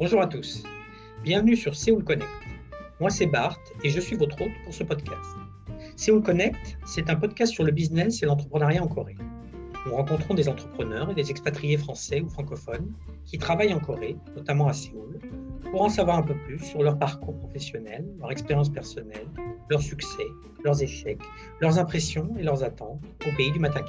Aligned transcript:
Bonjour 0.00 0.22
à 0.22 0.26
tous. 0.26 0.62
Bienvenue 1.22 1.54
sur 1.54 1.76
Séoul 1.76 2.02
Connect. 2.02 2.30
Moi, 3.00 3.10
c'est 3.10 3.26
Bart 3.26 3.58
et 3.84 3.90
je 3.90 4.00
suis 4.00 4.16
votre 4.16 4.40
hôte 4.40 4.50
pour 4.64 4.72
ce 4.72 4.82
podcast. 4.82 5.36
Séoul 5.94 6.22
Connect, 6.22 6.78
c'est 6.86 7.10
un 7.10 7.16
podcast 7.16 7.52
sur 7.52 7.64
le 7.64 7.70
business 7.70 8.22
et 8.22 8.26
l'entrepreneuriat 8.26 8.82
en 8.82 8.88
Corée. 8.88 9.16
Nous 9.84 9.94
rencontrons 9.94 10.32
des 10.32 10.48
entrepreneurs 10.48 11.10
et 11.10 11.14
des 11.14 11.30
expatriés 11.30 11.76
français 11.76 12.22
ou 12.22 12.30
francophones 12.30 12.94
qui 13.26 13.36
travaillent 13.36 13.74
en 13.74 13.78
Corée, 13.78 14.16
notamment 14.34 14.68
à 14.68 14.72
Séoul, 14.72 15.18
pour 15.70 15.82
en 15.82 15.90
savoir 15.90 16.16
un 16.16 16.22
peu 16.22 16.34
plus 16.46 16.60
sur 16.60 16.82
leur 16.82 16.98
parcours 16.98 17.36
professionnel, 17.36 18.06
leur 18.20 18.32
expérience 18.32 18.70
personnelle, 18.70 19.28
leurs 19.68 19.82
succès, 19.82 20.28
leurs 20.64 20.82
échecs, 20.82 21.20
leurs 21.60 21.78
impressions 21.78 22.34
et 22.38 22.42
leurs 22.42 22.64
attentes 22.64 23.02
au 23.28 23.36
pays 23.36 23.52
du 23.52 23.58
matin 23.58 23.82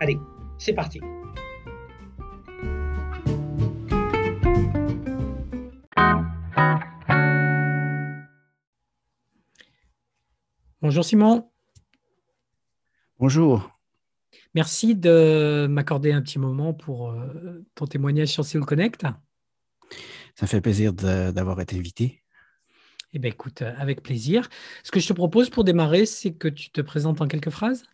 Allez, 0.00 0.18
c'est 0.58 0.72
parti. 0.72 1.00
Bonjour 10.84 11.02
Simon. 11.02 11.48
Bonjour. 13.18 13.70
Merci 14.54 14.94
de 14.94 15.66
m'accorder 15.66 16.12
un 16.12 16.20
petit 16.20 16.38
moment 16.38 16.74
pour 16.74 17.10
euh, 17.10 17.64
ton 17.74 17.86
témoignage 17.86 18.28
sur 18.28 18.44
Seoul 18.44 18.66
Connect. 18.66 19.06
Ça 20.34 20.46
fait 20.46 20.60
plaisir 20.60 20.92
d'avoir 20.92 21.58
été 21.62 21.78
invité. 21.78 22.22
Eh 23.14 23.18
bien, 23.18 23.30
écoute, 23.30 23.62
euh, 23.62 23.72
avec 23.78 24.02
plaisir. 24.02 24.50
Ce 24.82 24.90
que 24.90 25.00
je 25.00 25.08
te 25.08 25.14
propose 25.14 25.48
pour 25.48 25.64
démarrer, 25.64 26.04
c'est 26.04 26.34
que 26.34 26.48
tu 26.48 26.68
te 26.68 26.82
présentes 26.82 27.22
en 27.22 27.28
quelques 27.28 27.48
phrases. 27.48 27.84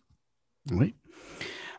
Oui. 0.69 0.93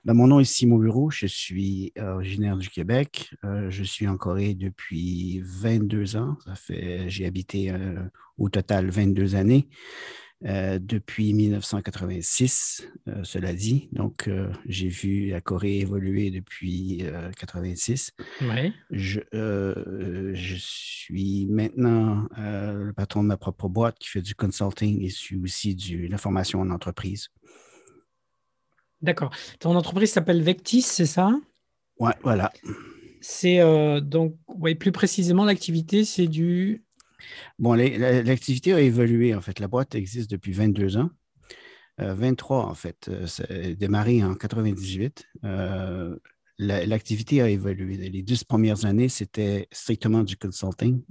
Ben, 0.06 0.14
mon 0.14 0.28
nom 0.28 0.40
est 0.40 0.44
Simon 0.44 0.78
Bureau, 0.78 1.10
je 1.10 1.26
suis 1.26 1.92
originaire 1.98 2.56
du 2.56 2.70
Québec. 2.70 3.34
Euh, 3.44 3.68
je 3.68 3.84
suis 3.84 4.08
en 4.08 4.16
Corée 4.16 4.54
depuis 4.54 5.42
22 5.44 6.16
ans. 6.16 6.38
Ça 6.46 6.54
fait, 6.54 7.10
j'ai 7.10 7.26
habité 7.26 7.70
au 8.38 8.48
total 8.48 8.88
22 8.88 9.34
années. 9.34 9.68
Euh, 10.44 10.80
depuis 10.80 11.34
1986, 11.34 12.88
euh, 13.06 13.22
cela 13.22 13.52
dit. 13.52 13.88
Donc, 13.92 14.26
euh, 14.26 14.50
j'ai 14.66 14.88
vu 14.88 15.30
la 15.30 15.40
Corée 15.40 15.78
évoluer 15.78 16.30
depuis 16.30 16.96
1986. 16.98 18.10
Ouais. 18.40 18.72
Je, 18.90 19.20
je, 19.32 20.56
suis 20.58 21.46
maintenant 21.46 22.28
le 22.36 22.92
patron 22.92 23.22
de 23.22 23.28
ma 23.28 23.36
propre 23.36 23.68
boîte 23.68 23.98
qui 23.98 24.08
fait 24.08 24.22
du 24.22 24.34
consulting 24.34 25.02
et 25.02 25.10
suis 25.10 25.36
aussi 25.36 25.76
de 25.76 26.08
la 26.08 26.18
formation 26.18 26.60
en 26.60 26.70
entreprise. 26.70 27.28
D'accord. 29.00 29.30
Ton 29.60 29.76
entreprise 29.76 30.10
s'appelle 30.10 30.42
Vectis, 30.42 30.82
c'est 30.82 31.06
ça? 31.06 31.32
Oui, 31.98 32.10
voilà. 32.22 32.52
C'est 33.20 33.60
donc, 34.00 34.36
ouais, 34.48 34.74
plus 34.74 34.92
précisément, 34.92 35.44
l'activité, 35.44 36.04
c'est 36.04 36.26
du 36.26 36.84
Bon, 37.58 37.74
l'activité 37.74 38.72
a 38.72 38.80
évolué, 38.80 39.34
en 39.34 39.40
fait. 39.40 39.58
La 39.60 39.68
boîte 39.68 39.94
existe 39.94 40.30
depuis 40.30 40.52
22 40.52 40.96
ans. 40.96 41.10
23, 41.98 42.58
euh, 42.58 42.68
en 42.68 42.74
fait. 42.74 43.08
Euh, 43.08 43.26
ça 43.26 43.44
a 43.48 43.74
démarré 43.74 44.22
en 44.24 44.34
98. 44.34 45.26
Euh, 45.44 46.16
l'activité 46.58 47.40
a 47.42 47.48
évolué. 47.48 47.96
Les 47.96 48.22
10 48.22 48.44
premières 48.44 48.84
années, 48.84 49.08
c'était 49.08 49.68
strictement 49.72 50.22
du 50.22 50.36
consulting. 50.36 51.02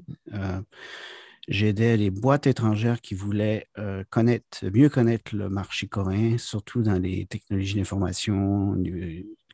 J'aidais 1.47 1.97
les 1.97 2.11
boîtes 2.11 2.47
étrangères 2.47 3.01
qui 3.01 3.15
voulaient 3.15 3.67
mieux 3.77 4.89
connaître 4.89 5.35
le 5.35 5.49
marché 5.49 5.87
coréen, 5.87 6.37
surtout 6.37 6.83
dans 6.83 6.99
les 6.99 7.25
technologies 7.25 7.75
d'information, 7.75 8.77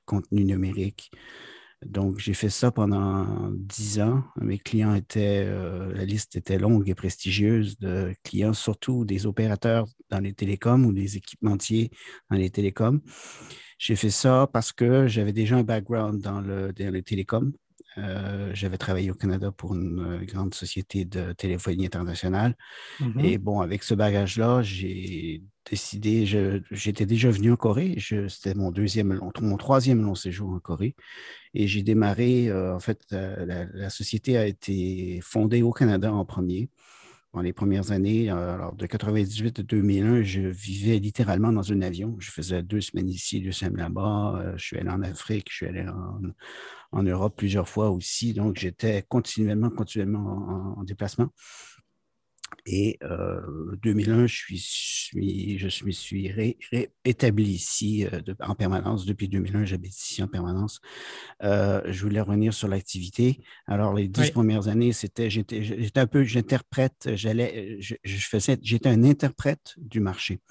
contenu 0.05 0.44
numérique, 0.44 1.09
donc, 1.86 2.17
j'ai 2.20 2.33
fait 2.33 2.50
ça 2.50 2.72
pendant 2.72 3.52
dix 3.52 4.00
ans. 4.00 4.23
Mes 4.42 4.58
clients 4.58 4.95
étaient, 4.95 5.44
euh, 5.45 5.94
la 5.94 6.06
liste 6.06 6.35
était 6.35 6.57
longue 6.57 6.90
et 6.90 6.96
prestigieuse 6.96 7.78
de 7.78 8.13
clients, 8.24 8.53
surtout 8.53 9.06
des 9.06 9.28
opérateurs 9.28 9.85
dans 10.09 10.19
les 10.19 10.34
télécoms 10.34 10.85
ou 10.85 10.91
des 10.91 11.18
équipementiers 11.18 11.91
dans 12.31 12.38
les 12.38 12.50
télécoms. 12.50 13.00
J'ai 13.78 13.96
fait 13.96 14.09
ça 14.09 14.50
parce 14.51 14.74
que 14.74 15.07
j'avais 15.07 15.34
déjà 15.34 15.57
un 15.57 15.63
background 15.63 16.19
dans, 16.19 16.41
le, 16.41 16.74
dans 16.74 16.94
les 16.94 17.03
télécoms. 17.03 17.53
Euh, 17.97 18.52
j'avais 18.53 18.78
travaillé 18.78 19.09
au 19.12 19.16
Canada 19.16 19.52
pour 19.52 19.74
une 19.74 20.00
euh, 20.00 20.25
grande 20.25 20.53
société 20.53 21.06
de 21.06 21.34
téléphonie 21.34 21.85
internationale. 21.85 22.56
Mm-hmm. 23.00 23.25
Et 23.25 23.38
bon, 23.38 23.62
avec 23.62 23.84
ce 23.84 23.94
bagage-là, 23.94 24.62
j'ai 24.62 25.44
décidé, 25.69 26.25
j'étais 26.72 27.06
déjà 27.06 27.30
venu 27.31 27.52
en 27.52 27.56
Corée. 27.56 27.97
C'était 28.30 28.53
mon 28.53 28.72
deuxième, 28.72 29.19
mon 29.41 29.57
troisième 29.57 30.02
long 30.03 30.16
séjour 30.16 30.50
en 30.52 30.59
Corée. 30.59 30.96
Et 31.53 31.68
j'ai 31.68 31.81
démarré, 31.81 32.50
euh, 32.50 32.75
en 32.75 32.80
fait, 32.80 33.02
la, 33.12 33.90
société 33.90 34.38
a 34.38 34.46
été 34.46 35.19
fondée 35.24 35.63
au 35.63 35.72
Canada 35.72 36.13
en 36.13 36.25
premier. 36.25 36.69
Dans 37.33 37.41
les 37.41 37.53
premières 37.53 37.91
années, 37.91 38.29
alors 38.29 38.73
de 38.73 38.85
98 38.85 39.59
à 39.59 39.63
2001, 39.63 40.23
je 40.23 40.41
vivais 40.41 40.97
littéralement 40.97 41.51
dans 41.51 41.71
un 41.71 41.81
avion. 41.81 42.15
Je 42.19 42.31
faisais 42.31 42.63
deux 42.63 42.81
semaines 42.81 43.09
ici, 43.09 43.41
deux 43.41 43.51
semaines 43.51 43.77
là-bas. 43.77 44.53
je 44.55 44.63
suis 44.63 44.77
allé 44.77 44.89
en 44.89 45.03
Afrique, 45.03 45.47
je 45.51 45.55
suis 45.57 45.65
allé 45.67 45.85
en 46.91 47.03
Europe 47.03 47.35
plusieurs 47.38 47.67
fois 47.67 47.89
aussi. 47.89 48.33
Donc, 48.33 48.57
j'étais 48.57 49.03
continuellement, 49.07 49.69
continuellement 49.69 50.75
en, 50.77 50.83
déplacement. 50.83 51.27
Et 52.69 53.00
euh, 53.01 53.39
2001, 53.81 54.28
je, 54.28 54.55
suis, 54.57 55.57
je 55.57 55.85
me 55.85 55.91
suis 55.91 56.29
réétabli 56.29 57.45
ici 57.45 58.05
euh, 58.05 58.19
en 58.41 58.55
permanence. 58.55 59.05
Depuis 59.05 59.29
2001, 59.29 59.63
j'habite 59.63 59.97
ici 59.97 60.22
en 60.22 60.28
permanence. 60.28 60.81
Euh, 61.44 61.81
je 61.85 62.03
voulais 62.03 62.19
revenir 62.19 62.53
sur 62.53 62.67
l'activité. 62.67 63.39
Alors, 63.67 63.94
les 63.94 64.09
dix 64.09 64.31
premières 64.31 64.67
années, 64.67 64.91
c'était, 64.91 65.29
j'étais, 65.29 65.63
j'étais 65.63 66.01
un 66.01 66.07
peu, 66.07 66.23
j'interprète, 66.23 67.09
j'allais, 67.16 67.77
je, 67.79 67.95
faisais, 68.03 68.57
j'étais 68.61 68.89
un 68.89 69.06
interprète 69.06 69.73
du 69.77 70.01
marché. 70.01 70.41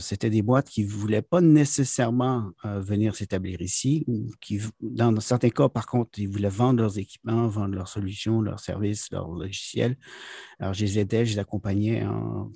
C'était 0.00 0.28
des 0.28 0.42
boîtes 0.42 0.68
qui 0.68 0.84
ne 0.84 0.90
voulaient 0.90 1.22
pas 1.22 1.40
nécessairement 1.40 2.50
venir 2.64 3.16
s'établir 3.16 3.62
ici 3.62 4.04
ou 4.08 4.30
qui, 4.42 4.60
dans 4.82 5.18
certains 5.20 5.48
cas, 5.48 5.70
par 5.70 5.86
contre, 5.86 6.18
ils 6.18 6.28
voulaient 6.28 6.50
vendre 6.50 6.80
leurs 6.80 6.98
équipements, 6.98 7.48
vendre 7.48 7.74
leurs 7.74 7.88
solutions, 7.88 8.42
leurs 8.42 8.60
services, 8.60 9.10
leurs 9.10 9.30
logiciels. 9.30 9.96
Alors, 10.58 10.74
je 10.74 10.84
les 10.84 10.98
je 11.22 11.34
les 11.34 11.38
accompagnais 11.38 12.04
en, 12.04 12.50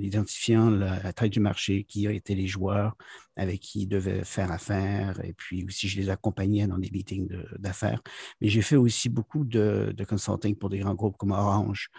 identifiant 0.00 0.70
la, 0.70 1.12
taille 1.12 1.30
du 1.30 1.40
marché, 1.40 1.84
qui 1.84 2.06
été 2.06 2.34
les 2.34 2.46
joueurs 2.46 2.96
avec 3.36 3.60
qui 3.60 3.82
ils 3.82 3.86
devaient 3.86 4.24
faire 4.24 4.50
affaire, 4.50 5.22
et 5.24 5.32
puis 5.32 5.64
aussi 5.64 5.88
je 5.88 6.00
les 6.00 6.10
accompagnais 6.10 6.66
dans 6.66 6.78
des 6.78 6.90
meetings 6.90 7.28
d'affaires. 7.58 8.00
Mais 8.40 8.48
j'ai 8.48 8.62
fait 8.62 8.76
aussi 8.76 9.08
beaucoup 9.08 9.44
de, 9.44 9.94
consulting 10.08 10.56
pour 10.56 10.70
des 10.70 10.78
grands 10.78 10.94
groupes 10.94 11.16
comme 11.16 11.32
Orange, 11.32 11.90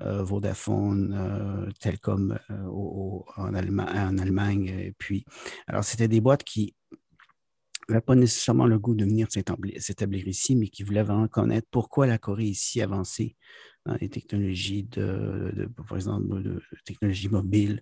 euh, 0.00 0.22
Vodafone, 0.22 1.12
euh, 1.12 1.70
Telcom 1.80 2.38
euh, 2.50 3.22
en, 3.36 3.54
Allemagne, 3.54 4.66
Et 4.66 4.94
puis, 4.96 5.24
alors 5.66 5.84
c'était 5.84 6.08
des 6.08 6.20
boîtes 6.20 6.44
qui 6.44 6.74
n'avaient 7.88 8.00
pas 8.04 8.14
nécessairement 8.14 8.66
le 8.66 8.78
goût 8.78 8.94
de 8.94 9.04
venir 9.04 9.28
s'établir 9.30 10.28
ici, 10.28 10.56
mais 10.56 10.68
qui 10.68 10.82
voulaient 10.82 11.02
vraiment 11.02 11.28
connaître 11.28 11.68
pourquoi 11.70 12.06
la 12.06 12.18
Corée 12.18 12.48
est 12.50 12.54
si 12.54 12.82
avancée 12.82 13.36
les 14.00 14.08
technologies 14.08 14.84
de, 14.84 15.68
par 15.88 15.96
exemple, 15.96 16.42
de 16.42 16.60
technologies 16.84 17.28
mobiles, 17.28 17.80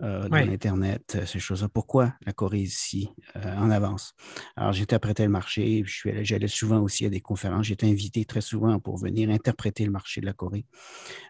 euh, 0.00 0.28
dans 0.28 0.36
l'Internet, 0.36 1.16
euh, 1.16 1.26
ces 1.26 1.40
choses-là. 1.40 1.68
Pourquoi 1.68 2.14
la 2.24 2.32
Corée 2.32 2.60
ici 2.60 3.08
euh, 3.34 3.56
en 3.56 3.68
avance? 3.68 4.14
Alors, 4.54 4.72
j'étais 4.72 4.96
prêté 5.00 5.24
le 5.24 5.28
marché, 5.28 5.82
j'allais 6.22 6.46
souvent 6.46 6.80
aussi 6.80 7.04
à 7.04 7.10
des 7.10 7.20
conférences. 7.20 7.66
J'étais 7.66 7.88
invité 7.88 8.24
très 8.24 8.40
souvent 8.40 8.78
pour 8.78 8.96
venir 8.96 9.28
interpréter 9.28 9.84
le 9.84 9.90
marché 9.90 10.20
de 10.20 10.26
la 10.26 10.34
Corée 10.34 10.66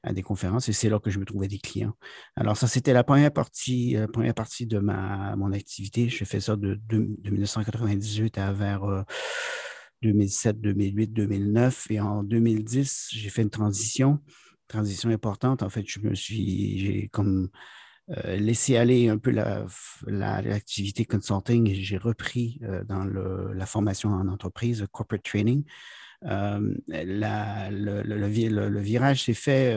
à 0.03 0.13
des 0.13 0.21
conférences 0.21 0.69
et 0.69 0.75
c'est 0.75 0.91
là 0.91 0.99
que 0.99 1.09
je 1.09 1.19
me 1.19 1.25
trouvais 1.25 1.49
des 1.49 1.59
clients. 1.59 1.95
Alors, 2.37 2.59
ça, 2.59 2.67
c'était 2.67 2.93
la 2.93 3.05
première 3.05 3.33
partie, 3.33 3.97
première 4.13 4.35
partie 4.35 4.67
de 4.67 4.79
ma, 4.79 5.35
mon 5.37 5.53
activité. 5.53 6.11
Je 6.11 6.25
fais 6.27 6.41
ça 6.41 6.55
de, 6.55 6.79
de, 6.89 6.99
1998 7.31 8.37
à 8.37 8.53
vers 8.53 9.05
2007, 10.03 10.61
2008, 10.61 11.13
2009. 11.15 11.91
Et 11.91 12.01
en 12.01 12.23
2010, 12.23 13.09
j'ai 13.13 13.31
fait 13.31 13.43
une 13.43 13.51
transition, 13.51 14.19
transition 14.67 15.09
importante. 15.09 15.63
En 15.63 15.71
fait, 15.71 15.85
je 15.87 16.01
me 16.01 16.15
suis, 16.15 16.79
j'ai 16.79 17.09
comme 17.09 17.49
euh, 18.17 18.37
laissé 18.37 18.77
aller 18.77 19.09
un 19.09 19.19
peu 19.19 19.31
l'activité 20.07 21.07
la, 21.09 21.17
consulting 21.17 21.69
et 21.69 21.75
j'ai 21.75 21.99
repris 21.99 22.61
euh, 22.63 22.83
dans 22.85 23.05
la 23.05 23.67
formation 23.67 24.11
en 24.11 24.29
entreprise, 24.29 24.87
corporate 24.93 25.23
training. 25.23 25.65
Euh, 26.25 26.75
la, 26.89 27.71
le, 27.71 28.03
le, 28.03 28.81
virage 28.81 29.25
s'est 29.25 29.35
fait 29.35 29.77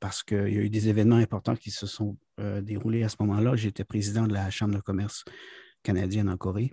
parce 0.00 0.22
qu'il 0.22 0.38
y 0.38 0.58
a 0.58 0.62
eu 0.62 0.70
des 0.70 0.88
événements 0.88 1.16
importants 1.16 1.56
qui 1.56 1.70
se 1.70 1.86
sont 1.86 2.16
déroulés 2.38 3.02
à 3.02 3.08
ce 3.08 3.16
moment-là. 3.20 3.56
J'étais 3.56 3.84
président 3.84 4.26
de 4.26 4.32
la 4.32 4.50
Chambre 4.50 4.74
de 4.76 4.80
commerce 4.80 5.24
canadienne 5.82 6.28
en 6.28 6.36
Corée. 6.36 6.72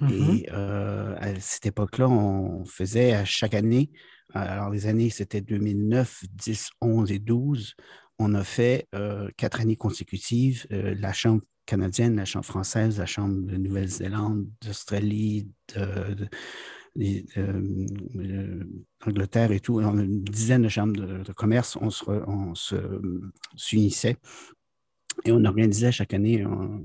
Mm-hmm. 0.00 0.36
Et 0.36 0.48
euh, 0.52 1.16
à 1.18 1.38
cette 1.40 1.66
époque-là, 1.66 2.08
on 2.08 2.64
faisait 2.64 3.14
à 3.14 3.24
chaque 3.24 3.54
année, 3.54 3.90
alors 4.34 4.70
les 4.70 4.86
années 4.86 5.10
c'était 5.10 5.40
2009, 5.40 6.24
10, 6.30 6.70
11 6.80 7.12
et 7.12 7.18
12, 7.18 7.74
on 8.18 8.34
a 8.34 8.44
fait 8.44 8.86
euh, 8.94 9.28
quatre 9.36 9.60
années 9.60 9.76
consécutives 9.76 10.66
euh, 10.72 10.94
la 10.98 11.12
Chambre 11.12 11.42
canadienne, 11.66 12.16
la 12.16 12.24
Chambre 12.24 12.46
française, 12.46 12.98
la 12.98 13.06
Chambre 13.06 13.46
de 13.46 13.56
Nouvelle-Zélande, 13.56 14.48
d'Australie, 14.64 15.50
de, 15.74 16.28
Angleterre 19.06 19.52
et 19.52 19.60
tout, 19.60 19.80
une 19.80 20.24
dizaine 20.24 20.62
de 20.62 20.68
chambres 20.68 20.96
de, 20.96 21.32
commerce, 21.32 21.76
on 21.80 22.54
s'unissait. 23.56 24.16
Et 25.24 25.32
on 25.32 25.44
organisait 25.44 25.92
chaque 25.92 26.14
année 26.14 26.42
un, 26.42 26.84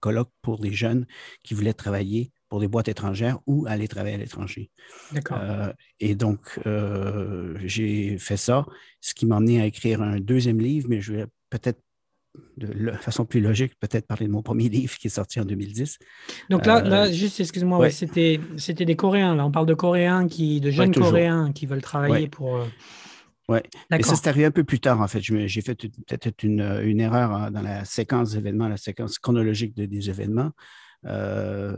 colloque, 0.00 0.30
pour 0.42 0.62
les 0.62 0.72
jeunes 0.72 1.06
qui 1.42 1.54
voulaient 1.54 1.74
travailler 1.74 2.32
pour 2.48 2.60
des 2.60 2.68
boîtes 2.68 2.88
étrangères 2.88 3.38
ou 3.46 3.66
aller 3.68 3.88
travailler 3.88 4.14
à 4.14 4.18
l'étranger. 4.18 4.70
D'accord. 5.12 5.38
Euh, 5.40 5.72
et 6.00 6.14
donc, 6.14 6.58
euh, 6.66 7.54
j'ai 7.64 8.18
fait 8.18 8.36
ça, 8.36 8.66
ce 9.00 9.14
qui 9.14 9.26
m'a 9.26 9.36
amené 9.36 9.60
à 9.60 9.66
écrire 9.66 10.02
un 10.02 10.18
deuxième 10.18 10.60
livre, 10.60 10.86
mais 10.88 11.00
je 11.00 11.12
vais 11.12 11.26
peut-être 11.50 11.80
de 12.56 12.92
façon 12.92 13.24
plus 13.24 13.40
logique, 13.40 13.72
peut-être 13.80 14.06
parler 14.06 14.26
de 14.26 14.32
mon 14.32 14.42
premier 14.42 14.68
livre 14.68 14.96
qui 14.96 15.08
est 15.08 15.10
sorti 15.10 15.40
en 15.40 15.44
2010. 15.44 15.98
Donc 16.50 16.66
là, 16.66 16.80
là 16.82 17.06
euh, 17.06 17.12
juste, 17.12 17.40
excuse-moi, 17.40 17.90
c'était, 17.90 18.40
c'était 18.56 18.84
des 18.84 18.96
Coréens. 18.96 19.34
Là, 19.34 19.44
on 19.44 19.50
parle 19.50 19.66
de 19.66 19.74
Coréens, 19.74 20.26
qui, 20.26 20.60
de 20.60 20.70
jeunes 20.70 20.94
Coréens 20.94 21.52
qui 21.52 21.66
veulent 21.66 21.82
travailler 21.82 22.28
pour. 22.28 22.66
Oui, 23.50 23.60
mais 23.90 24.02
ça 24.02 24.14
s'est 24.14 24.28
arrivé 24.28 24.44
un 24.44 24.50
peu 24.50 24.62
plus 24.62 24.78
tard, 24.78 25.00
en 25.00 25.08
fait. 25.08 25.20
J'ai 25.22 25.62
fait 25.62 25.74
peut-être 25.74 26.42
une, 26.42 27.00
erreur 27.00 27.32
hein, 27.32 27.50
dans 27.50 27.62
la 27.62 27.86
séquence 27.86 28.32
d'événements, 28.32 28.68
la 28.68 28.76
séquence 28.76 29.18
chronologique 29.18 29.74
des 29.74 30.10
événements. 30.10 30.52
Euh, 31.06 31.76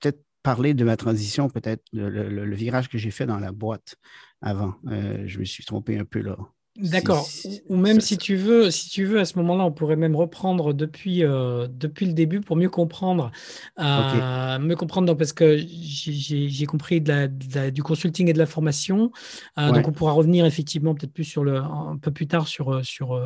peut-être 0.00 0.22
parler 0.42 0.74
de 0.74 0.84
ma 0.84 0.96
transition, 0.96 1.48
peut-être 1.48 1.84
le, 1.92 2.54
virage 2.54 2.88
que 2.88 2.98
j'ai 2.98 3.10
fait 3.10 3.26
dans 3.26 3.38
la 3.38 3.52
boîte 3.52 3.96
avant. 4.40 4.74
Euh, 4.86 5.24
je 5.26 5.38
me 5.40 5.44
suis 5.44 5.64
trompé 5.64 5.98
un 5.98 6.04
peu 6.04 6.20
là. 6.20 6.36
D'accord. 6.78 7.28
Ou 7.68 7.76
même 7.76 8.00
si 8.00 8.16
tu 8.16 8.36
veux, 8.36 8.70
si 8.70 8.88
tu 8.88 9.04
veux, 9.04 9.18
à 9.18 9.24
ce 9.24 9.36
moment-là, 9.38 9.64
on 9.64 9.72
pourrait 9.72 9.96
même 9.96 10.14
reprendre 10.14 10.72
depuis, 10.72 11.24
euh, 11.24 11.66
depuis 11.68 12.06
le 12.06 12.12
début 12.12 12.40
pour 12.40 12.54
mieux 12.54 12.68
comprendre. 12.68 13.32
Euh, 13.80 14.58
mieux 14.60 14.76
comprendre 14.76 15.12
parce 15.14 15.32
que 15.32 15.56
j'ai 15.58 16.66
compris 16.66 17.00
de 17.00 17.08
la, 17.08 17.70
du 17.70 17.82
consulting 17.82 18.28
et 18.28 18.32
de 18.32 18.38
la 18.38 18.46
formation. 18.46 19.10
Euh, 19.58 19.72
donc 19.72 19.88
on 19.88 19.92
pourra 19.92 20.12
revenir 20.12 20.46
effectivement 20.46 20.94
peut-être 20.94 21.12
plus 21.12 21.24
sur 21.24 21.42
le, 21.42 21.56
un 21.56 21.98
peu 22.00 22.12
plus 22.12 22.28
tard 22.28 22.46
sur, 22.46 22.84
sur 22.84 23.20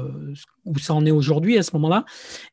où 0.65 0.79
ça 0.79 0.95
en 0.95 1.05
est 1.05 1.11
aujourd'hui 1.11 1.59
à 1.59 1.63
ce 1.63 1.73
moment-là. 1.75 2.07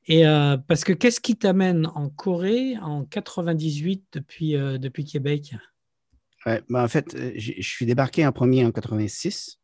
Et 0.07 0.23
parce 0.67 0.83
que 0.83 0.91
qu'est-ce 0.91 1.21
qui 1.21 1.37
t'amène 1.37 1.87
en 1.95 2.09
Corée 2.09 2.75
en 2.81 3.05
98 3.05 4.03
depuis, 4.11 4.53
depuis 4.53 5.05
Québec? 5.05 5.55
Ouais, 6.45 6.61
ben, 6.69 6.83
en 6.83 6.87
fait, 6.87 7.15
je 7.37 7.61
suis 7.61 7.85
débarqué 7.85 8.25
en 8.25 8.31
premier 8.33 8.65
en 8.65 8.71
86. 8.71 9.58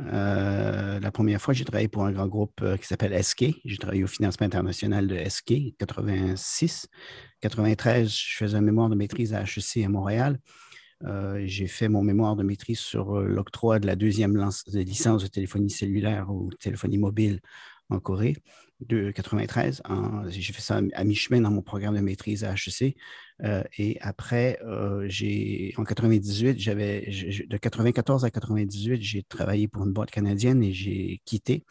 Euh, 0.00 1.00
la 1.00 1.10
première 1.10 1.40
fois, 1.40 1.52
j'ai 1.52 1.64
travaillé 1.64 1.88
pour 1.88 2.04
un 2.04 2.12
grand 2.12 2.26
groupe 2.26 2.60
euh, 2.62 2.76
qui 2.76 2.86
s'appelle 2.86 3.22
SK. 3.22 3.46
J'ai 3.64 3.76
travaillé 3.76 4.04
au 4.04 4.06
financement 4.08 4.46
international 4.46 5.06
de 5.06 5.16
SK, 5.28 5.76
86. 5.78 6.88
93, 7.40 8.10
je 8.10 8.36
faisais 8.36 8.56
un 8.56 8.62
mémoire 8.62 8.88
de 8.88 8.94
maîtrise 8.94 9.34
à 9.34 9.42
HEC 9.42 9.84
à 9.84 9.88
Montréal. 9.88 10.38
Euh, 11.04 11.42
j'ai 11.46 11.66
fait 11.66 11.88
mon 11.88 12.02
mémoire 12.02 12.36
de 12.36 12.42
maîtrise 12.42 12.78
sur 12.78 13.20
l'octroi 13.20 13.80
de 13.80 13.86
la 13.86 13.96
deuxième 13.96 14.36
licence 14.72 15.22
de 15.24 15.28
téléphonie 15.28 15.70
cellulaire 15.70 16.30
ou 16.30 16.50
téléphonie 16.60 16.98
mobile 16.98 17.40
en 17.90 17.98
Corée 17.98 18.36
de 18.80 19.10
93. 19.10 19.82
J'ai 20.28 20.52
fait 20.52 20.62
ça 20.62 20.80
à 20.94 21.04
mi-chemin 21.04 21.40
dans 21.40 21.50
mon 21.50 21.62
programme 21.62 21.96
de 21.96 22.00
maîtrise 22.00 22.44
à 22.44 22.54
HEC. 22.54 22.96
Euh, 23.44 23.62
et 23.76 23.98
après, 24.00 24.58
euh, 24.64 25.04
j'ai 25.08 25.74
en 25.76 25.84
98, 25.84 26.58
j'avais 26.58 27.10
de 27.48 27.56
94 27.56 28.24
à 28.24 28.30
98, 28.30 29.02
j'ai 29.02 29.22
travaillé 29.22 29.68
pour 29.68 29.84
une 29.84 29.92
boîte 29.92 30.10
canadienne 30.10 30.62
et 30.62 30.72
j'ai 30.72 31.20
quitté. 31.24 31.64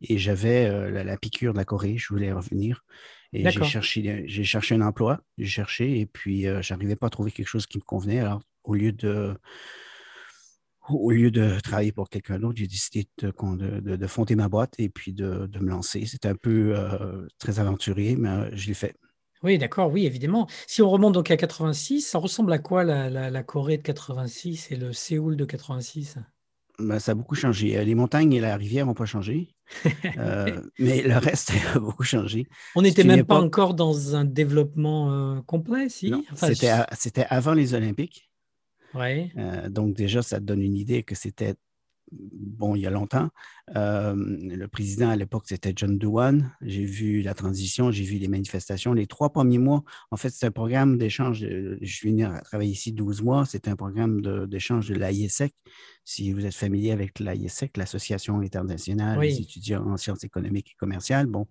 Et 0.00 0.18
j'avais 0.18 0.66
euh, 0.66 1.04
la, 1.04 1.16
piqûre 1.16 1.52
de 1.52 1.58
la 1.58 1.64
Corée, 1.64 1.98
je 1.98 2.08
voulais 2.08 2.32
revenir. 2.32 2.84
Et 3.32 3.48
j'ai 3.48 3.64
cherché, 3.64 4.24
j'ai 4.26 4.44
cherché 4.44 4.74
un 4.74 4.80
emploi, 4.80 5.20
j'ai 5.38 5.46
cherché, 5.46 6.00
et 6.00 6.06
puis 6.06 6.42
je 6.42 6.72
n'arrivais 6.72 6.96
pas 6.96 7.06
à 7.06 7.10
trouver 7.10 7.30
quelque 7.30 7.46
chose 7.46 7.66
qui 7.66 7.78
me 7.78 7.84
convenait. 7.84 8.18
Alors, 8.18 8.40
au 8.64 8.74
lieu 8.74 8.90
de 8.90 9.36
au 10.92 11.10
lieu 11.10 11.30
de 11.30 11.58
travailler 11.60 11.92
pour 11.92 12.08
quelqu'un 12.08 12.38
d'autre, 12.38 12.58
j'ai 12.58 12.66
décidé 12.66 13.08
de, 13.18 14.06
fonder 14.06 14.34
ma 14.34 14.48
boîte 14.48 14.74
et 14.78 14.88
puis 14.88 15.12
de, 15.12 15.48
me 15.60 15.70
lancer. 15.70 16.04
C'était 16.06 16.28
un 16.28 16.34
peu 16.34 16.74
euh, 16.76 17.26
très 17.38 17.60
aventurier, 17.60 18.16
mais 18.16 18.54
je 18.56 18.68
l'ai 18.68 18.74
fait. 18.74 18.96
Oui, 19.42 19.58
d'accord, 19.58 19.90
oui, 19.90 20.06
évidemment. 20.06 20.46
Si 20.66 20.82
on 20.82 20.90
remonte 20.90 21.14
donc 21.14 21.30
à 21.30 21.36
86, 21.36 22.02
ça 22.02 22.18
ressemble 22.18 22.52
à 22.52 22.58
quoi 22.58 22.84
la, 22.84 23.42
Corée 23.42 23.78
de 23.78 23.82
86 23.82 24.70
et 24.70 24.76
le 24.76 24.92
Séoul 24.92 25.36
de 25.36 25.44
86 25.44 26.16
ben, 26.78 26.98
Ça 26.98 27.12
a 27.12 27.14
beaucoup 27.14 27.34
changé. 27.34 27.78
Euh, 27.78 27.84
les 27.84 27.94
montagnes 27.94 28.32
et 28.32 28.40
la 28.40 28.56
rivière 28.56 28.86
n'ont 28.86 28.94
pas 28.94 29.06
changé, 29.06 29.54
mais 30.78 31.02
le 31.02 31.16
reste 31.16 31.52
a 31.74 31.78
beaucoup 31.78 32.04
changé. 32.04 32.46
On 32.74 32.82
n'était 32.82 33.04
même 33.04 33.24
pas 33.24 33.40
encore 33.40 33.74
dans 33.74 34.14
un 34.14 34.24
développement 34.24 35.42
complet, 35.42 35.88
si? 35.88 36.12
C'était 36.34 37.26
avant 37.28 37.54
les 37.54 37.74
Olympiques. 37.74 38.30
Ouais. 38.94 39.30
Euh, 39.36 39.68
donc 39.68 39.94
déjà, 39.94 40.22
ça 40.22 40.38
te 40.38 40.44
donne 40.44 40.62
une 40.62 40.76
idée 40.76 41.02
que 41.02 41.14
c'était 41.14 41.54
bon, 42.12 42.74
il 42.74 42.82
y 42.82 42.86
a 42.86 42.90
longtemps. 42.90 43.30
Euh, 43.76 44.14
le 44.16 44.66
président 44.66 45.10
à 45.10 45.16
l'époque, 45.16 45.44
c'était 45.46 45.72
John 45.74 45.98
Dewan. 45.98 46.52
J'ai 46.60 46.84
vu 46.84 47.22
la 47.22 47.34
transition, 47.34 47.90
j'ai 47.90 48.04
vu 48.04 48.18
les 48.18 48.28
manifestations. 48.28 48.92
Les 48.92 49.06
trois 49.06 49.30
premiers 49.30 49.58
mois, 49.58 49.84
en 50.10 50.16
fait, 50.16 50.30
c'est 50.30 50.46
un 50.46 50.50
programme 50.50 50.98
d'échange. 50.98 51.40
Je 51.40 51.92
suis 51.92 52.10
venu 52.10 52.26
travailler 52.44 52.72
ici 52.72 52.92
12 52.92 53.22
mois. 53.22 53.44
C'est 53.46 53.68
un 53.68 53.76
programme 53.76 54.20
d'échange 54.46 54.88
de, 54.88 54.94
l'AIESEC. 54.94 55.54
Si 56.04 56.32
vous 56.32 56.44
êtes 56.44 56.54
familier 56.54 56.90
avec 56.90 57.20
l'AIESEC, 57.20 57.76
l'Association 57.76 58.40
internationale 58.40 59.20
des 59.20 59.40
étudiants 59.40 59.86
en 59.86 59.96
sciences 59.96 60.24
économiques 60.24 60.72
et 60.72 60.76
commerciales, 60.76 61.26
bon, 61.26 61.46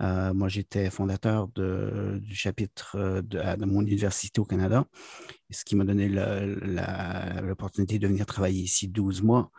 euh, 0.00 0.34
moi, 0.34 0.48
j'étais 0.48 0.90
fondateur 0.90 1.48
du 1.48 2.34
chapitre 2.34 2.96
euh, 2.96 3.22
de, 3.22 3.38
de, 3.56 3.64
mon 3.64 3.80
université 3.80 4.40
au 4.40 4.44
Canada, 4.44 4.84
ce 5.50 5.64
qui 5.64 5.76
m'a 5.76 5.84
donné 5.84 6.08
l'opportunité 6.08 7.98
de 7.98 8.06
venir 8.06 8.26
travailler 8.26 8.62
ici 8.62 8.88
12 8.88 9.22
mois 9.22 9.50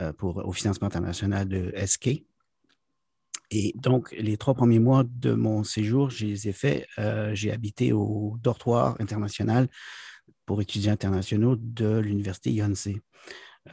euh, 0.00 0.12
pour, 0.12 0.36
au 0.46 0.52
financement 0.52 0.86
international 0.86 1.48
de 1.52 1.72
SK. 1.86 2.24
Et 3.54 3.74
donc, 3.76 4.14
les 4.18 4.38
trois 4.38 4.54
premiers 4.54 4.78
mois 4.78 5.04
de 5.06 5.34
mon 5.34 5.62
séjour, 5.62 6.08
je 6.08 6.24
les 6.24 6.48
ai 6.48 6.52
faits. 6.52 6.86
Euh, 6.98 7.34
j'ai 7.34 7.52
habité 7.52 7.92
au 7.92 8.38
dortoir 8.42 8.96
international 8.98 9.68
pour 10.46 10.62
étudiants 10.62 10.92
internationaux 10.92 11.56
de 11.56 11.98
l'Université 11.98 12.50
Yonsei. 12.50 13.02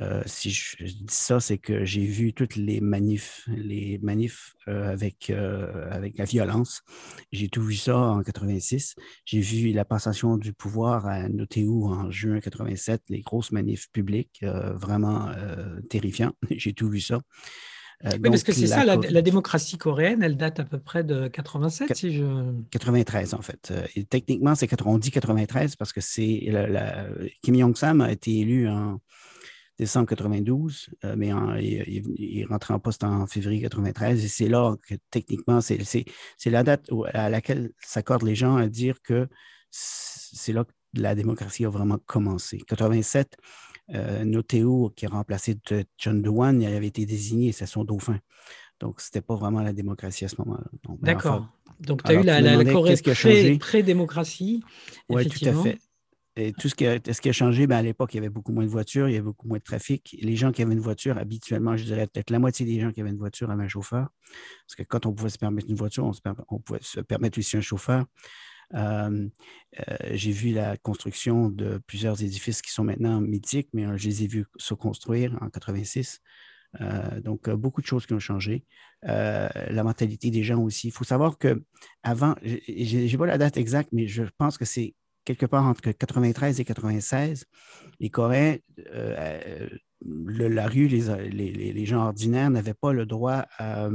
Euh, 0.02 0.22
si 0.26 0.52
je, 0.52 0.84
dis 0.84 1.06
ça, 1.08 1.40
c'est 1.40 1.58
que 1.58 1.86
j'ai 1.86 2.06
vu 2.06 2.34
toutes 2.34 2.58
les 2.58 2.82
manifs, 2.82 3.44
les 3.48 3.98
manifs 4.00 4.54
euh, 4.68 4.92
avec, 4.92 5.30
avec 5.30 6.18
la 6.18 6.26
violence. 6.26 6.82
J'ai 7.32 7.48
tout 7.48 7.64
vu 7.64 7.76
ça 7.76 7.98
en 7.98 8.22
86. 8.22 8.96
J'ai 9.24 9.40
vu 9.40 9.72
la 9.72 9.86
passation 9.86 10.36
du 10.36 10.52
pouvoir 10.52 11.08
à 11.08 11.30
Notéou 11.30 11.88
en 11.88 12.12
juin 12.12 12.42
87, 12.42 13.04
les 13.08 13.22
grosses 13.22 13.54
manifs 13.54 13.90
publiques, 13.92 14.44
vraiment 14.44 15.32
terrifiants. 15.90 16.34
j'ai 16.52 16.74
tout 16.74 16.90
vu 16.90 17.00
ça. 17.00 17.22
Oui, 18.04 18.20
parce 18.22 18.44
que 18.44 18.54
c'est 18.54 18.68
ça, 18.68 18.86
la, 18.86 19.22
démocratie 19.22 19.78
coréenne, 19.78 20.24
elle 20.24 20.38
date 20.38 20.60
à 20.60 20.64
peu 20.64 20.80
près 20.80 21.04
de 21.04 21.28
87, 21.28 21.96
si 21.96 22.14
je... 22.14 22.24
93, 22.72 23.34
en 23.34 23.42
fait. 23.42 23.74
Et 23.96 24.06
techniquement, 24.06 24.56
c'est 24.56 24.70
on 24.86 24.98
dit 24.98 25.12
93 25.12 25.76
parce 25.76 25.92
que 25.92 26.02
c'est 26.02 26.50
Kim 27.42 27.56
Jong-sam 27.56 28.02
a 28.02 28.12
été 28.12 28.40
élu 28.40 28.70
en 28.70 29.00
décembre 29.80 30.08
92, 30.08 30.90
euh, 31.06 31.16
mais 31.18 31.30
il, 31.62 32.40
est 32.40 32.46
rentré 32.46 32.74
en 32.74 32.80
poste 32.80 33.04
en 33.04 33.26
février 33.28 33.62
93. 33.62 34.24
Et 34.24 34.28
c'est 34.28 34.50
là 34.50 34.76
que 34.88 34.96
techniquement, 35.10 35.62
c'est 35.62 36.06
la 36.46 36.64
date 36.64 36.90
à 37.14 37.30
laquelle 37.30 37.72
s'accordent 37.80 38.24
les 38.24 38.36
gens 38.36 38.58
à 38.58 38.68
dire 38.68 39.02
que 39.02 39.28
c'est 39.72 40.54
là 40.54 40.66
que 40.66 40.72
la 40.94 41.16
démocratie 41.16 41.66
a 41.66 41.70
vraiment 41.70 42.00
commencé. 42.06 42.58
87, 42.68 43.38
euh, 43.94 44.24
Noteo, 44.24 44.92
qui 44.96 45.06
a 45.06 45.10
remplacé 45.10 45.58
John 45.98 46.22
Dewan, 46.22 46.62
il 46.62 46.68
avait 46.68 46.88
été 46.88 47.06
désigné, 47.06 47.52
c'est 47.52 47.66
son 47.66 47.84
dauphin. 47.84 48.20
Donc, 48.80 49.02
ce 49.02 49.08
n'était 49.08 49.22
pas 49.22 49.36
vraiment 49.36 49.62
la 49.62 49.74
démocratie 49.74 50.26
à 50.26 50.30
ce 50.30 50.36
moment-là. 50.40 50.64
Ben, 50.84 50.98
D'accord. 51.02 51.48
Donc, 51.80 52.04
tu 52.04 52.12
as 52.12 52.14
eu 52.16 52.24
la, 52.24 52.42
la, 52.42 52.64
la 52.64 53.58
pré-démocratie. 53.60 54.64
oui, 55.10 55.28
tout 55.28 55.46
à 55.48 55.54
fait 55.54 55.80
tout 56.58 56.70
ce 56.70 56.76
qui 56.76 56.86
a, 56.86 57.00
ce 57.12 57.22
qui 57.22 57.30
a 57.30 57.34
changé, 57.34 57.68
ben, 57.68 57.78
à 57.78 57.82
l'époque, 57.82 58.14
il 58.14 58.18
y 58.18 58.20
avait 58.20 58.30
beaucoup 58.30 58.52
moins 58.52 58.64
de 58.64 58.70
voitures, 58.70 59.10
il 59.10 59.14
y 59.14 59.16
avait 59.16 59.26
beaucoup 59.26 59.48
moins 59.48 59.58
de 59.58 59.64
trafic. 59.64 60.18
Les 60.22 60.36
gens 60.36 60.52
qui 60.52 60.62
avaient 60.62 60.74
une 60.74 60.80
voiture, 60.80 61.18
habituellement, 61.18 61.76
je 61.76 61.84
dirais 61.84 62.08
peut-être 62.08 62.30
la 62.30 62.40
moitié 62.40 62.66
des 62.66 62.80
gens 62.80 62.92
qui 62.92 63.02
avaient 63.02 63.10
une 63.10 63.18
voiture 63.18 63.50
avaient 63.52 63.64
un 63.64 63.68
chauffeur. 63.68 64.10
Parce 64.66 64.76
que 64.78 64.84
quand 64.84 65.06
on 65.06 65.14
pouvait 65.14 65.30
se 65.30 65.38
permettre 65.38 65.70
une 65.70 65.76
voiture, 65.76 66.10
on, 66.50 66.60
pouvait 66.60 66.80
se 66.82 67.02
permettre 67.02 67.40
aussi 67.40 67.58
un 67.58 67.62
chauffeur. 67.62 68.06
Euh, 68.76 69.28
euh, 69.80 69.96
j'ai 70.12 70.32
vu 70.32 70.52
la 70.54 70.78
construction 70.78 71.50
de 71.50 71.80
plusieurs 71.88 72.22
édifices 72.22 72.62
qui 72.62 72.72
sont 72.72 72.84
maintenant 72.84 73.20
mythiques, 73.22 73.70
mais 73.74 73.86
euh, 73.86 73.98
je 73.98 74.08
les 74.08 74.24
ai 74.24 74.28
vus 74.28 74.46
se 74.58 74.74
construire 74.74 75.38
en 75.42 75.50
86. 75.50 76.22
donc, 77.24 77.50
beaucoup 77.50 77.82
de 77.82 77.88
choses 77.88 78.06
qui 78.06 78.14
ont 78.14 78.20
changé. 78.20 78.64
la 79.02 79.84
mentalité 79.84 80.30
des 80.30 80.44
gens 80.44 80.62
aussi. 80.62 80.88
Il 80.90 80.92
faut 80.92 81.04
savoir 81.04 81.38
que 81.38 81.64
avant, 82.04 82.36
j'ai 82.44 83.18
pas 83.18 83.26
la 83.26 83.40
date 83.40 83.58
exacte, 83.58 83.90
mais 83.92 84.08
je 84.08 84.24
pense 84.38 84.58
que 84.58 84.66
c'est 84.66 84.94
quelque 85.30 85.46
part 85.46 85.66
entre 85.66 85.92
93 85.92 86.60
et 86.60 86.66
96, 86.66 87.46
les 88.00 88.10
Coréens 88.10 88.58
la 90.02 90.68
rue, 90.68 90.88
les, 90.88 91.86
gens 91.86 92.06
ordinaires 92.06 92.50
n'avaient 92.50 92.74
pas 92.74 92.94
le 92.94 93.06
droit 93.06 93.46
à, 93.58 93.90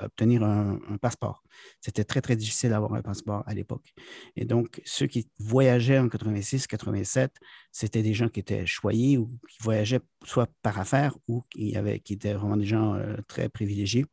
obtenir 0.00 0.44
un, 0.44 0.78
passeport. 1.00 1.42
C'était 1.80 2.04
très, 2.04 2.20
très 2.20 2.36
difficile 2.36 2.70
d'avoir 2.70 2.94
un 2.94 3.02
passeport 3.02 3.42
à 3.46 3.54
l'époque. 3.54 3.92
Et 4.36 4.44
donc, 4.44 4.80
ceux 4.84 5.06
qui 5.06 5.28
voyageaient 5.38 5.98
en 5.98 6.08
86, 6.08 6.66
87, 6.66 7.32
c'était 7.72 8.02
des 8.02 8.14
gens 8.14 8.28
qui 8.28 8.40
étaient 8.40 8.66
choyés 8.66 9.16
ou 9.16 9.26
qui 9.48 9.58
voyageaient 9.62 10.00
soit 10.24 10.48
par 10.62 10.78
affaires 10.78 11.16
ou 11.28 11.42
qui, 11.50 11.76
avaient, 11.76 12.00
qui 12.00 12.12
étaient 12.12 12.34
vraiment 12.34 12.56
des 12.56 12.66
gens 12.66 12.94
euh, 12.94 13.16
très 13.26 13.48
privilégiés. 13.48 14.04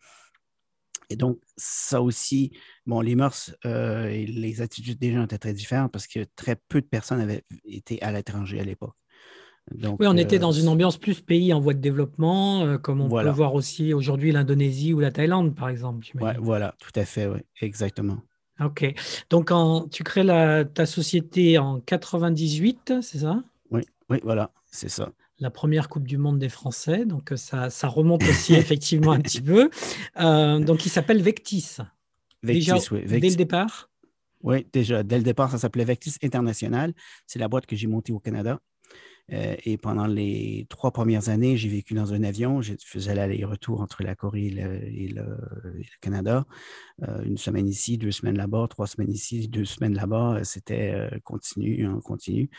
Et 1.10 1.16
donc, 1.16 1.40
ça 1.56 2.02
aussi, 2.02 2.52
bon, 2.86 3.02
les 3.02 3.16
mœurs 3.16 3.56
euh, 3.66 4.08
et 4.08 4.26
les 4.26 4.62
attitudes 4.62 5.00
des 5.00 5.14
gens 5.14 5.24
étaient 5.24 5.38
très 5.38 5.54
différentes 5.54 5.92
parce 5.92 6.08
que 6.08 6.26
très 6.36 6.56
peu 6.56 6.82
de 6.82 6.86
personnes 6.86 7.22
avaient 7.22 7.44
été 7.66 8.02
à 8.02 8.12
l'étranger 8.12 8.60
à 8.60 8.64
l'époque 8.64 8.96
oui, 9.72 10.08
on 10.08 10.18
était 10.18 10.40
dans 10.40 10.54
euh, 10.54 10.60
une 10.62 10.68
ambiance 10.68 10.98
plus 10.98 11.22
pays 11.22 11.54
en 11.54 11.60
voie 11.60 11.74
de 11.74 11.80
développement, 11.80 12.64
euh, 12.64 12.78
comme 12.78 13.02
on 13.02 13.10
peut 13.10 13.30
voir 13.30 13.54
aussi 13.54 13.94
aujourd'hui 13.94 14.32
l'Indonésie 14.32 14.94
ou 14.94 15.00
la 15.00 15.12
Thaïlande, 15.12 15.56
par 15.56 15.70
exemple. 15.70 16.08
Ouais, 16.20 16.38
voilà, 16.40 16.76
tout 16.80 16.98
à 16.98 17.06
fait, 17.06 17.28
oui, 17.28 17.40
exactement. 17.62 18.18
Ok. 18.60 18.94
Donc, 19.30 19.52
tu 19.92 20.04
crées 20.04 20.26
ta 20.74 20.86
société 20.86 21.58
en 21.58 21.80
98, 21.80 22.94
c'est 23.02 23.20
ça? 23.20 23.44
Oui, 23.72 23.82
oui, 24.10 24.20
voilà, 24.24 24.52
c'est 24.72 24.90
ça. 24.90 25.12
La 25.40 25.52
première 25.52 25.90
Coupe 25.90 26.08
du 26.08 26.18
Monde 26.18 26.40
des 26.40 26.50
Français, 26.50 27.06
donc 27.06 27.32
euh, 27.32 27.38
ça, 27.38 27.70
ça 27.70 27.88
remonte 27.88 28.24
aussi 28.24 28.54
effectivement 28.56 29.12
un 29.12 29.22
petit 29.22 29.42
peu. 29.42 29.70
donc, 30.16 30.86
il 30.86 30.90
s'appelle 30.90 31.22
Vectis. 31.22 31.78
Vectis, 32.44 32.72
oui. 32.92 33.06
Dès 33.06 33.30
le 33.30 33.36
départ? 33.36 33.90
Oui, 34.44 34.66
déjà, 34.72 35.04
dès 35.04 35.18
le 35.18 35.24
départ, 35.24 35.52
ça 35.52 35.58
s'appelait 35.58 35.86
Vectis 35.86 36.16
International. 36.24 36.94
C'est 37.26 37.40
la 37.40 37.48
boîte 37.48 37.66
que 37.66 37.76
j'ai 37.76 37.88
montée 37.88 38.14
au 38.14 38.20
Canada. 38.20 38.60
Euh, 39.34 39.56
et 39.66 39.78
pendant 39.78 40.08
les 40.08 40.66
trois 40.70 40.92
premières 40.92 41.30
années, 41.30 41.58
j'ai 41.58 41.70
vécu 41.70 41.94
dans 41.94 42.14
un 42.14 42.24
avion. 42.24 42.62
Je 42.62 42.74
faisais 42.80 43.14
l'aller-retour 43.14 43.82
entre 43.82 44.04
la 44.04 44.16
Corée 44.16 44.48
et 44.48 45.08
le, 45.10 45.38
Canada. 46.02 46.46
Euh, 47.04 47.24
une 47.24 47.38
semaine 47.38 47.68
ici, 47.68 47.98
deux 47.98 48.12
semaines 48.12 48.38
là-bas, 48.38 48.68
trois 48.70 48.88
semaines 48.88 49.12
ici, 49.12 49.48
deux 49.48 49.66
semaines 49.66 49.96
là-bas. 49.96 50.44
C'était 50.44 50.92
euh, 50.94 51.20
continu, 51.24 51.88
en 51.88 52.00
continu. 52.00 52.50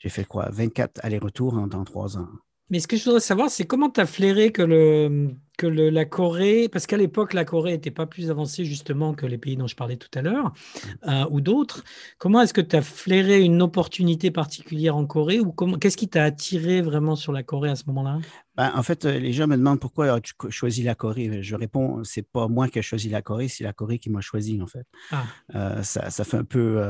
J'ai 0.00 0.10
fait 0.10 0.24
quoi? 0.24 0.50
24 0.50 1.00
allers-retours 1.02 1.54
en 1.54 1.68
trois 1.84 2.18
ans. 2.18 2.28
Mais 2.70 2.80
ce 2.80 2.88
que 2.88 2.96
je 2.96 3.04
voudrais 3.04 3.20
savoir, 3.20 3.48
c'est 3.48 3.64
comment 3.64 3.88
tu 3.88 4.00
as 4.00 4.06
flairé 4.06 4.52
que 4.52 4.62
le, 4.62 5.34
que 5.58 5.66
la 5.66 6.04
Corée, 6.06 6.68
parce 6.70 6.86
qu'à 6.86 6.96
l'époque, 6.96 7.34
la 7.34 7.44
Corée 7.44 7.72
n'était 7.72 7.90
pas 7.90 8.06
plus 8.06 8.30
avancée 8.30 8.64
justement 8.64 9.12
que 9.12 9.26
les 9.26 9.36
pays 9.36 9.56
dont 9.56 9.66
je 9.66 9.76
parlais 9.76 9.96
tout 9.96 10.08
à 10.14 10.22
l'heure, 10.22 10.46
mmh. 10.46 11.10
euh, 11.10 11.26
ou 11.30 11.40
d'autres. 11.42 11.84
Comment 12.16 12.40
est-ce 12.40 12.54
que 12.54 12.62
tu 12.62 12.76
as 12.76 12.82
flairé 12.82 13.42
une 13.42 13.60
opportunité 13.60 14.30
particulière 14.30 14.96
en 14.96 15.04
Corée 15.04 15.40
ou 15.40 15.52
qu'est-ce 15.52 15.96
qui 15.96 16.08
t'a 16.08 16.22
attiré 16.22 16.80
vraiment 16.80 17.16
sur 17.16 17.32
la 17.32 17.42
Corée 17.42 17.70
à 17.70 17.76
ce 17.76 17.84
moment-là? 17.88 18.20
Ben, 18.58 18.72
En 18.74 18.82
fait, 18.82 19.06
euh, 19.06 19.18
les 19.18 19.32
gens 19.32 19.46
me 19.46 19.56
demandent 19.56 19.80
pourquoi 19.80 20.12
as-tu 20.12 20.34
choisi 20.50 20.82
la 20.82 20.94
Corée? 20.94 21.42
Je 21.42 21.54
réponds, 21.54 22.04
c'est 22.04 22.22
pas 22.22 22.48
moi 22.48 22.68
qui 22.68 22.78
ai 22.78 22.82
choisi 22.82 23.08
la 23.08 23.22
Corée, 23.22 23.48
c'est 23.48 23.64
la 23.64 23.72
Corée 23.72 23.98
qui 23.98 24.10
m'a 24.10 24.20
choisi 24.20 24.60
en 24.60 24.66
fait. 24.66 24.86
Ah. 25.10 25.24
Euh, 25.54 25.82
ça, 25.82 26.10
ça, 26.10 26.24
fait 26.24 26.36
un 26.36 26.44
peu 26.44 26.82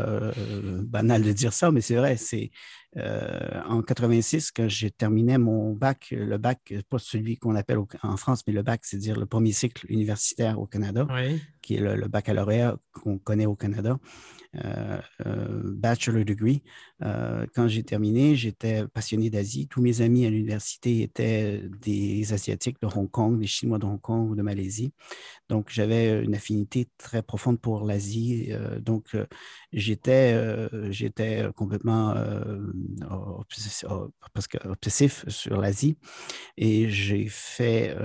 banal 0.85 1.23
de 1.23 1.33
dire 1.33 1.53
ça, 1.53 1.71
mais 1.71 1.81
c'est 1.81 1.97
vrai. 1.97 2.17
C'est 2.17 2.51
en 2.97 3.83
86 3.83 4.51
quand 4.51 4.69
j'ai 4.69 4.91
terminé 4.91 5.39
mon 5.39 5.73
bac, 5.73 6.09
le 6.11 6.37
bac, 6.39 6.75
pas 6.89 6.99
celui 6.99 7.37
qu'on 7.37 7.55
appelle 7.55 7.79
en 8.03 8.17
France, 8.17 8.43
mais 8.47 8.53
le 8.53 8.63
bac, 8.63 8.81
c'est-à-dire 8.83 9.19
le 9.21 9.27
premier 9.27 9.53
cycle 9.53 9.87
universitaire 9.89 10.59
au 10.59 10.67
Canada, 10.67 11.07
qui 11.69 11.75
est 11.75 11.81
le 11.81 12.09
baccalauréat 12.09 12.79
qu'on 12.95 13.19
connaît 13.19 13.45
au 13.45 13.55
Canada. 13.55 13.99
Euh, 14.57 14.99
euh, 15.27 15.61
bachelor 15.63 16.25
degree. 16.25 16.63
Euh, 17.03 17.45
quand 17.55 17.69
j'ai 17.69 17.83
terminé, 17.83 18.35
j'étais 18.35 18.87
passionné 18.89 19.29
d'Asie. 19.29 19.69
Tous 19.69 19.83
mes 19.83 20.01
amis 20.01 20.25
à 20.25 20.31
l'université 20.31 21.03
étaient 21.03 21.61
des 21.83 22.33
Asiatiques 22.33 22.81
de 22.81 22.87
Hong 22.87 23.11
Kong, 23.11 23.39
des 23.39 23.47
Chinois 23.47 23.79
de 23.79 23.85
Hong 23.85 24.01
Kong 24.01 24.31
ou 24.31 24.35
de 24.35 24.41
Malaisie. 24.41 24.95
Donc, 25.51 25.69
j'avais 25.71 26.25
une 26.25 26.35
affinité 26.35 26.89
très 26.97 27.23
profonde 27.23 27.61
pour 27.61 27.85
l'Asie. 27.85 28.51
donc, 28.81 29.15
j'étais, 29.73 30.69
j'étais 30.91 31.49
complètement 31.57 32.15
obsessif 34.65 35.25
sur 35.29 35.61
l'Asie. 35.61 35.99
Et 36.57 36.89
j'ai 36.89 37.27
fait, 37.29 37.97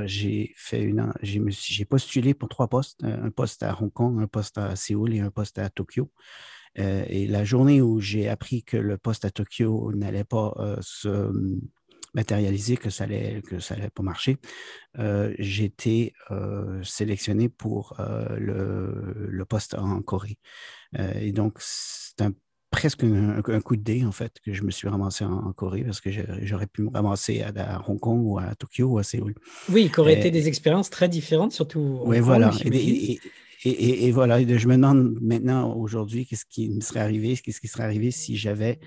fait 0.55 0.81
une, 0.81 1.13
j'ai 1.21 1.85
postulé 1.85 2.33
pour 2.33 2.49
trois 2.49 2.67
postes, 2.67 3.03
un 3.03 3.29
poste 3.31 3.63
à 3.63 3.77
Hong 3.81 3.91
Kong, 3.91 4.21
un 4.21 4.27
poste 4.27 4.57
à 4.57 4.75
Séoul 4.75 5.13
et 5.13 5.19
un 5.19 5.31
poste 5.31 5.59
à 5.59 5.69
Tokyo. 5.69 6.11
Euh, 6.79 7.05
et 7.07 7.27
la 7.27 7.43
journée 7.43 7.81
où 7.81 7.99
j'ai 7.99 8.27
appris 8.29 8.63
que 8.63 8.77
le 8.77 8.97
poste 8.97 9.25
à 9.25 9.29
Tokyo 9.29 9.91
n'allait 9.93 10.23
pas 10.23 10.53
euh, 10.57 10.77
se 10.81 11.31
matérialiser, 12.15 12.77
que 12.77 12.89
ça 12.89 13.05
allait, 13.05 13.41
que 13.41 13.59
ça 13.59 13.73
allait 13.73 13.89
pas 13.89 14.03
marcher, 14.03 14.37
euh, 14.99 15.33
j'ai 15.39 15.65
été 15.65 16.13
sélectionné 16.83 17.49
pour 17.49 17.95
le, 17.99 19.43
poste 19.45 19.73
en 19.73 20.01
Corée. 20.01 20.37
Et 21.19 21.31
donc, 21.31 21.57
c'est 21.59 22.21
un 22.21 22.33
presque 22.73 23.03
un, 23.03 23.61
coup 23.61 23.75
de 23.75 23.83
dé, 23.83 24.03
en 24.03 24.11
fait, 24.11 24.33
que 24.43 24.51
je 24.51 24.63
me 24.63 24.71
suis 24.71 24.87
ramassé 24.89 25.23
en, 25.23 25.53
Corée 25.53 25.83
parce 25.83 26.01
que 26.01 26.09
j'aurais 26.41 26.67
pu 26.67 26.81
me 26.81 26.89
ramasser 26.89 27.41
à, 27.41 27.81
Hong 27.87 27.99
Kong 27.99 28.21
ou 28.25 28.39
à 28.39 28.55
Tokyo 28.55 28.87
ou 28.87 28.97
à 28.97 29.03
Séoul. 29.03 29.35
Oui, 29.69 29.89
qui 29.93 29.99
auraient 29.99 30.17
été 30.17 30.31
des 30.31 30.47
expériences 30.47 30.89
très 30.89 31.07
différentes, 31.07 31.53
surtout. 31.53 32.01
Oui, 32.03 32.19
voilà. 32.19 32.51
Et, 33.65 34.11
voilà, 34.11 34.41
je 34.41 34.67
me 34.67 34.75
demande 34.75 35.17
maintenant, 35.21 35.73
aujourd'hui, 35.75 36.25
qu'est-ce 36.25 36.45
qui 36.45 36.69
me 36.69 36.81
serait 36.81 36.99
arrivé, 36.99 37.37
qu'est-ce 37.37 37.61
qui 37.61 37.67
serait 37.67 37.83
arrivé 37.83 38.11
si 38.11 38.35
j'avais 38.35 38.79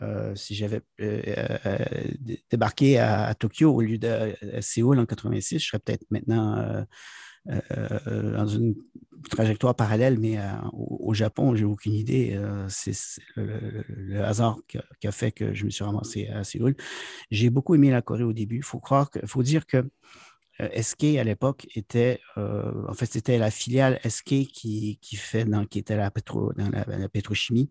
euh, 0.00 0.34
si 0.34 0.54
j'avais 0.54 0.80
euh, 1.02 1.20
euh, 1.66 1.78
débarqué 2.50 2.98
à, 2.98 3.34
Tokyo 3.34 3.74
au 3.74 3.82
lieu 3.82 3.98
de 3.98 4.34
Séoul 4.60 4.98
en 4.98 5.04
86, 5.04 5.58
je 5.58 5.66
serais 5.66 5.78
peut-être 5.80 6.06
maintenant 6.10 6.84
dans 7.46 8.46
une 8.46 8.74
trajectoire 9.30 9.74
parallèle, 9.74 10.18
mais 10.18 10.38
au, 10.72 11.14
Japon, 11.14 11.54
j'ai 11.54 11.64
aucune 11.64 11.92
idée. 11.94 12.38
c'est 12.68 12.92
le, 13.36 14.22
hasard 14.24 14.58
qui 14.68 15.06
a, 15.06 15.12
fait 15.12 15.32
que 15.32 15.54
je 15.54 15.64
me 15.64 15.70
suis 15.70 15.84
ramassé 15.84 16.28
à 16.28 16.44
Séoul. 16.44 16.76
J'ai 17.30 17.50
beaucoup 17.50 17.74
aimé 17.74 17.90
la 17.90 18.02
Corée 18.02 18.24
au 18.24 18.32
début. 18.32 18.56
Il 18.56 18.64
faut 18.64 18.80
croire 18.80 19.10
que, 19.10 19.24
faut 19.26 19.42
dire 19.42 19.66
que 19.66 19.78
euh, 19.78 19.88
SK 20.70 21.04
à 21.18 21.24
l'époque 21.24 21.66
était, 21.74 22.20
euh, 22.38 22.86
en 22.88 22.94
fait, 22.94 23.06
c'était 23.06 23.38
la 23.38 23.50
filiale 23.50 23.98
SK 24.08 24.46
qui, 24.46 24.98
qui, 25.00 25.16
fait 25.16 25.44
dans, 25.44 25.64
qui 25.66 25.78
était 25.78 25.96
la 25.96 26.10
pétro, 26.10 26.52
dans 26.54 26.70
la, 26.70 27.08
pétrochimie. 27.08 27.70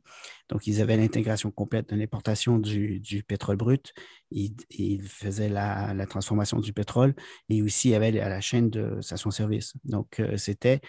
Donc, 0.50 0.67
ils 0.67 0.81
avaient 0.81 0.98
l'intégration 0.98 1.51
complète 1.51 1.89
de 1.89 1.95
l'importation 1.95 2.60
du, 2.60 3.00
du, 3.00 3.24
pétrole 3.24 3.57
brut. 3.57 3.93
Ils, 4.31 4.55
ils 4.69 5.07
faisaient 5.07 5.50
la, 5.50 5.93
la, 5.93 6.05
transformation 6.05 6.60
du 6.60 6.74
pétrole 6.74 7.15
et 7.50 7.62
aussi 7.62 7.93
avait 7.93 8.12
la, 8.12 8.41
chaîne 8.41 8.69
de 8.69 9.00
station-service. 9.01 9.74
Donc, 9.83 10.19
euh, 10.19 10.38
c'était 10.38 10.81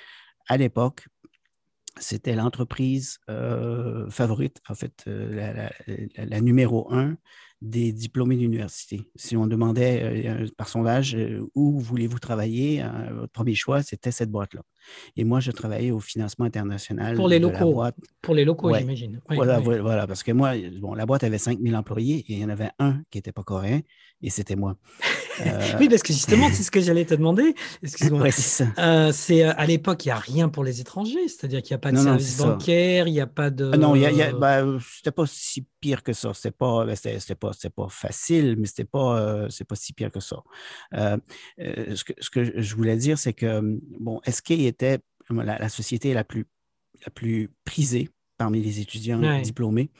à 0.48 0.56
l'époque, 0.56 1.06
c'était 1.98 2.34
l'entreprise 2.34 3.18
favorite, 4.08 4.60
en 4.68 4.74
fait, 4.74 5.04
la, 5.06 6.40
numéro 6.40 6.92
un 6.92 7.16
des 7.62 7.92
diplômés 7.92 8.36
d'université. 8.36 9.08
Si 9.14 9.36
on 9.36 9.46
demandait 9.46 10.26
euh, 10.26 10.46
par 10.56 10.68
sondage 10.68 11.14
euh, 11.14 11.46
où 11.54 11.78
voulez-vous 11.78 12.18
travailler, 12.18 12.82
euh, 12.82 12.88
votre 13.12 13.32
premier 13.32 13.54
choix, 13.54 13.82
c'était 13.82 14.10
cette 14.10 14.30
boîte-là. 14.30 14.62
Et 15.16 15.22
moi, 15.22 15.38
je 15.38 15.52
travaillais 15.52 15.92
au 15.92 16.00
financement 16.00 16.44
international. 16.44 17.14
Pour 17.14 17.28
les 17.28 17.38
locaux. 17.38 17.84
Pour 18.20 18.34
les 18.34 18.44
locaux, 18.44 18.74
j'imagine. 18.74 19.20
voilà, 19.30 19.60
voilà, 19.60 20.08
parce 20.08 20.24
que 20.24 20.32
moi, 20.32 20.54
bon, 20.80 20.94
la 20.94 21.06
boîte 21.06 21.22
avait 21.22 21.38
5000 21.38 21.76
employés 21.76 22.24
et 22.28 22.32
il 22.32 22.38
y 22.40 22.44
en 22.44 22.48
avait 22.48 22.70
un 22.80 23.00
qui 23.10 23.18
n'était 23.18 23.32
pas 23.32 23.44
coréen 23.44 23.80
et 24.22 24.30
c'était 24.30 24.56
moi. 24.56 24.76
Oui, 25.80 25.88
parce 25.88 26.02
que 26.02 26.12
justement, 26.12 26.48
c'est 26.52 26.62
ce 26.62 26.70
que 26.70 26.80
j'allais 26.80 27.04
te 27.04 27.14
demander. 27.14 27.54
Excuse-moi. 27.82 28.30
c'est 29.12 29.42
à 29.42 29.66
l'époque, 29.66 30.04
il 30.04 30.08
n'y 30.08 30.12
a 30.12 30.16
rien 30.16 30.48
pour 30.48 30.64
les 30.64 30.80
étrangers, 30.80 31.28
c'est-à-dire 31.28 31.62
qu'il 31.62 31.72
n'y 31.72 31.76
a 31.76 31.78
pas 31.78 31.92
de 31.92 31.98
service 31.98 32.38
bancaire, 32.38 33.08
il 33.08 33.12
n'y 33.12 33.20
a 33.20 33.26
pas 33.26 33.50
de. 33.50 33.70
Ah 33.72 33.76
non, 33.76 33.94
bah, 34.38 34.64
c'était 34.96 35.10
pas 35.10 35.24
si 35.26 35.66
pire 35.80 36.02
que 36.02 36.12
ça. 36.12 36.32
C'était 36.34 36.50
pas, 36.50 36.86
c'était 36.96 37.34
pas, 37.34 37.52
pas 37.74 37.88
facile, 37.88 38.56
mais 38.58 38.66
c'était 38.66 38.84
pas, 38.84 39.20
euh, 39.20 39.48
c'est 39.50 39.64
pas 39.64 39.76
si 39.76 39.92
pire 39.92 40.10
que 40.10 40.20
ça. 40.20 40.42
Euh, 40.94 41.16
euh, 41.60 41.94
ce, 41.94 42.04
que, 42.04 42.12
ce, 42.18 42.30
que, 42.30 42.60
je 42.60 42.76
voulais 42.76 42.96
dire, 42.96 43.18
c'est 43.18 43.32
que 43.32 43.60
bon, 44.00 44.20
SK 44.28 44.52
était 44.52 45.00
la, 45.30 45.68
société 45.68 46.14
la 46.14 46.24
plus, 46.24 46.46
la 47.04 47.10
plus 47.10 47.50
prisée 47.64 48.10
parmi 48.38 48.62
les 48.62 48.80
étudiants 48.80 49.40
diplômés? 49.40 49.90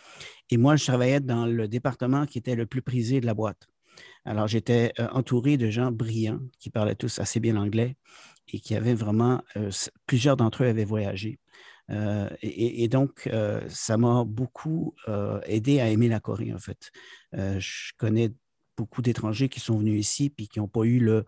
Et 0.50 0.56
moi, 0.56 0.76
je 0.76 0.84
travaillais 0.84 1.20
dans 1.20 1.46
le 1.46 1.68
département 1.68 2.26
qui 2.26 2.38
était 2.38 2.54
le 2.54 2.66
plus 2.66 2.82
prisé 2.82 3.20
de 3.20 3.26
la 3.26 3.34
boîte. 3.34 3.68
Alors, 4.24 4.46
j'étais 4.46 4.92
entouré 5.12 5.56
de 5.56 5.70
gens 5.70 5.90
brillants 5.90 6.40
qui 6.58 6.70
parlaient 6.70 6.94
tous 6.94 7.18
assez 7.18 7.40
bien 7.40 7.54
l'anglais 7.54 7.96
et 8.52 8.60
qui 8.60 8.74
avaient 8.74 8.94
vraiment, 8.94 9.42
plusieurs 10.06 10.36
d'entre 10.36 10.64
eux 10.64 10.68
avaient 10.68 10.84
voyagé. 10.84 11.40
Euh, 11.90 12.28
et, 12.42 12.88
donc, 12.88 13.26
euh, 13.26 13.60
ça 13.68 13.96
m'a 13.96 14.24
beaucoup 14.24 14.94
euh, 15.08 15.40
aidé 15.44 15.80
à 15.80 15.88
aimer 15.88 16.08
la 16.08 16.20
Corée, 16.20 16.52
en 16.52 16.58
fait. 16.58 16.90
je 17.32 17.92
connais 17.98 18.32
beaucoup 18.76 19.02
d'étrangers 19.02 19.48
qui 19.48 19.60
sont 19.60 19.78
venus 19.78 20.00
ici 20.00 20.30
puis 20.30 20.48
qui 20.48 20.58
n'ont 20.58 20.68
pas 20.68 20.84
eu 20.84 20.98
le, 20.98 21.24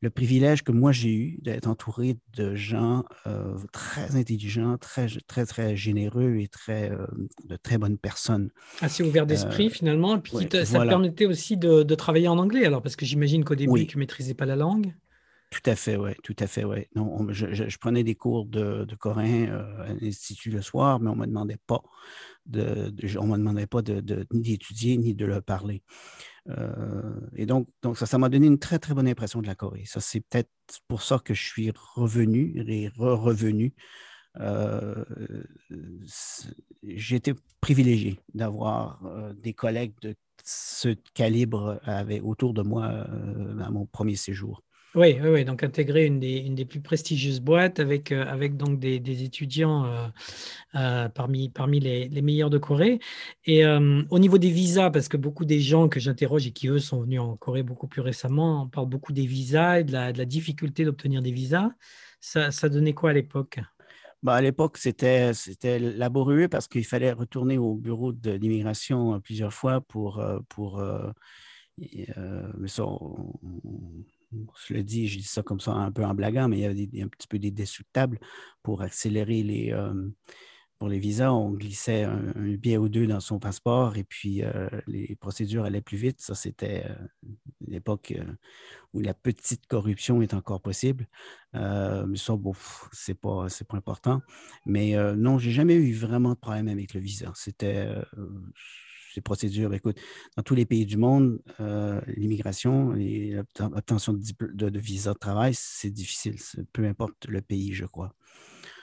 le 0.00 0.10
privilège 0.10 0.62
que 0.62 0.72
moi 0.72 0.92
j'ai 0.92 1.12
eu 1.12 1.38
d'être 1.42 1.66
entouré 1.66 2.16
de 2.34 2.54
gens 2.54 3.04
euh, 3.26 3.54
très 3.72 4.16
intelligents, 4.16 4.78
très, 4.78 5.06
très, 5.26 5.44
très 5.44 5.76
généreux 5.76 6.36
et 6.36 6.48
très, 6.48 6.90
euh, 6.90 7.06
de 7.44 7.56
très 7.56 7.76
bonnes 7.76 7.98
personnes. 7.98 8.50
Assez 8.80 9.02
ouvert 9.02 9.26
d'esprit 9.26 9.66
euh, 9.66 9.70
finalement. 9.70 10.16
Et 10.16 10.20
puis 10.20 10.32
ça 10.32 10.80
te 10.80 10.88
permettait 10.88 11.26
aussi 11.26 11.56
de, 11.56 11.82
travailler 11.94 12.28
en 12.28 12.38
anglais 12.38 12.64
alors, 12.64 12.82
parce 12.82 12.96
que 12.96 13.04
j'imagine 13.04 13.44
qu'au 13.44 13.56
début 13.56 13.86
tu 13.86 13.96
ne 13.96 14.00
maîtrisais 14.00 14.34
pas 14.34 14.46
la 14.46 14.56
langue. 14.56 14.94
Tout 15.50 15.68
à 15.68 15.74
fait, 15.74 15.96
oui, 15.96 16.12
tout 16.22 16.36
à 16.38 16.46
fait, 16.46 16.64
oui. 16.64 16.86
Non, 16.94 17.26
je, 17.30 17.76
prenais 17.78 18.04
des 18.04 18.14
cours 18.14 18.46
de, 18.46 18.84
de 18.84 18.94
coréen 18.94 19.52
à 19.80 19.92
l'Institut 20.00 20.50
le 20.50 20.62
soir, 20.62 21.00
mais 21.00 21.10
on 21.10 21.16
ne 21.16 21.22
me 21.22 21.26
demandait 21.26 21.58
pas 21.66 21.82
de, 22.46 22.92
on 23.18 23.26
me 23.26 23.36
demandait 23.36 23.66
pas 23.66 23.82
de, 23.82 24.26
ni 24.32 24.42
d'étudier 24.42 24.96
ni 24.96 25.14
de 25.14 25.26
le 25.26 25.40
parler. 25.40 25.82
Euh, 26.48 27.20
et 27.36 27.46
donc, 27.46 27.68
donc 27.82 27.98
ça, 27.98 28.06
ça 28.06 28.18
m'a 28.18 28.28
donné 28.28 28.46
une 28.46 28.58
très, 28.58 28.78
très 28.78 28.94
bonne 28.94 29.08
impression 29.08 29.40
de 29.40 29.46
la 29.46 29.54
Corée. 29.54 29.84
Ça, 29.86 30.00
c'est 30.00 30.20
peut-être 30.20 30.50
pour 30.88 31.02
ça 31.02 31.18
que 31.18 31.34
je 31.34 31.42
suis 31.42 31.72
revenu 31.94 32.62
et 32.66 32.88
re-revenu. 32.88 33.74
Euh, 34.38 35.04
j'ai 36.82 37.16
été 37.16 37.34
privilégié 37.60 38.20
d'avoir 38.34 39.04
euh, 39.04 39.32
des 39.34 39.52
collègues 39.52 39.94
de 40.02 40.14
ce 40.44 40.96
calibre 41.14 41.80
autour 42.22 42.54
de 42.54 42.62
moi 42.62 42.86
à 42.86 43.70
mon 43.70 43.84
premier 43.86 44.16
séjour. 44.16 44.62
Oui, 44.96 45.16
oui, 45.22 45.44
donc 45.44 45.62
intégrer 45.62 46.04
une 46.06 46.18
des, 46.18 46.38
une 46.38 46.56
des 46.56 46.64
plus 46.64 46.80
prestigieuses 46.80 47.40
boîtes 47.40 47.78
avec, 47.78 48.10
euh, 48.10 48.24
avec 48.26 48.56
donc 48.56 48.80
des, 48.80 48.98
des 48.98 49.22
étudiants 49.22 49.84
euh, 49.84 50.08
euh, 50.74 51.08
parmi, 51.08 51.48
parmi 51.48 51.78
les, 51.78 52.08
les, 52.08 52.22
meilleurs 52.22 52.50
de 52.50 52.58
Corée. 52.58 52.98
Et 53.44 53.64
au 53.64 54.18
niveau 54.18 54.38
des 54.38 54.50
visas, 54.50 54.90
parce 54.90 55.08
que 55.08 55.16
beaucoup 55.16 55.44
des 55.44 55.60
gens 55.60 55.88
que 55.88 56.00
j'interroge 56.00 56.46
et 56.48 56.50
qui, 56.50 56.66
eux, 56.68 56.80
sont 56.80 57.02
venus 57.02 57.20
en 57.20 57.36
Corée 57.36 57.62
beaucoup 57.62 57.86
plus 57.86 58.00
récemment, 58.00 58.64
on 58.64 58.68
parle 58.68 58.88
beaucoup 58.88 59.12
des 59.12 59.26
visas 59.26 59.78
et 59.80 59.84
de 59.84 59.92
la, 59.92 60.12
difficulté 60.12 60.84
d'obtenir 60.84 61.22
des 61.22 61.32
visas. 61.32 61.70
Ça, 62.20 62.50
ça 62.50 62.68
donnait 62.68 62.94
quoi 62.94 63.10
à 63.10 63.12
l'époque? 63.12 63.60
Bah, 64.24 64.34
à 64.34 64.40
l'époque, 64.40 64.76
c'était, 64.76 65.32
c'était 65.34 65.78
laborieux 65.78 66.48
parce 66.48 66.66
qu'il 66.66 66.84
fallait 66.84 67.12
retourner 67.12 67.58
au 67.58 67.76
bureau 67.76 68.12
de 68.12 68.32
l'immigration 68.32 69.20
plusieurs 69.20 69.54
fois 69.54 69.80
pour, 69.82 70.22
pour 70.48 70.82
mais 71.78 72.68
ça, 72.68 72.84
je 74.66 74.74
le 74.74 74.82
dis, 74.82 75.08
je 75.08 75.18
dis 75.18 75.24
ça 75.24 75.42
comme 75.42 75.60
ça 75.60 75.72
un 75.72 75.90
peu 75.90 76.04
en 76.04 76.14
blaguant, 76.14 76.48
mais 76.48 76.58
il 76.58 76.62
y 76.62 76.64
avait 76.64 77.02
un 77.02 77.08
petit 77.08 77.28
peu 77.28 77.38
des 77.38 77.50
dessous 77.50 77.82
de 77.82 77.88
table 77.92 78.18
pour 78.62 78.82
accélérer 78.82 79.42
les, 79.42 79.72
euh, 79.72 80.08
pour 80.78 80.88
les 80.88 80.98
visas. 80.98 81.32
On 81.32 81.50
glissait 81.50 82.04
un, 82.04 82.32
billet 82.56 82.76
ou 82.76 82.88
deux 82.88 83.06
dans 83.06 83.20
son 83.20 83.38
passeport 83.38 83.96
et 83.96 84.04
puis 84.04 84.42
euh, 84.42 84.68
les 84.86 85.16
procédures 85.16 85.64
allaient 85.64 85.80
plus 85.80 85.96
vite. 85.96 86.20
Ça, 86.20 86.34
c'était 86.34 86.84
euh, 86.88 86.94
l'époque 87.66 88.14
où 88.94 89.00
la 89.00 89.14
petite 89.14 89.66
corruption 89.66 90.22
est 90.22 90.34
encore 90.34 90.60
possible. 90.60 91.06
mais 91.52 92.16
ça, 92.16 92.36
bon, 92.36 92.52
c'est 92.92 93.14
pas, 93.14 93.46
pas 93.68 93.76
important. 93.76 94.22
Mais 94.66 94.94
non, 95.16 95.38
j'ai 95.38 95.52
jamais 95.52 95.74
eu 95.74 95.92
vraiment 95.94 96.30
de 96.30 96.38
problème 96.38 96.68
avec 96.68 96.94
le 96.94 97.00
visa. 97.00 97.32
C'était 97.34 97.88
ces 99.14 99.20
procédures. 99.20 99.74
Écoute, 99.74 99.98
dans 100.36 100.42
tous 100.42 100.54
les 100.54 100.66
pays 100.66 100.86
du 100.86 100.96
monde, 100.96 101.40
euh, 101.60 102.00
l'immigration 102.16 102.94
et 102.96 103.36
l'obtention 103.58 104.12
de, 104.12 104.78
visa 104.78 105.12
de 105.12 105.18
travail, 105.18 105.52
c'est 105.54 105.90
difficile, 105.90 106.36
peu 106.72 106.84
importe 106.86 107.26
le 107.26 107.40
pays, 107.40 107.72
je 107.72 107.86
crois. 107.86 108.14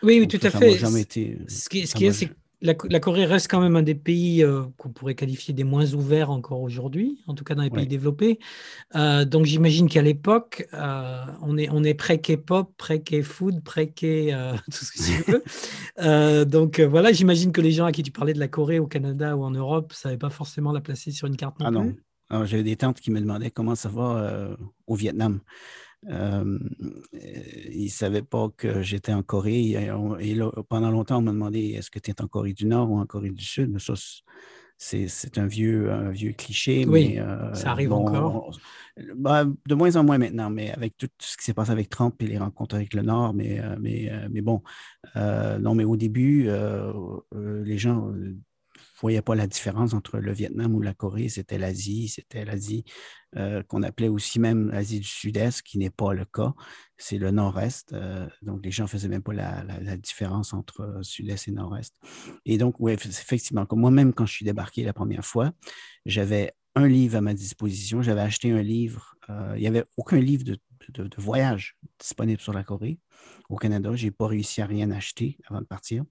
Oui, 0.03 0.19
oui, 0.19 0.27
tout 0.27 0.39
à 0.46 0.50
fait. 0.50 0.77
ce 0.77 1.69
qui, 1.69 1.88
ce 1.88 1.96
qui 1.96 2.05
est, 2.05 2.12
c'est 2.12 2.29
la, 2.62 3.00
Corée 3.00 3.26
reste 3.26 3.50
quand 3.50 3.62
même 3.62 3.76
un 3.76 3.84
des 3.84 3.96
pays 3.96 4.44
euh, 4.44 4.64
qu'on 4.78 4.90
pourrait 4.90 5.16
qualifier 5.16 5.54
des 5.54 5.64
moins 5.64 5.94
ouverts 5.94 6.32
encore 6.32 6.62
aujourd'hui, 6.62 7.24
en 7.28 7.36
tout 7.36 7.44
cas 7.44 7.54
dans 7.56 7.62
les 7.62 7.70
pays 7.70 7.88
développés. 7.88 8.40
Euh, 8.96 9.26
donc 9.26 9.46
j'imagine 9.46 9.88
qu'à 9.88 10.02
l'époque, 10.02 10.68
euh, 10.74 11.24
on 11.42 11.58
est, 11.58 11.70
on 11.72 11.84
est 11.84 11.94
pré-K-pop, 11.94 12.74
pré-K-food, 12.78 13.64
pré-K 13.64 14.02
tout 14.72 14.86
ce 14.86 14.92
que 14.92 15.06
tu 15.06 15.32
veux. 16.02 16.46
donc 16.46 16.80
voilà, 16.80 17.12
j'imagine 17.12 17.52
que 17.52 17.62
les 17.62 17.72
gens 17.72 17.86
à 17.86 17.92
qui 17.92 18.04
tu 18.04 18.12
parlais 18.12 18.34
de 18.34 18.40
la 18.40 18.48
Corée 18.48 18.80
au 18.80 18.88
Canada 18.88 19.38
ou 19.38 19.44
en 19.44 19.52
Europe 19.52 19.92
ne 19.92 19.96
savaient 19.96 20.18
pas 20.18 20.32
forcément 20.32 20.72
la 20.72 20.82
placer 20.82 21.12
sur 21.12 21.28
une 21.28 21.38
carte 21.38 21.60
non 21.60 21.66
ah 21.68 21.72
non. 21.72 21.96
Alors, 22.30 22.46
j'avais 22.46 22.64
des 22.64 22.76
tantes 22.76 23.00
qui 23.00 23.10
me 23.10 23.22
demandaient 23.22 23.52
comment 23.52 23.76
ça 23.76 23.88
va 23.88 24.58
au 24.86 24.96
Vietnam. 24.96 25.40
Euh, 26.10 26.60
ils 27.13 27.86
ne 27.86 27.89
savaient 27.89 28.22
pas 28.22 28.50
que 28.56 28.82
j'étais 28.82 29.13
en 29.13 29.24
Corée. 29.24 29.72
Et, 30.20 30.39
pendant 30.70 30.92
longtemps, 30.92 31.18
on 31.18 31.22
m'a 31.22 31.32
demandé 31.32 31.75
est-ce 31.77 31.92
que 31.92 32.00
tu 32.00 32.12
es 32.12 32.22
en 32.22 32.27
Corée 32.27 32.54
du 32.54 32.66
Nord 32.66 32.92
ou 32.92 33.00
en 33.00 33.06
Corée 33.06 33.32
du 33.32 33.44
Sud? 33.44 33.72
Mais 33.72 33.80
ça, 33.80 33.94
c'est 34.77 35.38
un 35.38 35.48
vieux, 35.48 35.92
un 35.92 36.12
vieux 36.12 36.34
cliché. 36.34 36.86
Oui, 36.86 37.16
mais, 37.16 37.20
euh, 37.20 37.53
ça 37.53 37.72
arrive 37.72 37.94
encore. 37.94 38.57
Bah, 39.16 39.46
de 39.46 39.75
moins 39.75 39.96
en 39.96 40.03
moins 40.03 40.18
maintenant, 40.18 40.50
mais 40.50 40.72
avec 40.72 40.98
tout 40.98 41.07
ce 41.20 41.36
qui 41.38 41.44
s'est 41.44 41.53
passé 41.53 41.72
avec 41.72 41.90
Trump 41.90 42.16
et 42.22 42.27
les 42.27 42.38
rencontres 42.38 42.75
avec 42.75 42.94
le 42.94 43.01
Nord, 43.01 43.33
mais, 43.33 43.60
euh, 43.60 43.75
mais, 43.79 44.12
mais 44.29 44.42
bon, 44.42 44.62
non, 45.16 45.75
mais 45.75 45.83
au 45.83 45.98
début, 45.98 46.50
les 47.33 47.77
gens 47.77 48.12
ne 48.12 48.36
voyais 49.01 49.22
pas 49.22 49.36
la 49.36 49.48
différence 49.48 49.94
entre 49.94 50.20
le 50.20 50.31
Vietnam 50.31 50.74
ou 50.75 50.81
la 50.81 50.94
Corée. 50.94 51.29
C'était 51.29 51.57
l'Asie, 51.57 52.07
c'était 52.07 52.46
l'Asie 52.46 52.86
euh, 53.38 53.62
qu'on 53.64 53.84
appelait 53.84 54.08
aussi 54.08 54.40
même 54.40 54.72
l'Asie 54.72 55.00
du 55.00 55.08
Sud-Est, 55.08 55.62
qui 55.62 55.78
n'est 55.78 55.92
pas 55.92 56.14
le 56.14 56.26
cas. 56.26 56.54
C'est 56.98 57.18
le 57.18 57.30
Nord-Est. 57.30 57.94
Euh, 57.94 58.28
donc, 58.42 58.66
les 58.66 58.72
gens 58.72 58.86
ne 58.86 58.90
faisaient 58.90 59.10
même 59.10 59.22
pas 59.22 59.34
la, 59.34 59.98
différence 59.98 60.54
entre 60.54 60.82
euh, 60.82 61.04
Sud-Est 61.04 61.48
et 61.48 61.52
Nord-Est. 61.52 61.94
Et 62.46 62.58
donc, 62.58 62.76
oui, 62.80 62.94
effectivement, 62.94 63.68
moi-même, 63.72 64.14
quand 64.14 64.26
je 64.26 64.34
suis 64.34 64.46
débarqué 64.46 64.84
la 64.84 64.94
première 64.94 65.26
fois, 65.26 65.52
j'avais 66.06 66.54
un 66.76 66.88
livre 66.88 67.18
à 67.18 67.22
ma 67.22 67.34
disposition. 67.34 68.02
J'avais 68.02 68.22
acheté 68.22 68.52
un 68.52 68.62
livre. 68.62 69.16
il 69.56 69.62
n'y 69.62 69.68
avait 69.68 69.86
aucun 69.98 70.20
livre 70.20 70.44
de, 70.44 70.58
de, 70.90 71.10
voyage 71.18 71.78
disponible 72.00 72.42
sur 72.42 72.54
la 72.54 72.64
Corée. 72.64 73.00
Au 73.50 73.58
Canada, 73.58 73.96
je 73.96 74.06
n'ai 74.06 74.12
pas 74.12 74.28
réussi 74.28 74.62
à 74.62 74.66
rien 74.66 74.90
acheter 74.92 75.38
avant 75.48 75.62
de 75.62 75.66
partir. 75.66 76.04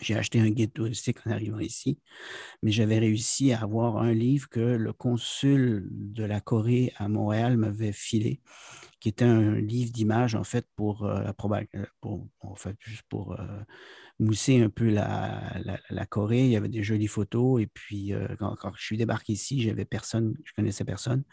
J'ai 0.00 0.16
acheté 0.16 0.40
un 0.40 0.50
guide 0.50 0.72
touristique 0.72 1.18
en 1.26 1.30
arrivant 1.30 1.58
ici, 1.58 1.98
mais 2.62 2.70
j'avais 2.70 2.98
réussi 2.98 3.52
à 3.52 3.62
avoir 3.62 3.98
un 3.98 4.12
livre 4.12 4.48
que 4.48 4.60
le 4.60 4.92
consul 4.92 5.88
de 5.90 6.24
la 6.24 6.40
Corée 6.40 6.92
à 6.96 7.08
Montréal 7.08 7.56
m'avait 7.56 7.92
filé, 7.92 8.40
qui 9.00 9.08
était 9.08 9.24
un 9.24 9.56
livre 9.56 9.92
d'images, 9.92 10.34
en 10.34 10.44
fait, 10.44 10.66
pour, 10.76 11.04
euh, 11.04 11.30
euh, 11.30 11.84
pour, 12.00 12.28
en 12.40 12.54
fait, 12.54 12.76
juste 12.80 13.04
pour 13.08 13.38
euh, 13.38 13.46
mousser 14.18 14.60
un 14.60 14.70
peu 14.70 14.88
la, 14.88 15.60
la, 15.90 16.06
Corée. 16.06 16.44
Il 16.44 16.50
y 16.50 16.56
avait 16.56 16.68
des 16.68 16.82
jolies 16.82 17.06
photos. 17.06 17.62
Et 17.62 17.66
puis, 17.66 18.12
quand, 18.38 18.72
je 18.76 18.84
suis 18.84 18.96
débarqué 18.96 19.32
ici, 19.32 19.62
j'avais 19.62 19.84
personne, 19.84 20.34
je 20.44 20.52
connaissais 20.54 20.84
personne. 20.84 21.24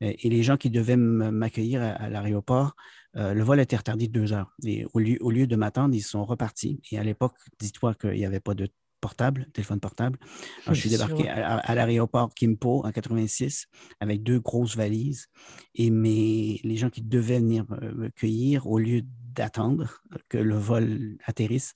Et, 0.00 0.28
les 0.28 0.42
gens 0.42 0.56
qui 0.56 0.70
devaient 0.70 0.96
m'accueillir 0.96 1.82
à 1.82 2.08
l'aéroport 2.08 2.76
euh, 3.16 3.34
le 3.34 3.42
vol 3.42 3.58
a 3.58 3.62
été 3.62 3.76
retardé 3.76 4.08
de 4.08 4.12
deux 4.12 4.32
heures. 4.32 4.54
Et 4.64 4.86
au 4.92 4.98
lieu, 4.98 5.18
au 5.20 5.30
lieu 5.30 5.46
de 5.46 5.56
m'attendre, 5.56 5.94
ils 5.94 6.02
sont 6.02 6.24
repartis. 6.24 6.80
Et 6.90 6.98
à 6.98 7.04
l'époque, 7.04 7.34
dis-toi 7.58 7.94
qu'il 7.94 8.12
n'y 8.12 8.26
avait 8.26 8.40
pas 8.40 8.54
de 8.54 8.68
portable, 9.00 9.46
téléphone 9.52 9.80
portable. 9.80 10.18
Alors, 10.62 10.74
je 10.74 10.80
suis 10.80 10.88
débarqué 10.88 11.28
à, 11.28 11.74
l'aéroport 11.74 12.32
Kimpo 12.34 12.86
en 12.86 12.90
86 12.90 13.66
avec 14.00 14.22
deux 14.22 14.40
grosses 14.40 14.76
valises. 14.76 15.26
Et 15.74 15.90
mes, 15.90 16.58
les 16.64 16.76
gens 16.76 16.88
qui 16.88 17.02
devaient 17.02 17.38
venir 17.38 17.66
me 17.68 18.08
cueillir, 18.08 18.66
au 18.66 18.78
lieu 18.78 19.02
d'attendre 19.34 20.00
que 20.28 20.38
le 20.38 20.56
vol 20.56 21.18
atterrisse, 21.26 21.74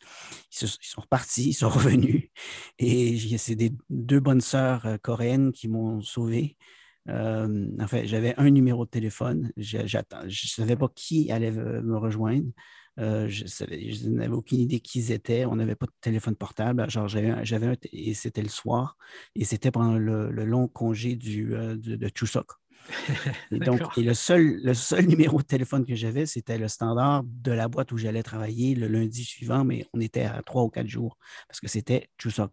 ils, 0.62 0.68
sont 0.68 1.00
repartis, 1.02 1.50
ils 1.50 1.54
sont 1.54 1.68
revenus. 1.68 2.30
Et 2.78 3.18
c'est 3.36 3.56
des 3.56 3.72
deux 3.90 4.20
bonnes 4.20 4.40
sœurs 4.40 4.86
euh, 4.86 4.96
coréennes 4.96 5.52
qui 5.52 5.68
m'ont 5.68 6.00
sauvé. 6.00 6.56
Euh, 7.08 7.66
en 7.80 7.86
fait, 7.86 8.06
j'avais 8.06 8.34
un 8.36 8.50
numéro 8.50 8.84
de 8.84 8.90
téléphone. 8.90 9.50
Je 9.56 9.78
ne 9.78 10.28
savais 10.30 10.76
pas 10.76 10.88
qui 10.94 11.30
allait 11.32 11.50
me 11.50 11.96
rejoindre. 11.96 12.50
Euh, 12.98 13.28
je, 13.28 14.08
n'avais 14.08 14.34
aucune 14.34 14.58
idée 14.58 14.80
qui 14.80 14.98
ils 14.98 15.12
étaient. 15.12 15.44
On 15.44 15.56
n'avait 15.56 15.76
pas 15.76 15.86
de 15.86 15.92
téléphone 16.00 16.34
portable. 16.34 16.88
Genre, 16.90 17.08
j'avais 17.08 17.78
et 17.92 18.14
c'était 18.14 18.42
le 18.42 18.48
soir. 18.48 18.96
Et 19.34 19.44
c'était 19.44 19.70
pendant 19.70 19.96
le, 19.96 20.30
long 20.30 20.68
congé 20.68 21.14
du, 21.16 21.54
euh, 21.54 21.76
de, 21.76 21.96
de. 21.96 22.08
Et 23.52 23.58
donc, 23.58 23.80
et 23.98 24.02
le 24.02 24.14
seul, 24.14 24.60
le 24.62 24.74
seul 24.74 25.06
numéro 25.06 25.38
de 25.38 25.46
téléphone 25.46 25.84
que 25.84 25.94
j'avais, 25.94 26.26
c'était 26.26 26.58
le 26.58 26.68
standard 26.68 27.22
de 27.24 27.52
la 27.52 27.68
boîte 27.68 27.92
où 27.92 27.98
j'allais 27.98 28.22
travailler 28.22 28.74
le 28.74 28.88
lundi 28.88 29.24
suivant, 29.24 29.64
mais 29.64 29.86
on 29.92 30.00
était 30.00 30.22
à 30.22 30.42
trois 30.42 30.62
ou 30.62 30.68
quatre 30.68 30.88
jours 30.88 31.18
parce 31.48 31.60
que 31.60 31.68
c'était 31.68 32.10
Chuseok. 32.18 32.52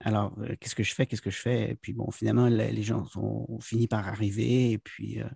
Alors, 0.00 0.34
euh, 0.38 0.54
qu'est-ce 0.60 0.74
que 0.74 0.82
je 0.82 0.94
fais? 0.94 1.06
Qu'est-ce 1.06 1.22
que 1.22 1.30
je 1.30 1.40
fais? 1.40 1.70
Et 1.70 1.74
puis, 1.74 1.92
bon, 1.92 2.10
finalement, 2.10 2.46
les 2.46 2.82
gens 2.82 3.06
ont 3.16 3.60
fini 3.60 3.88
par 3.88 4.06
arriver. 4.06 4.72
Et 4.72 4.78
puis, 4.78 5.20
euh, 5.20 5.28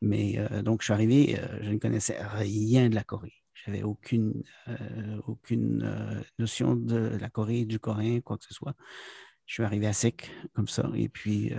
mais 0.00 0.38
euh, 0.38 0.62
donc, 0.62 0.82
je 0.82 0.86
suis 0.86 0.92
arrivé, 0.92 1.38
je 1.60 1.70
ne 1.70 1.78
connaissais 1.78 2.18
rien 2.20 2.88
de 2.88 2.94
la 2.94 3.04
Corée. 3.04 3.34
Je 3.54 3.70
n'avais 3.70 3.84
aucune, 3.84 4.42
aucune 5.28 6.24
notion 6.38 6.74
de 6.74 6.96
la 6.96 7.30
Corée, 7.30 7.64
du 7.64 7.78
coréen, 7.78 8.20
quoi 8.20 8.36
que 8.36 8.44
ce 8.44 8.54
soit. 8.54 8.74
Je 9.46 9.54
suis 9.54 9.62
arrivé 9.62 9.86
à 9.86 9.92
sec, 9.92 10.32
comme 10.52 10.66
ça. 10.66 10.90
Et 10.96 11.08
puis, 11.08 11.52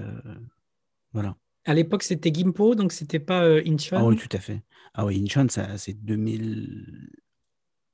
voilà. 1.13 1.37
À 1.65 1.73
l'époque, 1.73 2.03
c'était 2.03 2.31
Gimpo, 2.33 2.75
donc 2.75 2.91
c'était 2.91 3.19
pas 3.19 3.43
euh, 3.43 3.61
Incheon. 3.65 3.97
Ah 3.97 4.05
oui, 4.05 4.17
tout 4.17 4.35
à 4.35 4.39
fait. 4.39 4.61
Ah 4.93 5.05
oui, 5.05 5.23
Incheon, 5.23 5.47
c'est 5.77 5.93
2000. 6.03 7.09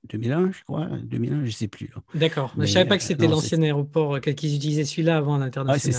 2001, 0.08 0.52
je 0.52 0.64
crois. 0.64 0.88
2001, 1.04 1.42
je 1.42 1.46
ne 1.46 1.52
sais 1.52 1.68
plus. 1.68 1.92
D'accord. 2.16 2.54
Je 2.56 2.62
ne 2.62 2.66
savais 2.66 2.88
pas 2.88 2.98
que 2.98 3.04
c'était 3.04 3.28
l'ancien 3.28 3.62
aéroport, 3.62 4.20
qu'ils 4.22 4.56
utilisaient 4.56 4.86
celui-là 4.86 5.18
avant 5.18 5.38
l'international. 5.38 5.96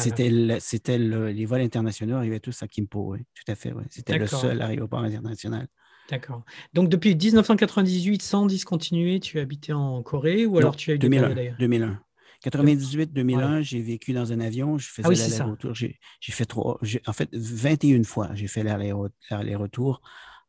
Ah, 0.51 0.59
c'était 0.59 0.99
les 0.99 1.45
vols 1.45 1.61
internationaux 1.61 2.17
arrivaient 2.17 2.41
tous 2.41 2.63
à 2.63 2.69
Kimpo, 2.69 3.13
oui. 3.13 3.21
Tout 3.35 3.53
à 3.53 3.55
fait, 3.55 3.73
oui. 3.73 3.85
C'était 3.91 4.19
le 4.19 4.27
seul 4.27 4.61
aéroport 4.63 5.01
international. 5.01 5.69
D'accord. 6.11 6.45
Donc 6.75 6.89
depuis 6.89 7.15
1998, 7.15 8.21
sans 8.23 8.47
discontinuer, 8.47 9.21
tu 9.21 9.39
habitais 9.39 9.73
en 9.73 10.03
Corée 10.03 10.45
ou 10.45 10.59
alors 10.59 10.75
tu 10.75 10.91
as 10.91 10.95
eu 10.95 10.99
2001, 10.99 11.55
2001. 11.59 12.01
98-2001, 12.45 13.63
j'ai 13.63 13.81
vécu 13.81 14.13
dans 14.13 14.33
un 14.33 14.41
avion, 14.41 14.79
je 14.79 14.89
faisais 14.89 15.09
ah 15.09 15.13
l'aller-retour. 15.13 15.75
J'ai 15.75 15.99
fait 16.21 16.47
trois, 16.47 16.81
en 17.07 17.13
fait, 17.13 17.29
21 17.33 18.03
fois, 18.05 18.31
j'ai 18.35 18.49
fait 18.49 18.63
l'aller-retour 18.63 20.01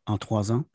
en 0.05 0.17
trois 0.17 0.51
ans, 0.51 0.65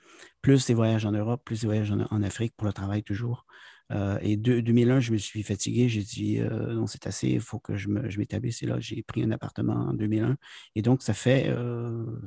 plus 0.43 0.67
des 0.67 0.75
voyages 0.75 1.05
en 1.07 1.13
Europe, 1.13 1.43
plus 1.45 1.63
des 1.63 1.67
voyages 1.67 1.91
en, 1.91 2.23
Afrique 2.23 2.55
pour 2.57 2.67
le 2.67 2.73
travail 2.73 3.03
toujours. 3.03 3.47
Euh, 3.93 4.19
et 4.21 4.37
de, 4.37 4.61
2001, 4.61 5.01
je 5.01 5.13
me 5.13 5.19
suis 5.19 5.43
fatigué. 5.43 5.89
J'ai 5.89 6.03
dit 6.03 6.41
euh, 6.41 6.75
non, 6.75 6.87
c'est 6.87 7.07
assez, 7.07 7.29
il 7.29 7.41
faut 7.41 7.59
que 7.59 7.77
je 7.77 7.89
m'établisse. 7.89 8.63
et 8.63 8.67
là, 8.67 8.81
j'ai 8.81 9.03
pris 9.03 9.23
un 9.23 9.31
appartement 9.31 9.75
en 9.75 9.93
2001. 9.95 10.37
Et 10.75 10.83
donc, 10.83 11.03
ça 11.03 11.15
fait 11.15 11.49
20 11.51 11.57
euh, 11.57 12.21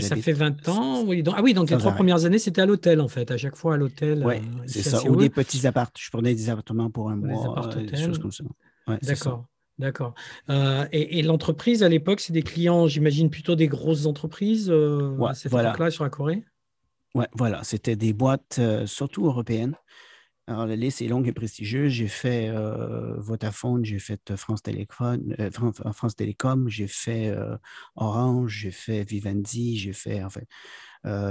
ça 0.00 0.16
fait 0.16 0.32
20 0.32 0.68
ans, 0.68 1.02
oui. 1.04 1.24
ah 1.34 1.42
oui, 1.42 1.54
donc 1.54 1.70
les 1.70 1.76
trois 1.76 1.92
premières 1.92 2.24
années, 2.24 2.38
c'était 2.38 2.60
à 2.60 2.66
l'hôtel, 2.66 3.00
en 3.00 3.08
fait, 3.08 3.30
à 3.30 3.36
chaque 3.36 3.56
fois 3.56 3.74
à 3.74 3.76
l'hôtel. 3.76 4.22
Oui, 4.24 4.36
euh, 4.36 4.62
c'est 4.66 4.82
ça. 4.82 5.04
Ou 5.08 5.16
des 5.16 5.30
petits 5.30 5.66
appartements. 5.66 5.92
Je 5.98 6.10
prenais 6.10 6.34
des 6.34 6.48
appartements 6.50 6.90
pour 6.90 7.10
un 7.10 7.16
mois, 7.16 7.68
euh, 7.76 7.86
des 7.86 7.96
choses 7.96 8.18
comme 8.18 8.32
ça. 8.32 8.44
D'accord. 9.02 9.46
D'accord. 9.78 10.14
Euh, 10.50 10.86
et, 10.92 11.22
l'entreprise, 11.22 11.82
à 11.82 11.88
l'époque, 11.88 12.20
c'est 12.20 12.32
des 12.32 12.42
clients, 12.42 12.86
j'imagine, 12.86 13.30
plutôt 13.30 13.54
des 13.56 13.68
grosses 13.68 14.06
entreprises 14.06 14.70
à 14.70 15.34
cette 15.34 15.52
époque-là 15.52 15.90
sur 15.90 16.04
la 16.04 16.10
Corée? 16.10 16.44
Oui, 17.14 17.24
voilà. 17.34 17.64
C'était 17.64 17.96
des 17.96 18.12
boîtes, 18.12 18.60
surtout 18.86 19.26
européennes, 19.26 19.74
alors, 20.48 20.66
la 20.66 20.74
liste 20.74 21.00
est 21.02 21.06
longue 21.06 21.28
et 21.28 21.32
prestigieuse. 21.32 21.92
J'ai 21.92 22.08
fait 22.08 22.48
euh, 22.48 23.14
Vodafone, 23.18 23.84
j'ai 23.84 24.00
fait 24.00 24.20
euh, 24.30 24.36
France, 24.36 24.62
Télécom, 24.62 25.34
euh, 25.38 25.50
France, 25.92 26.16
Télécom, 26.16 26.68
j'ai 26.68 26.88
fait 26.88 27.32
Orange, 27.94 28.58
j'ai 28.62 28.72
fait 28.72 29.04
Vivendi, 29.04 29.78
j'ai 29.78 29.92
fait. 29.92 30.22
En 30.24 30.30
fait, 30.30 30.48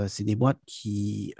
c'est 0.07 0.23
des 0.23 0.35
boîtes 0.35 0.61
qui 0.65 1.33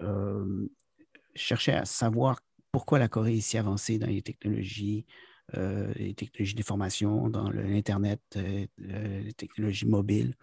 cherchaient 1.36 1.74
à 1.74 1.86
savoir 1.86 2.40
pourquoi 2.72 3.00
la 3.00 3.08
Corée 3.08 3.38
est 3.38 3.42
si 3.42 3.58
avancée 3.58 3.98
dans 3.98 4.08
les 4.08 4.22
technologies, 4.22 5.06
les 5.54 6.14
technologies 6.14 6.56
d'information, 6.56 7.30
dans 7.30 7.50
l'Internet, 7.50 8.22
les 8.78 9.34
technologies 9.34 9.88
mobiles. 9.88 10.36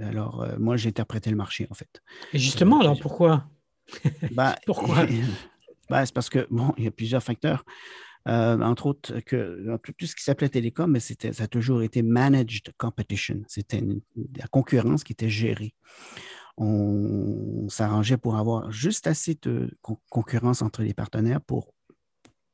alors, 0.00 0.46
moi, 0.58 0.76
j'ai 0.76 0.88
interprété 0.88 1.30
le 1.30 1.36
marché, 1.36 1.68
en 1.70 1.74
fait. 1.74 2.02
Et 2.32 2.38
justement, 2.38 2.80
alors 2.80 2.98
pourquoi? 2.98 3.48
Bah, 4.32 4.56
Pourquoi? 4.66 5.06
ben, 5.90 6.06
c'est 6.06 6.14
parce 6.14 6.30
que, 6.30 6.46
bon, 6.50 6.72
il 6.78 6.84
y 6.84 6.86
a 6.86 6.90
plusieurs 6.90 7.22
facteurs. 7.22 7.64
Euh, 8.28 8.60
entre 8.60 8.86
autres, 8.86 9.20
que 9.20 9.76
tout, 9.82 10.06
ce 10.06 10.14
qui 10.14 10.22
s'appelait 10.22 10.48
télécom, 10.48 10.90
mais 10.90 11.00
ça 11.00 11.16
a 11.38 11.46
toujours 11.46 11.82
été 11.82 12.02
managed 12.02 12.72
competition. 12.78 13.42
C'était 13.48 13.82
la 14.36 14.46
concurrence 14.48 15.04
qui 15.04 15.12
était 15.12 15.30
gérée. 15.30 15.74
On, 16.56 17.68
s'arrangeait 17.68 18.18
pour 18.18 18.36
avoir 18.36 18.70
juste 18.70 19.06
assez 19.06 19.38
de 19.42 19.70
concurrence 20.10 20.62
entre 20.62 20.82
les 20.82 20.94
partenaires 20.94 21.40
pour 21.40 21.72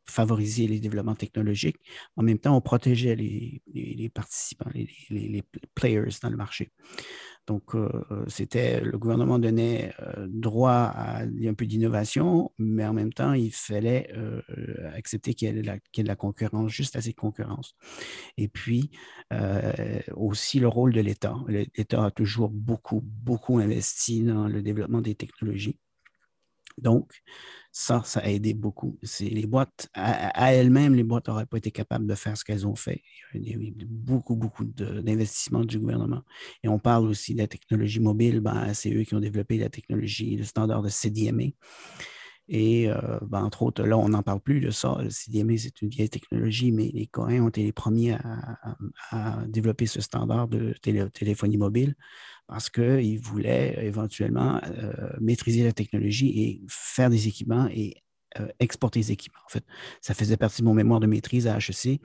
favoriser 0.09 0.67
les 0.67 0.81
développements 0.81 1.15
technologiques. 1.15 1.79
En 2.17 2.23
même 2.23 2.39
temps, 2.39 2.57
on 2.57 2.61
protégeait 2.61 3.17
les, 3.17 4.11
participants, 4.15 4.71
les, 4.75 4.89
les, 5.11 5.43
players 5.75 6.09
dans 6.23 6.31
le 6.31 6.37
marché. 6.37 6.73
Donc, 7.47 7.77
euh, 7.77 7.89
c'était 8.27 8.81
le 8.81 8.99
gouvernement 8.99 9.39
donnait 9.39 9.95
euh, 10.01 10.27
droit 10.29 10.93
à 10.95 11.21
un 11.23 11.55
peu 11.55 11.67
d'innovation, 11.67 12.53
mais 12.59 12.85
en 12.85 12.93
même 12.93 13.13
temps, 13.13 13.35
il 13.35 13.53
fallait 13.53 14.11
euh, 14.17 14.43
accepter 14.95 15.35
qu'il 15.35 15.49
y, 15.49 15.59
ait 15.59 15.63
de 15.63 16.09
la 16.09 16.17
concurrence, 16.17 16.73
juste 16.73 16.97
assez 16.97 17.11
de 17.11 17.17
concurrence. 17.17 17.77
Et 18.37 18.49
puis, 18.49 18.91
aussi 20.15 20.61
le 20.61 20.69
rôle 20.69 20.93
de 20.93 21.01
l'État. 21.01 21.37
L'État 21.49 22.05
a 22.07 22.11
toujours 22.11 22.51
beaucoup, 22.51 23.01
beaucoup 23.03 23.59
investi 23.59 24.23
dans 24.23 24.49
le 24.49 24.63
développement 24.63 25.01
des 25.01 25.15
technologies. 25.15 25.79
Donc, 26.79 27.23
ça, 27.73 28.03
ça 28.05 28.21
a 28.21 28.29
aidé 28.29 28.55
beaucoup. 28.55 28.99
Les 29.21 29.47
boîtes, 29.47 29.89
à, 29.95 30.55
elles-mêmes, 30.55 30.95
les 30.95 31.05
boîtes 31.05 31.29
n'auraient 31.29 31.47
pas 31.47 31.59
été 31.59 31.71
capables 31.71 32.07
de 32.07 32.15
faire 32.15 32.37
ce 32.37 32.45
qu'elles 32.45 32.67
ont 32.67 32.75
fait. 32.75 33.03
Il 33.35 33.49
y 33.49 33.53
a 33.53 33.57
eu 33.57 33.75
beaucoup, 33.87 34.37
beaucoup 34.37 34.65
d'investissements 34.65 35.65
du 35.65 35.79
gouvernement. 35.79 36.23
Et 36.63 36.69
on 36.69 36.79
parle 36.79 37.07
aussi 37.07 37.35
de 37.35 37.41
la 37.41 37.49
technologie 37.49 38.01
mobile. 38.01 38.41
Ben, 38.41 38.73
c'est 38.73 38.93
eux 38.95 39.05
qui 39.05 39.15
ont 39.15 39.21
développé 39.21 39.59
la 39.59 39.69
technologie, 39.69 40.37
le 40.37 40.45
standard 40.45 40.83
de 40.83 40.89
CDMA. 40.89 41.45
Et 42.49 42.89
euh, 42.89 43.19
ben, 43.23 43.43
entre 43.43 43.63
autres, 43.63 43.83
là, 43.83 43.99
on 43.99 44.11
n'en 44.11 44.23
parle 44.23 44.41
plus 44.41 44.61
de 44.61 44.71
ça. 44.71 44.99
Le 45.03 45.11
CDMA, 45.11 45.57
c'est 45.59 45.83
une 45.83 45.89
vieille 45.89 46.09
technologie, 46.09 46.71
mais 46.71 46.91
les 46.95 47.07
Coréens 47.07 47.45
ont 47.45 47.49
été 47.49 47.63
les 47.63 47.73
premiers 47.73 48.17
à, 49.11 49.45
développer 49.49 49.87
ce 49.87 50.01
standard 50.01 50.49
de 50.49 50.75
téléphonie 50.83 51.57
mobile 51.57 51.97
parce 52.47 52.71
qu'ils 52.71 53.19
voulaient 53.19 53.85
éventuellement 53.85 54.61
euh, 54.65 54.93
maîtriser 55.21 55.65
la 55.65 55.73
technologie 55.73 56.43
et 56.43 56.63
faire 56.69 57.11
des 57.11 57.27
équipements 57.27 57.69
et 57.73 57.97
exporter 58.61 59.01
des 59.01 59.13
équipements. 59.13 59.41
En 59.47 59.49
fait, 59.49 59.65
ça 60.01 60.15
faisait 60.15 60.37
partie 60.37 60.63
de 60.63 60.67
mon 60.67 60.75
mémoire 60.75 61.01
de 61.01 61.07
maîtrise 61.07 61.47
à 61.47 61.59
HEC 61.59 62.01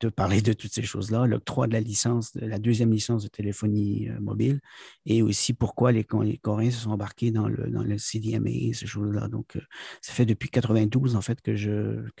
de 0.00 0.08
parler 0.08 0.42
de 0.42 0.52
toutes 0.52 0.72
ces 0.72 0.82
choses-là, 0.82 1.26
l'octroi 1.26 1.68
de 1.68 1.72
la 1.72 1.80
licence, 1.80 2.32
de 2.36 2.44
la 2.44 2.58
deuxième 2.58 2.92
licence 2.92 3.22
de 3.22 3.28
téléphonie 3.28 4.08
euh, 4.08 4.18
mobile, 4.20 4.60
et 5.06 5.22
aussi 5.22 5.54
pourquoi 5.54 5.92
les, 5.92 6.04
Coréens 6.04 6.70
se 6.70 6.80
sont 6.80 6.90
embarqués 6.90 7.30
dans 7.30 7.48
le, 7.48 7.70
dans 7.70 7.84
le 7.84 7.98
CDMA, 7.98 8.74
ces 8.74 8.86
choses-là. 8.86 9.28
Donc, 9.28 9.58
ça 10.00 10.12
fait 10.12 10.26
depuis 10.26 10.50
92, 10.50 11.14
en 11.14 11.20
fait, 11.20 11.40
que 11.40 11.54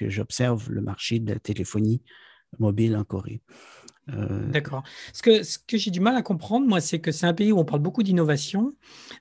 j'observe 0.08 0.70
le 0.70 0.80
marché 0.80 1.18
de 1.18 1.32
la 1.32 1.40
téléphonie 1.40 2.02
mobile 2.58 2.96
en 2.96 3.04
Corée. 3.04 3.40
Euh, 4.08 4.50
D'accord. 4.50 4.82
Ce 5.12 5.22
que, 5.22 5.42
ce 5.42 5.58
que 5.58 5.76
j'ai 5.76 5.90
du 5.90 6.00
mal 6.00 6.16
à 6.16 6.22
comprendre, 6.22 6.66
moi, 6.66 6.80
c'est 6.80 7.00
que 7.00 7.12
c'est 7.12 7.26
un 7.26 7.34
pays 7.34 7.52
où 7.52 7.58
on 7.58 7.64
parle 7.64 7.80
beaucoup 7.80 8.02
d'innovation, 8.02 8.74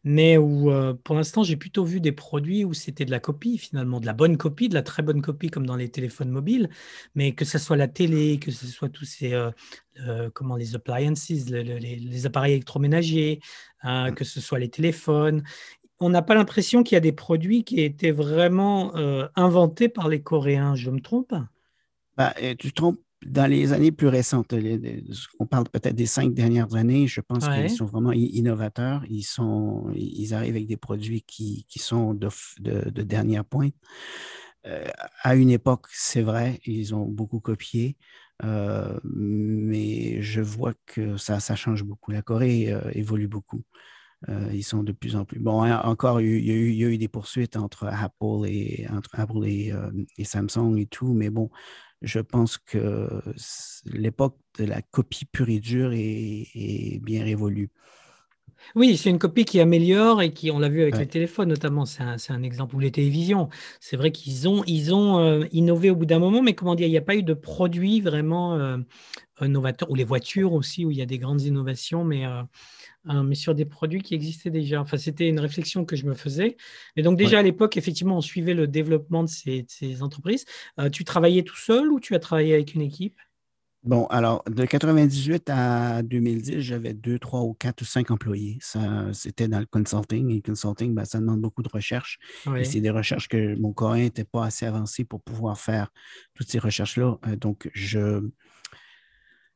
mais 0.04 0.38
où 0.38 0.72
euh, 0.72 0.94
pour 1.04 1.16
l'instant, 1.16 1.44
j'ai 1.44 1.56
plutôt 1.56 1.84
vu 1.84 2.02
des 2.02 2.12
produits 2.12 2.66
où 2.66 2.74
c'était 2.74 3.06
de 3.06 3.12
la 3.12 3.20
copie, 3.20 3.58
finalement, 3.58 4.00
de 4.00 4.06
la 4.06 4.14
bonne 4.14 4.38
copie, 4.38 4.70
de 4.70 4.74
la 4.74 4.82
très 4.82 5.04
bonne 5.04 5.22
copie, 5.22 5.50
comme 5.50 5.68
dans 5.68 5.76
les 5.76 5.90
téléphones 5.90 6.30
mobiles, 6.30 6.70
mais 7.14 7.34
que 7.34 7.46
ce 7.46 7.60
soit 7.60 7.78
la 7.78 7.88
télé, 7.88 8.40
que 8.40 8.50
ce 8.52 8.66
soit 8.66 8.90
tous 8.90 9.06
ces, 9.06 9.34
euh, 9.34 10.30
comment, 10.34 10.56
les 10.56 10.76
appliances, 10.76 11.30
les, 11.30 12.26
appareils 12.26 12.54
électroménagers, 12.54 13.40
hein, 13.84 14.12
mm. 14.12 14.16
que 14.16 14.24
ce 14.24 14.42
soit 14.42 14.60
les 14.60 14.70
téléphones. 14.70 15.44
On 16.00 16.10
n'a 16.10 16.24
pas 16.24 16.34
l'impression 16.34 16.82
qu'il 16.82 16.96
y 16.96 16.98
a 16.98 17.02
des 17.02 17.12
produits 17.12 17.64
qui 17.64 17.82
étaient 17.82 18.10
vraiment 18.10 18.96
inventés 19.36 19.88
par 19.88 20.10
les 20.10 20.24
Coréens. 20.24 20.74
Je 20.74 20.90
me 20.90 21.00
trompe? 21.00 21.36
Bah, 22.18 22.34
Tu 22.58 22.72
te 22.72 22.74
trompes 22.74 23.00
dans 23.26 23.46
les 23.46 23.72
années 23.72 23.92
plus 23.92 24.08
récentes, 24.08 24.54
on 25.40 25.46
parle 25.46 25.66
peut-être 25.66 25.96
des 25.96 26.08
cinq 26.08 26.34
dernières 26.34 26.76
années, 26.76 27.08
je 27.08 27.22
pense 27.22 27.48
qu'ils 27.48 27.70
sont 27.70 27.86
vraiment 27.86 28.12
innovateurs. 28.12 29.04
Ils, 29.10 29.24
sont, 29.24 29.92
ils 29.96 30.34
arrivent 30.34 30.56
avec 30.56 30.68
des 30.68 30.78
produits 30.78 31.22
qui, 31.22 31.66
sont 31.78 32.14
de, 32.14 32.30
dernière 33.04 33.46
pointe. 33.46 33.76
Euh, 34.68 34.86
à 35.22 35.36
une 35.36 35.50
époque, 35.50 35.88
c'est 35.92 36.22
vrai, 36.22 36.60
ils 36.66 36.94
ont 36.94 37.06
beaucoup 37.06 37.40
copié, 37.40 37.98
euh, 38.44 39.00
mais 39.04 40.22
je 40.22 40.42
vois 40.42 40.74
que 40.86 41.18
ça, 41.18 41.40
ça 41.40 41.56
change 41.56 41.84
beaucoup. 41.84 42.12
La 42.12 42.22
Corée 42.22 42.72
euh, 42.72 42.82
évolue 42.94 43.28
beaucoup. 43.28 43.64
ils 44.52 44.64
sont 44.64 44.84
de 44.84 44.92
plus 44.92 45.16
en 45.16 45.26
plus. 45.26 45.40
Bon, 45.40 45.64
encore, 45.64 46.22
il 46.22 46.46
y, 46.46 46.52
a 46.52 46.54
eu, 46.54 46.70
il 46.70 46.76
y 46.76 46.86
a 46.86 46.88
eu 46.88 46.98
des 46.98 47.08
poursuites 47.08 47.56
entre 47.56 47.88
Apple 47.88 48.46
et, 48.46 48.88
entre 48.92 49.20
Apple 49.20 49.46
et, 49.46 49.74
et 50.18 50.24
Samsung 50.24 50.78
et 50.78 50.86
tout, 50.86 51.14
mais 51.14 51.30
bon, 51.32 51.50
je 52.02 52.20
pense 52.20 52.58
que 52.58 53.22
l'époque 53.86 54.38
de 54.58 54.66
la 54.66 54.82
copie 54.82 55.26
pure 55.26 55.50
et 55.50 55.60
dure 55.60 55.92
est, 55.94 57.00
bien 57.02 57.24
révolue. 57.24 57.70
Oui, 58.76 58.96
c'est 58.96 59.10
une 59.10 59.18
copie 59.18 59.44
qui 59.44 59.60
améliore 59.60 60.22
et 60.22 60.34
qui, 60.34 60.52
on 60.52 60.60
l'a 60.60 60.70
vu 60.70 60.84
avec 60.84 60.98
les 60.98 61.08
téléphones 61.08 61.50
notamment, 61.50 61.86
c'est 61.86 62.04
un, 62.04 62.44
exemple, 62.44 62.76
ou 62.76 62.80
les 62.80 62.92
télévisions. 62.92 63.50
C'est 63.80 63.98
vrai 63.98 64.12
qu'ils 64.12 64.48
ont, 64.48 64.64
ils 64.68 64.94
ont 64.94 65.20
euh, 65.20 65.46
innové 65.52 65.90
au 65.90 65.96
bout 65.96 66.06
d'un 66.06 66.20
moment, 66.20 66.44
mais 66.44 66.54
comment 66.54 66.76
dire, 66.76 66.88
il 66.88 66.92
n'y 66.92 66.98
a 66.98 67.02
pas 67.02 67.16
eu 67.16 67.24
de 67.24 67.34
produit 67.34 68.02
vraiment 68.02 68.56
euh, 68.56 68.78
novateur, 69.42 69.90
ou 69.90 69.96
les 69.96 70.04
voitures 70.04 70.54
aussi, 70.54 70.86
où 70.86 70.92
il 70.92 70.98
y 70.98 71.02
a 71.02 71.08
des 71.08 71.18
grandes 71.18 71.42
innovations, 71.42 72.04
mais 72.04 72.26
euh, 72.26 72.44
Hein, 73.06 73.24
mais 73.24 73.36
sur 73.36 73.56
des 73.56 73.66
produits 73.66 74.04
qui 74.04 74.14
existaient 74.14 74.52
déjà. 74.52 74.80
Enfin, 74.80 74.98
c'était 74.98 75.28
une 75.28 75.40
réflexion 75.40 75.86
que 75.86 75.96
je 75.96 76.06
me 76.06 76.14
faisais. 76.14 76.58
Et 76.96 77.02
donc 77.02 77.18
déjà 77.18 77.40
à 77.40 77.42
l'époque, 77.42 77.76
effectivement, 77.78 78.18
on 78.18 78.22
suivait 78.22 78.54
le 78.54 78.68
développement 78.68 79.24
de 79.24 79.30
ces, 79.30 79.66
entreprises. 80.02 80.46
Euh, 80.80 80.90
tu 80.90 81.04
travaillais 81.04 81.44
tout 81.44 81.58
seul 81.58 81.92
ou 81.92 82.00
tu 82.00 82.14
as 82.14 82.20
travaillé 82.20 82.54
avec 82.54 82.76
une 82.76 82.82
équipe? 82.82 83.18
Bon, 83.84 84.06
alors, 84.08 84.44
de 84.48 84.64
98 84.64 85.50
à 85.50 86.04
2010, 86.04 86.60
j'avais 86.60 86.94
deux, 86.94 87.18
trois 87.18 87.42
ou 87.42 87.56
quatre 87.56 87.82
ou 87.82 87.86
cinq 87.86 88.12
employés. 88.12 88.60
Ça, 88.62 89.12
c'était 89.12 89.48
dans 89.48 89.60
le 89.60 89.66
consulting. 89.66 90.30
Et 90.30 90.36
le 90.36 90.42
consulting, 90.42 90.94
ben, 90.94 91.04
ça 91.04 91.20
demande 91.20 91.42
beaucoup 91.42 91.64
de 91.64 91.70
recherches. 91.70 92.20
Et 92.56 92.64
c'est 92.64 92.80
des 92.80 92.92
recherches 92.92 93.28
que 93.28 93.60
mon 93.60 93.74
coréen 93.74 94.04
n'était 94.04 94.24
pas 94.24 94.46
assez 94.46 94.68
avancé 94.68 95.04
pour 95.04 95.24
pouvoir 95.24 95.60
faire 95.60 95.92
toutes 96.36 96.52
ces 96.52 96.60
recherches-là. 96.60 97.18
Euh, 97.26 97.36
donc, 97.36 97.72
je, 97.74 98.22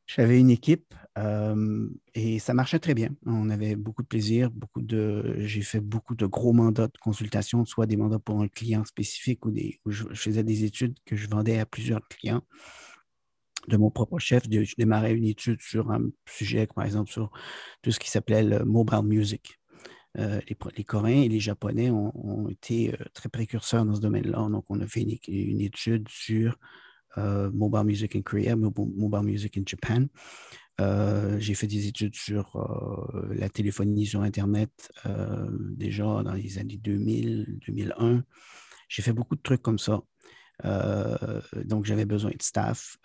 J'avais 0.08 0.40
une 0.40 0.52
équipe 0.52 0.94
et 2.14 2.40
ça 2.40 2.54
marchait 2.54 2.80
très 2.80 2.94
bien. 2.94 3.10
On 3.26 3.50
avait 3.50 3.76
beaucoup 3.76 4.04
de 4.04 4.08
plaisir, 4.08 4.52
beaucoup 4.52 4.82
de. 4.82 5.36
J'ai 5.40 5.62
fait 5.62 5.80
beaucoup 5.80 6.14
de 6.16 6.26
gros 6.26 6.54
mandats 6.54 6.88
de 6.88 6.98
consultation, 7.02 7.66
soit 7.66 7.88
des 7.88 7.98
mandats 7.98 8.20
pour 8.20 8.42
un 8.42 8.48
client 8.48 8.86
spécifique 8.86 9.46
ou 9.46 9.54
je, 9.88 10.04
faisais 10.14 10.44
des 10.44 10.64
études 10.64 10.96
que 11.06 11.16
je 11.16 11.28
vendais 11.28 11.60
à 11.60 11.66
plusieurs 11.66 12.08
clients. 12.08 12.44
De 13.68 13.78
mon 13.78 13.90
propre 13.90 14.20
chef, 14.20 14.44
je 14.44 14.76
démarrais 14.78 15.14
une 15.14 15.26
étude 15.26 15.60
sur 15.62 15.90
un 15.90 16.10
sujet, 16.28 16.68
par 16.68 16.86
exemple, 16.86 17.12
sur 17.12 17.32
tout 17.82 17.92
ce 17.92 18.00
qui 18.00 18.12
s'appelait 18.12 18.44
le 18.44 18.64
mobile 18.64 19.02
music. 19.04 19.60
les, 20.16 20.84
Coréens 20.86 21.24
et 21.24 21.30
les 21.30 21.40
Japonais 21.40 21.90
ont, 21.90 22.48
été 22.50 22.94
très 23.14 23.30
précurseurs 23.30 23.86
dans 23.86 23.96
ce 23.96 24.02
domaine-là. 24.02 24.50
Donc, 24.50 24.66
on 24.70 24.80
a 24.82 24.88
fait 24.88 25.02
une 25.28 25.62
étude 25.62 26.08
sur 26.10 26.52
euh, 26.52 26.85
mobile 27.18 27.84
Music 27.84 28.16
in 28.16 28.22
Korea, 28.22 28.56
Mobile, 28.56 29.24
Music 29.24 29.58
in 29.58 29.64
Japan. 29.66 30.08
Euh, 30.82 31.40
j'ai 31.40 31.54
fait 31.54 31.68
des 31.68 31.88
études 31.88 32.16
sur 32.16 32.56
euh, 32.58 33.34
la 33.34 33.48
téléphonie 33.50 34.06
sur 34.06 34.22
Internet 34.22 34.92
déjà 35.78 36.04
dans 36.04 36.34
les 36.34 36.58
années 36.58 36.78
2000, 36.78 37.60
2001. 37.68 38.24
J'ai 38.90 39.02
fait 39.02 39.14
beaucoup 39.14 39.36
de 39.36 39.42
trucs 39.42 39.62
comme 39.62 39.80
ça. 39.80 40.02
donc, 41.66 41.86
j'avais 41.86 42.06
besoin 42.06 42.32
de 42.32 42.42
staff. 42.42 42.98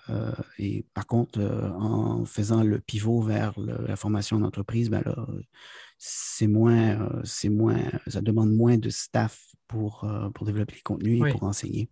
et 0.58 0.84
par 0.94 1.06
contre, 1.06 1.40
en 1.40 2.24
faisant 2.24 2.62
le 2.62 2.80
pivot 2.80 3.22
vers 3.22 3.58
la 3.58 3.96
formation 3.96 4.38
d'entreprise, 4.38 4.90
ben 4.90 5.04
c'est 5.98 6.46
moins, 6.46 7.20
c'est 7.24 7.50
moins, 7.50 7.82
ça 8.06 8.20
demande 8.20 8.52
moins 8.52 8.78
de 8.78 8.90
staff 8.90 9.40
pour, 9.68 10.10
pour 10.34 10.46
développer 10.46 10.74
les 10.74 10.82
contenus 10.82 11.22
et 11.24 11.30
pour 11.30 11.44
enseigner. 11.44 11.88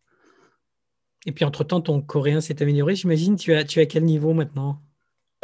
Et 1.27 1.33
puis, 1.33 1.45
entre-temps, 1.45 1.81
ton 1.81 2.01
coréen 2.01 2.41
s'est 2.41 2.63
amélioré. 2.63 2.95
J'imagine, 2.95 3.37
tu 3.37 3.53
as, 3.55 3.65
tu 3.65 3.81
as 3.81 3.87
quel 3.87 4.05
niveau 4.05 4.33
maintenant? 4.33 4.81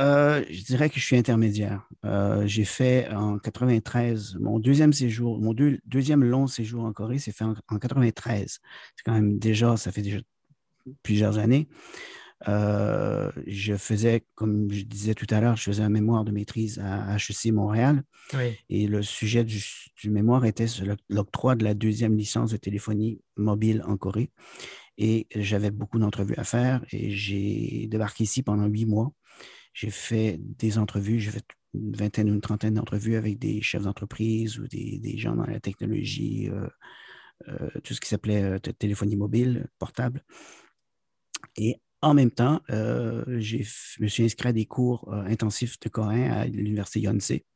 Euh, 0.00 0.44
je 0.50 0.62
dirais 0.62 0.90
que 0.90 0.98
je 0.98 1.04
suis 1.04 1.16
intermédiaire. 1.16 1.88
Euh, 2.04 2.46
j'ai 2.46 2.64
fait 2.64 3.08
en 3.10 3.38
93, 3.38 4.36
mon 4.40 4.58
deuxième 4.58 4.92
séjour, 4.92 5.40
mon 5.40 5.54
deuxième 5.86 6.24
long 6.24 6.46
séjour 6.46 6.84
en 6.84 6.92
Corée 6.92 7.18
s'est 7.18 7.32
fait 7.32 7.44
en, 7.44 7.78
93. 7.78 8.60
C'est 8.96 9.02
quand 9.04 9.12
même 9.12 9.38
déjà, 9.38 9.76
ça 9.76 9.92
fait 9.92 10.02
déjà 10.02 10.18
plusieurs 11.02 11.38
années. 11.38 11.68
Euh, 12.48 13.30
je 13.46 13.76
faisais, 13.76 14.24
comme 14.34 14.70
je 14.70 14.82
disais 14.82 15.14
tout 15.14 15.28
à 15.30 15.40
l'heure, 15.40 15.56
je 15.56 15.62
faisais 15.62 15.82
un 15.82 15.88
mémoire 15.88 16.24
de 16.24 16.32
maîtrise 16.32 16.80
à 16.80 17.16
HEC 17.16 17.52
Montréal. 17.52 18.02
Et 18.68 18.88
le 18.88 19.00
sujet 19.02 19.44
du, 19.44 19.62
du 20.02 20.10
mémoire 20.10 20.44
était 20.44 20.66
l'octroi 21.08 21.54
de 21.54 21.62
la 21.62 21.74
deuxième 21.74 22.16
licence 22.16 22.50
de 22.50 22.56
téléphonie 22.56 23.20
mobile 23.36 23.82
en 23.86 23.96
Corée. 23.96 24.30
Et 24.96 25.26
j'avais 25.34 25.70
beaucoup 25.70 25.98
d'entrevues 25.98 26.36
à 26.36 26.44
faire 26.44 26.84
et 26.92 27.10
j'ai 27.10 27.86
débarqué 27.88 28.24
ici 28.24 28.42
pendant 28.42 28.66
huit 28.66 28.86
mois. 28.86 29.12
J'ai 29.72 29.90
fait 29.90 30.38
des 30.40 30.78
entrevues, 30.78 31.18
j'ai 31.18 31.32
fait 31.32 31.44
une 31.74 31.96
vingtaine 31.96 32.30
ou 32.30 32.34
une 32.34 32.40
trentaine 32.40 32.74
d'entrevues 32.74 33.16
avec 33.16 33.38
des 33.38 33.60
chefs 33.60 33.82
d'entreprise 33.82 34.58
ou 34.58 34.68
des, 34.68 35.18
gens 35.18 35.34
dans 35.34 35.46
la 35.46 35.60
technologie, 35.60 36.48
euh, 36.48 36.68
euh, 37.48 37.68
tout 37.82 37.94
ce 37.94 38.00
qui 38.00 38.08
s'appelait 38.08 38.42
euh, 38.42 38.58
téléphonie 38.58 39.16
mobile, 39.16 39.66
portable. 39.78 40.24
Et 41.56 41.80
en 42.00 42.14
même 42.14 42.30
temps, 42.30 42.60
je 42.68 44.02
me 44.02 44.08
suis 44.08 44.24
inscrit 44.24 44.50
à 44.50 44.52
des 44.52 44.66
cours 44.66 45.12
intensifs 45.12 45.80
de 45.80 45.88
coréen 45.88 46.30
à 46.32 46.46
l'Université 46.46 47.00
Yonsei. 47.00 47.46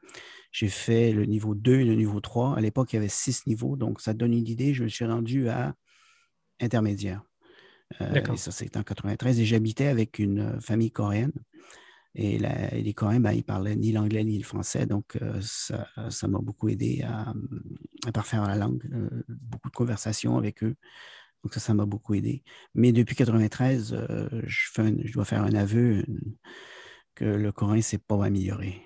J'ai 0.52 0.68
fait 0.68 1.12
le 1.12 1.26
niveau 1.26 1.54
2 1.54 1.80
et 1.80 1.84
le 1.84 1.94
niveau 1.94 2.20
3. 2.20 2.56
À 2.56 2.60
l'époque, 2.60 2.92
il 2.92 2.96
y 2.96 2.98
avait 2.98 3.08
six 3.08 3.46
niveaux, 3.46 3.76
donc 3.76 4.00
ça 4.00 4.14
donne 4.14 4.32
une 4.32 4.48
idée. 4.48 4.72
Je 4.72 4.84
me 4.84 4.88
suis 4.88 5.04
rendu 5.04 5.48
à 5.48 5.74
intermédiaire. 6.60 7.27
Euh, 8.00 8.22
et 8.32 8.36
ça, 8.36 8.50
c'était 8.50 8.78
en 8.78 8.82
93. 8.82 9.40
Et 9.40 9.44
j'habitais 9.44 9.86
avec 9.86 10.18
une 10.18 10.40
euh, 10.40 10.60
famille 10.60 10.90
coréenne. 10.90 11.32
Et, 12.14 12.38
les 12.38 12.94
Coréens, 12.94 13.20
ben, 13.20 13.32
ils 13.32 13.44
parlaient 13.44 13.76
ni 13.76 13.92
l'anglais 13.92 14.24
ni 14.24 14.38
le 14.38 14.44
français. 14.44 14.86
Donc, 14.86 15.16
euh, 15.22 15.40
ça 15.40 16.26
m'a 16.26 16.38
beaucoup 16.40 16.68
aidé 16.68 17.02
à, 17.06 17.32
parfaire 18.12 18.44
la 18.46 18.56
langue. 18.56 18.82
beaucoup 19.28 19.70
de 19.70 19.76
conversations 19.76 20.36
avec 20.36 20.64
eux. 20.64 20.74
Donc, 21.44 21.54
ça, 21.54 21.60
ça 21.60 21.74
m'a 21.74 21.86
beaucoup 21.86 22.14
aidé. 22.14 22.42
Mais 22.74 22.90
depuis 22.90 23.14
93, 23.14 23.94
je, 24.44 25.12
dois 25.12 25.24
faire 25.24 25.44
un 25.44 25.54
aveu 25.54 26.04
que 27.14 27.24
le 27.24 27.52
coréen 27.52 27.76
ne 27.76 27.82
s'est 27.82 27.98
pas 27.98 28.24
amélioré. 28.24 28.82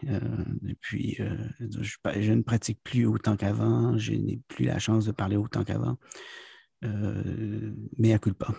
depuis, 0.61 1.17
je, 1.17 2.33
ne 2.33 2.43
pratique 2.43 2.81
plus 2.85 3.07
autant 3.07 3.37
qu'avant. 3.37 3.97
Je 3.97 4.13
n'ai 4.13 4.41
plus 4.49 4.67
la 4.67 4.79
chance 4.79 5.07
de 5.07 5.13
parler 5.13 5.37
autant 5.37 5.65
qu'avant. 5.65 5.97
mais 6.83 8.13
à 8.13 8.19
pas. 8.19 8.55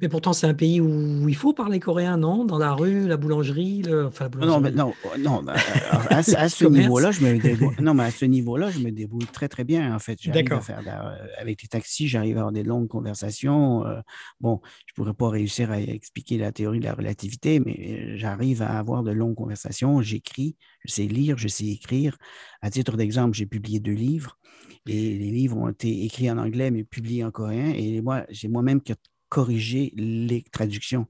Mais 0.00 0.08
pourtant, 0.08 0.32
c'est 0.32 0.46
un 0.46 0.54
pays 0.54 0.80
où 0.80 1.28
il 1.28 1.36
faut 1.36 1.52
parler 1.52 1.80
coréen, 1.80 2.16
non? 2.16 2.44
Dans 2.44 2.58
la 2.58 2.72
rue, 2.72 3.06
la 3.06 3.16
boulangerie, 3.16 3.82
enfin, 4.06 4.28
Non, 4.38 4.60
mais 4.60 4.70
non, 4.70 4.92
non 5.18 5.42
bah, 5.42 5.54
à, 6.10 6.22
ce 6.22 6.64
niveau-là, 6.66 7.10
je 7.10 7.22
me 7.22 7.38
débrouille. 7.38 7.74
Non, 7.80 7.94
mais 7.94 8.04
à 8.04 8.10
ce 8.10 8.24
niveau-là, 8.24 8.70
je 8.70 8.78
me 8.78 8.90
débrouille 8.90 9.26
très, 9.26 9.48
très 9.48 9.64
bien. 9.64 9.94
En 9.94 9.98
fait, 9.98 10.18
j'arrive 10.20 10.52
à 10.52 10.60
faire 10.60 10.82
euh, 10.86 11.26
avec 11.38 11.62
les 11.62 11.68
taxis, 11.68 12.08
j'arrive 12.08 12.36
à 12.36 12.40
avoir 12.40 12.52
des 12.52 12.62
longues 12.62 12.88
conversations. 12.88 13.86
Euh, 13.86 14.00
bon, 14.40 14.60
je 14.86 14.94
pourrais 14.94 15.14
pas 15.14 15.30
réussir 15.30 15.70
à 15.70 15.80
expliquer 15.80 16.38
la 16.38 16.52
théorie 16.52 16.80
de 16.80 16.84
la 16.84 16.94
relativité, 16.94 17.60
mais 17.60 17.76
euh, 17.78 18.16
j'arrive 18.16 18.62
à 18.62 18.78
avoir 18.78 19.02
de 19.02 19.12
longues 19.12 19.34
conversations. 19.34 20.02
J'écris, 20.02 20.56
je 20.84 20.92
sais 20.92 21.06
lire, 21.06 21.38
je 21.38 21.48
sais 21.48 21.66
écrire. 21.66 22.16
À 22.62 22.70
titre 22.70 22.96
d'exemple, 22.96 23.34
j'ai 23.34 23.46
publié 23.46 23.80
deux 23.80 23.92
livres. 23.92 24.38
Et 24.86 25.18
les 25.18 25.30
livres 25.30 25.58
ont 25.58 25.68
été 25.68 26.04
écrits 26.04 26.30
en 26.30 26.38
anglais, 26.38 26.70
mais 26.70 26.84
publiés 26.84 27.24
en 27.24 27.30
coréen. 27.30 27.72
Et 27.76 28.00
moi, 28.00 28.24
j'ai 28.30 28.48
moi-même 28.48 28.80
corriger 29.30 29.94
les 29.96 30.42
traductions. 30.42 31.06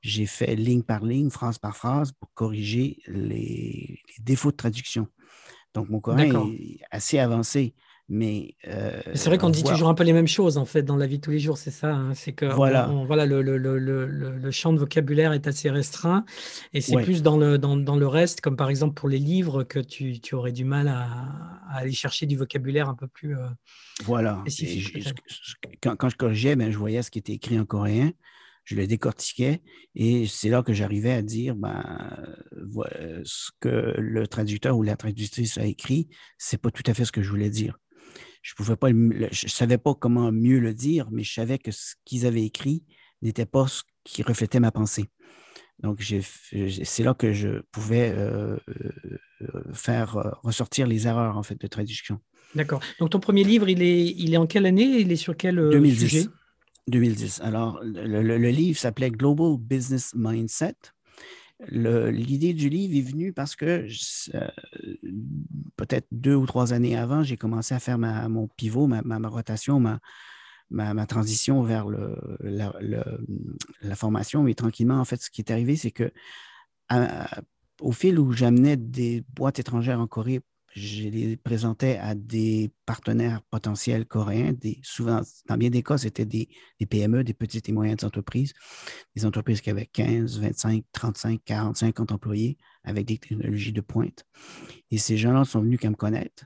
J'ai 0.00 0.26
fait 0.26 0.54
ligne 0.54 0.82
par 0.82 1.04
ligne, 1.04 1.30
phrase 1.30 1.58
par 1.58 1.76
phrase 1.76 2.12
pour 2.12 2.32
corriger 2.34 3.02
les, 3.08 4.00
défauts 4.20 4.52
de 4.52 4.56
traduction. 4.56 5.08
Donc, 5.74 5.88
mon 5.88 6.00
coréen 6.00 6.48
est 6.52 6.80
assez 6.90 7.18
avancé. 7.18 7.74
Mais 8.08 8.56
euh, 8.66 9.00
c'est 9.14 9.28
vrai 9.28 9.38
qu'on 9.38 9.48
dit 9.48 9.62
toujours 9.62 9.88
un 9.88 9.94
peu 9.94 10.02
les 10.02 10.12
mêmes 10.12 10.26
choses 10.26 10.58
en 10.58 10.64
fait 10.64 10.82
dans 10.82 10.96
la 10.96 11.06
vie 11.06 11.18
de 11.18 11.22
tous 11.22 11.30
les 11.30 11.38
jours, 11.38 11.56
c'est 11.56 11.70
ça. 11.70 11.94
Hein. 11.94 12.14
c'est 12.14 12.32
que 12.32 12.46
voilà, 12.46 12.90
voilà 13.06 13.26
le, 13.26 13.42
le, 13.42 13.56
le, 13.56 13.78
le, 13.78 14.50
champ 14.50 14.72
de 14.72 14.78
vocabulaire 14.78 15.32
est 15.32 15.46
assez 15.46 15.70
restreint 15.70 16.24
et 16.74 16.80
c'est 16.80 17.00
plus 17.02 17.22
dans 17.22 17.38
le, 17.38 17.58
dans, 17.58 17.76
dans, 17.76 17.96
le 17.96 18.06
reste, 18.06 18.40
comme 18.40 18.56
par 18.56 18.70
exemple 18.70 18.94
pour 18.94 19.08
les 19.08 19.18
livres, 19.18 19.62
que 19.62 19.78
tu, 19.78 20.20
tu 20.20 20.34
aurais 20.34 20.52
du 20.52 20.64
mal 20.64 20.88
à, 20.88 21.08
aller 21.70 21.92
chercher 21.92 22.26
du 22.26 22.36
vocabulaire 22.36 22.88
un 22.88 22.94
peu 22.94 23.06
plus 23.06 23.36
euh, 23.36 23.46
voilà. 24.04 24.42
quand, 25.80 25.96
quand, 25.96 26.08
je 26.08 26.16
corrigeais, 26.16 26.56
ben, 26.56 26.70
je 26.70 26.76
voyais 26.76 27.02
ce 27.02 27.10
qui 27.10 27.20
était 27.20 27.32
écrit 27.32 27.58
en 27.58 27.64
coréen, 27.64 28.12
je 28.64 28.74
le 28.74 28.86
décortiquais 28.86 29.62
et 29.94 30.26
c'est 30.26 30.48
là 30.48 30.62
que 30.62 30.72
j'arrivais 30.72 31.12
à 31.12 31.22
dire 31.22 31.54
ben, 31.54 31.82
ce 33.24 33.50
que 33.60 33.94
le 33.96 34.26
traducteur 34.26 34.76
ou 34.76 34.82
la 34.82 34.96
traductrice 34.96 35.56
a 35.56 35.64
écrit, 35.64 36.08
c'est 36.36 36.60
pas 36.60 36.70
tout 36.70 36.84
à 36.86 36.94
fait 36.94 37.04
ce 37.04 37.12
que 37.12 37.22
je 37.22 37.30
voulais 37.30 37.48
dire 37.48 37.78
je 38.42 38.54
pouvais 38.54 38.76
pas, 38.76 38.88
je 38.90 39.48
savais 39.48 39.78
pas 39.78 39.94
comment 39.94 40.32
mieux 40.32 40.58
le 40.58 40.74
dire, 40.74 41.08
mais 41.10 41.22
je 41.22 41.32
savais 41.32 41.58
que 41.58 41.70
ce 41.70 41.94
qu'ils 42.04 42.26
avaient 42.26 42.44
écrit 42.44 42.84
n'était 43.22 43.46
pas 43.46 43.68
ce 43.68 43.82
qui 44.04 44.22
reflétait 44.22 44.60
ma 44.60 44.72
pensée. 44.72 45.08
Donc, 45.80 46.02
c'est 46.02 47.02
là 47.02 47.14
que 47.14 47.32
je 47.32 47.62
pouvais 47.72 48.12
euh, 48.12 48.56
euh, 48.68 49.62
faire 49.72 50.16
euh, 50.16 50.30
ressortir 50.42 50.86
les 50.86 51.06
erreurs 51.06 51.36
en 51.36 51.42
fait 51.42 51.60
de 51.60 51.66
traduction. 51.66 52.20
D'accord. 52.54 52.80
Donc, 53.00 53.10
ton 53.10 53.20
premier 53.20 53.42
livre, 53.42 53.68
il 53.68 53.82
est, 53.82 54.06
il 54.06 54.34
est 54.34 54.36
en 54.36 54.46
quelle 54.46 54.66
année? 54.66 55.00
Il 55.00 55.10
est 55.10 55.16
sur 55.16 55.36
quel 55.36 55.56
2010. 55.56 55.98
sujet? 55.98 56.26
2010. 56.88 57.40
Alors, 57.42 57.80
le 57.82 58.50
livre 58.50 58.78
s'appelait 58.78 59.10
Global 59.10 59.56
Business 59.58 60.12
Mindset 60.14 60.74
l'idée 61.68 62.54
du 62.54 62.68
livre 62.68 62.96
est 62.96 63.10
venue 63.10 63.32
parce 63.32 63.56
que 63.56 63.86
peut-être 65.76 66.06
deux 66.10 66.34
ou 66.34 66.46
trois 66.46 66.72
années 66.72 66.96
avant, 66.96 67.22
j'ai 67.22 67.36
commencé 67.36 67.74
à 67.74 67.78
faire 67.78 67.98
ma, 67.98 68.28
mon 68.28 68.48
pivot, 68.48 68.86
ma, 68.86 69.28
rotation, 69.28 69.80
ma, 69.80 70.00
ma, 70.70 71.06
transition 71.06 71.62
vers 71.62 71.88
le, 71.88 72.16
la, 72.40 73.94
formation. 73.94 74.42
Mais 74.42 74.54
tranquillement, 74.54 74.98
en 74.98 75.04
fait, 75.04 75.22
ce 75.22 75.30
qui 75.30 75.40
est 75.40 75.50
arrivé, 75.50 75.76
c'est 75.76 75.90
que 75.90 76.12
au 77.80 77.92
fil 77.92 78.18
où 78.18 78.32
j'amenais 78.32 78.76
des 78.76 79.24
boîtes 79.34 79.58
étrangères 79.58 80.00
en 80.00 80.06
Corée 80.06 80.40
je 80.74 81.08
les 81.08 81.36
présentais 81.36 81.98
à 81.98 82.14
des 82.14 82.72
partenaires 82.86 83.42
potentiels 83.50 84.06
coréens. 84.06 84.52
Des, 84.52 84.80
souvent, 84.82 85.20
dans 85.48 85.56
bien 85.56 85.70
des 85.70 85.82
cas, 85.82 85.98
c'était 85.98 86.24
des, 86.24 86.48
PME, 86.88 87.24
des 87.24 87.34
petites 87.34 87.68
et 87.68 87.72
moyennes 87.72 87.98
entreprises, 88.02 88.54
des 89.14 89.26
entreprises 89.26 89.60
qui 89.60 89.70
avaient 89.70 89.86
15, 89.86 90.40
25, 90.40 90.84
35, 90.92 91.40
40, 91.44 91.76
50 91.76 92.12
employés 92.12 92.56
avec 92.84 93.06
des 93.06 93.18
technologies 93.18 93.72
de 93.72 93.82
pointe. 93.82 94.24
Et 94.90 94.98
ces 94.98 95.16
gens-là 95.16 95.44
sont 95.44 95.60
venus 95.60 95.78
qu'à 95.78 95.90
me 95.90 95.96
connaître 95.96 96.44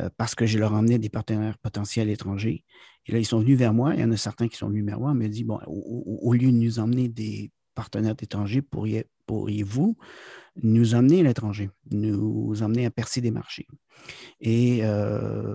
euh, 0.00 0.08
parce 0.16 0.34
que 0.34 0.46
je 0.46 0.58
leur 0.58 0.72
emmenais 0.72 0.98
des 0.98 1.10
partenaires 1.10 1.58
potentiels 1.58 2.08
étrangers. 2.08 2.64
Et 3.06 3.12
là, 3.12 3.18
ils 3.18 3.26
sont 3.26 3.40
venus 3.40 3.58
vers 3.58 3.74
moi. 3.74 3.94
Il 3.94 4.00
y 4.00 4.04
en 4.04 4.12
a 4.12 4.16
certains 4.16 4.48
qui 4.48 4.56
sont 4.56 4.68
venus 4.68 4.84
vers 4.84 5.00
moi, 5.00 5.14
me 5.14 5.28
dit, 5.28 5.44
bon, 5.44 5.58
au, 5.66 6.32
lieu 6.32 6.50
de 6.50 6.56
nous 6.56 6.78
emmener 6.78 7.08
des 7.08 7.50
partenaires 7.74 8.16
étrangers, 8.20 8.62
pourriez-vous 8.62 9.96
nous 10.62 10.94
emmener 10.94 11.20
à 11.20 11.22
l'étranger, 11.24 11.70
nous 11.90 12.62
emmener 12.62 12.86
à 12.86 12.90
percer 12.90 13.20
des 13.20 13.30
marchés. 13.30 13.66
Et 14.40 14.80
euh, 14.82 15.54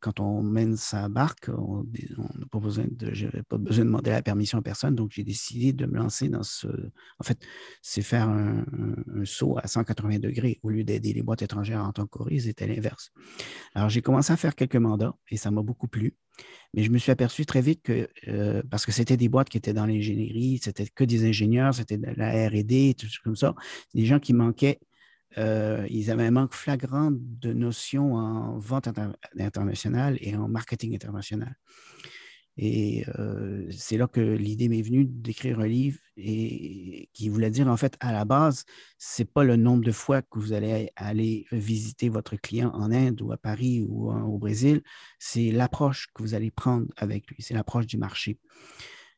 quand 0.00 0.20
on 0.20 0.42
mène 0.42 0.76
sa 0.76 1.08
barque, 1.08 1.48
on 1.56 1.84
n'a 1.84 2.46
pas 2.50 2.58
besoin 2.58 2.84
de, 2.90 3.42
pas 3.42 3.58
besoin 3.58 3.84
de 3.84 3.88
demander 3.88 4.10
la 4.10 4.22
permission 4.22 4.58
à 4.58 4.62
personne. 4.62 4.94
Donc, 4.94 5.12
j'ai 5.12 5.24
décidé 5.24 5.72
de 5.72 5.86
me 5.86 5.96
lancer 5.96 6.28
dans 6.28 6.42
ce. 6.42 6.66
En 6.66 7.24
fait, 7.24 7.38
c'est 7.82 8.02
faire 8.02 8.28
un, 8.28 8.64
saut 9.24 9.56
à 9.58 9.66
180 9.66 10.18
degrés 10.18 10.58
au 10.62 10.70
lieu 10.70 10.84
d'aider 10.84 11.12
les 11.12 11.22
boîtes 11.22 11.42
étrangères 11.42 11.84
en 11.84 11.92
tant 11.92 12.06
que 12.06 12.38
c'était 12.38 12.66
l'inverse. 12.66 13.12
Alors, 13.74 13.88
j'ai 13.88 14.02
commencé 14.02 14.32
à 14.32 14.36
faire 14.36 14.54
quelques 14.54 14.76
mandats 14.76 15.16
et 15.30 15.36
ça 15.36 15.50
m'a 15.50 15.62
beaucoup 15.62 15.88
plu. 15.88 16.16
Mais 16.72 16.82
je 16.82 16.90
me 16.90 16.98
suis 16.98 17.12
aperçu 17.12 17.46
très 17.46 17.60
vite 17.60 17.82
que, 17.82 18.08
euh, 18.26 18.62
parce 18.68 18.84
que 18.84 18.90
c'était 18.90 19.16
des 19.16 19.28
boîtes 19.28 19.48
qui 19.48 19.56
étaient 19.56 19.72
dans 19.72 19.86
l'ingénierie, 19.86 20.58
c'était 20.60 20.86
que 20.86 21.04
des 21.04 21.24
ingénieurs, 21.24 21.72
c'était 21.72 21.98
de 21.98 22.06
la 22.16 22.48
RD, 22.48 22.96
tout 22.96 23.06
comme 23.22 23.36
ça, 23.36 23.54
des 23.94 24.04
gens 24.04 24.18
qui 24.18 24.32
manquaient, 24.44 24.80
euh, 25.38 25.86
ils 25.90 26.10
avaient 26.10 26.26
un 26.26 26.30
manque 26.30 26.54
flagrant 26.54 27.10
de 27.12 27.52
notions 27.52 28.14
en 28.14 28.58
vente 28.58 28.88
internationale 29.38 30.16
et 30.20 30.36
en 30.36 30.48
marketing 30.48 30.94
international. 30.94 31.56
Et 32.56 33.04
euh, 33.18 33.68
c'est 33.72 33.96
là 33.96 34.06
que 34.06 34.20
l'idée 34.20 34.68
m'est 34.68 34.82
venue 34.82 35.04
d'écrire 35.04 35.58
un 35.58 35.66
livre 35.66 35.98
et 36.16 37.10
qui 37.12 37.28
voulait 37.28 37.50
dire, 37.50 37.66
en 37.66 37.76
fait, 37.76 37.96
à 37.98 38.12
la 38.12 38.24
base, 38.24 38.64
ce 38.96 39.22
n'est 39.22 39.26
pas 39.26 39.42
le 39.42 39.56
nombre 39.56 39.84
de 39.84 39.90
fois 39.90 40.22
que 40.22 40.38
vous 40.38 40.52
allez 40.52 40.90
aller 40.94 41.46
visiter 41.50 42.08
votre 42.08 42.36
client 42.36 42.70
en 42.72 42.92
Inde 42.92 43.20
ou 43.22 43.32
à 43.32 43.36
Paris 43.36 43.82
ou 43.82 44.12
au 44.12 44.38
Brésil, 44.38 44.82
c'est 45.18 45.50
l'approche 45.50 46.06
que 46.14 46.22
vous 46.22 46.34
allez 46.34 46.52
prendre 46.52 46.86
avec 46.96 47.26
lui, 47.26 47.36
c'est 47.40 47.54
l'approche 47.54 47.88
du 47.88 47.98
marché. 47.98 48.38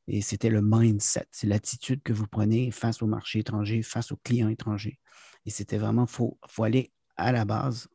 Et 0.09 0.23
c'était 0.23 0.51
le 0.51 0.63
mindset, 0.63 1.27
c'est 1.33 1.49
l'attitude 1.49 2.03
que 2.03 2.13
vous 2.13 2.27
prenez 2.27 2.71
face 2.71 3.03
au 3.03 3.07
marché 3.07 3.41
étranger, 3.41 3.83
face 3.83 4.13
aux 4.13 4.17
clients 4.17 4.49
étrangers. 4.49 5.01
Et 5.45 5.51
c'était 5.51 5.79
vraiment, 5.79 6.05
il 6.05 6.13
faut, 6.13 6.39
faut 6.47 6.65
aller 6.65 6.93
à 7.17 7.33
la 7.33 7.45
base 7.45 7.89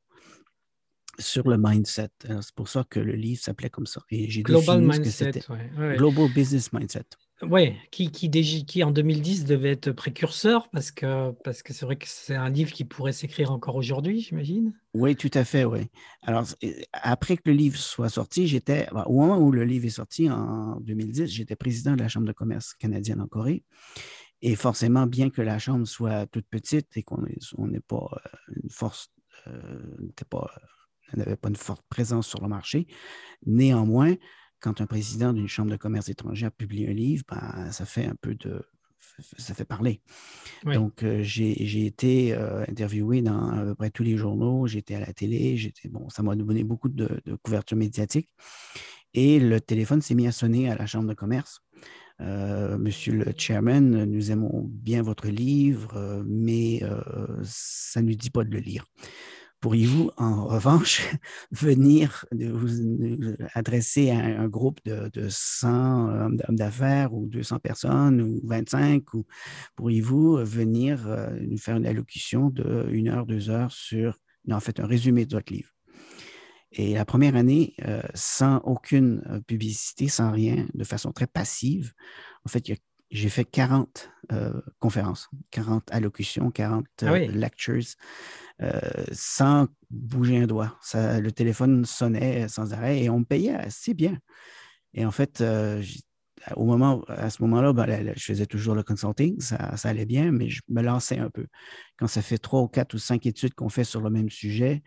sur 1.20 1.48
le 1.48 1.58
mindset. 1.58 2.10
C'est 2.24 2.56
pour 2.56 2.68
ça 2.68 2.86
que 2.90 3.00
le 3.00 3.14
livre 3.14 3.42
s'appelait 3.42 3.70
comme 3.70 3.86
ça. 3.86 4.02
Et 4.10 4.30
j'ai 4.30 4.44
Global 4.44 4.82
Mindset. 4.82 5.42
Global 5.98 6.30
Business 6.34 6.74
Mindset. 6.74 7.06
Oui, 7.50 7.76
qui, 7.90 8.12
qui, 8.12 8.84
en 8.84 8.92
2010 8.92 9.46
devait 9.46 9.72
être 9.72 9.92
précurseur 9.92 10.70
parce 10.70 10.92
que 10.92 11.32
parce 11.44 11.64
que 11.64 11.74
c'est 11.74 11.86
vrai 11.86 11.96
que 11.96 12.08
c'est 12.08 12.36
un 12.36 12.50
livre 12.50 12.72
qui 12.72 12.86
pourrait 12.86 13.14
s'écrire 13.14 13.52
encore 13.52 13.76
aujourd'hui, 13.76 14.22
j'imagine. 14.22 14.74
Oui, 14.94 15.16
tout 15.16 15.32
à 15.34 15.44
fait, 15.44 15.66
oui. 15.66 15.88
Alors, 16.22 16.46
après 16.94 17.38
que 17.38 17.44
le 17.46 17.54
livre 17.54 17.78
soit 17.78 18.10
sorti, 18.10 18.48
j'étais, 18.48 18.88
au 19.08 19.20
moment 19.20 19.40
où 19.40 19.52
le 19.52 19.64
livre 19.64 19.86
est 19.86 19.90
sorti 19.90 20.30
en 20.30 20.80
2010, 20.82 21.28
j'étais 21.28 21.56
président 21.56 21.96
de 21.96 22.02
la 22.02 22.08
Chambre 22.08 22.28
de 22.28 22.34
commerce 22.34 22.76
canadienne 22.76 23.22
en 23.22 23.28
Corée. 23.28 23.64
Et 24.44 24.56
forcément, 24.56 25.08
bien 25.08 25.30
que 25.30 25.42
la 25.42 25.58
Chambre 25.58 25.88
soit 25.88 26.28
toute 26.28 26.48
petite 26.48 26.96
et 26.96 27.04
qu'on 27.04 27.22
n'est 27.68 27.80
pas 27.80 28.08
euh, 28.14 28.54
une 28.64 28.70
force, 28.70 29.12
euh, 29.48 29.80
n'avait 31.14 31.36
pas 31.36 31.50
une 31.50 31.56
forte 31.56 31.86
présence 31.90 32.28
sur 32.28 32.42
le 32.42 32.48
marché. 32.48 32.88
Néanmoins, 33.46 34.16
quand 34.62 34.80
un 34.80 34.86
président 34.86 35.34
d'une 35.34 35.48
chambre 35.48 35.72
de 35.72 35.76
commerce 35.76 36.08
étrangère 36.08 36.52
publie 36.52 36.88
un 36.88 36.94
livre, 36.94 37.24
ben, 37.28 37.72
ça 37.72 37.86
fait 37.86 38.06
un 38.06 38.16
peu 38.16 38.36
de. 38.36 38.62
Ça 39.38 39.54
fait 39.54 39.66
parler. 39.66 40.02
Donc, 40.64 41.04
euh, 41.04 41.22
j'ai 41.22 41.86
été 41.86 42.34
euh, 42.34 42.64
interviewé 42.68 43.22
dans 43.22 43.50
à 43.50 43.64
peu 43.64 43.76
près 43.76 43.90
tous 43.90 44.04
les 44.04 44.16
journaux, 44.16 44.68
j'étais 44.68 44.96
à 44.96 45.00
la 45.00 45.12
télé, 45.12 45.58
j'étais 45.58 45.90
bon, 45.90 46.10
ça 46.10 46.24
m'a 46.24 46.36
donné 46.36 46.64
beaucoup 46.64 46.88
de, 46.88 47.22
couverture 47.44 47.78
médiatique. 47.78 48.30
Et 49.14 49.40
le 49.40 49.60
téléphone 49.60 50.02
s'est 50.02 50.16
mis 50.16 50.28
à 50.28 50.32
sonner 50.32 50.72
à 50.72 50.76
la 50.76 50.86
chambre 50.86 51.10
de 51.10 51.14
commerce. 51.14 51.62
Euh, 52.22 52.78
monsieur 52.78 53.14
le 53.14 53.34
chairman, 53.36 54.06
nous 54.06 54.32
aimons 54.32 54.64
bien 54.70 55.02
votre 55.02 55.28
livre, 55.28 56.24
mais 56.26 56.82
ça 57.44 58.02
ne 58.02 58.08
nous 58.08 58.16
dit 58.16 58.30
pas 58.30 58.44
de 58.44 58.52
le 58.52 58.60
lire. 58.60 58.86
Pourriez-vous, 59.62 60.10
en 60.18 60.48
revanche, 60.48 61.08
venir 61.52 62.26
vous 62.32 63.36
adresser 63.54 64.10
à 64.10 64.18
un 64.18 64.48
groupe 64.48 64.80
de, 64.86 65.28
100 65.30 66.10
hommes 66.10 66.38
d'affaires 66.50 67.14
ou 67.14 67.28
200 67.28 67.60
personnes 67.60 68.22
ou 68.22 68.42
25 68.44 69.14
ou 69.14 69.26
pourriez-vous 69.76 70.38
venir 70.38 71.08
euh, 71.08 71.38
nous 71.48 71.60
faire 71.60 71.78
une 71.78 71.86
allocution 71.86 72.50
de 72.50 72.88
une 72.92 73.08
heure, 73.08 73.28
deux 73.28 73.52
heures 73.52 73.72
sur, 73.72 74.18
en 74.50 74.60
fait, 74.60 74.80
un 74.80 74.88
résumé 74.88 75.28
de 75.28 75.36
votre 75.36 75.54
livre? 75.54 75.70
Et 76.72 76.96
la 76.96 77.06
première 77.06 77.36
année, 77.36 77.76
euh, 77.86 78.02
sans 78.16 78.58
aucune 78.60 79.22
euh, 79.30 79.42
publicité, 79.42 80.08
sans 80.08 80.32
rien, 80.32 80.68
de 80.74 80.84
façon 80.84 81.12
très 81.12 81.28
passive, 81.28 81.94
en 82.46 82.50
fait, 82.50 82.68
j'ai 83.12 83.30
fait 83.30 83.46
40 83.46 84.10
conférences, 84.80 85.30
40 85.52 85.84
allocutions, 85.92 86.52
40 86.52 86.86
ah 87.02 87.18
lectures 87.18 87.84
euh, 88.62 88.80
sans 89.12 89.68
bouger 89.90 90.38
un 90.38 90.48
doigt. 90.48 90.78
Ça, 90.82 91.20
le 91.20 91.32
téléphone 91.32 91.84
sonnait 91.84 92.48
sans 92.48 92.74
arrêt 92.74 93.04
et 93.04 93.10
on 93.10 93.20
me 93.20 93.26
payait 93.26 93.56
assez 93.56 93.94
bien. 93.94 94.20
Et 94.94 95.04
en 95.04 95.12
fait, 95.12 95.42
euh, 95.42 95.84
au 96.56 96.66
moment, 96.66 97.04
à 97.08 97.30
ce 97.32 97.42
moment-là, 97.42 97.74
ben, 97.74 98.14
je 98.16 98.24
faisais 98.24 98.46
toujours 98.46 98.76
le 98.76 98.84
consulting, 98.84 99.40
ça, 99.40 99.76
allait 99.84 100.06
bien, 100.06 100.32
mais 100.32 100.50
je 100.50 100.62
me 100.70 100.82
lançais 100.82 101.18
un 101.18 101.30
peu. 101.30 101.48
Quand 101.98 102.08
ça 102.08 102.22
fait 102.22 102.38
trois 102.38 102.62
ou 102.62 102.68
quatre 102.68 102.94
ou 102.94 102.98
cinq 103.00 103.26
études 103.26 103.56
qu'on 103.56 103.70
fait 103.70 103.84
sur 103.84 104.02
le 104.02 104.10
même 104.10 104.30
sujet, 104.30 104.84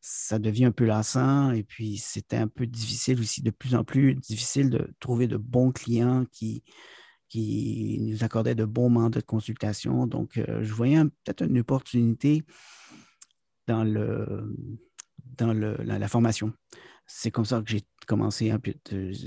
ça 0.00 0.38
devient 0.38 0.66
un 0.66 0.72
peu 0.72 0.84
lassant 0.84 1.50
et 1.50 1.64
puis 1.64 1.98
c'était 1.98 2.36
un 2.36 2.46
peu 2.46 2.66
difficile 2.66 3.20
aussi, 3.20 3.42
de 3.42 3.50
plus 3.50 3.74
en 3.74 3.82
plus 3.82 4.14
difficile 4.14 4.70
de 4.70 4.94
trouver 5.00 5.26
de 5.26 5.36
bons 5.36 5.72
clients 5.72 6.24
qui, 6.30 6.62
qui 7.28 7.98
nous 8.00 8.24
accordaient 8.24 8.54
de 8.54 8.64
bons 8.64 8.88
mandats 8.88 9.20
de 9.20 9.24
consultation. 9.24 10.06
Donc, 10.06 10.38
euh, 10.38 10.62
je 10.62 10.72
voyais 10.72 11.02
peut-être 11.04 11.42
une 11.42 11.58
opportunité 11.58 12.44
dans, 13.66 13.84
le, 13.84 14.56
dans 15.36 15.52
le, 15.52 15.76
la, 15.82 16.08
formation. 16.08 16.52
C'est 17.06 17.30
comme 17.30 17.44
ça 17.44 17.62
que 17.62 17.70
j'ai 17.70 17.82
commencé 18.06 18.52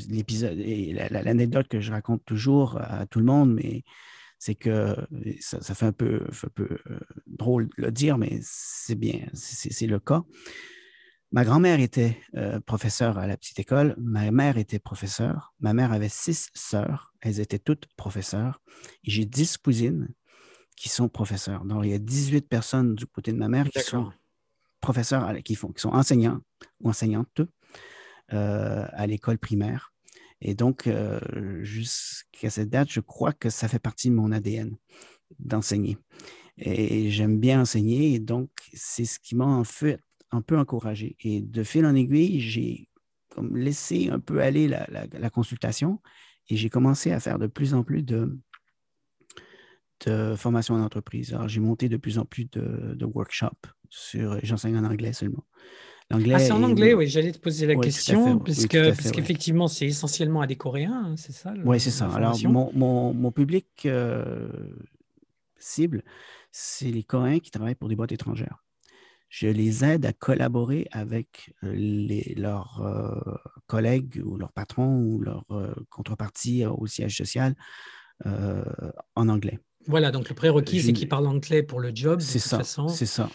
l'épisode 0.10 0.58
et 0.58 0.94
l'anecdote 0.94 1.68
que 1.68 1.80
je 1.80 1.92
raconte 1.92 2.26
toujours 2.26 2.78
à 2.82 3.06
tout 3.06 3.20
le 3.20 3.26
monde, 3.26 3.54
mais 3.54 3.84
c'est 4.40 4.56
que 4.56 4.96
ça, 5.40 5.76
fait 5.76 5.86
un 5.86 5.92
peu, 5.92 6.22
un 6.26 6.50
peu 6.56 6.80
euh, 6.90 7.00
drôle 7.28 7.68
de 7.78 7.84
le 7.84 7.92
dire, 7.92 8.18
mais 8.18 8.40
c'est 8.42 8.96
bien, 8.96 9.28
c'est 9.34 9.86
le 9.86 10.00
cas. 10.00 10.24
Ma 11.34 11.46
grand-mère 11.46 11.80
était 11.80 12.18
euh, 12.36 12.60
professeure 12.60 13.18
à 13.18 13.26
la 13.26 13.38
petite 13.38 13.58
école, 13.60 13.96
ma 13.98 14.30
mère 14.32 14.58
était 14.58 14.80
professeure, 14.80 15.54
ma 15.62 15.74
mère 15.74 15.94
avait 15.94 16.10
six 16.10 16.50
sœurs, 16.54 17.14
elles 17.22 17.40
étaient 17.40 17.60
toutes 17.60 17.88
professeurs, 17.96 18.62
et 19.06 19.12
j'ai 19.12 19.24
dix 19.24 19.58
cousines 19.58 20.10
qui 20.76 20.90
sont 20.90 21.08
professeurs. 21.08 21.64
Donc, 21.64 21.86
il 21.86 21.92
y 21.92 21.94
a 21.94 22.00
18 22.00 22.50
personnes 22.50 22.96
du 22.96 23.06
côté 23.06 23.32
de 23.32 23.38
ma 23.38 23.48
mère 23.48 23.70
qui 23.70 23.80
sont 23.80 24.12
professeurs 24.82 25.32
qui, 25.44 25.56
font, 25.56 25.72
qui 25.72 25.82
sont 25.82 25.92
enseignants 25.92 26.42
ou 26.82 26.90
enseignantes 26.90 27.42
euh, 28.34 28.86
à 28.92 29.08
l'école 29.08 29.38
primaire. 29.38 29.94
Et 30.42 30.54
donc, 30.54 30.88
euh, 30.88 31.20
jusqu'à 31.64 32.50
cette 32.50 32.70
date, 32.70 32.92
je 32.92 33.00
crois 33.00 33.32
que 33.32 33.50
ça 33.50 33.70
fait 33.70 33.80
partie 33.80 34.10
de 34.10 34.16
mon 34.16 34.34
ADN 34.34 34.76
d'enseigner. 35.40 35.98
Et 36.58 37.10
j'aime 37.10 37.40
bien 37.40 37.62
enseigner, 37.62 38.16
et 38.16 38.20
donc 38.20 38.50
c'est 38.74 39.06
ce 39.06 39.18
qui 39.18 39.36
m'a 39.36 39.46
en 39.46 39.64
fait 39.64 40.02
un 40.32 40.42
peu 40.42 40.58
encouragé. 40.58 41.16
Et 41.22 41.42
de 41.42 41.64
fil 41.64 41.86
en 41.86 41.96
aiguille, 41.96 42.40
j'ai 42.40 42.90
comme 43.30 43.56
laissé 43.56 44.10
un 44.10 44.20
peu 44.20 44.42
aller 44.42 44.68
la, 44.68 44.88
la 44.90 45.30
consultation 45.30 46.02
et 46.50 46.58
j'ai 46.58 46.70
commencé 46.70 47.12
à 47.12 47.20
faire 47.20 47.40
de 47.40 47.48
plus 47.48 47.74
en 47.74 47.84
plus 47.84 48.04
de, 48.04 48.38
de 50.06 50.36
formation 50.36 50.76
en 50.76 50.82
entreprise. 50.82 51.34
Alors, 51.34 51.48
j'ai 51.48 51.60
monté 51.60 51.90
de 51.90 51.98
plus 51.98 52.18
en 52.18 52.26
plus 52.26 52.46
de, 52.52 52.94
de 52.96 53.06
workshops 53.06 53.70
sur. 53.90 54.40
J'enseigne 54.44 54.78
en 54.78 54.84
anglais 54.84 55.14
seulement. 55.14 55.46
L'anglais. 56.10 56.34
Ah, 56.36 56.40
c'est 56.40 56.52
en 56.52 56.64
anglais, 56.64 56.94
oui, 56.94 57.08
j'allais 57.08 57.32
te 57.32 57.40
poser 57.40 57.66
la 57.66 57.76
question, 57.76 58.38
puisque, 58.40 58.78
parce 58.78 59.12
qu'effectivement, 59.12 59.70
c'est 59.70 59.86
essentiellement 59.86 60.42
à 60.42 60.48
des 60.48 60.58
Coréens, 60.58 61.06
hein, 61.06 61.16
c'est 61.16 61.32
ça 61.32 61.54
Oui, 61.64 61.80
c'est 61.80 61.92
ça. 61.92 62.10
Alors, 62.10 62.38
mon, 62.44 63.14
mon, 63.14 63.32
public 63.32 63.68
euh, 63.86 64.50
cible, 65.58 66.04
c'est 66.52 66.92
les 66.92 67.04
Coréens 67.04 67.40
qui 67.40 67.50
travaillent 67.50 67.76
pour 67.76 67.88
des 67.88 67.96
boîtes 67.96 68.12
étrangères. 68.12 68.62
Je 69.32 69.48
les 69.48 69.86
aide 69.86 70.06
à 70.06 70.12
collaborer 70.12 70.88
avec 70.92 71.54
les, 71.62 72.36
leurs 72.36 72.82
euh, 72.82 73.36
collègues 73.66 74.22
ou 74.26 74.36
leurs 74.36 74.52
patrons 74.52 74.98
ou 74.98 75.22
leurs 75.22 75.46
contreparties 75.90 76.66
au 76.66 76.86
siège 76.86 77.16
social 77.18 77.56
en 78.26 79.30
anglais. 79.30 79.60
Voilà, 79.88 80.12
donc 80.12 80.30
le 80.30 80.36
prérequis, 80.36 80.82
c'est 80.82 80.94
qu'ils 80.94 81.10
parlent 81.10 81.28
anglais 81.28 81.64
pour 81.64 81.80
le 81.80 81.92
job. 81.96 82.20
C'est 82.20 82.40
ça. 82.40 82.62
C'est 82.90 83.06
ça. 83.06 83.30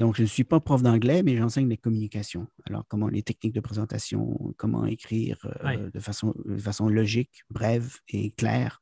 Donc, 0.00 0.16
je 0.16 0.22
ne 0.22 0.26
suis 0.26 0.44
pas 0.44 0.58
prof 0.58 0.82
d'anglais, 0.82 1.22
mais 1.22 1.36
j'enseigne 1.36 1.68
les 1.68 1.76
communications. 1.76 2.46
Alors, 2.66 2.84
comment 2.88 3.08
les 3.08 3.22
techniques 3.22 3.54
de 3.54 3.60
présentation, 3.60 4.54
comment 4.56 4.86
écrire 4.86 5.38
de, 5.92 6.00
façon, 6.00 6.34
de 6.44 6.58
façon 6.58 6.88
logique, 6.88 7.42
brève 7.50 7.98
et 8.08 8.30
claire. 8.30 8.80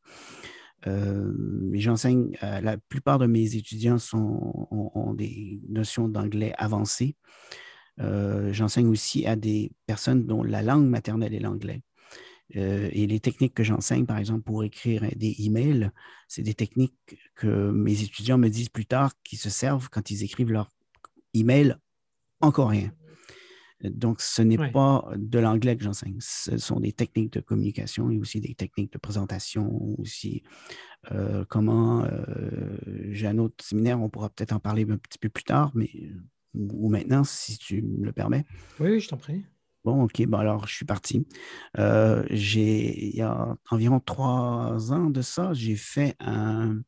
Euh, 0.87 1.33
j'enseigne, 1.75 2.37
euh, 2.43 2.61
la 2.61 2.77
plupart 2.77 3.19
de 3.19 3.27
mes 3.27 3.57
étudiants 3.57 3.99
ont, 4.13 5.15
des 5.15 5.61
notions 5.69 6.09
d'anglais 6.09 6.55
avancées. 6.57 7.17
j'enseigne 7.99 8.89
aussi 8.89 9.27
à 9.27 9.37
des 9.37 9.73
personnes 9.87 10.27
dont 10.27 10.43
la 10.43 10.63
langue 10.63 10.89
maternelle 10.89 11.35
est 11.35 11.41
l'anglais. 11.41 11.83
et 12.55 13.07
les 13.07 13.21
techniques 13.21 13.55
que 13.55 13.65
j'enseigne, 13.65 14.07
par 14.07 14.19
exemple, 14.19 14.43
pour 14.43 14.65
écrire 14.65 15.03
des 15.17 15.35
emails, 15.45 15.91
c'est 16.27 16.43
des 16.43 16.55
techniques 16.55 17.19
que 17.35 17.71
mes 17.71 18.03
étudiants 18.03 18.39
me 18.39 18.49
disent 18.49 18.71
plus 18.71 18.87
tard 18.87 19.13
qu'ils 19.23 19.39
se 19.39 19.51
servent 19.51 19.89
quand 19.91 20.11
ils 20.11 20.25
écrivent 20.25 20.53
leur 20.53 20.71
email 21.35 21.77
en 22.41 22.51
coréen. 22.51 22.91
Donc, 23.83 24.21
ce 24.21 24.43
n'est 24.43 24.71
pas 24.71 25.09
de 25.17 25.39
l'anglais 25.39 25.77
que 25.77 25.83
j'enseigne. 25.83 26.19
Ce 26.21 26.59
sont 26.59 26.81
des 26.81 26.93
techniques 26.93 27.33
de 27.33 27.41
communication 27.41 28.11
et 28.11 28.19
aussi 28.19 28.41
des 28.41 28.55
techniques 28.55 28.93
de 28.93 28.99
présentation, 28.99 29.99
aussi 29.99 30.43
euh, 31.13 31.45
comment, 31.49 32.05
euh, 32.05 32.77
j'ai 33.11 33.27
un 33.27 33.39
autre 33.39 33.65
séminaire, 33.65 34.01
on 34.01 34.11
pourra 34.11 34.29
peut-être 34.29 34.53
en 34.53 34.61
parler 34.61 34.87
un 34.91 34.99
petit 34.99 35.19
peu 35.19 35.29
plus 35.29 35.45
tard, 35.45 35.73
mais 35.75 35.91
ou 36.55 36.89
maintenant, 36.89 37.25
si 37.25 37.57
tu 37.59 37.83
me 37.83 38.05
le 38.05 38.13
permets. 38.13 38.45
Oui, 38.81 38.91
oui, 38.91 39.01
je 39.01 39.09
t'en 39.09 39.17
prie. 39.17 39.45
Bon, 39.85 40.03
OK, 40.03 40.23
bon, 40.27 40.39
alors 40.39 40.67
je 40.67 40.75
suis 40.75 40.85
parti. 40.85 41.27
Euh, 41.79 42.23
j'ai, 42.29 43.09
il 43.09 43.17
y 43.17 43.23
a 43.23 43.57
environ 43.71 43.99
trois 43.99 44.93
ans 44.93 45.09
de 45.09 45.23
ça, 45.23 45.55
j'ai 45.55 45.77
fait 45.77 46.17
un, 46.21 46.81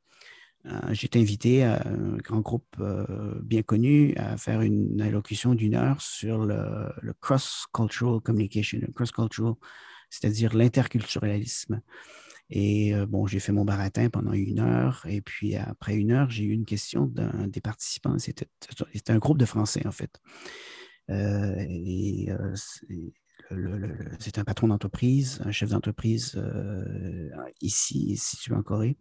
euh, 0.66 0.94
j'ai 0.94 1.06
été 1.06 1.18
invité 1.18 1.64
à 1.64 1.86
un 1.88 2.16
grand 2.18 2.40
groupe 2.40 2.76
euh, 2.78 3.40
bien 3.42 3.62
connu 3.62 4.14
à 4.16 4.36
faire 4.36 4.60
une 4.60 5.00
allocution 5.00 5.54
d'une 5.54 5.74
heure 5.74 6.00
sur 6.00 6.44
le, 6.44 7.12
cross-cultural 7.20 8.20
communication, 8.20 8.78
cross-cultural, 8.94 9.54
c'est-à-dire 10.08 10.54
l'interculturalisme. 10.54 11.80
Et 12.50 12.94
euh, 12.94 13.06
bon, 13.06 13.26
j'ai 13.26 13.40
fait 13.40 13.50
mon 13.50 13.64
baratin 13.64 14.08
pendant 14.08 14.32
une 14.32 14.60
heure. 14.60 15.04
Et 15.08 15.20
puis 15.20 15.56
après 15.56 15.96
une 15.96 16.12
heure, 16.12 16.30
j'ai 16.30 16.44
eu 16.44 16.52
une 16.52 16.66
question 16.66 17.06
d'un 17.06 17.48
des 17.48 17.60
participants. 17.60 18.16
C'était 18.18 18.46
un 19.08 19.18
groupe 19.18 19.38
de 19.38 19.46
Français, 19.46 19.84
en 19.86 19.92
fait. 19.92 20.20
et 21.08 22.28
c'est 24.20 24.38
un 24.38 24.44
patron 24.44 24.68
d'entreprise, 24.68 25.40
un 25.44 25.50
chef 25.50 25.70
d'entreprise 25.70 26.40
ici, 27.60 28.16
situé 28.16 28.54
en 28.54 28.62
Corée. 28.62 28.96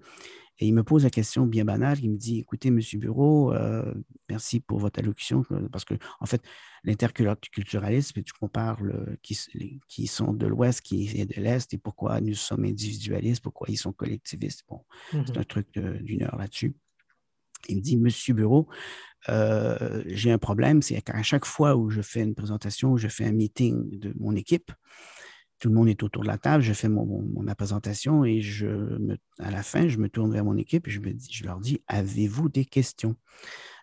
Et 0.59 0.67
il 0.67 0.73
me 0.73 0.83
pose 0.83 1.03
la 1.03 1.09
question 1.09 1.45
bien 1.45 1.65
banale. 1.65 1.99
Il 2.01 2.11
me 2.11 2.17
dit 2.17 2.39
Écoutez, 2.39 2.69
Monsieur 2.69 2.99
Bureau, 2.99 3.53
euh, 3.53 3.93
merci 4.29 4.59
pour 4.59 4.79
votre 4.79 4.99
allocution. 4.99 5.43
Euh, 5.51 5.67
parce 5.69 5.85
que, 5.85 5.95
en 6.19 6.25
fait, 6.25 6.41
l'interculturalisme, 6.83 8.21
tu 8.21 8.33
compares 8.33 8.81
qui, 9.21 9.37
qui, 9.87 10.07
sont 10.07 10.33
de 10.33 10.47
l'Ouest, 10.47 10.81
qui 10.81 11.09
est 11.19 11.25
de 11.25 11.41
l'Est, 11.41 11.73
et 11.73 11.77
pourquoi 11.77 12.21
nous 12.21 12.35
sommes 12.35 12.65
individualistes, 12.65 13.41
pourquoi 13.41 13.67
ils 13.69 13.77
sont 13.77 13.93
collectivistes. 13.93 14.63
Bon, 14.67 14.83
c'est 15.11 15.37
un 15.37 15.41
mmh 15.41 15.45
truc 15.45 15.67
d'une 15.79 16.23
heure 16.23 16.37
là-dessus. 16.37 16.75
Il 17.69 17.77
me 17.77 17.81
dit 17.81 17.97
Monsieur 17.97 18.33
Bureau, 18.33 18.67
euh, 19.29 20.03
j'ai 20.07 20.31
un 20.31 20.37
problème, 20.37 20.81
c'est 20.81 21.01
qu'à 21.01 21.21
chaque 21.23 21.45
fois 21.45 21.75
où 21.75 21.89
je 21.89 22.01
fais 22.01 22.21
une 22.21 22.35
présentation, 22.35 22.91
où 22.91 22.97
je 22.97 23.07
fais 23.07 23.25
un 23.25 23.31
meeting 23.31 23.99
de 23.99 24.13
mon 24.19 24.35
équipe, 24.35 24.71
tout 25.62 25.70
le 25.70 25.76
monde 25.76 25.89
est 25.89 26.01
autour 26.01 26.24
de 26.24 26.28
la 26.28 26.39
table, 26.39 26.64
je 26.64 26.74
fais 26.74 26.89
mon, 26.89 27.22
ma 27.39 27.53
présentation 27.53 28.26
et 28.26 28.41
je 28.41 29.16
à 29.38 29.51
la 29.51 29.62
fin, 29.62 29.88
je 29.88 29.99
me 29.99 30.09
tourne 30.09 30.34
vers 30.34 30.43
mon 30.43 30.57
équipe 30.57 30.88
et 30.88 30.91
je, 30.91 30.99
me 30.99 31.14
dis, 31.14 31.32
je 31.32 31.45
leur 31.45 31.59
dis 31.59 31.84
Avez-vous 31.88 32.49
des 32.49 32.66
questions? 32.66 33.16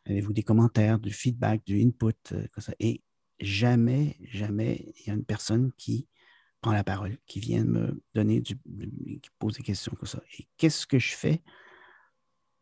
Avez-vous 0.04 0.32
des 0.32 0.42
commentaires, 0.42 0.98
du 0.98 1.12
feedback, 1.12 1.62
du 1.64 1.80
input 1.80 2.14
euh, 2.32 2.46
Et 2.80 3.02
jamais, 3.38 4.16
jamais, 4.32 4.92
il 4.98 5.06
y 5.06 5.10
a 5.10 5.14
une 5.14 5.24
personne 5.24 5.70
qui 5.78 6.08
prend 6.60 6.72
la 6.72 6.82
parole, 6.82 7.16
qui 7.26 7.38
vient 7.38 7.64
me 7.64 8.02
donner, 8.12 8.40
du, 8.40 8.56
qui 8.56 9.30
pose 9.38 9.54
des 9.54 9.62
questions 9.62 9.92
comme 9.96 10.08
ça. 10.08 10.20
Et 10.36 10.48
qu'est-ce 10.56 10.84
que 10.84 10.98
je 10.98 11.14
fais 11.14 11.44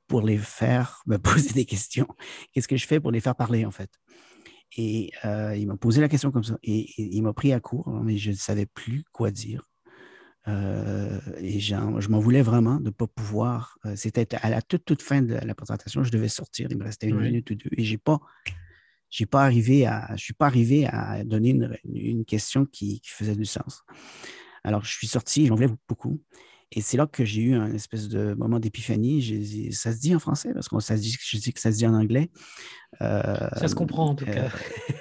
pour 0.09 0.21
les 0.21 0.37
faire 0.37 1.03
me 1.07 1.17
poser 1.19 1.55
des 1.55 1.65
questions? 1.65 2.09
Qu'est-ce 2.53 2.69
que 2.69 2.77
je 2.77 2.87
fais 2.87 3.01
pour 3.01 3.13
les 3.13 3.21
faire 3.21 3.35
parler, 3.35 3.65
en 3.65 3.71
fait? 3.71 3.91
Et 4.77 5.11
euh, 5.25 5.57
il 5.57 5.67
m'a 5.67 5.77
posé 5.77 6.01
la 6.01 6.09
question 6.09 6.31
comme 6.31 6.45
ça. 6.45 6.59
Et, 6.63 6.87
il 6.99 7.23
m'a 7.23 7.33
pris 7.33 7.53
à 7.53 7.61
court, 7.61 7.89
mais 8.03 8.17
je 8.17 8.31
ne 8.31 8.37
savais 8.37 8.67
plus 8.67 9.05
quoi 9.13 9.31
dire. 9.31 9.69
Euh, 10.49 11.19
et 11.39 11.59
je 11.59 12.09
m'en 12.09 12.21
voulais 12.21 12.43
vraiment 12.43 12.77
de 12.77 12.87
ne 12.87 12.91
pas 12.91 13.07
pouvoir. 13.07 13.79
Euh, 13.85 13.97
c'était 13.97 14.35
à 14.37 14.51
la 14.51 14.63
toute, 14.63 14.85
toute 14.85 15.03
fin 15.03 15.23
de 15.23 15.35
la 15.35 15.55
présentation, 15.55 16.05
je 16.05 16.11
devais 16.11 16.29
sortir. 16.29 16.69
Il 16.71 16.79
me 16.79 16.85
restait 16.85 17.09
une 17.09 17.21
minute 17.21 17.51
ou 17.51 17.55
deux. 17.55 17.71
Et 17.77 17.85
j'ai 17.85 17.99
pas. 17.99 18.21
J'ai 19.09 19.27
pas 19.27 19.45
arrivé 19.45 19.87
à, 19.87 20.11
je 20.17 20.25
suis 20.25 20.35
pas 20.35 20.47
arrivé 20.47 20.85
à 20.85 21.23
donner 21.23 21.51
une, 21.51 21.77
une 21.85 22.25
question 22.25 22.67
qui, 22.67 23.01
qui, 23.01 23.11
faisait 23.11 23.37
du 23.37 23.45
sens. 23.45 23.85
Alors, 24.65 24.85
je 24.85 24.93
suis 24.93 25.07
sorti, 25.07 25.47
j'en 25.47 25.55
voulais 25.55 25.71
beaucoup. 25.89 26.21
Et 26.73 26.81
c'est 26.81 26.97
là 26.97 27.07
que 27.07 27.25
j'ai 27.25 27.43
eu 27.43 27.55
un 27.55 27.73
espèce 27.73 28.09
de 28.09 28.35
moment 28.35 28.59
d'épiphanie. 28.59 29.71
Ça 29.73 29.93
se 29.93 30.01
dit 30.01 30.15
en 30.15 30.19
français? 30.19 30.53
Parce 30.53 30.69
que 30.69 30.81
ça 30.81 30.97
dit, 30.97 31.17
je 31.21 31.37
dis 31.39 31.53
que 31.53 31.61
ça 31.61 31.71
se 31.71 31.77
dit 31.77 31.87
en 31.87 31.95
anglais. 31.95 32.29
Euh, 33.01 33.23
ça 33.57 33.69
se 33.69 33.75
comprend 33.75 34.07
en 34.11 34.15
tout 34.15 34.25
cas. 34.25 34.49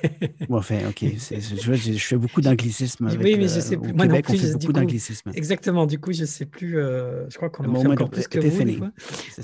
Euh, 0.03 0.27
bon, 0.49 0.57
enfin, 0.57 0.79
ok. 0.89 1.03
Je, 1.03 1.73
je, 1.73 1.97
fais 1.97 2.17
beaucoup 2.17 2.41
d'anglicisme. 2.41 3.09
oui, 3.19 3.35
mais 3.37 3.47
je 3.47 3.59
sais 3.59 3.77
plus. 3.77 3.93
Moi 3.93 4.05
Québec, 4.05 4.29
non 4.29 4.35
plus, 4.35 4.45
on 4.45 4.47
fait 4.47 4.53
beaucoup 4.53 4.73
d'anglicisme. 4.73 5.31
Exactement. 5.33 5.85
Du 5.87 5.99
coup, 5.99 6.13
je 6.13 6.21
ne 6.21 6.27
sais 6.27 6.45
plus. 6.45 6.77
Euh, 6.77 7.27
je 7.29 7.37
crois 7.37 7.49
qu'on 7.49 7.67
en 7.73 7.81
fait 7.81 7.87
encore 7.87 8.09
plus 8.11 8.27
que 8.27 8.39
vous. 8.39 8.91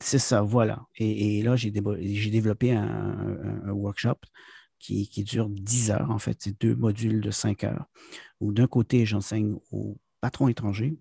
c'est 0.00 0.18
ça, 0.18 0.42
voilà. 0.42 0.86
Et, 0.96 1.42
là, 1.42 1.56
j'ai 1.56 1.70
développé 1.70 2.72
un, 2.72 3.70
workshop 3.70 4.18
qui, 4.78 5.08
dure 5.24 5.48
10 5.48 5.90
heures, 5.90 6.10
en 6.10 6.18
fait. 6.18 6.38
C'est 6.40 6.60
deux 6.60 6.74
modules 6.74 7.20
de 7.20 7.30
5 7.30 7.64
heures, 7.64 7.86
où 8.40 8.52
d'un 8.52 8.66
côté, 8.66 9.06
j'enseigne 9.06 9.56
aux 9.70 9.98
patrons 10.20 10.48
étrangers. 10.48 10.96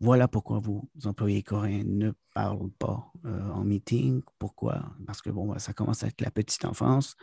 Voilà 0.00 0.26
pourquoi 0.26 0.58
vos 0.58 0.88
employés 1.04 1.42
coréens 1.42 1.84
ne 1.86 2.12
parlent 2.34 2.72
pas 2.78 3.12
euh, 3.24 3.50
en 3.50 3.64
meeting. 3.64 4.22
Pourquoi? 4.38 4.92
Parce 5.06 5.22
que, 5.22 5.30
bon, 5.30 5.56
ça 5.58 5.72
commence 5.72 6.02
avec 6.02 6.20
la 6.20 6.30
petite 6.30 6.64
enfance 6.64 7.16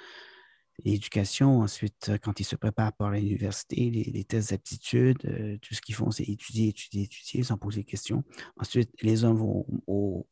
l'éducation. 0.85 1.61
Ensuite, 1.61 2.11
quand 2.21 2.39
ils 2.39 2.45
se 2.45 2.55
préparent 2.55 2.93
pour 2.93 3.09
l'université, 3.09 3.89
les, 3.89 4.23
tests 4.23 4.51
d'aptitude, 4.51 5.17
euh, 5.25 5.57
tout 5.61 5.73
ce 5.73 5.81
qu'ils 5.81 5.95
font, 5.95 6.11
c'est 6.11 6.23
étudier, 6.23 6.69
étudier, 6.69 7.03
étudier 7.03 7.43
sans 7.43 7.57
poser 7.57 7.81
de 7.81 7.87
questions. 7.87 8.23
Ensuite, 8.57 8.89
les 9.01 9.23
hommes 9.23 9.37
vont 9.37 9.65
au, 9.87 10.25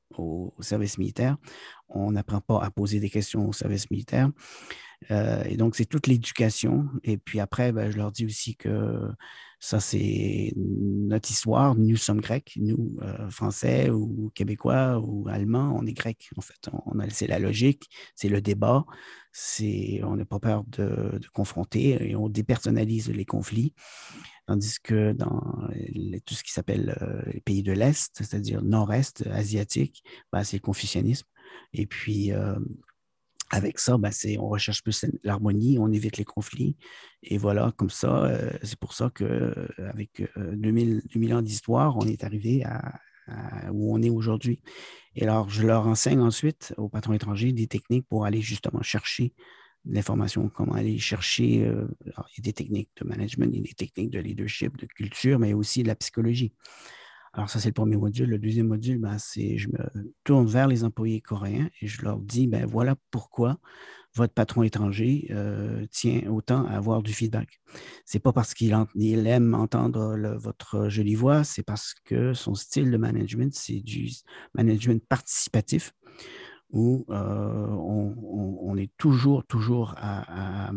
service 0.59 0.97
militaire. 0.97 1.37
On 1.89 2.11
n'apprend 2.11 2.41
pas 2.41 2.63
à 2.63 2.71
poser 2.71 2.99
des 2.99 3.09
questions 3.09 3.47
au 3.47 3.53
service 3.53 3.89
militaire. 3.91 4.31
Euh, 5.11 5.43
et 5.43 5.57
donc, 5.57 5.75
c'est 5.75 5.85
toute 5.85 6.07
l'éducation. 6.07 6.87
Et 7.03 7.17
puis 7.17 7.39
après, 7.39 7.71
ben, 7.71 7.91
je 7.91 7.97
leur 7.97 8.11
dis 8.11 8.25
aussi 8.25 8.55
que 8.55 9.11
ça, 9.59 9.79
c'est 9.79 10.53
notre 10.55 11.31
histoire. 11.31 11.75
Nous 11.75 11.97
sommes 11.97 12.21
grecs, 12.21 12.53
nous, 12.57 12.97
euh, 13.01 13.29
français 13.29 13.89
ou 13.89 14.31
québécois 14.35 14.99
ou 14.99 15.27
allemands, 15.29 15.75
on 15.75 15.85
est 15.85 15.93
grecs. 15.93 16.29
En 16.37 16.41
fait, 16.41 16.69
c'est 17.09 17.27
la 17.27 17.39
logique, 17.39 17.89
c'est 18.15 18.29
le 18.29 18.41
débat, 18.41 18.85
on 20.03 20.15
n'a 20.15 20.25
pas 20.25 20.39
peur 20.39 20.63
de, 20.67 21.19
confronter 21.33 22.09
et 22.09 22.15
on 22.15 22.29
dépersonnalise 22.29 23.09
les 23.09 23.25
conflits. 23.25 23.73
Tandis 24.47 24.79
que 24.81 25.11
dans 25.11 25.67
tout 26.25 26.33
ce 26.33 26.43
qui 26.43 26.51
s'appelle 26.51 26.97
euh, 27.01 27.21
les 27.33 27.41
pays 27.41 27.63
de 27.63 27.73
l'Est, 27.73 28.15
c'est-à-dire 28.15 28.63
nord-est 28.63 29.27
asiatique, 29.27 30.03
ben, 30.31 30.43
c'est 30.43 30.57
le 30.57 30.61
confucianisme. 30.61 31.27
Et 31.73 31.85
puis, 31.85 32.31
euh, 32.31 32.55
avec 33.49 33.79
ça, 33.79 33.97
ben, 33.97 34.11
on 34.39 34.49
recherche 34.49 34.83
plus 34.83 35.05
l'harmonie, 35.23 35.77
on 35.79 35.91
évite 35.91 36.17
les 36.17 36.25
conflits. 36.25 36.75
Et 37.23 37.37
voilà, 37.37 37.73
comme 37.77 37.89
ça, 37.89 38.25
euh, 38.25 38.51
c'est 38.63 38.77
pour 38.77 38.93
ça 38.93 39.11
qu'avec 39.13 40.21
euh, 40.37 40.55
2000, 40.55 41.03
2000, 41.13 41.33
ans 41.33 41.41
d'histoire, 41.41 41.97
on 41.97 42.05
est 42.07 42.23
arrivé 42.23 42.63
à, 42.65 42.99
où 43.71 43.93
on 43.93 44.01
est 44.01 44.09
aujourd'hui. 44.09 44.61
Et 45.15 45.23
alors, 45.23 45.49
je 45.49 45.65
leur 45.65 45.85
enseigne 45.87 46.21
ensuite 46.21 46.73
aux 46.77 46.87
patrons 46.87 47.13
étrangers 47.13 47.51
des 47.51 47.67
techniques 47.67 48.07
pour 48.07 48.25
aller 48.25 48.41
justement 48.41 48.81
chercher 48.81 49.33
l'information, 49.85 50.49
comment 50.49 50.73
aller 50.73 50.97
chercher 50.97 51.65
euh, 51.65 51.87
des 52.39 52.53
techniques 52.53 52.89
de 53.01 53.07
management, 53.07 53.51
des 53.51 53.73
techniques 53.73 54.11
de 54.11 54.19
leadership, 54.19 54.77
de 54.77 54.85
culture, 54.85 55.39
mais 55.39 55.53
aussi 55.53 55.83
de 55.83 55.87
la 55.87 55.95
psychologie. 55.95 56.53
Alors, 57.37 57.51
ça, 57.51 57.59
c'est 57.59 57.69
le 57.69 57.73
premier 57.73 57.97
module. 57.97 58.31
Le 58.31 58.39
deuxième 58.39 58.65
module, 58.65 58.97
ben, 58.97 59.19
c'est 59.19 59.59
je 59.59 59.69
me 59.69 60.11
tourne 60.23 60.47
vers 60.47 60.67
les 60.67 60.83
employés 60.83 61.21
coréens 61.21 61.69
et 61.81 61.87
je 61.87 62.01
leur 62.01 62.17
dis, 62.19 62.47
ben 62.47 62.65
voilà 62.65 62.95
pourquoi 63.11 63.59
votre 64.15 64.33
patron 64.33 64.63
étranger 64.63 65.27
euh, 65.29 65.85
tient 65.91 66.27
autant 66.31 66.65
à 66.65 66.71
avoir 66.71 67.03
du 67.03 67.13
feedback. 67.13 67.61
Ce 68.05 68.17
n'est 68.17 68.21
pas 68.21 68.33
parce 68.33 68.55
qu'il 68.55 68.73
aime 69.27 69.53
entendre 69.53 70.17
votre 70.39 70.89
jolie 70.89 71.13
voix, 71.13 71.43
c'est 71.43 71.61
parce 71.61 71.93
que 72.05 72.33
son 72.33 72.55
style 72.55 72.89
de 72.89 72.97
management, 72.97 73.53
c'est 73.53 73.81
du 73.81 74.09
management 74.55 75.05
participatif 75.07 75.93
où 76.71 77.05
euh, 77.11 77.67
on, 77.69 78.75
est 78.77 78.91
toujours, 78.97 79.45
toujours 79.45 79.93
à 79.97 80.71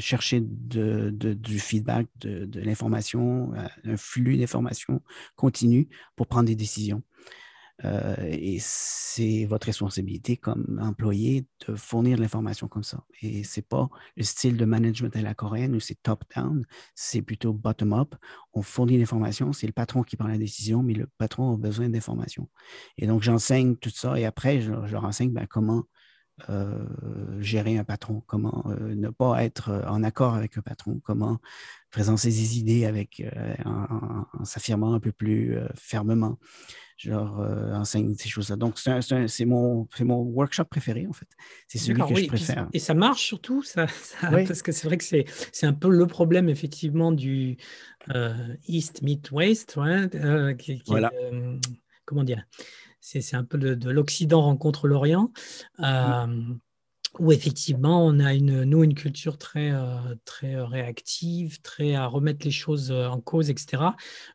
chercher 0.00 0.40
du 0.40 1.58
feedback, 1.58 2.06
de, 2.20 2.60
l'information, 2.60 3.52
un 3.84 3.96
flux 3.96 4.36
d'informations 4.36 5.02
continu 5.36 5.88
pour 6.16 6.26
prendre 6.26 6.46
des 6.46 6.56
décisions. 6.56 7.02
Euh, 7.84 8.14
et 8.30 8.56
c'est 8.58 9.44
votre 9.44 9.66
responsabilité 9.66 10.36
comme 10.38 10.80
employé 10.82 11.46
de 11.66 11.74
fournir 11.74 12.18
l'information 12.18 12.68
comme 12.68 12.82
ça. 12.82 13.04
Et 13.20 13.44
ce 13.44 13.60
n'est 13.60 13.64
pas 13.64 13.88
le 14.16 14.22
style 14.22 14.56
de 14.56 14.64
management 14.64 15.14
à 15.14 15.20
la 15.20 15.34
coréenne 15.34 15.74
où 15.74 15.80
c'est 15.80 16.02
top-down, 16.02 16.64
c'est 16.94 17.20
plutôt 17.20 17.52
bottom-up. 17.52 18.14
On 18.54 18.62
fournit 18.62 18.98
l'information, 18.98 19.52
c'est 19.52 19.66
le 19.66 19.74
patron 19.74 20.02
qui 20.02 20.16
prend 20.16 20.28
la 20.28 20.38
décision, 20.38 20.82
mais 20.82 20.94
le 20.94 21.06
patron 21.18 21.52
a 21.52 21.56
besoin 21.58 21.88
d'informations. 21.90 22.48
Et 22.96 23.06
donc, 23.06 23.22
j'enseigne 23.22 23.76
tout 23.76 23.90
ça 23.90 24.18
et 24.18 24.24
après, 24.24 24.60
je, 24.60 24.72
leur 24.72 25.04
enseigne 25.04 25.32
ben, 25.32 25.46
comment 25.46 25.80
euh, 25.80 26.05
gérer 27.40 27.78
un 27.78 27.84
patron, 27.84 28.22
comment 28.26 28.64
euh, 28.66 28.94
ne 28.94 29.08
pas 29.08 29.42
être 29.44 29.70
euh, 29.70 29.82
en 29.86 30.02
accord 30.02 30.34
avec 30.34 30.58
un 30.58 30.60
patron, 30.60 31.00
comment 31.02 31.38
présenter 31.90 32.30
ses 32.30 32.58
idées 32.58 32.84
avec, 32.84 33.22
en, 33.64 34.44
s'affirmant 34.44 34.92
un 34.92 35.00
peu 35.00 35.12
plus 35.12 35.56
fermement. 35.74 36.38
Je 36.98 37.10
leur 37.10 37.38
enseigne 37.74 38.14
ces 38.16 38.28
choses-là. 38.28 38.56
Donc, 38.56 38.78
c'est 38.78 39.44
mon, 39.46 39.88
mon 40.00 40.22
workshop 40.22 40.64
préféré, 40.64 41.06
en 41.06 41.12
fait. 41.14 41.28
C'est 41.68 41.78
celui 41.78 42.02
que 42.02 42.14
je 42.14 42.26
préfère. 42.26 42.68
Et 42.74 42.78
ça 42.80 42.92
marche 42.92 43.22
surtout, 43.22 43.62
ça, 43.62 43.86
parce 44.20 44.60
que 44.60 44.72
c'est 44.72 44.86
vrai 44.86 44.98
que 44.98 45.04
c'est 45.04 45.66
un 45.66 45.72
peu 45.72 45.88
le 45.88 46.06
problème, 46.06 46.50
effectivement, 46.50 47.12
du 47.12 47.56
East 48.68 49.00
Meet 49.00 49.30
West, 49.30 49.78
qui, 50.58 50.82
voilà. 50.86 51.10
comment 52.04 52.24
dire 52.24 52.44
c'est 53.06 53.36
un 53.36 53.44
peu 53.44 53.58
de, 53.58 53.90
l'Occident 53.90 54.42
rencontre 54.42 54.88
l'Orient, 54.88 55.32
mmh. 55.78 55.84
euh, 55.84 56.54
où 57.20 57.32
effectivement 57.32 58.04
on 58.04 58.18
a 58.18 58.34
une, 58.34 58.64
nous 58.64 58.82
une 58.82 58.94
culture 58.94 59.38
très, 59.38 59.70
euh, 59.70 60.14
très 60.24 60.60
réactive, 60.60 61.62
très 61.62 61.94
à 61.94 62.06
remettre 62.06 62.44
les 62.44 62.50
choses 62.50 62.90
euh, 62.90 63.06
en 63.06 63.20
cause, 63.20 63.48
etc. 63.48 63.82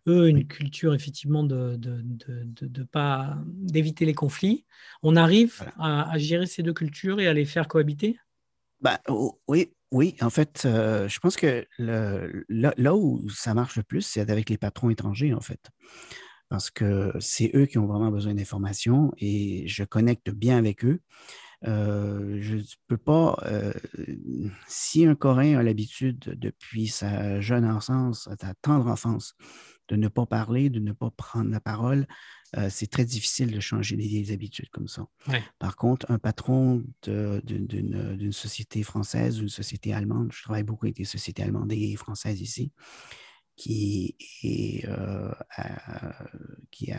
Eux, 0.08 0.30
une 0.30 0.48
culture 0.48 0.94
effectivement 0.94 1.44
de, 1.44 1.76
de, 1.76 2.84
pas 2.84 3.38
d'éviter 3.46 4.06
les 4.06 4.14
conflits. 4.14 4.66
On 5.04 5.16
arrive 5.16 5.64
à, 5.78 6.18
gérer 6.18 6.48
ces 6.48 6.64
deux 6.64 6.74
cultures 6.74 7.20
et 7.20 7.28
à 7.28 7.34
les 7.34 7.46
faire 7.46 7.68
cohabiter? 7.68 8.18
Bah, 8.80 9.00
oui, 9.48 9.72
oui, 9.92 10.16
en 10.22 10.30
fait, 10.30 10.62
je 10.64 11.20
pense 11.20 11.36
que 11.36 11.68
le, 11.78 12.46
là, 12.50 12.96
où 12.96 13.30
ça 13.30 13.54
marche 13.54 13.76
le 13.76 13.84
plus, 13.84 14.02
c'est 14.02 14.30
avec 14.32 14.50
les 14.50 14.58
patrons 14.58 14.90
étrangers, 14.90 15.34
en 15.34 15.42
fait 15.42 15.70
parce 16.52 16.70
que 16.70 17.14
c'est 17.22 17.50
eux 17.56 17.66
qui 17.66 17.78
ont 17.78 17.88
vraiment 17.88 18.12
besoin 18.12 18.34
d'informations 18.34 19.14
et 19.18 19.66
je 19.70 19.86
connecte 19.86 20.32
bien 20.32 20.58
avec 20.58 20.84
eux. 20.84 21.00
Euh, 21.66 22.40
je 22.42 22.56
ne 22.56 22.64
peux 22.90 22.98
pas, 22.98 23.38
euh, 23.46 23.72
si 24.68 25.06
un 25.06 25.16
Coréen 25.16 25.58
a 25.58 25.64
l'habitude 25.64 26.20
depuis 26.20 26.90
sa 26.90 27.40
jeune 27.40 27.64
enfance, 27.64 28.28
sa 28.38 28.54
tendre 28.62 28.88
enfance, 28.88 29.34
de 29.88 29.96
ne 29.96 30.10
pas 30.10 30.26
parler, 30.26 30.70
de 30.70 30.82
ne 30.82 30.92
pas 30.92 31.10
prendre 31.10 31.50
la 31.50 31.62
parole, 31.62 32.06
euh, 32.58 32.68
c'est 32.70 32.88
très 32.88 33.06
difficile 33.06 33.54
de 33.54 33.60
changer 33.62 33.96
des 33.96 34.34
habitudes 34.34 34.70
comme 34.72 34.90
ça. 34.90 35.08
Par 35.58 35.78
contre, 35.78 36.12
un 36.12 36.20
patron 36.20 36.84
d'une 37.04 38.32
société 38.34 38.84
française 38.84 39.40
ou 39.40 39.44
une 39.44 39.50
société 39.50 39.94
allemande, 39.94 40.34
je 40.34 40.44
travaille 40.44 40.64
beaucoup 40.64 40.88
avec 40.88 40.98
des 40.98 41.06
sociétés 41.06 41.44
allemandes 41.44 41.72
et 41.72 41.96
françaises 41.96 42.42
ici, 42.42 42.74
qui 43.62 44.16
est, 44.42 44.88
euh, 44.88 45.32
qui 46.72 46.92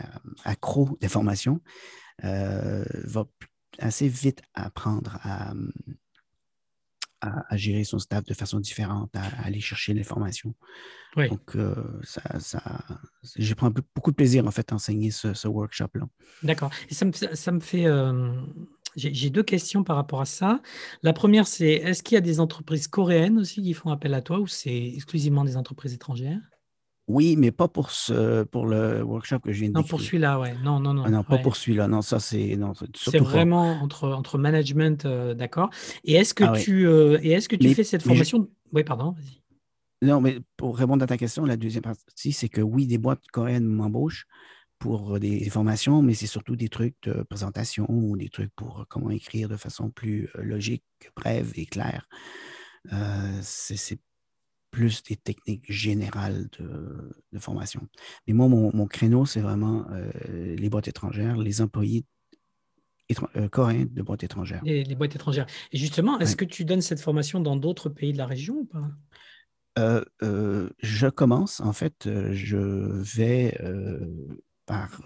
accro 0.45 0.97
d'informations 1.01 1.59
euh, 2.23 2.85
va 3.03 3.25
assez 3.79 4.07
vite 4.07 4.41
apprendre 4.53 5.19
à, 5.23 5.53
à, 7.19 7.57
gérer 7.57 7.83
son 7.83 7.99
staff 7.99 8.23
de 8.23 8.33
façon 8.33 8.61
différente, 8.61 9.13
à, 9.13 9.23
aller 9.43 9.59
chercher 9.59 9.93
l'information. 9.93 10.55
Donc, 11.17 11.57
euh, 11.57 11.75
ça, 12.03 12.39
ça, 12.39 12.61
je 13.35 13.53
prends 13.55 13.69
beaucoup 13.69 14.11
de 14.11 14.15
plaisir 14.15 14.47
en 14.47 14.51
fait 14.51 14.71
à 14.71 14.75
enseigner 14.75 15.11
ce, 15.11 15.47
workshop-là. 15.47 16.07
D'accord. 16.43 16.71
Et 16.89 16.93
ça 16.93 17.03
me, 17.03 17.11
ça 17.11 17.51
me 17.51 17.59
fait. 17.59 17.87
J'ai 18.95 19.31
deux 19.31 19.43
questions 19.43 19.83
par 19.83 19.97
rapport 19.97 20.21
à 20.21 20.25
ça. 20.25 20.61
La 21.01 21.11
première, 21.11 21.47
c'est 21.47 21.73
est-ce 21.73 22.03
qu'il 22.03 22.15
y 22.15 22.17
a 22.17 22.21
des 22.21 22.39
entreprises 22.39 22.87
coréennes 22.87 23.37
aussi 23.37 23.61
qui 23.61 23.73
font 23.73 23.89
appel 23.89 24.13
à 24.13 24.21
toi 24.21 24.39
ou 24.39 24.47
c'est 24.47 24.93
exclusivement 24.95 25.43
des 25.43 25.57
entreprises 25.57 25.93
étrangères? 25.93 26.39
Oui, 27.07 27.35
mais 27.35 27.51
pas 27.51 27.67
pour, 27.67 27.91
ce, 27.91 28.43
pour 28.43 28.65
le 28.65 29.03
workshop 29.03 29.39
que 29.39 29.51
je 29.51 29.61
viens 29.61 29.69
de 29.69 29.73
Non, 29.73 29.83
pour 29.83 29.99
celui-là, 29.99 30.39
ouais. 30.39 30.53
Non, 30.63 30.79
non, 30.79 30.93
non. 30.93 31.03
Ah 31.05 31.09
non, 31.09 31.23
pas 31.23 31.37
pour 31.37 31.57
celui-là. 31.57 31.87
Non, 31.87 32.01
ça, 32.01 32.19
c'est. 32.19 32.57
C'est 32.95 33.19
vraiment 33.19 33.71
entre, 33.81 34.09
entre 34.09 34.37
management, 34.37 35.05
euh, 35.05 35.33
d'accord. 35.33 35.69
Et 36.05 36.13
est-ce 36.13 36.33
que, 36.33 36.45
ah 36.45 36.53
tu, 36.53 36.87
euh, 36.87 37.19
et 37.21 37.31
est-ce 37.31 37.49
que 37.49 37.57
tu 37.57 37.73
fais 37.73 37.83
cette 37.83 38.03
formation? 38.03 38.49
Oui, 38.71 38.83
pardon, 38.83 39.11
vas-y. 39.11 39.41
Non, 40.01 40.21
mais 40.21 40.39
pour 40.57 40.77
répondre 40.77 41.03
à 41.03 41.07
ta 41.07 41.17
question, 41.17 41.45
la 41.45 41.57
deuxième 41.57 41.83
partie, 41.83 42.33
c'est 42.33 42.49
que 42.49 42.61
oui, 42.61 42.87
des 42.87 42.97
boîtes 42.97 43.25
coréennes 43.31 43.65
m'embauchent 43.65 44.25
pour 44.79 45.17
des 45.19 45.49
formations, 45.49 46.01
mais 46.01 46.13
c'est 46.13 46.27
surtout 46.27 46.57
des 46.57 46.67
trucs 46.67 46.95
de 47.03 47.23
présentation 47.23 47.85
ou 47.89 48.17
des 48.17 48.27
trucs 48.27 48.53
pour 48.55 48.85
comment 48.89 49.11
écrire 49.11 49.47
de 49.47 49.55
façon 49.55 49.89
plus 49.89 50.29
euh, 50.35 50.43
logique, 50.43 50.83
brève 51.15 51.51
et 51.55 51.65
claire. 51.65 52.07
c'est 53.41 53.99
plus 54.73 55.03
des 55.03 55.15
techniques 55.15 55.71
générales 55.71 56.49
de, 56.59 57.39
formation. 57.39 57.87
Mais 58.27 58.33
moi, 58.33 58.47
mon, 58.47 58.87
créneau, 58.87 59.25
c'est 59.25 59.39
vraiment 59.39 59.85
euh, 59.91 60.55
les 60.55 60.69
boîtes 60.69 60.87
étrangères, 60.87 61.37
les 61.37 61.61
employés 61.61 62.05
euh, 63.35 63.47
coréens 63.49 63.85
de 63.89 64.01
boîtes 64.01 64.23
étrangères. 64.23 64.61
Les, 64.65 64.83
les 64.83 64.95
boîtes 64.95 65.15
étrangères. 65.15 65.45
Et 65.71 65.77
justement, 65.77 66.19
est-ce 66.19 66.35
que 66.35 66.45
tu 66.45 66.65
donnes 66.65 66.81
cette 66.81 66.99
formation 66.99 67.39
dans 67.39 67.55
d'autres 67.55 67.89
pays 67.89 68.13
de 68.13 68.17
la 68.17 68.25
région 68.25 68.55
ou 68.55 68.65
pas? 68.65 68.89
Euh, 69.77 70.69
je 70.79 71.07
commence, 71.07 71.59
en 71.59 71.73
fait, 71.73 72.09
je 72.31 72.57
vais 73.15 73.55
par, 74.65 75.01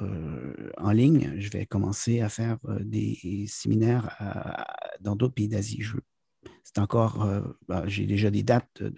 en 0.78 0.91
ligne, 0.91 1.34
je 1.39 1.49
vais 1.49 1.65
commencer 1.65 2.22
à 2.22 2.30
faire 2.30 2.57
des 2.80 3.45
séminaires 3.47 4.15
dans 5.01 5.18
d'autres 5.18 5.34
pays 5.34 5.49
d'Asie. 5.49 5.82
Je 5.82 5.97
c'est 6.68 6.82
encore, 6.82 7.24
euh, 7.24 7.39
bah, 7.70 7.84
j'ai 7.88 8.05
déjà 8.05 8.30
des 8.30 8.43
dates 8.43 8.82
de, 8.82 8.93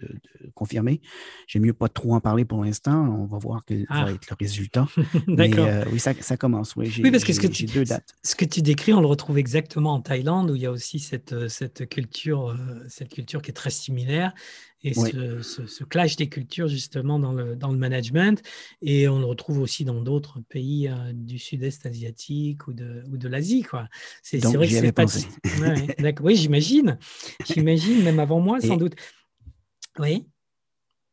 confirmées. 0.54 1.00
J'aime 1.46 1.62
mieux 1.62 1.72
pas 1.72 1.88
trop 1.88 2.14
en 2.14 2.20
parler 2.20 2.44
pour 2.44 2.64
l'instant. 2.64 3.06
On 3.06 3.26
va 3.26 3.38
voir 3.38 3.62
quel 3.64 3.82
va 3.82 4.06
ah. 4.06 4.10
être 4.10 4.28
le 4.28 4.36
résultat. 4.38 4.88
D'accord. 5.28 5.66
Euh, 5.66 5.84
oui, 5.92 6.00
ça, 6.00 6.36
commence. 6.36 6.74
Oui, 6.74 6.92
oui 7.00 7.12
parce 7.12 7.22
que, 7.22 7.32
ce 7.32 7.38
que 7.38 7.46
tu, 7.46 7.66
deux 7.66 7.84
dates. 7.84 8.16
Ce 8.24 8.34
que 8.34 8.44
tu 8.44 8.60
décris, 8.60 8.92
on 8.92 9.00
le 9.00 9.06
retrouve 9.06 9.38
exactement 9.38 9.94
en 9.94 10.00
Thaïlande, 10.00 10.50
où 10.50 10.56
il 10.56 10.62
y 10.62 10.66
a 10.66 10.72
aussi 10.72 10.98
cette, 10.98 11.32
euh, 11.32 11.48
cette, 11.48 11.88
culture, 11.88 12.56
cette 12.88 13.10
culture 13.10 13.40
qui 13.40 13.50
est 13.50 13.54
très 13.54 13.70
similaire 13.70 14.34
et 14.82 14.94
ce, 14.94 15.84
clash 15.84 16.16
des 16.16 16.28
cultures 16.28 16.68
justement 16.68 17.18
dans 17.18 17.32
le, 17.32 17.56
dans 17.56 17.70
le 17.70 17.78
management. 17.78 18.42
Et 18.82 19.08
on 19.08 19.18
le 19.18 19.26
retrouve 19.26 19.58
aussi 19.58 19.84
dans 19.84 20.00
d'autres 20.00 20.40
pays 20.48 20.88
euh, 20.88 21.12
du 21.12 21.38
sud-est 21.38 21.86
asiatique 21.86 22.66
ou 22.66 22.72
de, 22.72 23.02
ou 23.10 23.16
de 23.16 23.28
l'Asie. 23.28 23.64
C'est 24.22 24.38
vrai 24.38 24.66
que 24.66 24.72
c'est 24.72 24.92
pas. 24.92 25.06
oui, 26.22 26.36
j'imagine. 26.36 26.98
J'imagine, 27.46 28.02
même 28.02 28.18
avant 28.18 28.40
moi, 28.40 28.60
sans 28.60 28.76
doute. 28.76 28.94
Oui. 29.98 30.26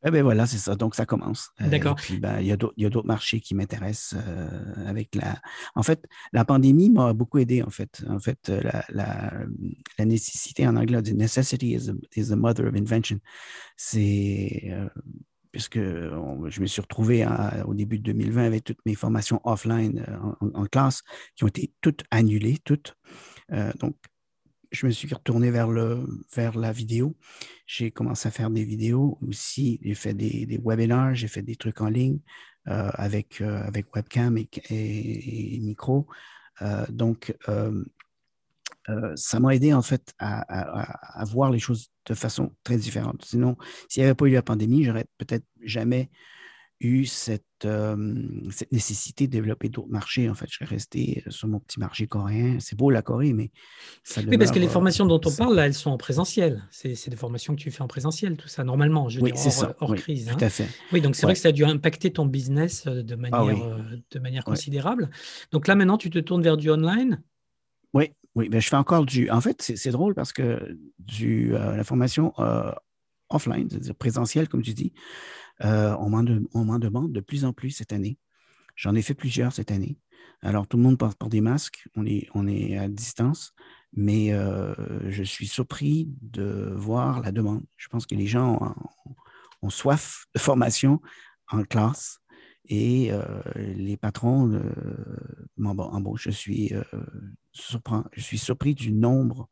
Eh 0.05 0.11
bien 0.11 0.21
voilà, 0.21 0.45
c'est 0.45 0.57
ça. 0.57 0.75
Donc, 0.75 0.95
ça 0.95 1.05
commence. 1.05 1.49
Euh, 1.61 1.69
D'accord. 1.69 1.95
puis, 1.95 2.19
ben, 2.19 2.39
il 2.39 2.45
y 2.45 2.51
a 2.51 2.57
d'autres 2.89 3.07
marchés 3.07 3.39
qui 3.39 3.55
m'intéressent 3.55 4.19
euh, 4.27 4.87
avec 4.87 5.15
la. 5.15 5.39
En 5.75 5.83
fait, 5.83 6.05
la 6.33 6.45
pandémie 6.45 6.89
m'a 6.89 7.13
beaucoup 7.13 7.39
aidé, 7.39 7.63
en 7.63 7.69
fait. 7.69 8.03
En 8.07 8.19
fait, 8.19 8.49
euh, 8.49 8.61
la, 8.89 9.31
la, 9.97 10.05
nécessité, 10.05 10.67
en 10.67 10.75
anglais, 10.75 11.01
the 11.01 11.13
necessity 11.13 11.73
is, 11.73 12.27
the 12.27 12.35
mother 12.35 12.67
of 12.67 12.75
invention. 12.75 13.19
C'est. 13.75 14.71
puisque 15.51 15.79
je 15.79 16.61
me 16.61 16.67
suis 16.67 16.81
retrouvé 16.81 17.25
au 17.65 17.73
début 17.73 17.97
de 17.97 18.03
2020 18.03 18.43
avec 18.43 18.63
toutes 18.63 18.85
mes 18.85 18.93
formations 18.93 19.41
offline 19.43 20.05
en, 20.39 20.65
classe 20.65 21.01
qui 21.35 21.43
ont 21.43 21.47
été 21.47 21.73
toutes 21.81 22.03
annulées, 22.11 22.59
toutes. 22.63 22.95
donc, 23.79 23.95
je 24.72 24.86
me 24.86 24.91
suis 24.91 25.13
retourné 25.13 25.51
vers, 25.51 25.70
la 25.70 26.72
vidéo. 26.72 27.15
J'ai 27.65 27.91
commencé 27.91 28.28
à 28.28 28.32
faire 28.32 28.49
des 28.49 28.63
vidéos 28.63 29.18
aussi. 29.28 29.80
J'ai 29.84 29.95
fait 29.95 30.13
des, 30.13 30.59
webinars, 30.63 31.15
j'ai 31.15 31.28
fait 31.28 31.41
des 31.41 31.55
trucs 31.55 31.82
en 31.82 31.89
ligne 31.89 32.20
euh, 32.68 32.89
avec, 32.93 33.41
euh, 33.41 33.61
avec 33.63 33.95
webcam 33.95 34.38
et, 34.38 35.59
micro. 35.61 36.07
Euh, 36.61 36.86
donc, 36.89 37.36
ça 39.15 39.39
m'a 39.39 39.53
aidé 39.53 39.74
en 39.74 39.82
fait 39.82 40.13
à, 40.18 41.20
à, 41.20 41.26
voir 41.26 41.51
les 41.51 41.59
choses 41.59 41.89
de 42.05 42.13
façon 42.13 42.55
très 42.63 42.78
différente. 42.78 43.26
Sinon, 43.26 43.57
s'il 43.89 44.01
n'y 44.01 44.05
avait 44.05 44.15
pas 44.15 44.26
eu 44.26 44.32
la 44.32 44.41
pandémie, 44.41 44.86
j'aurais 44.86 45.05
peut-être 45.18 45.45
jamais 45.61 46.09
eu 46.80 47.05
cette, 47.05 47.43
cette 48.51 48.71
nécessité 48.71 49.28
de 49.28 49.32
développer 49.32 49.69
d'autres 49.69 49.89
marchés. 49.89 50.30
En 50.30 50.36
fait, 50.36 50.45
je 50.49 50.55
serais 50.55 50.65
resté 50.65 51.23
sur 51.30 51.47
mon 51.47 51.59
petit 51.59 51.80
marché 51.80 52.07
coréen. 52.07 52.57
C'est 52.59 52.75
beau 52.75 52.89
la 52.89 53.01
Corée, 53.01 53.34
mais 53.34 53.51
ça 54.03 54.21
Oui, 54.28 54.38
parce 54.38 54.51
que 54.51 54.59
les 54.59 54.67
formations 54.67 55.05
dont 55.05 55.19
on 55.25 55.32
parle, 55.32 55.55
là, 55.55 55.65
elles 55.65 55.73
sont 55.73 55.91
en 55.91 55.97
présentiel. 55.97 56.63
C'est 56.69 57.09
des 57.09 57.15
formations 57.15 57.55
que 57.55 57.61
tu 57.61 57.71
fais 57.71 57.82
en 57.82 57.88
présentiel, 57.88 58.38
tout 58.38 58.47
ça, 58.47 58.63
normalement, 58.63 59.09
je 59.09 59.19
oui, 59.19 59.32
c'est 59.36 59.49
ça. 59.49 59.75
hors 59.80 59.95
crise. 59.95 60.28
Tout 60.28 60.34
hein. 60.36 60.47
à 60.47 60.49
fait. 60.49 60.67
Oui, 60.91 61.01
donc 61.01 61.15
c'est 61.15 61.25
vrai 61.25 61.34
que 61.34 61.39
ça 61.39 61.49
a 61.49 61.51
dû 61.51 61.65
impacter 61.65 62.11
ton 62.11 62.25
business 62.25 62.86
de 62.86 63.13
ah 63.13 63.17
manière, 63.17 63.80
de 64.11 64.19
manière 64.19 64.43
considérable. 64.43 65.09
Donc 65.51 65.67
là, 65.67 65.75
maintenant, 65.75 65.97
tu 65.97 66.09
te 66.09 66.19
tournes 66.19 66.43
vers 66.43 66.57
du 66.57 66.69
online? 66.69 67.21
Oui, 67.93 68.11
oui, 68.36 68.49
mais 68.51 68.61
je 68.61 68.69
fais 68.69 68.75
encore 68.75 69.05
du. 69.05 69.30
En 69.32 69.41
fait, 69.41 69.61
c'est 69.61 69.91
drôle 69.91 70.13
parce 70.13 70.32
que 70.32 70.78
du, 70.99 71.51
la 71.51 71.84
formation 71.84 72.34
offline, 73.30 73.67
c'est-à-dire 73.69 73.95
présentiel, 73.95 74.47
comme 74.47 74.61
tu 74.61 74.73
dis, 74.73 74.93
on 75.62 76.10
m'en 76.10 76.80
demande 76.80 77.12
de 77.12 77.20
plus 77.20 77.45
en 77.45 77.53
plus 77.53 77.72
cette 77.72 77.93
année. 77.93 78.18
J'en 78.76 78.95
ai 78.95 79.01
fait 79.01 79.16
plusieurs 79.16 79.53
cette 79.53 79.72
année. 79.72 79.97
Alors, 80.41 80.68
tout 80.68 80.78
le 80.78 80.84
monde 80.84 80.97
porte, 80.99 81.28
des 81.30 81.41
masques, 81.41 81.88
on 81.95 82.05
est, 82.05 82.28
on 82.36 82.47
est 82.47 82.78
à 82.78 82.88
distance, 82.88 83.53
mais 83.93 84.32
je 85.08 85.24
suis 85.24 85.47
surpris 85.47 86.10
de 86.22 86.74
voir 86.76 87.22
la 87.22 87.32
demande. 87.32 87.64
Je 87.76 87.88
pense 87.88 88.05
que 88.05 88.16
les 88.16 88.28
gens 88.28 88.76
ont 89.62 89.70
soif 89.70 90.28
de 90.36 90.39
formation 90.39 91.01
en 91.49 91.64
classe 91.64 92.20
et 92.70 93.12
euh, 93.12 93.41
les 93.55 93.97
patrons 93.97 94.51
euh, 94.51 94.62
m'embauchent. 95.58 96.26
Je 96.26 96.32
suis, 96.32 96.74
euh, 96.74 96.84
surpris 97.53 98.76
du 98.76 98.91
nombre 98.91 99.47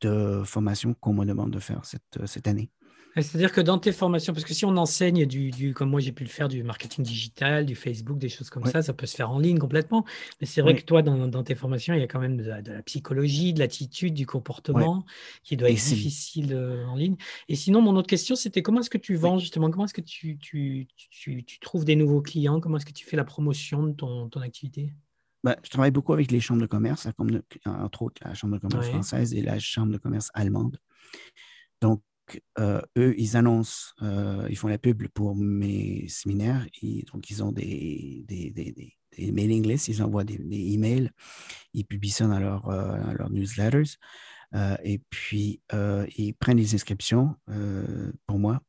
de 0.00 0.42
formations 0.44 0.94
qu'on 0.94 1.12
me 1.12 1.24
demande 1.24 1.50
de 1.50 1.58
faire 1.58 1.82
cette 1.84 2.48
année. 2.48 2.70
C'est-à-dire 3.16 3.52
que 3.52 3.60
dans 3.60 3.78
tes 3.78 3.92
formations, 3.92 4.32
parce 4.32 4.44
que 4.44 4.54
si 4.54 4.64
on 4.64 4.76
enseigne 4.76 5.26
du, 5.26 5.50
du, 5.50 5.74
comme 5.74 5.90
moi 5.90 6.00
j'ai 6.00 6.12
pu 6.12 6.24
le 6.24 6.28
faire, 6.28 6.48
du 6.48 6.62
marketing 6.62 7.04
digital, 7.04 7.66
du 7.66 7.74
Facebook, 7.74 8.18
des 8.18 8.28
choses 8.28 8.50
comme 8.50 8.64
ça, 8.66 8.82
ça 8.82 8.92
peut 8.92 9.06
se 9.06 9.16
faire 9.16 9.30
en 9.30 9.38
ligne 9.38 9.58
complètement. 9.58 10.04
Mais 10.40 10.46
c'est 10.46 10.60
vrai 10.60 10.74
que 10.76 10.82
toi, 10.82 11.02
dans, 11.02 11.26
dans, 11.26 11.42
tes 11.42 11.54
formations, 11.54 11.94
il 11.94 12.00
y 12.00 12.02
a 12.02 12.06
quand 12.06 12.20
même 12.20 12.36
de 12.36 12.44
la, 12.44 12.82
psychologie, 12.82 13.52
de 13.52 13.58
l'attitude, 13.58 14.14
du 14.14 14.26
comportement 14.26 15.04
qui 15.42 15.56
doit 15.56 15.70
être 15.70 15.76
difficile 15.76 16.52
euh, 16.52 16.86
en 16.86 16.96
ligne. 16.96 17.16
Et 17.48 17.56
sinon, 17.56 17.80
mon 17.80 17.96
autre 17.96 18.08
question, 18.08 18.36
c'était 18.36 18.62
comment 18.62 18.80
est-ce 18.80 18.90
que 18.90 18.98
tu 18.98 19.14
vends 19.14 19.38
justement 19.38 19.70
Comment 19.70 19.84
est-ce 19.84 19.94
que 19.94 20.00
tu, 20.00 20.38
tu, 20.38 20.86
tu, 21.10 21.44
tu, 21.44 21.58
trouves 21.60 21.84
des 21.84 21.96
nouveaux 21.96 22.22
clients? 22.22 22.60
Comment 22.60 22.76
est-ce 22.76 22.86
que 22.86 22.92
tu 22.92 23.04
fais 23.04 23.16
la 23.16 23.24
promotion 23.24 23.84
de 23.84 23.92
ton, 23.92 24.28
ton 24.28 24.40
activité? 24.40 24.92
Ben, 25.44 25.56
je 25.62 25.70
travaille 25.70 25.90
beaucoup 25.90 26.12
avec 26.12 26.30
les 26.30 26.40
chambres 26.40 26.60
de 26.60 26.66
commerce, 26.66 27.06
entre 27.64 28.02
autres 28.02 28.20
la 28.24 28.34
Chambre 28.34 28.54
de 28.54 28.60
commerce 28.60 28.88
française 28.88 29.34
et 29.34 29.42
la 29.42 29.58
Chambre 29.58 29.92
de 29.92 29.98
commerce 29.98 30.30
allemande. 30.34 30.78
Donc, 31.80 32.02
euh, 32.58 32.80
eux, 32.96 33.14
ils 33.18 33.36
annoncent, 33.36 33.92
euh, 34.02 34.46
ils 34.50 34.56
font 34.56 34.68
la 34.68 34.78
pub 34.78 35.06
pour 35.08 35.34
mes 35.36 36.06
séminaires. 36.08 36.66
Donc, 37.12 37.30
ils 37.30 37.42
ont 37.42 37.52
des, 37.52 38.24
des, 38.26 38.50
des, 38.50 38.94
des, 39.16 39.32
mailing 39.32 39.66
lists, 39.66 39.88
ils 39.88 40.02
envoient 40.02 40.24
des, 40.24 40.40
emails, 40.50 41.10
ils 41.74 41.84
publient 41.84 42.10
ça 42.10 42.26
dans, 42.26 42.38
leur, 42.38 42.68
euh, 42.68 42.96
leurs 43.14 43.30
newsletters. 43.30 43.96
et 44.84 45.00
puis, 45.10 45.60
ils 45.72 46.34
prennent 46.38 46.58
les 46.58 46.74
inscriptions 46.74 47.36
pour 48.26 48.38
moi. 48.38 48.60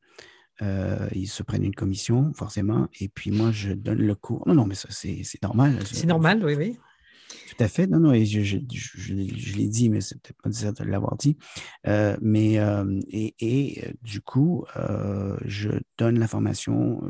ils 0.62 1.28
se 1.28 1.44
prennent 1.44 1.66
une 1.66 1.76
commission, 1.76 2.34
forcément. 2.34 2.88
Et 3.00 3.10
puis, 3.10 3.32
moi, 3.32 3.52
je 3.52 3.74
donne 3.74 4.00
le 4.00 4.16
cours. 4.16 4.48
Non, 4.48 4.56
non, 4.56 4.66
mais 4.66 4.76
ça, 4.76 4.90
c'est 4.92 5.24
normal. 5.42 5.80
C'est 5.86 6.08
normal, 6.08 6.44
oui, 6.44 6.56
oui. 6.56 6.78
Tout 7.30 7.64
à 7.64 7.68
fait. 7.68 7.88
Non, 7.88 8.00
non, 8.00 8.14
et 8.14 8.26
je, 8.26 8.42
je, 8.42 8.58
je, 8.70 9.14
l'ai 9.14 9.68
dit, 9.68 9.90
mais 9.90 10.02
c'est 10.02 10.20
peut-être 10.22 10.42
pas 10.42 10.50
nécessaire 10.50 10.74
de 10.74 10.84
l'avoir 10.84 11.16
dit. 11.18 11.38
Euh, 11.88 12.18
mais, 12.22 12.60
euh, 12.60 13.00
et, 13.10 13.36
et, 13.40 13.86
euh, 13.86 13.92
du 14.02 14.22
coup, 14.22 14.66
je 15.46 15.70
donne 15.98 16.20
la 16.20 16.28
formation 16.28 17.02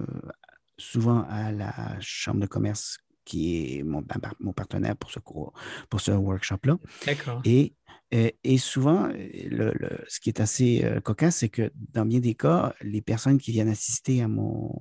souvent 0.78 1.26
à 1.30 1.52
la 1.52 1.98
Chambre 2.00 2.42
de 2.42 2.48
commerce 2.48 2.98
qui 3.26 3.78
est 3.78 3.84
mon, 3.84 4.04
mon 4.40 4.54
partenaire 4.54 4.96
pour 4.96 5.12
ce 5.12 5.20
cours, 5.20 5.54
pour 5.90 6.02
ce 6.02 6.12
workshop-là. 6.12 6.78
D'accord. 7.06 7.42
Et, 7.46 7.76
et, 8.12 8.58
souvent, 8.58 9.08
le, 9.08 9.72
ce 10.08 10.20
qui 10.20 10.30
est 10.30 10.40
assez 10.40 10.84
cocasse, 11.04 11.38
c'est 11.38 11.50
que 11.50 11.72
dans 11.94 12.06
bien 12.06 12.20
des 12.20 12.34
cas, 12.34 12.74
les 12.82 13.02
personnes 13.02 13.38
qui 13.38 13.52
viennent 13.52 13.70
assister 13.70 14.24
à 14.24 14.28
mon 14.28 14.74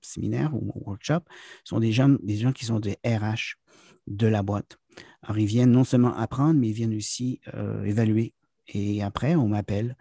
séminaire 0.00 0.54
ou 0.54 0.64
mon 0.64 0.82
workshop 0.84 1.20
sont 1.62 1.78
des 1.78 1.92
gens, 1.92 2.16
des 2.22 2.36
gens 2.36 2.52
qui 2.52 2.64
sont 2.64 2.80
des 2.80 2.98
RH 3.06 3.56
de 4.06 4.26
la 4.26 4.42
boîte. 4.42 4.78
Alors, 5.22 5.38
ils 5.38 5.46
viennent 5.46 5.72
non 5.72 5.84
seulement 5.84 6.14
apprendre, 6.16 6.60
mais 6.60 6.68
ils 6.68 6.74
viennent 6.74 6.94
aussi 6.94 7.40
euh, 7.54 7.82
évaluer. 7.84 8.34
Et 8.68 9.02
après, 9.02 9.34
on 9.34 9.48
m'appelle 9.48 9.96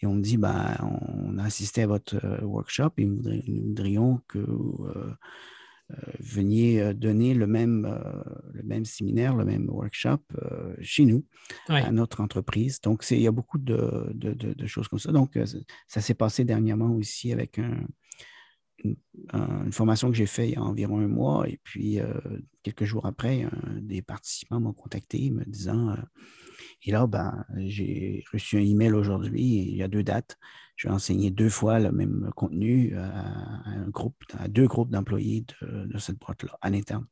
et 0.00 0.06
on 0.06 0.14
me 0.14 0.22
dit, 0.22 0.36
bah, 0.36 0.78
on 0.82 1.38
a 1.38 1.44
assisté 1.44 1.82
à 1.82 1.86
votre 1.86 2.16
euh, 2.24 2.40
workshop 2.42 2.90
et 2.98 3.04
nous 3.04 3.22
voudrions 3.22 4.20
que 4.28 4.38
vous 4.38 4.86
euh, 4.96 5.12
veniez 6.20 6.94
donner 6.94 7.34
le 7.34 7.46
même, 7.46 8.00
le 8.54 8.62
même 8.62 8.86
séminaire, 8.86 9.36
le 9.36 9.44
même 9.44 9.68
workshop 9.68 10.20
chez 10.80 11.04
nous, 11.04 11.26
à 11.68 11.92
notre 11.92 12.22
entreprise. 12.22 12.80
Donc, 12.80 13.04
il 13.10 13.20
y 13.20 13.26
a 13.26 13.32
beaucoup 13.32 13.58
de, 13.58 14.10
de, 14.14 14.66
choses 14.66 14.88
comme 14.88 14.98
ça. 14.98 15.12
Donc, 15.12 15.38
ça 15.88 16.00
s'est 16.00 16.14
passé 16.14 16.44
dernièrement 16.44 16.94
aussi 16.94 17.30
avec 17.30 17.58
un, 17.58 17.76
une, 18.84 19.72
formation 19.72 20.10
que 20.10 20.16
j'ai 20.16 20.26
faite 20.26 20.48
il 20.48 20.54
y 20.54 20.56
a 20.56 20.62
environ 20.62 20.98
un 21.00 21.08
mois. 21.08 21.48
Et 21.48 21.58
puis, 21.62 22.00
euh, 22.00 22.12
quelques 22.62 22.84
jours 22.84 23.06
après, 23.06 23.46
des 23.80 24.02
participants 24.02 24.60
m'ont 24.60 24.72
contacté 24.72 25.30
me 25.30 25.44
disant 25.44 25.90
euh, 25.90 25.96
Et 26.82 26.92
là, 26.92 27.06
ben, 27.06 27.44
j'ai 27.56 28.24
reçu 28.32 28.58
un 28.58 28.62
email 28.62 28.92
aujourd'hui, 28.92 29.42
il 29.42 29.76
y 29.76 29.82
a 29.82 29.88
deux 29.88 30.02
dates. 30.02 30.38
Je 30.76 30.88
vais 30.88 30.94
enseigner 30.94 31.30
deux 31.30 31.48
fois 31.50 31.78
le 31.78 31.92
même 31.92 32.30
contenu 32.34 32.94
à 32.96 34.48
deux 34.48 34.66
groupes 34.66 34.90
d'employés 34.90 35.44
de, 35.60 35.86
de 35.86 35.98
cette 35.98 36.18
boîte-là, 36.18 36.58
à 36.60 36.70
l'interne. 36.70 37.06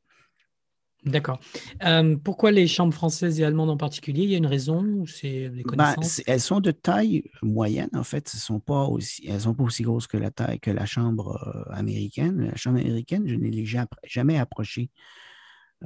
D'accord. 1.03 1.39
Euh, 1.83 2.15
pourquoi 2.15 2.51
les 2.51 2.67
chambres 2.67 2.93
françaises 2.93 3.39
et 3.39 3.43
allemandes 3.43 3.71
en 3.71 3.77
particulier? 3.77 4.23
Il 4.23 4.29
y 4.29 4.35
a 4.35 4.37
une 4.37 4.45
raison 4.45 4.83
ou 4.83 5.07
c'est 5.07 5.49
des 5.49 5.63
ben, 5.63 5.95
connaissances? 5.95 6.21
Elles 6.27 6.41
sont 6.41 6.59
de 6.59 6.69
taille 6.69 7.23
moyenne, 7.41 7.89
en 7.93 8.03
fait. 8.03 8.29
Elles 8.31 8.37
ne 8.37 8.41
sont, 8.41 8.59
pas 8.59 8.83
aussi, 8.83 9.27
elles 9.27 9.41
sont 9.41 9.55
pas 9.55 9.63
aussi 9.63 9.81
grosses 9.81 10.05
que 10.05 10.17
la 10.17 10.29
taille 10.29 10.59
que 10.59 10.69
la 10.69 10.85
chambre 10.85 11.39
euh, 11.47 11.73
américaine. 11.73 12.45
La 12.45 12.55
chambre 12.55 12.79
américaine, 12.79 13.23
je 13.27 13.35
ne 13.35 13.47
l'ai 13.49 13.65
jamais 14.03 14.37
approchée 14.37 14.91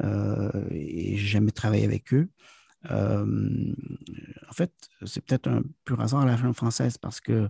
euh, 0.03 0.51
et 0.71 1.15
jamais 1.15 1.51
travaillé 1.51 1.85
avec 1.85 2.13
eux. 2.13 2.27
Euh, 2.91 3.73
en 4.49 4.53
fait, 4.53 4.73
c'est 5.05 5.23
peut-être 5.25 5.47
un 5.47 5.61
pur 5.85 6.01
hasard 6.01 6.21
à 6.21 6.25
la 6.25 6.35
chambre 6.35 6.55
française 6.55 6.97
parce 6.97 7.21
que 7.21 7.49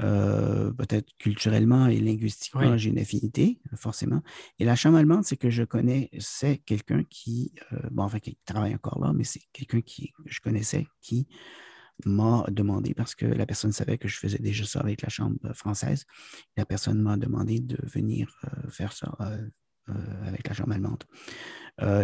euh, 0.00 0.72
peut-être 0.72 1.08
culturellement 1.18 1.86
et 1.86 2.00
linguistiquement, 2.00 2.76
j'ai 2.76 2.90
une 2.90 2.98
affinité, 2.98 3.60
forcément. 3.76 4.22
Et 4.58 4.64
la 4.64 4.74
chambre 4.74 4.98
allemande, 4.98 5.24
c'est 5.24 5.36
que 5.36 5.50
je 5.50 5.62
connais, 5.62 6.10
c'est 6.18 6.58
quelqu'un 6.58 7.04
qui, 7.08 7.54
euh, 7.72 7.78
bon, 7.90 8.02
enfin, 8.02 8.18
qui 8.18 8.36
travaille 8.44 8.74
encore 8.74 8.98
là, 9.00 9.12
mais 9.12 9.24
c'est 9.24 9.42
quelqu'un 9.52 9.80
qui 9.80 10.12
je 10.26 10.40
connaissais 10.40 10.86
qui 11.00 11.28
m'a 12.06 12.44
demandé, 12.50 12.92
parce 12.92 13.14
que 13.14 13.24
la 13.26 13.46
personne 13.46 13.70
savait 13.70 13.98
que 13.98 14.08
je 14.08 14.18
faisais 14.18 14.38
déjà 14.38 14.64
ça 14.64 14.80
avec 14.80 15.00
la 15.02 15.08
chambre 15.08 15.38
française, 15.54 16.06
la 16.56 16.66
personne 16.66 17.00
m'a 17.00 17.16
demandé 17.16 17.60
de 17.60 17.78
venir 17.84 18.36
euh, 18.44 18.68
faire 18.70 18.92
ça 18.92 19.16
avec 20.26 20.48
la 20.48 20.54
chambre 20.54 20.72
allemande. 20.72 21.04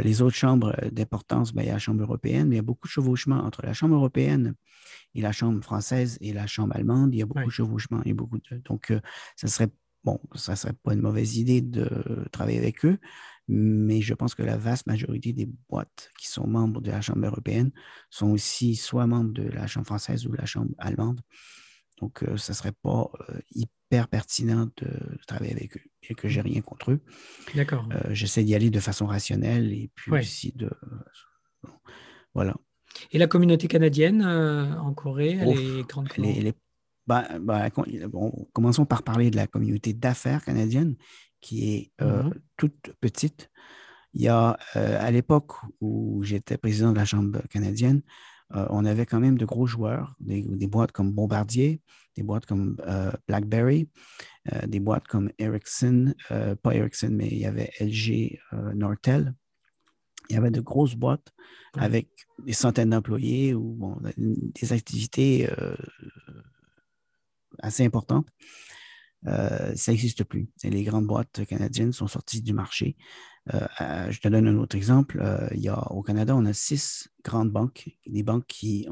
les 0.03 0.23
autres 0.23 0.37
chambres 0.37 0.77
d'importance, 0.91 1.53
ben, 1.53 1.63
il 1.63 1.67
y 1.67 1.71
a 1.71 1.75
la 1.75 1.79
chambre 1.79 2.03
européenne, 2.03 2.49
mais 2.49 2.57
il 2.57 2.59
y 2.59 2.61
a 2.61 2.63
beaucoup 2.63 2.87
de 2.87 2.93
chevauchements 2.93 3.41
entre 3.41 3.63
la 3.63 3.73
chambre 3.73 3.95
européenne 3.95 4.55
et 5.15 5.21
la 5.21 5.33
chambre 5.33 5.63
française 5.63 6.19
et 6.21 6.33
la 6.33 6.47
chambre 6.47 6.75
allemande, 6.77 7.15
il 7.15 7.19
y 7.19 7.23
a 7.23 7.27
beaucoup 7.27 7.47
de 7.47 7.51
chevauchements 7.51 8.03
et 8.05 8.13
beaucoup 8.13 8.39
de. 8.39 8.59
Donc, 8.65 8.91
euh, 8.91 9.01
ça 9.37 9.49
serait 9.49 9.69
bon, 10.05 10.19
ça 10.35 10.57
serait 10.57 10.73
pas 10.73 10.95
une 10.95 11.03
mauvaise 11.03 11.37
idée 11.37 11.61
de 11.61 11.89
travailler 12.33 12.59
avec 12.59 12.85
eux, 12.85 12.99
mais 13.49 14.01
je 14.01 14.15
pense 14.15 14.35
que 14.35 14.43
la 14.43 14.57
vaste 14.57 14.87
majorité 14.87 15.33
des 15.33 15.47
boîtes 15.69 16.11
qui 16.19 16.29
sont 16.29 16.47
membres 16.47 16.81
de 16.81 16.91
la 16.91 17.01
Chambre 17.01 17.27
européenne 17.27 17.71
sont 18.09 18.31
aussi 18.31 18.77
soit 18.77 19.07
membres 19.07 19.33
de 19.33 19.43
la 19.43 19.67
Chambre 19.67 19.87
française 19.87 20.27
ou 20.27 20.31
de 20.31 20.37
la 20.37 20.47
Chambre 20.47 20.71
allemande. 20.79 21.21
Donc, 22.01 22.23
euh, 22.23 22.37
ça 22.37 22.53
ne 22.53 22.57
serait 22.57 22.73
pas 22.83 23.11
euh, 23.29 23.41
hyper 23.91 24.09
pertinent 24.09 24.69
de, 24.77 25.19
travailler 25.27 25.53
avec 25.53 25.77
eux, 25.77 25.83
et 26.09 26.15
que 26.15 26.29
j'ai 26.29 26.41
rien 26.41 26.61
contre 26.61 26.93
eux. 26.93 27.01
D'accord. 27.55 27.89
J'essaie 28.11 28.45
d'y 28.45 28.55
aller 28.55 28.71
de 28.71 28.81
façon 28.81 29.07
rationnelle 29.07 29.73
et 29.73 29.91
puis 29.95 30.13
aussi 30.13 30.53
de. 30.55 30.71
voilà. 32.35 32.55
Et 33.13 33.19
la 33.19 33.27
communauté 33.27 33.69
canadienne 33.69 34.23
euh, 34.23 34.77
en 34.79 34.93
Corée, 34.95 35.39
elle 35.41 35.49
est 35.49 35.89
grande 35.89 36.09
bah, 37.07 37.27
bah, 37.41 37.69
Commençons 38.53 38.85
par 38.85 39.03
parler 39.03 39.31
de 39.31 39.37
la 39.37 39.47
communauté 39.47 39.93
d'affaires 39.93 40.45
canadienne, 40.45 40.97
qui 41.41 41.75
est 41.75 41.93
euh, 42.03 42.25
mhm. 42.25 42.35
toute 42.57 42.93
petite. 43.01 43.51
Il 44.13 44.23
y 44.23 44.29
a, 44.29 44.59
euh, 44.77 44.99
à 45.01 45.11
l'époque 45.11 45.53
où 45.81 46.23
j'étais 46.25 46.59
président 46.59 46.93
de 46.93 46.97
la 46.97 47.05
Chambre 47.05 47.41
canadienne, 47.49 48.03
on 48.53 48.85
avait 48.85 49.07
quand 49.07 49.21
même 49.21 49.39
de 49.39 49.45
gros 49.45 49.67
joueurs, 49.67 50.17
des, 50.21 50.43
boîtes 50.67 50.93
comme 50.93 51.13
Bombardier, 51.13 51.81
des 52.17 52.23
boîtes 52.23 52.47
comme 52.47 52.77
BlackBerry, 53.29 53.89
des 54.67 54.81
boîtes 54.81 55.07
comme 55.07 55.31
Ericsson, 55.39 56.15
pas 56.29 56.75
Ericsson, 56.75 57.11
mais 57.13 57.29
il 57.29 57.39
y 57.39 57.47
avait 57.47 57.71
LG, 57.81 58.41
Nortel 58.75 59.35
il 60.31 60.35
y 60.35 60.37
avait 60.37 60.51
de 60.51 60.61
grosses 60.61 60.95
boîtes 60.95 61.33
avec 61.75 62.09
des 62.47 62.53
centaines 62.53 62.91
d'employés 62.91 63.53
ou 63.53 64.01
des 64.17 64.73
activités 64.73 65.51
euh, 65.59 65.75
assez 67.59 67.85
importantes. 67.85 68.29
Euh, 69.27 69.75
ça 69.75 69.93
n'existe 69.93 70.25
plus. 70.25 70.49
les 70.63 70.85
grandes 70.85 71.07
boîtes 71.07 71.45
canadiennes 71.47 71.93
sont 71.93 72.07
sorties 72.07 72.43
du 72.43 72.53
marché. 72.53 72.97
Euh, 73.55 74.11
je 74.11 74.21
te 74.21 74.29
donne 74.29 74.47
un 74.47 74.57
autre 74.59 74.77
exemple. 74.77 75.23
il 75.53 75.61
y 75.61 75.69
a, 75.69 75.79
au 75.93 76.03
Canada, 76.03 76.35
on 76.37 76.45
a 76.47 76.53
six 76.53 77.09
grandes 77.25 77.51
banques, 77.51 77.91
des 78.07 78.23
banques 78.23 78.47
qui, 78.47 78.87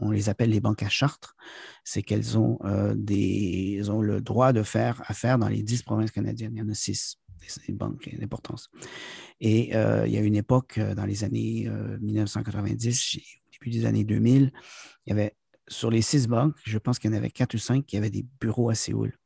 on, 0.00 0.10
les 0.10 0.28
appelle 0.28 0.50
les 0.50 0.60
banques 0.60 0.82
à 0.82 0.88
chartres. 0.88 1.36
C'est 1.84 2.02
qu'elles 2.02 2.38
ont, 2.38 2.58
ont 2.62 4.02
le 4.02 4.20
droit 4.20 4.52
de 4.52 4.62
faire 4.62 5.02
affaire 5.06 5.38
dans 5.38 5.48
les 5.48 5.62
dix 5.62 5.82
provinces 5.82 6.10
canadiennes. 6.10 6.52
Il 6.54 6.58
y 6.58 6.62
en 6.62 6.68
a 6.68 6.74
six 6.74 7.20
des 7.66 7.72
banques 7.72 8.08
d'importance. 8.18 8.70
Et 9.40 9.74
euh, 9.74 10.06
il 10.06 10.12
y 10.12 10.18
a 10.18 10.20
une 10.20 10.36
époque, 10.36 10.78
euh, 10.78 10.94
dans 10.94 11.06
les 11.06 11.24
années 11.24 11.68
1990, 12.00 13.16
euh, 13.16 13.18
au 13.18 13.50
début 13.52 13.78
des 13.78 13.86
années 13.86 14.04
2000, 14.04 14.52
il 15.06 15.10
y 15.10 15.12
avait 15.12 15.36
sur 15.68 15.90
les 15.90 16.02
six 16.02 16.26
banques, 16.26 16.56
je 16.64 16.78
pense 16.78 16.98
qu'il 16.98 17.10
y 17.10 17.14
en 17.14 17.16
avait 17.16 17.30
quatre 17.30 17.54
ou 17.54 17.58
cinq 17.58 17.86
qui 17.86 17.96
avaient 17.96 18.10
des 18.10 18.26
bureaux 18.40 18.70
à 18.70 18.74
Séoul. 18.74 19.16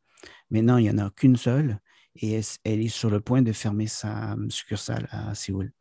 Maintenant, 0.50 0.76
il 0.76 0.84
n'y 0.84 0.90
en 0.90 0.98
a 0.98 1.10
qu'une 1.10 1.36
seule 1.36 1.80
et 2.16 2.40
elle, 2.64 2.80
est 2.80 2.88
sur 2.88 3.10
le 3.10 3.20
point 3.20 3.42
de 3.42 3.52
fermer 3.52 3.86
sa 3.86 4.36
succursale 4.48 5.08
à 5.10 5.34
Séoul. 5.34 5.72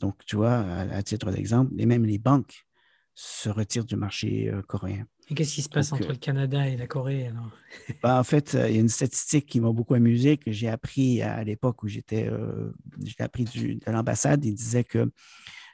Donc, 0.00 0.24
tu 0.26 0.36
vois, 0.36 0.58
à, 0.58 1.02
titre 1.02 1.30
d'exemple, 1.30 1.72
et 1.78 1.86
même 1.86 2.04
les 2.04 2.18
banques 2.18 2.66
se 3.14 3.48
retirent 3.50 3.84
du 3.84 3.96
marché 3.96 4.48
euh, 4.48 4.62
coréen. 4.62 5.06
Et 5.28 5.34
qu'est-ce 5.34 5.54
qui 5.54 5.62
se 5.62 5.68
passe 5.68 5.92
entre 5.92 6.08
euh, 6.08 6.12
le 6.12 6.18
Canada 6.18 6.66
et 6.66 6.76
la 6.76 6.86
Corée 6.86 7.26
alors? 7.26 7.50
Ben, 8.02 8.18
en 8.18 8.24
fait, 8.24 8.54
il 8.54 8.74
y 8.74 8.78
a 8.78 8.80
une 8.80 8.88
statistique 8.88 9.46
qui 9.46 9.60
m'a 9.60 9.72
beaucoup 9.72 9.94
amusé, 9.94 10.38
que 10.38 10.50
j'ai 10.50 10.68
appris 10.68 11.20
à 11.20 11.44
l'époque 11.44 11.82
où 11.82 11.88
j'étais, 11.88 12.26
euh, 12.26 12.72
j'ai 13.04 13.22
appris 13.22 13.44
de 13.44 13.90
l'ambassade. 13.90 14.44
Il 14.44 14.54
disait 14.54 14.84
que 14.84 15.10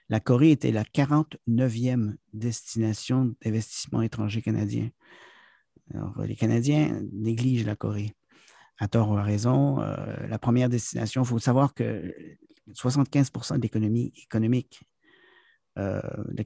la 0.08 0.18
Corée 0.18 0.50
était 0.50 0.72
la 0.72 0.84
49e 0.84 2.14
destination 2.32 3.34
d'investissement 3.42 4.02
étranger 4.02 4.42
canadien. 4.42 4.90
Alors, 5.94 6.20
les 6.22 6.34
Canadiens 6.34 7.00
négligent 7.12 7.64
la 7.64 7.76
Corée 7.76 8.12
à 8.78 8.88
tort 8.88 9.10
ou 9.10 9.16
à 9.16 9.22
raison. 9.22 9.80
Euh, 9.80 10.26
la 10.28 10.38
première 10.38 10.68
destination, 10.68 11.22
il 11.22 11.26
faut 11.26 11.38
savoir 11.38 11.74
que 11.74 12.14
75% 12.72 13.56
de 13.56 13.62
l'économie 13.62 14.12
économique, 14.22 14.82
euh, 15.78 16.00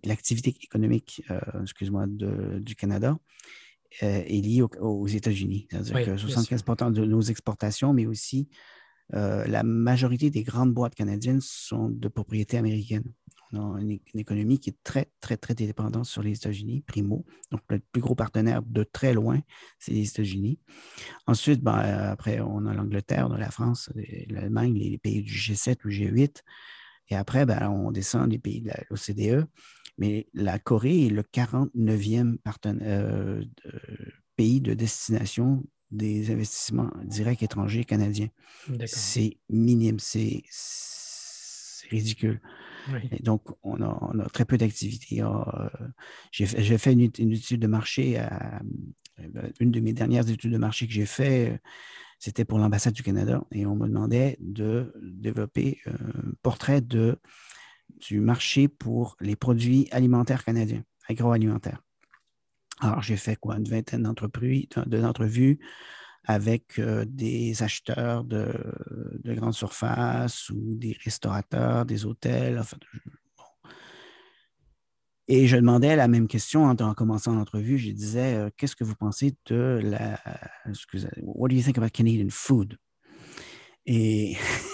l'activité 0.05 0.55
économique, 0.63 1.23
euh, 1.31 1.41
excuse-moi, 1.63 2.07
du 2.07 2.75
Canada 2.75 3.19
est 4.01 4.45
liée 4.45 4.63
aux, 4.63 5.07
États-Unis. 5.09 5.67
C'est-à-dire 5.71 6.05
que 6.05 6.17
75% 6.17 6.93
de 6.93 7.05
nos 7.05 7.23
exportations, 7.23 7.93
mais 7.93 8.07
aussi 8.07 8.49
la 9.13 9.63
majorité 9.63 10.31
des 10.31 10.43
grandes 10.43 10.73
boîtes 10.73 10.95
canadiennes 10.95 11.41
sont 11.41 11.89
de 11.89 12.09
propriété 12.09 12.57
américaine. 12.59 13.13
On 13.53 13.75
a 13.75 13.81
une, 13.81 13.99
économie 14.15 14.61
qui 14.61 14.71
est 14.71 14.77
très, 14.85 15.11
très, 15.21 15.37
très 15.37 15.55
dépendante 15.55 16.05
sur 16.05 16.23
les 16.23 16.33
États-Unis, 16.33 16.83
primo. 16.83 17.25
Donc, 17.51 17.61
le 17.69 17.81
plus 17.81 18.01
gros 18.01 18.15
partenaire 18.15 18.63
de 18.63 18.85
très 18.85 19.13
loin, 19.13 19.41
c'est 19.79 19.93
les 19.93 20.09
États-Unis. 20.09 20.61
Ensuite, 21.27 21.61
ben, 21.61 21.79
après, 21.79 22.41
on 22.41 22.67
a 22.67 22.75
l'Angleterre, 22.75 23.29
la 23.29 23.51
France, 23.51 23.91
l'Allemagne, 24.29 24.75
les 24.75 24.99
pays 24.99 25.23
du 25.23 25.33
G7 25.33 25.85
ou 25.85 25.89
G8. 25.89 26.43
Et 27.09 27.17
après, 27.17 27.45
ben, 27.45 27.69
on 27.69 27.91
descend 27.91 28.31
des 28.31 28.39
pays 28.39 28.61
de 28.61 28.71
l'OCDE. 28.89 29.47
Mais 29.99 30.29
la 30.33 30.59
Corée 30.59 31.07
est 31.07 31.11
le 31.11 31.23
49e 31.23 32.39
euh, 32.87 33.45
pays 34.37 34.61
de 34.61 34.75
destination 34.75 35.65
des 35.91 36.31
investissements 36.31 36.91
directs 37.05 37.43
étrangers 37.43 37.85
canadiens. 37.85 38.29
C'est 38.87 39.39
minime, 39.49 39.99
c'est 39.99 40.43
ridicule. 41.91 42.41
donc, 43.21 43.43
on 43.63 43.81
a, 43.83 44.29
très 44.33 44.45
peu 44.45 44.57
d'activités. 44.57 45.23
Euh, 45.23 45.69
j'ai 46.33 46.79
fait 46.79 46.93
une, 46.93 47.01
étude 47.01 47.61
de 47.61 47.67
marché, 47.67 48.19
euh, 48.19 49.49
une 49.59 49.71
de 49.71 49.81
mes 49.81 49.93
dernières 49.93 50.29
études 50.29 50.53
de 50.53 50.59
marché 50.59 50.87
que 50.87 50.93
j'ai 50.93 51.07
fait, 51.07 51.61
c'était 52.19 52.45
pour 52.45 52.59
l'ambassade 52.59 52.93
du 52.93 53.03
Canada 53.03 53.43
et 53.51 53.67
on 53.67 53.75
me 53.75 53.89
demandait 53.89 54.37
de 54.41 54.93
développer 55.03 55.79
un 55.87 56.33
portrait 56.43 56.81
de, 56.83 57.19
du 57.99 58.21
marché 58.21 58.69
pour 58.69 59.17
les 59.21 59.37
produits 59.37 59.89
alimentaires 59.91 60.45
canadiens, 60.45 60.85
agroalimentaires. 61.09 61.83
Alors, 62.81 63.03
j'ai 63.03 63.17
fait 63.17 63.37
quoi, 63.37 63.57
une 63.57 63.69
vingtaine 63.69 64.03
d'entrevues 64.03 65.59
avec 66.25 66.79
euh, 66.79 67.05
des 67.07 67.63
acheteurs 67.63 68.25
de, 68.25 68.53
grandes 69.25 69.55
surfaces 69.55 70.51
ou 70.51 70.75
des 70.75 70.97
restaurateurs, 71.05 71.85
des 71.85 72.05
hôtels. 72.05 72.63
Et 75.29 75.47
je 75.47 75.57
demandais 75.57 75.95
la 75.95 76.09
même 76.09 76.27
question 76.27 76.65
en, 76.65 76.95
commençant 76.95 77.35
l'entrevue. 77.35 77.79
Je 77.79 77.91
disais, 77.93 78.35
euh, 78.35 78.51
qu'est-ce 78.57 78.77
que 78.77 78.85
vous 78.85 78.97
pensez 78.97 79.37
de 79.47 79.81
la... 79.83 80.19
Excusez, 80.67 81.09
what 81.23 81.49
do 81.49 81.55
you 81.55 81.63
think 81.63 81.79
about 81.79 81.91
Canadian 81.91 82.31
food? 82.31 82.79
Et 83.87 84.37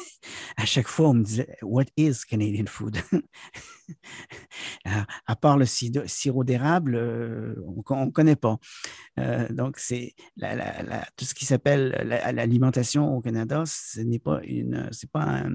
à 0.56 0.64
chaque 0.64 0.88
fois, 0.88 1.10
on 1.10 1.14
me 1.14 1.22
disait, 1.22 1.56
What 1.62 1.84
is 1.96 2.20
Canadian 2.28 2.64
food? 2.66 2.96
à 5.26 5.36
part 5.36 5.58
le 5.58 5.66
sirop 5.66 6.44
d'érable, 6.44 6.94
euh, 6.96 7.54
on 7.88 8.06
ne 8.06 8.10
connaît 8.10 8.36
pas. 8.36 8.58
Euh, 9.18 9.46
donc, 9.50 9.78
c'est 9.78 10.14
tout 11.16 11.24
ce 11.24 11.34
qui 11.34 11.44
s'appelle 11.44 11.90
l'alimentation 12.32 13.16
au 13.16 13.20
Canada, 13.20 13.64
ce 13.66 14.00
n'est 14.00 14.18
pas, 14.18 14.40
une, 14.44 14.90
pas 15.12 15.22
un, 15.22 15.50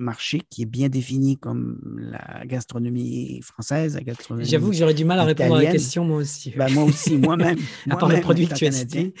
marché 0.00 0.42
qui 0.50 0.62
est 0.62 0.66
bien 0.66 0.88
défini 0.88 1.36
comme 1.36 1.78
la 1.98 2.44
gastronomie 2.46 3.40
française, 3.42 3.98
J'avoue 4.40 4.70
que 4.70 4.76
j'aurais 4.76 4.94
du 4.94 5.04
mal 5.04 5.18
à 5.18 5.24
répondre 5.24 5.56
à 5.56 5.62
la 5.62 5.72
question, 5.72 6.04
moi 6.04 6.18
aussi. 6.18 6.54
Ben, 6.56 6.72
moi 6.72 6.84
aussi, 6.84 7.18
moi-même. 7.18 7.58
à 7.90 7.96
part 7.96 8.08
les 8.08 8.20
produits 8.20 8.48
que 8.48 8.54
tu 8.54 8.66
as 8.66 8.72
cités. 8.72 9.14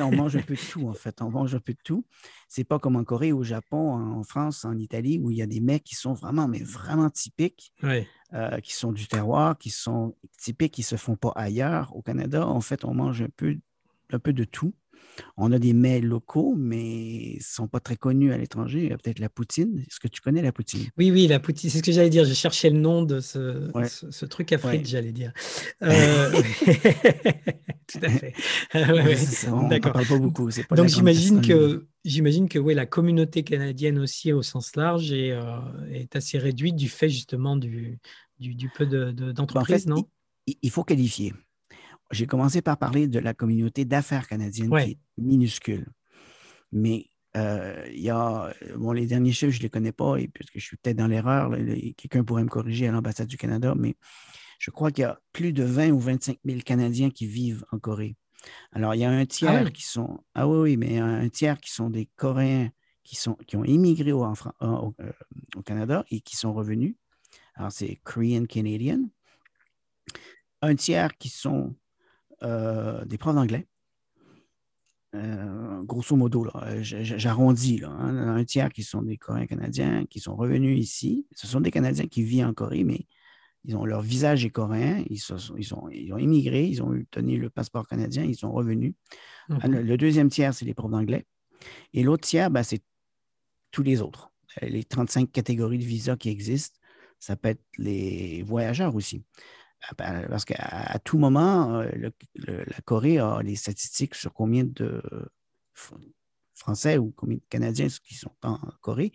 on 0.00 0.14
mange 0.14 0.36
un 0.36 0.42
peu 0.42 0.54
de 0.54 0.60
tout, 0.70 0.88
en 0.88 0.94
fait. 0.94 1.22
On 1.22 1.30
mange 1.30 1.54
un 1.54 1.60
peu 1.60 1.72
de 1.72 1.78
tout. 1.82 2.04
C'est 2.54 2.64
pas 2.64 2.78
comme 2.78 2.96
en 2.96 3.04
Corée, 3.04 3.32
au 3.32 3.42
Japon, 3.42 3.94
en 3.94 4.22
France, 4.24 4.66
en 4.66 4.76
Italie, 4.76 5.18
où 5.18 5.30
il 5.30 5.38
y 5.38 5.42
a 5.42 5.46
des 5.46 5.60
mets 5.60 5.80
qui 5.80 5.94
sont 5.94 6.12
vraiment, 6.12 6.48
mais 6.48 6.58
vraiment 6.58 7.08
typiques, 7.08 7.72
euh, 7.82 8.60
qui 8.62 8.74
sont 8.74 8.92
du 8.92 9.06
terroir, 9.06 9.56
qui 9.56 9.70
sont 9.70 10.16
typiques, 10.38 10.74
qui 10.74 10.82
ne 10.82 10.84
se 10.84 10.96
font 10.96 11.16
pas 11.16 11.32
ailleurs. 11.34 11.96
Au 11.96 12.02
Canada, 12.02 12.46
en 12.46 12.60
fait, 12.60 12.84
on 12.84 12.92
mange 12.92 13.22
un 13.22 13.30
peu, 13.34 13.56
un 14.10 14.18
peu 14.18 14.34
de 14.34 14.44
tout. 14.44 14.74
On 15.38 15.50
a 15.50 15.58
des 15.58 15.72
mets 15.72 16.02
locaux, 16.02 16.54
mais 16.54 16.84
ils 16.84 17.36
ne 17.38 17.42
sont 17.42 17.68
pas 17.68 17.80
très 17.80 17.96
connus 17.96 18.34
à 18.34 18.36
l'étranger. 18.36 18.82
Il 18.82 18.90
y 18.90 18.92
a 18.92 18.98
peut-être 18.98 19.18
la 19.18 19.30
poutine. 19.30 19.78
Est-ce 19.88 19.98
que 19.98 20.08
tu 20.08 20.20
connais 20.20 20.42
la 20.42 20.52
poutine? 20.52 20.88
Oui, 20.98 21.10
oui, 21.10 21.26
la 21.28 21.40
poutine. 21.40 21.70
C'est 21.70 21.78
ce 21.78 21.82
que 21.82 21.92
j'allais 21.92 22.10
dire. 22.10 22.26
Je 22.26 22.34
cherchais 22.34 22.68
le 22.68 22.78
nom 22.78 23.02
de 23.02 23.20
ce, 23.20 23.70
ce, 24.10 24.26
truc 24.26 24.52
à 24.52 24.58
frites, 24.58 24.86
j'allais 24.86 25.12
dire. 25.12 25.32
Euh, 25.82 26.30
tout 27.86 27.98
à 28.02 28.08
fait. 28.08 28.34
on 28.74 29.68
ne 29.68 29.78
parle 29.78 30.06
pas 30.06 30.18
beaucoup. 30.18 30.48
Donc 30.76 30.88
j'imagine 30.88 31.40
que, 31.40 31.86
j'imagine 32.04 32.48
que 32.48 32.58
la 32.58 32.86
communauté 32.86 33.42
canadienne 33.42 33.98
aussi, 33.98 34.32
au 34.32 34.42
sens 34.42 34.76
large, 34.76 35.12
est, 35.12 35.32
euh, 35.32 35.60
est 35.90 36.14
assez 36.16 36.38
réduite 36.38 36.76
du 36.76 36.88
fait 36.88 37.08
justement 37.08 37.56
du, 37.56 37.98
du, 38.38 38.70
peu 38.76 38.86
d'entreprises, 38.86 39.86
de, 39.86 39.90
non? 39.90 40.08
il 40.46 40.70
faut 40.70 40.84
qualifier 40.84 41.32
j'ai 42.12 42.26
commencé 42.26 42.62
par 42.62 42.78
parler 42.78 43.08
de 43.08 43.18
la 43.18 43.34
communauté 43.34 43.84
d'affaires 43.84 44.28
canadienne 44.28 44.70
qui 44.70 44.90
est 44.92 44.98
minuscule. 45.18 45.86
Mais 46.70 47.06
euh, 47.36 47.84
il 47.92 48.00
y 48.00 48.10
a, 48.10 48.52
bon, 48.76 48.92
les 48.92 49.06
derniers 49.06 49.32
chiffres, 49.32 49.52
je 49.52 49.58
ne 49.58 49.62
les 49.62 49.70
connais 49.70 49.92
pas, 49.92 50.16
et 50.16 50.28
puisque 50.28 50.58
je 50.58 50.64
suis 50.64 50.76
peut-être 50.76 50.96
dans 50.96 51.06
l'erreur, 51.06 51.50
quelqu'un 51.96 52.22
pourrait 52.22 52.44
me 52.44 52.48
corriger 52.48 52.86
à 52.86 52.92
l'ambassade 52.92 53.26
du 53.26 53.36
Canada, 53.36 53.74
mais 53.76 53.96
je 54.58 54.70
crois 54.70 54.92
qu'il 54.92 55.02
y 55.02 55.04
a 55.06 55.18
plus 55.32 55.52
de 55.52 55.64
20 55.64 55.90
ou 55.90 55.98
25 55.98 56.38
000 56.44 56.60
Canadiens 56.60 57.10
qui 57.10 57.26
vivent 57.26 57.64
en 57.72 57.78
Corée. 57.78 58.16
Alors, 58.72 58.94
il 58.94 59.00
y 59.00 59.04
a 59.04 59.10
un 59.10 59.26
tiers 59.26 59.64
ah 59.66 59.70
qui 59.70 59.84
sont, 59.84 60.22
ah 60.34 60.48
oui, 60.48 60.58
oui, 60.58 60.76
mais 60.76 60.98
un 60.98 61.28
tiers 61.28 61.60
qui 61.60 61.70
sont 61.70 61.90
des 61.90 62.06
Coréens 62.16 62.70
qui, 63.04 63.16
sont, 63.16 63.34
qui 63.46 63.56
ont 63.56 63.64
immigré 63.64 64.12
au, 64.12 64.24
au, 64.24 64.94
euh, 65.00 65.12
au 65.56 65.62
Canada 65.62 66.04
et 66.10 66.20
qui 66.20 66.36
sont 66.36 66.52
revenus. 66.52 66.94
Alors, 67.54 67.72
c'est 67.72 67.96
Korean 68.04 68.44
Canadian. 68.46 69.08
Un 70.62 70.74
tiers 70.74 71.16
qui 71.18 71.28
sont 71.28 71.74
euh, 72.42 73.04
des 73.04 73.18
profs 73.18 73.34
d'anglais. 73.34 73.66
Euh, 75.14 75.82
grosso 75.82 76.16
modo, 76.16 76.48
j'arrondis, 76.80 77.82
hein, 77.84 78.36
un 78.36 78.44
tiers 78.44 78.72
qui 78.72 78.82
sont 78.82 79.02
des 79.02 79.18
Coréens 79.18 79.46
canadiens 79.46 80.06
qui 80.06 80.20
sont 80.20 80.34
revenus 80.34 80.80
ici. 80.80 81.26
Ce 81.34 81.46
sont 81.46 81.60
des 81.60 81.70
Canadiens 81.70 82.06
qui 82.06 82.22
vivent 82.22 82.46
en 82.46 82.54
Corée, 82.54 82.84
mais 82.84 83.06
ils 83.64 83.76
ont 83.76 83.84
leur 83.84 84.02
visage 84.02 84.44
est 84.44 84.50
coréen, 84.50 85.04
ils, 85.08 85.20
ils, 85.56 85.74
ont, 85.74 85.88
ils 85.90 86.12
ont 86.12 86.18
immigré, 86.18 86.66
ils 86.66 86.82
ont 86.82 86.90
obtenu 86.90 87.38
le 87.38 87.50
passeport 87.50 87.86
canadien, 87.86 88.24
ils 88.24 88.36
sont 88.36 88.52
revenus. 88.52 88.94
Le, 89.48 89.96
deuxième 89.96 90.30
tiers, 90.30 90.54
c'est 90.54 90.64
les 90.64 90.74
profs 90.74 90.90
d'anglais. 90.90 91.26
Et 91.92 92.02
l'autre 92.02 92.26
tiers, 92.26 92.50
ben, 92.50 92.62
c'est 92.62 92.82
tous 93.70 93.82
les 93.82 94.02
autres. 94.02 94.30
Les 94.60 94.84
35 94.84 95.30
catégories 95.30 95.78
de 95.78 95.84
visas 95.84 96.16
qui 96.16 96.28
existent, 96.28 96.78
ça 97.18 97.36
peut 97.36 97.50
être 97.50 97.64
les 97.78 98.42
voyageurs 98.42 98.94
aussi. 98.94 99.24
Ah 99.88 99.94
ben, 99.96 100.26
parce 100.28 100.44
qu'à 100.44 100.98
tout 101.04 101.18
moment, 101.18 101.80
euh, 101.80 102.12
la 102.46 102.80
Corée 102.84 103.18
a 103.18 103.40
les 103.42 103.56
statistiques 103.56 104.14
sur 104.14 104.32
combien 104.32 104.64
de 104.64 105.02
Français 106.54 106.98
ou 106.98 107.14
Canadiens 107.48 107.88
qui 108.04 108.14
sont 108.14 108.32
en 108.42 108.58
Corée. 108.80 109.12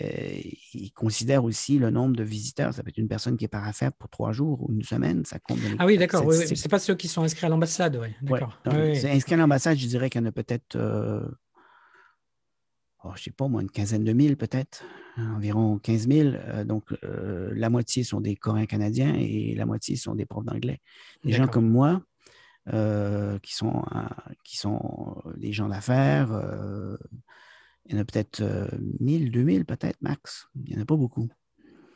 Euh, 0.00 0.40
ils 0.74 0.92
considèrent 0.92 1.44
aussi 1.44 1.78
le 1.78 1.90
nombre 1.90 2.16
de 2.16 2.24
visiteurs. 2.24 2.72
Ça 2.74 2.82
peut 2.82 2.88
être 2.88 2.98
une 2.98 3.08
personne 3.08 3.36
qui 3.36 3.44
est 3.44 3.48
par 3.48 3.66
affaire 3.66 3.92
pour 3.92 4.08
trois 4.08 4.32
jours 4.32 4.62
ou 4.62 4.72
une 4.72 4.82
semaine. 4.82 5.24
Ça 5.24 5.38
compte 5.38 5.58
ah 5.78 5.86
oui, 5.86 5.98
d'accord. 5.98 6.32
Ce 6.32 6.50
n'est 6.50 6.68
pas 6.70 6.78
ceux 6.78 6.94
qui 6.94 7.08
sont 7.08 7.22
inscrits 7.22 7.46
à 7.46 7.48
l'ambassade. 7.48 7.96
Oui. 8.00 8.08
D'accord. 8.22 8.58
inscrit 8.66 9.34
à 9.34 9.36
l'ambassade, 9.36 9.78
je 9.78 9.86
dirais 9.86 10.10
qu'il 10.10 10.20
y 10.20 10.24
en 10.24 10.26
a 10.26 10.32
peut-être 10.32 10.76
euh, 10.76 11.20
oh, 13.04 13.10
je 13.14 13.20
ne 13.20 13.24
sais 13.24 13.30
pas, 13.30 13.48
moi, 13.48 13.62
une 13.62 13.70
quinzaine 13.70 14.04
de 14.04 14.12
mille 14.12 14.36
peut-être, 14.36 14.82
environ 15.18 15.78
15 15.78 16.08
000. 16.08 16.28
Euh, 16.28 16.64
donc, 16.64 16.84
la 17.02 17.70
moitié 17.70 18.04
sont 18.04 18.20
des 18.20 18.36
Coréens 18.36 18.66
canadiens 18.66 19.14
et 19.14 19.54
la 19.54 19.66
moitié 19.66 19.96
sont 19.96 20.14
des 20.14 20.26
profs 20.26 20.44
d'anglais. 20.44 20.80
Des 21.24 21.32
gens 21.32 21.46
comme 21.46 21.68
moi, 21.68 22.02
euh, 22.72 23.38
qui, 23.38 23.54
sont, 23.54 23.82
qui 24.44 24.58
sont 24.58 25.22
des 25.36 25.52
gens 25.52 25.68
d'affaires, 25.68 26.28
il 27.86 27.94
y 27.94 27.98
en 27.98 28.00
a 28.00 28.04
peut-être 28.04 28.42
1000, 29.00 29.30
2000 29.30 29.64
peut-être 29.64 30.00
max. 30.00 30.48
Il 30.54 30.74
n'y 30.74 30.78
en 30.78 30.82
a 30.82 30.86
pas 30.86 30.96
beaucoup. 30.96 31.28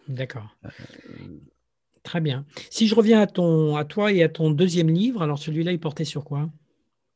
D'accord. 0.09 0.57
Très 2.03 2.21
bien. 2.21 2.45
Si 2.71 2.87
je 2.87 2.95
reviens 2.95 3.21
à, 3.21 3.27
ton, 3.27 3.77
à 3.77 3.85
toi 3.85 4.13
et 4.13 4.23
à 4.23 4.29
ton 4.29 4.51
deuxième 4.51 4.91
livre, 4.91 5.23
alors 5.23 5.39
celui-là, 5.39 5.73
il 5.73 5.81
portait 5.81 6.05
sur 6.05 6.25
quoi? 6.25 6.51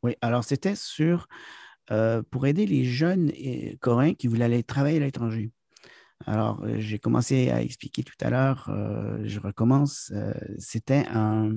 Oui, 0.02 0.14
alors 0.22 0.44
c'était 0.44 0.76
sur 0.76 1.28
euh, 1.90 2.22
pour 2.30 2.46
aider 2.46 2.66
les 2.66 2.84
jeunes 2.84 3.32
coréens 3.80 4.14
qui 4.14 4.26
voulaient 4.26 4.44
aller 4.44 4.62
travailler 4.62 4.98
à 4.98 5.00
l'étranger. 5.00 5.50
Alors, 6.26 6.62
euh, 6.64 6.76
j'ai 6.78 6.98
commencé 6.98 7.50
à 7.50 7.62
expliquer 7.62 8.02
tout 8.02 8.16
à 8.20 8.28
l'heure, 8.28 8.68
euh, 8.68 9.20
je 9.24 9.40
recommence. 9.40 10.12
c'était 10.58 11.06
un. 11.10 11.52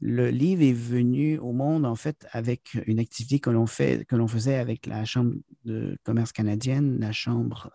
Le 0.00 0.28
livre 0.28 0.62
est 0.62 0.72
venu 0.72 1.38
au 1.38 1.52
monde, 1.52 1.86
en 1.86 1.94
fait, 1.94 2.26
avec 2.32 2.74
une 2.86 2.98
activité 2.98 3.38
que 3.38 3.50
l'on 3.50 3.66
fait, 3.66 4.04
que 4.06 4.16
l'on 4.16 4.28
faisait 4.28 4.56
avec 4.56 4.86
la 4.86 5.04
Chambre 5.04 5.34
de 5.64 5.96
commerce 6.04 6.32
canadienne, 6.32 6.98
la 6.98 7.12
Chambre 7.12 7.70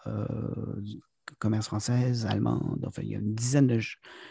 commerce 1.37 1.67
française, 1.67 2.25
allemande. 2.25 2.83
Enfin, 2.87 3.01
il 3.03 3.09
y 3.09 3.15
a 3.15 3.19
une 3.19 3.35
dizaine 3.35 3.67
de 3.67 3.79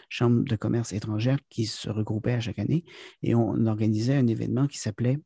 chambres 0.09 0.43
de 0.43 0.55
commerce 0.55 0.93
étrangères 0.93 1.39
qui 1.49 1.65
se 1.65 1.89
regroupaient 1.89 2.33
à 2.33 2.39
chaque 2.39 2.59
année 2.59 2.83
et 3.23 3.35
on 3.35 3.65
organisait 3.65 4.15
un 4.15 4.27
événement 4.27 4.67
qui 4.67 4.77
s'appelait 4.77 5.19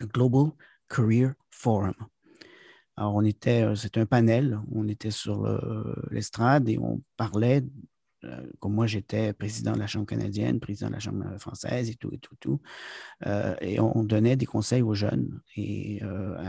Global 0.00 0.52
Career 0.88 1.32
Forum. 1.50 1.94
Alors, 2.96 3.14
on 3.14 3.24
était, 3.24 3.62
euh, 3.62 3.74
c'était 3.74 4.00
un 4.00 4.06
panel, 4.06 4.58
on 4.72 4.88
était 4.88 5.10
sur 5.10 5.46
l'estrade 6.10 6.68
et 6.68 6.78
on 6.78 7.02
parlait, 7.16 7.62
euh, 7.62 7.95
comme 8.60 8.74
moi 8.74 8.86
j'étais 8.86 9.32
président 9.32 9.72
de 9.72 9.78
la 9.78 9.86
Chambre 9.86 10.06
canadienne, 10.06 10.60
président 10.60 10.88
de 10.88 10.94
la 10.94 11.00
Chambre 11.00 11.38
française 11.38 11.90
et 11.90 11.94
tout, 11.94 12.10
et 12.12 12.18
tout, 12.18 12.36
tout. 12.40 12.60
Euh, 13.26 13.54
et 13.60 13.80
on 13.80 14.04
donnait 14.04 14.36
des 14.36 14.46
conseils 14.46 14.82
aux 14.82 14.94
jeunes 14.94 15.40
et 15.56 16.00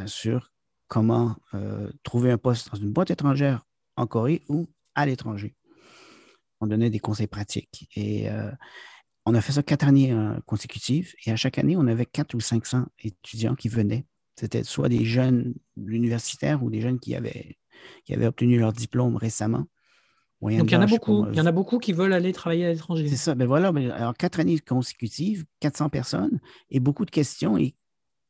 sur 0.05 0.51
comment 0.87 1.35
trouver 2.03 2.31
un 2.31 2.37
poste 2.37 2.71
dans 2.71 2.77
une 2.77 2.91
boîte 2.91 3.11
étrangère 3.11 3.65
en 3.97 4.07
Corée 4.07 4.43
ou 4.47 4.69
à 4.95 5.05
l'étranger. 5.05 5.55
On 6.61 6.67
donnait 6.67 6.89
des 6.89 6.99
conseils 6.99 7.27
pratiques. 7.27 7.87
Et 7.95 8.29
euh, 8.29 8.51
on 9.25 9.35
a 9.35 9.41
fait 9.41 9.51
ça 9.51 9.63
quatre 9.63 9.87
années 9.87 10.11
euh, 10.11 10.39
consécutives. 10.45 11.13
Et 11.25 11.31
à 11.31 11.35
chaque 11.35 11.57
année, 11.57 11.75
on 11.77 11.87
avait 11.87 12.05
quatre 12.05 12.33
ou 12.33 12.39
500 12.39 12.85
étudiants 12.99 13.55
qui 13.55 13.69
venaient. 13.69 14.05
C'était 14.39 14.63
soit 14.63 14.89
des 14.89 15.05
jeunes 15.05 15.55
universitaires 15.77 16.63
ou 16.63 16.69
des 16.69 16.81
jeunes 16.81 16.99
qui 16.99 17.15
avaient, 17.15 17.57
qui 18.05 18.13
avaient 18.13 18.27
obtenu 18.27 18.59
leur 18.59 18.73
diplôme 18.73 19.17
récemment. 19.17 19.65
Donc, 20.41 20.69
il 20.69 20.73
y 20.73 20.75
en 20.75 20.81
a 20.81 20.85
beaucoup. 20.85 21.25
il 21.31 21.37
y 21.37 21.41
en 21.41 21.45
a 21.45 21.51
beaucoup 21.51 21.79
qui 21.79 21.93
veulent 21.93 22.13
aller 22.13 22.31
travailler 22.31 22.65
à 22.65 22.71
l'étranger. 22.71 23.07
C'est 23.07 23.15
ça. 23.15 23.35
Ben 23.35 23.47
voilà. 23.47 23.71
Ben, 23.71 23.89
alors, 23.91 24.15
quatre 24.15 24.39
années 24.39 24.59
consécutives, 24.59 25.45
400 25.61 25.89
personnes 25.89 26.39
et 26.69 26.79
beaucoup 26.79 27.05
de 27.05 27.11
questions. 27.11 27.57
Et 27.57 27.75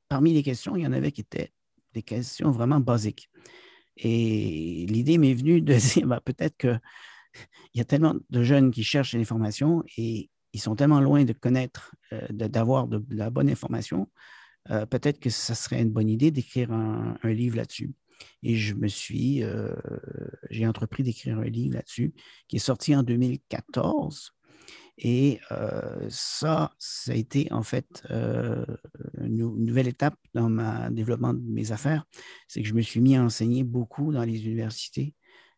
parmi 0.07 0.33
les 0.33 0.43
questions, 0.43 0.75
il 0.77 0.83
y 0.83 0.87
en 0.87 0.93
avait 0.93 1.11
qui 1.11 1.21
étaient 1.21 1.51
des 1.93 2.03
questions 2.03 2.51
vraiment 2.51 2.79
basiques. 2.79 3.29
Et 3.97 4.85
l'idée 4.87 5.17
m'est 5.17 5.33
venue 5.33 5.61
de 5.61 5.73
dire, 5.95 6.07
ben, 6.07 6.21
peut-être 6.23 6.55
qu'il 6.57 6.79
y 7.75 7.81
a 7.81 7.85
tellement 7.85 8.15
de 8.29 8.43
jeunes 8.43 8.71
qui 8.71 8.83
cherchent 8.83 9.13
l'information 9.13 9.83
et 9.97 10.29
ils 10.53 10.59
sont 10.61 10.75
tellement 10.75 11.01
loin 11.01 11.23
de 11.23 11.33
connaître, 11.33 11.95
euh, 12.13 12.25
d'avoir 12.31 12.87
de, 12.87 13.03
la 13.09 13.29
bonne 13.29 13.49
information, 13.49 14.09
euh, 14.69 14.85
peut-être 14.85 15.19
que 15.19 15.29
ça 15.29 15.55
serait 15.55 15.81
une 15.81 15.91
bonne 15.91 16.09
idée 16.09 16.31
d'écrire 16.31 16.71
un, 16.71 17.17
livre 17.23 17.57
là-dessus. 17.57 17.93
Et 18.43 18.55
je 18.55 18.73
me 18.75 18.87
suis, 18.87 19.43
euh, 19.43 19.73
j'ai 20.49 20.67
entrepris 20.67 21.03
d'écrire 21.03 21.39
un 21.39 21.45
livre 21.45 21.75
là-dessus 21.75 22.13
qui 22.47 22.57
est 22.57 22.59
sorti 22.59 22.95
en 22.95 23.03
2014 23.03 24.33
et 24.99 25.39
euh, 25.51 26.07
ça, 26.09 26.73
ça 26.79 27.11
a 27.11 27.15
été 27.15 27.47
en 27.51 27.61
fait 27.61 28.03
euh, 28.09 28.65
une, 29.21 29.37
nouvelle 29.37 29.87
étape 29.87 30.17
dans 30.33 30.49
le 30.49 30.89
développement 30.91 31.33
de 31.33 31.41
mes 31.41 31.71
affaires. 31.71 32.05
C'est 32.47 32.61
que 32.61 32.67
je 32.67 32.73
me 32.73 32.81
suis 32.81 32.99
mis 32.99 33.15
à 33.15 33.23
enseigner 33.23 33.63
beaucoup 33.63 34.11
dans 34.11 34.23
les 34.23 34.45
universités 34.45 35.13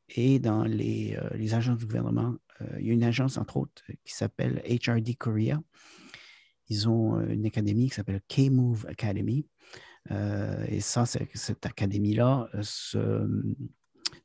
et 0.09 0.39
dans 0.39 0.63
les, 0.63 1.17
les 1.35 1.53
agences 1.53 1.77
du 1.77 1.85
gouvernement. 1.85 2.35
il 2.79 2.87
y 2.87 2.89
a 2.89 2.93
une 2.93 3.03
agence, 3.03 3.37
entre 3.37 3.57
autres, 3.57 3.83
qui 4.03 4.13
s'appelle 4.13 4.61
HRD 4.67 5.15
Korea. 5.15 5.61
Ils 6.67 6.89
ont 6.89 7.19
une 7.21 7.45
académie 7.45 7.89
qui 7.89 7.95
s'appelle 7.95 8.21
K-Move 8.27 8.87
Academy. 8.87 9.45
Et 10.09 10.81
ça, 10.81 11.05
cette 11.05 11.65
académie-là 11.65 12.49
se 12.61 13.27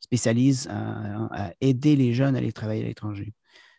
spécialise 0.00 0.68
à, 0.70 1.52
aider 1.60 1.96
les 1.96 2.12
jeunes 2.12 2.34
à 2.36 2.38
aller 2.38 2.52
travailler 2.52 2.84
à 2.84 2.86
l'étranger. 2.86 3.32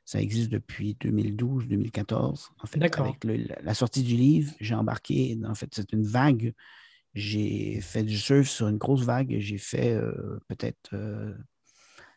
Ça 0.05 0.21
existe 0.21 0.51
depuis 0.51 0.97
2012-2014. 1.01 2.49
En 2.61 2.67
fait, 2.67 2.83
avec 2.83 3.23
la 3.23 3.73
sortie 3.73 4.03
du 4.03 4.15
livre, 4.15 4.53
j'ai 4.59 4.75
embarqué, 4.75 5.37
en 5.45 5.55
fait, 5.55 5.69
c'est 5.73 5.93
une 5.93 6.05
vague. 6.05 6.53
J'ai 7.15 7.79
fait 7.81 8.03
du 8.03 8.17
surf 8.17 8.47
sur 8.47 8.67
une 8.67 8.77
grosse 8.77 9.03
vague. 9.03 9.37
J'ai 9.39 9.57
fait 9.57 9.93
euh, 9.93 10.37
peut-être 10.47 10.95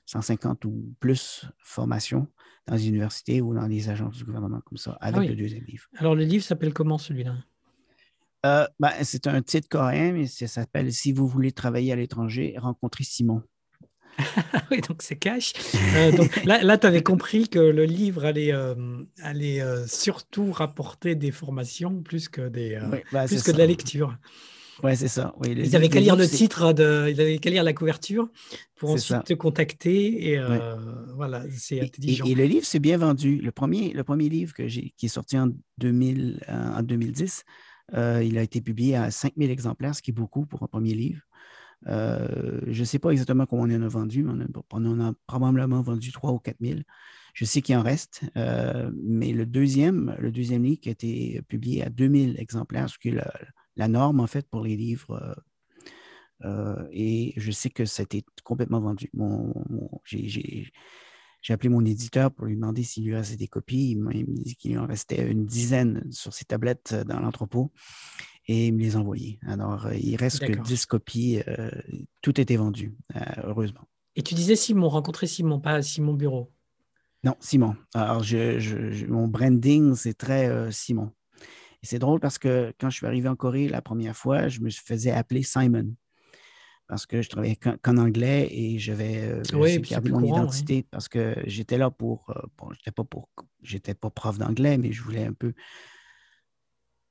150 0.06 0.64
euh, 0.64 0.68
ou 0.68 0.94
plus 1.00 1.46
formations 1.58 2.26
dans 2.66 2.74
les 2.74 2.88
universités 2.88 3.40
ou 3.40 3.54
dans 3.54 3.66
les 3.66 3.88
agences 3.88 4.18
du 4.18 4.24
gouvernement 4.24 4.60
comme 4.60 4.76
ça, 4.76 4.98
avec 5.00 5.22
ah 5.22 5.30
le 5.30 5.36
deuxième 5.36 5.64
livre. 5.64 5.86
Alors, 5.96 6.14
le 6.14 6.24
livre 6.24 6.44
s'appelle 6.44 6.74
comment 6.74 6.98
celui-là? 6.98 7.36
Euh, 8.47 8.66
ben, 8.78 8.93
c'est 9.03 9.26
un 9.26 9.43
titre 9.43 9.68
coréen, 9.68 10.12
mais 10.12 10.26
ça 10.26 10.47
s'appelle 10.47 10.93
Si 10.93 11.12
vous 11.12 11.26
voulez 11.26 11.53
travailler 11.53 11.93
à 11.93 11.97
l'étranger, 11.97 12.55
rencontrez 12.57 13.05
Simon. 13.05 13.43
oui, 14.70 14.80
donc 14.80 15.03
c'est 15.03 15.16
cash. 15.16 15.53
Euh, 15.97 16.12
donc 16.12 16.45
là, 16.45 16.62
là 16.62 16.76
tu 16.78 16.86
avais 16.86 17.03
compris 17.03 17.49
que 17.49 17.59
le 17.59 17.84
livre 17.84 18.24
allait, 18.24 18.53
euh, 18.53 18.74
allait 19.22 19.62
surtout 19.86 20.53
rapporter 20.53 21.14
des 21.14 21.30
formations 21.30 22.03
plus 22.03 22.28
que, 22.28 22.49
des, 22.49 22.80
bah, 23.12 23.26
plus 23.26 23.43
que 23.43 23.51
de 23.51 23.59
la 23.59 23.66
lecture. 23.66 24.16
Oui, 24.84 24.97
c'est 24.97 25.09
ça. 25.09 25.34
Oui, 25.41 25.55
ils 25.57 25.72
n'avaient 25.72 25.89
qu'à 25.89 25.99
lire 25.99 26.14
le 26.14 26.28
titre, 26.28 26.72
de, 26.72 27.09
ils 27.11 27.20
avaient 27.20 27.39
qu'à 27.39 27.51
lire 27.51 27.64
la 27.64 27.72
couverture 27.72 28.28
pour 28.76 28.91
ensuite 28.91 29.24
te 29.24 29.34
contacter. 29.34 30.30
Et 30.30 30.41
voilà, 31.16 31.43
c'est 31.57 31.80
intelligent. 31.80 32.24
Et, 32.24 32.36
le 32.36 32.45
livre 32.45 32.64
s'est 32.64 32.78
bien 32.78 32.99
vendu. 32.99 33.41
Le 33.41 33.51
premier, 33.51 33.93
le 33.93 34.05
premier 34.05 34.28
livre 34.28 34.55
que 34.55 34.62
qui 34.62 34.95
est 35.03 35.09
sorti 35.09 35.36
en, 35.36 35.49
2000, 35.78 36.45
en 36.49 36.82
2010, 36.82 37.45
il 37.93 38.39
a 38.39 38.43
été 38.43 38.61
publié 38.61 38.97
à 38.97 39.11
5000 39.11 39.51
exemplaires, 39.51 39.95
ce 39.95 40.03
qui 40.03 40.11
est 40.11 40.14
beaucoup 40.14 40.47
pour 40.47 40.62
un 40.62 40.66
premier 40.66 40.95
livre. 40.95 41.22
Euh, 41.86 42.61
je 42.66 42.80
ne 42.80 42.84
sais 42.84 42.99
pas 42.99 43.11
exactement 43.11 43.47
comment 43.47 43.62
on 43.62 43.70
en 43.70 43.82
a 43.82 43.89
vendu, 43.89 44.24
mais 44.24 44.45
on, 44.72 44.84
en 44.84 45.01
a 45.01 45.12
probablement 45.26 45.80
vendu 45.80 46.11
3 46.12 46.32
ou 46.32 46.39
4 46.39 46.57
000. 46.61 46.80
Je 47.34 47.45
sais 47.45 47.62
qu'il 47.62 47.76
en 47.76 47.82
reste, 47.82 48.22
euh, 48.36 48.91
mais 48.95 49.32
le 49.32 49.47
deuxième, 49.47 50.16
le 50.18 50.32
deuxième 50.32 50.64
livre 50.64 50.80
qui 50.80 50.89
a 50.89 50.93
été 50.93 51.41
publié 51.49 51.84
à 51.84 51.89
2000 51.89 52.41
exemplaires, 52.41 52.89
ce 52.89 52.99
qui 52.99 53.11
est 53.11 53.20
la, 53.76 53.89
norme 53.89 54.20
en 54.20 54.26
fait 54.26 54.49
pour 54.49 54.64
les 54.64 54.76
livres. 54.76 55.36
Euh, 56.45 56.89
et 56.91 57.32
je 57.36 57.51
sais 57.51 57.70
que 57.70 57.84
c'était 57.84 58.24
complètement 58.43 58.80
vendu. 58.80 59.11
Appelé 61.49 61.68
mon 61.68 61.84
éditeur 61.84 62.30
pour 62.30 62.47
lui 62.47 62.57
demander 62.57 62.82
s'il 62.82 63.07
lui 63.07 63.14
restait 63.14 63.36
des 63.36 63.49
copies. 63.49 63.91
Il 63.93 64.01
m'a 64.01 64.12
dit 64.12 64.57
qu'il 64.57 64.78
en 64.78 64.86
restait 64.86 65.30
une 65.30 65.47
dizaine 65.47 66.05
sur 66.11 66.32
ses 66.32 66.45
tablettes 66.45 66.95
dans 67.07 67.20
l'entrepôt 67.20 67.72
et 68.49 68.72
me 68.72 68.80
les 68.80 68.97
envoyer. 68.97 69.39
Alors, 69.47 69.86
euh, 69.86 69.95
il 69.95 70.16
reste 70.16 70.41
que 70.41 70.53
10 70.53 70.86
copies. 70.86 71.41
Euh, 71.47 71.70
tout 72.22 72.41
était 72.41 72.57
vendu, 72.57 72.97
euh, 73.14 73.20
heureusement. 73.45 73.82
Et 74.16 74.22
tu 74.22 74.34
disais 74.34 74.57
Simon, 74.57 74.89
rencontrer 74.89 75.26
Simon, 75.26 75.61
pas 75.61 75.82
Simon 75.82 76.14
Bureau. 76.14 76.51
Non, 77.22 77.34
Simon. 77.41 77.76
Alors, 77.95 78.22
je, 78.22 79.07
mon 79.07 79.28
branding, 79.28 79.95
c'est 79.95 80.14
très 80.14 80.72
Simon. 80.72 81.12
Et 81.82 81.86
c'est 81.86 81.99
drôle 81.99 82.18
parce 82.18 82.39
que 82.39 82.72
quand 82.80 82.91
je 82.91 82.97
suis 82.97 83.07
arrivé 83.07 83.28
en 83.28 83.36
Corée 83.36 83.68
la 83.68 83.82
première 83.82 84.16
fois, 84.16 84.49
je 84.49 84.61
me 84.61 84.70
faisais 84.70 85.11
appeler 85.11 85.43
Simon 85.43 85.95
parce 86.89 87.07
que 87.07 87.22
je 87.22 87.28
travaillais 87.28 87.57
qu'en 87.57 87.97
anglais 87.99 88.49
et 88.51 88.78
j'avais 88.78 89.41
oui, 89.53 89.80
mon 90.11 90.24
identité 90.24 90.82
parce 90.91 91.09
que 91.09 91.36
j'étais 91.47 91.78
là 91.78 91.91
pour, 91.91 92.32
bon, 92.57 92.72
j'étais 92.72 92.91
pas 92.91 93.05
pour, 93.05 93.28
j'étais 93.62 93.95
pas 93.95 94.11
prof 94.11 94.39
d'anglais, 94.39 94.78
mais 94.78 94.91
je 94.93 95.03
voulais 95.03 95.24
un 95.24 95.34
peu 95.34 95.53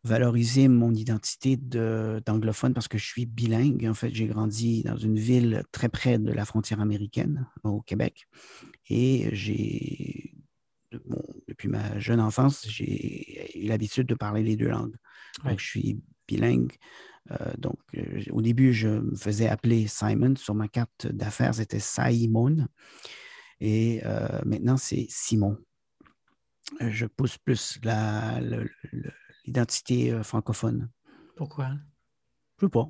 valoriser 0.04 0.68
mon 0.68 0.94
identité 0.94 1.58
d'anglophone 1.58 2.74
parce 2.74 2.88
que 2.88 2.98
je 2.98 3.06
suis 3.06 3.26
bilingue. 3.26 3.86
En 3.86 3.94
fait, 3.94 4.14
j'ai 4.14 4.26
grandi 4.26 4.84
dans 4.84 4.98
une 4.98 5.20
ville 5.20 5.64
très 5.72 5.90
près 5.90 6.18
de 6.18 6.32
la 6.32 6.46
frontière 6.46 6.82
américaine, 6.82 7.48
au 7.64 7.82
Québec. 7.82 8.28
Et 8.90 9.30
j'ai, 9.34 10.34
depuis 11.48 11.68
ma 11.68 12.00
jeune 12.00 12.22
enfance, 12.22 12.66
j'ai 12.68 13.64
eu 13.64 13.68
l'habitude 13.68 14.08
de 14.08 14.16
parler 14.16 14.44
les 14.44 14.56
deux 14.56 14.70
langues. 14.70 14.96
Donc, 15.44 15.60
je 15.60 15.66
suis 15.66 16.00
bilingue. 16.28 16.74
Euh, 17.32 17.54
donc, 17.58 17.78
euh, 17.96 18.24
au 18.32 18.42
début, 18.42 18.74
je 18.74 18.88
me 18.88 19.16
faisais 19.16 19.48
appeler 19.48 19.88
Simon. 19.88 20.36
Sur 20.36 20.56
ma 20.56 20.68
carte 20.68 21.08
d'affaires, 21.08 21.56
c'était 21.56 21.80
Simon. 21.80 22.68
Et 23.60 24.02
euh, 24.06 24.42
maintenant, 24.46 24.78
c'est 24.78 25.08
Simon. 25.10 25.58
Je 26.82 27.06
pousse 27.06 27.38
plus 27.38 27.80
la, 27.84 28.40
le 28.42 28.70
identité 29.48 30.12
euh, 30.12 30.24
francophone. 30.24 30.90
Pourquoi? 31.36 31.72
Je 32.60 32.66
sais 32.66 32.70
pas. 32.70 32.90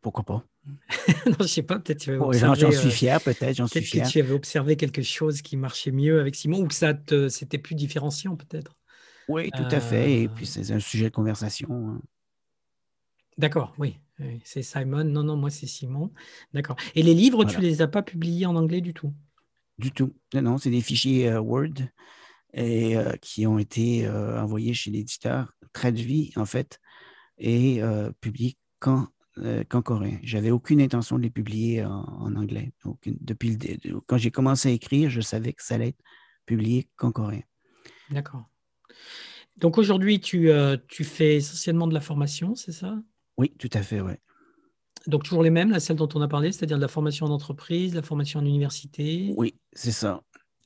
Pourquoi 0.00 0.24
pas? 0.24 0.44
non, 1.26 1.36
je 1.40 1.46
sais 1.46 1.62
pas, 1.62 1.78
peut-être 1.78 2.00
tu 2.00 2.16
J'en 2.16 2.54
suis 2.70 2.90
fier, 2.90 3.20
peut-être, 3.20 3.56
j'en 3.56 3.66
suis 3.66 3.82
fier. 3.82 4.04
que 4.04 4.10
tu 4.10 4.20
avais 4.20 4.32
observé 4.32 4.76
quelque 4.76 5.02
chose 5.02 5.42
qui 5.42 5.56
marchait 5.56 5.90
mieux 5.90 6.20
avec 6.20 6.34
Simon 6.36 6.60
ou 6.60 6.68
que 6.68 6.74
ça 6.74 6.94
te, 6.94 7.28
c'était 7.28 7.58
plus 7.58 7.74
différenciant, 7.74 8.36
peut-être. 8.36 8.76
Oui, 9.28 9.50
tout 9.50 9.62
à 9.62 9.80
fait. 9.80 10.22
Et 10.22 10.28
puis, 10.28 10.46
c'est 10.46 10.70
un 10.72 10.80
sujet 10.80 11.04
de 11.04 11.14
conversation. 11.14 12.00
D'accord, 13.38 13.74
oui. 13.78 13.98
C'est 14.44 14.62
Simon. 14.62 15.04
Non, 15.04 15.22
non, 15.22 15.36
moi, 15.36 15.50
c'est 15.50 15.66
Simon. 15.66 16.12
D'accord. 16.52 16.76
Et 16.94 17.02
les 17.02 17.14
livres, 17.14 17.44
tu 17.44 17.56
tu 17.56 17.60
les 17.60 17.82
as 17.82 17.88
pas 17.88 18.02
publiés 18.02 18.46
en 18.46 18.56
anglais 18.56 18.80
du 18.80 18.94
tout? 18.94 19.12
Du 19.78 19.90
tout. 19.90 20.14
Non, 20.34 20.42
non, 20.42 20.58
c'est 20.58 20.70
des 20.70 20.80
fichiers 20.80 21.34
Word 21.36 21.74
et, 22.54 22.96
qui 23.20 23.46
ont 23.46 23.58
été 23.58 24.08
envoyés 24.08 24.74
chez 24.74 24.90
l'éditeur, 24.90 25.54
traduits 25.72 26.32
en 26.36 26.44
fait, 26.44 26.78
et 27.38 27.80
publiés 28.20 28.56
qu'en 28.78 29.08
coréen. 29.82 30.18
J'avais 30.22 30.50
aucune 30.50 30.80
intention 30.80 31.16
de 31.16 31.22
les 31.22 31.30
publier 31.30 31.84
en, 31.84 32.36
anglais. 32.36 32.72
depuis 33.04 33.58
quand 34.06 34.18
j'ai 34.18 34.30
commencé 34.30 34.68
à 34.68 34.72
écrire, 34.72 35.10
je 35.10 35.20
savais 35.20 35.52
que 35.52 35.64
ça 35.64 35.76
allait 35.76 35.88
être 35.88 36.02
publié 36.46 36.88
qu'en 36.96 37.10
coréen. 37.10 37.42
D'accord. 38.10 38.44
Donc 39.56 39.78
aujourd'hui, 39.78 40.20
tu, 40.20 40.50
tu 40.86 41.02
fais 41.02 41.36
essentiellement 41.36 41.88
de 41.88 41.94
la 41.94 42.00
formation, 42.00 42.54
c'est 42.54 42.72
ça? 42.72 43.02
Oui, 43.38 43.52
tout 43.58 43.70
à 43.72 43.82
fait, 43.82 44.00
oui. 44.00 44.12
Donc 45.06 45.24
toujours 45.24 45.42
les 45.42 45.50
mêmes, 45.50 45.70
là, 45.70 45.80
celles 45.80 45.96
dont 45.96 46.08
on 46.14 46.20
a 46.20 46.28
parlé, 46.28 46.52
c'est-à-dire 46.52 46.76
de 46.76 46.82
la 46.82 46.88
formation 46.88 47.26
en 47.26 47.30
entreprise, 47.30 47.94
la 47.94 48.02
formation 48.02 48.40
en 48.40 48.46
université 48.46 49.34
Oui, 49.36 49.54
c'est 49.72 49.92
ça. 49.92 50.22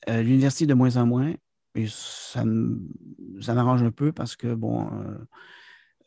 L'université 0.09 0.67
de 0.67 0.75
moins 0.75 0.97
en 0.97 1.07
moins, 1.07 1.33
et 1.77 1.87
ça 1.89 2.45
m'arrange 3.55 3.83
un 3.83 3.91
peu 3.91 4.11
parce 4.11 4.35
que, 4.35 4.55
bon, 4.55 4.89
euh, 4.93 5.19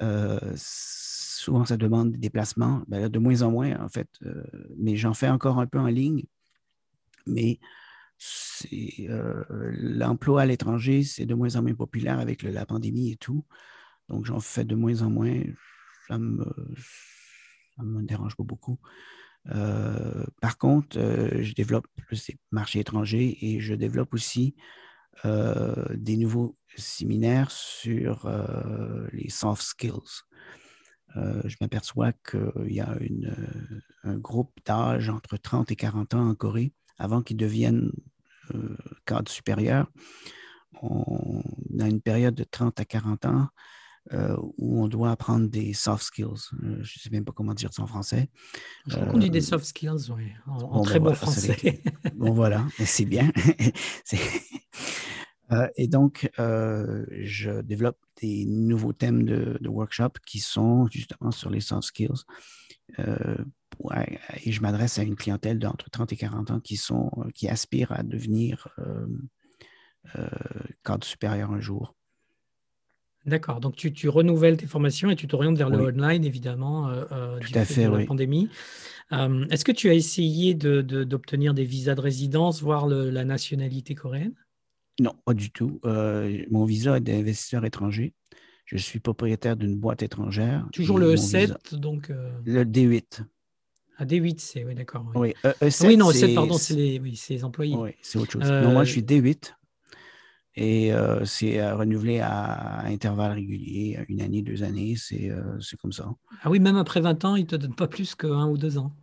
euh, 0.01 0.53
souvent 0.55 1.63
ça 1.65 1.77
demande 1.77 2.11
des 2.11 2.17
déplacements. 2.17 2.81
Ben 2.87 3.07
de 3.07 3.19
moins 3.19 3.43
en 3.43 3.51
moins, 3.51 3.79
en 3.79 3.87
fait. 3.87 4.09
Euh, 4.25 4.43
mais 4.77 4.95
j'en 4.95 5.13
fais 5.13 5.29
encore 5.29 5.59
un 5.59 5.67
peu 5.67 5.79
en 5.79 5.87
ligne. 5.87 6.25
Mais 7.27 7.59
l'emploi 8.61 10.41
à 10.41 10.45
l'étranger, 10.45 11.03
c'est 11.03 11.25
de 11.25 11.35
moins 11.35 11.55
en 11.55 11.61
moins 11.61 11.75
populaire 11.75 12.19
avec 12.19 12.41
la 12.41 12.65
pandémie 12.65 13.11
et 13.11 13.17
tout. 13.17 13.45
Donc, 14.09 14.25
j'en 14.25 14.39
fais 14.39 14.65
de 14.65 14.75
moins 14.75 15.03
en 15.03 15.11
moins. 15.11 15.39
Ça 16.09 16.17
me, 16.17 16.45
me 17.77 18.01
dérange 18.03 18.35
pas 18.35 18.43
beaucoup. 18.43 18.79
par 19.45 20.57
contre, 20.57 20.99
je 20.99 21.53
développe 21.53 21.87
le 22.09 22.17
marché 22.51 22.79
étranger 22.79 23.37
et 23.41 23.59
je 23.61 23.73
développe 23.73 24.13
aussi 24.13 24.55
euh, 25.25 25.85
des 25.95 26.15
nouveaux 26.15 26.55
séminaires 26.77 27.51
sur 27.51 28.25
euh, 28.25 29.05
les 29.11 29.29
soft 29.29 29.61
skills. 29.61 30.23
Euh, 31.17 31.41
je 31.45 31.57
m'aperçois 31.59 32.13
qu'il 32.13 32.71
y 32.71 32.79
a 32.79 32.95
un 34.03 34.17
groupe 34.17 34.57
d'âge 34.65 35.09
entre 35.09 35.35
30 35.35 35.71
et 35.71 35.75
40 35.75 36.13
ans 36.13 36.29
en 36.29 36.35
Corée 36.35 36.71
avant 36.97 37.21
qu'ils 37.21 37.37
deviennent 37.37 37.91
cadres 39.05 39.31
supérieurs. 39.31 39.91
On 40.81 41.43
a 41.79 41.87
une 41.87 42.01
période 42.01 42.35
de 42.35 42.45
30 42.45 42.79
à 42.79 42.85
40 42.85 43.25
ans 43.25 43.47
où 44.57 44.81
on 44.81 44.87
doit 44.87 45.11
apprendre 45.11 45.49
des 45.49 45.73
soft 45.73 46.03
skills. 46.03 46.49
je 46.61 46.67
ne 46.79 46.83
sais 46.83 47.09
même 47.11 47.25
pas 47.25 47.31
comment 47.31 47.53
dire 47.53 47.73
ça 47.73 47.83
en 47.83 47.87
français. 47.87 48.29
Je 48.87 48.95
crois 48.95 49.07
qu'on 49.07 49.17
dit 49.17 49.29
des 49.29 49.41
soft 49.41 49.65
skills, 49.65 50.11
oui, 50.15 50.31
en, 50.47 50.81
très 50.81 50.99
ben 50.99 51.09
bon 51.09 51.15
français. 51.15 51.81
bon, 52.15 52.33
voilà, 52.33 52.65
c'est 52.85 53.05
bien. 53.05 53.31
Euh, 55.51 55.67
et 55.75 55.87
donc, 55.87 56.29
euh, 56.39 57.05
je 57.21 57.61
développe 57.61 57.97
des 58.21 58.45
nouveaux 58.45 58.93
thèmes 58.93 59.23
de, 59.23 59.67
workshop 59.67 60.11
qui 60.25 60.39
sont 60.39 60.87
justement 60.91 61.31
sur 61.31 61.49
les 61.49 61.61
soft 61.61 61.83
skills. 61.83 62.23
Euh, 62.99 63.43
et 64.43 64.51
je 64.51 64.61
m'adresse 64.61 64.99
à 64.99 65.03
une 65.03 65.15
clientèle 65.15 65.59
d'entre 65.59 65.89
30 65.89 66.11
et 66.13 66.17
40 66.17 66.51
ans 66.51 66.59
qui, 66.59 66.75
sont, 66.75 67.11
qui 67.33 67.47
aspirent 67.47 67.91
à 67.91 68.03
devenir 68.03 68.67
cadre 70.83 71.05
supérieur 71.05 71.51
un 71.51 71.59
jour. 71.59 71.95
D'accord. 73.25 73.59
Donc, 73.59 73.75
tu, 73.75 74.09
renouvelles 74.09 74.57
tes 74.57 74.65
formations 74.65 75.09
et 75.09 75.15
tu 75.15 75.27
t'orientes 75.27 75.57
vers 75.57 75.69
le 75.69 75.79
online, 75.79 76.23
évidemment, 76.23 76.89
du 77.39 77.47
fait, 77.47 77.85
de 77.85 77.97
la 77.97 78.05
pandémie. 78.05 78.49
Est-ce 79.11 79.65
que 79.65 79.71
tu 79.71 79.89
as 79.89 79.93
essayé 79.93 80.53
d'obtenir 80.53 81.53
des 81.53 81.65
visas 81.65 81.95
de 81.95 82.01
résidence, 82.01 82.61
voire 82.61 82.87
la 82.87 83.25
nationalité 83.25 83.95
coréenne? 83.95 84.33
Non, 84.99 85.13
pas 85.25 85.33
du 85.33 85.49
tout. 85.49 85.79
Euh, 85.85 86.43
mon 86.51 86.65
visa 86.65 86.97
est 86.97 87.01
d'investisseur 87.01 87.65
étranger. 87.65 88.13
Je 88.65 88.77
suis 88.77 88.99
propriétaire 88.99 89.55
d'une 89.55 89.75
boîte 89.75 90.03
étrangère. 90.03 90.67
Toujours 90.73 90.99
le 90.99 91.15
E7, 91.15 91.75
donc. 91.75 92.09
Euh, 92.09 92.31
le 92.45 92.65
D8. 92.65 93.23
Ah, 93.97 94.05
D8, 94.05 94.35
c'est, 94.37 94.63
oui, 94.63 94.75
d'accord. 94.75 95.05
Oui, 95.15 95.33
e, 95.43 95.49
E7, 95.61 95.87
oui 95.87 95.97
non, 95.97 96.11
E7, 96.11 96.35
pardon, 96.35 96.53
c'est 96.57 96.75
les, 96.75 96.99
oui, 96.99 97.19
les, 97.29 97.43
employés. 97.43 97.75
Oui, 97.75 97.91
c'est 98.01 98.19
autre 98.19 98.31
chose. 98.33 98.43
Non, 98.43 98.71
moi, 98.71 98.83
je 98.83 98.91
suis 98.91 99.01
D8 99.01 99.53
et 100.59 100.93
euh, 100.93 101.23
c'est 101.25 101.71
renouvelé 101.71 102.19
à, 102.19 102.81
intervalles 102.85 103.33
réguliers, 103.33 104.03
une 104.09 104.21
année, 104.21 104.41
deux 104.41 104.63
années, 104.63 104.95
c'est, 104.97 105.31
c'est 105.61 105.77
comme 105.77 105.91
ça. 105.93 106.09
Ah 106.43 106.49
oui, 106.49 106.59
même 106.59 106.75
après 106.75 107.01
20 107.01 107.25
ans, 107.25 107.35
ils 107.35 107.43
ne 107.43 107.47
te 107.47 107.55
donnent 107.55 107.75
pas 107.75 107.87
plus 107.87 108.15
qu'un 108.15 108.47
ou 108.47 108.57
deux 108.57 108.77
ans. 108.77 108.93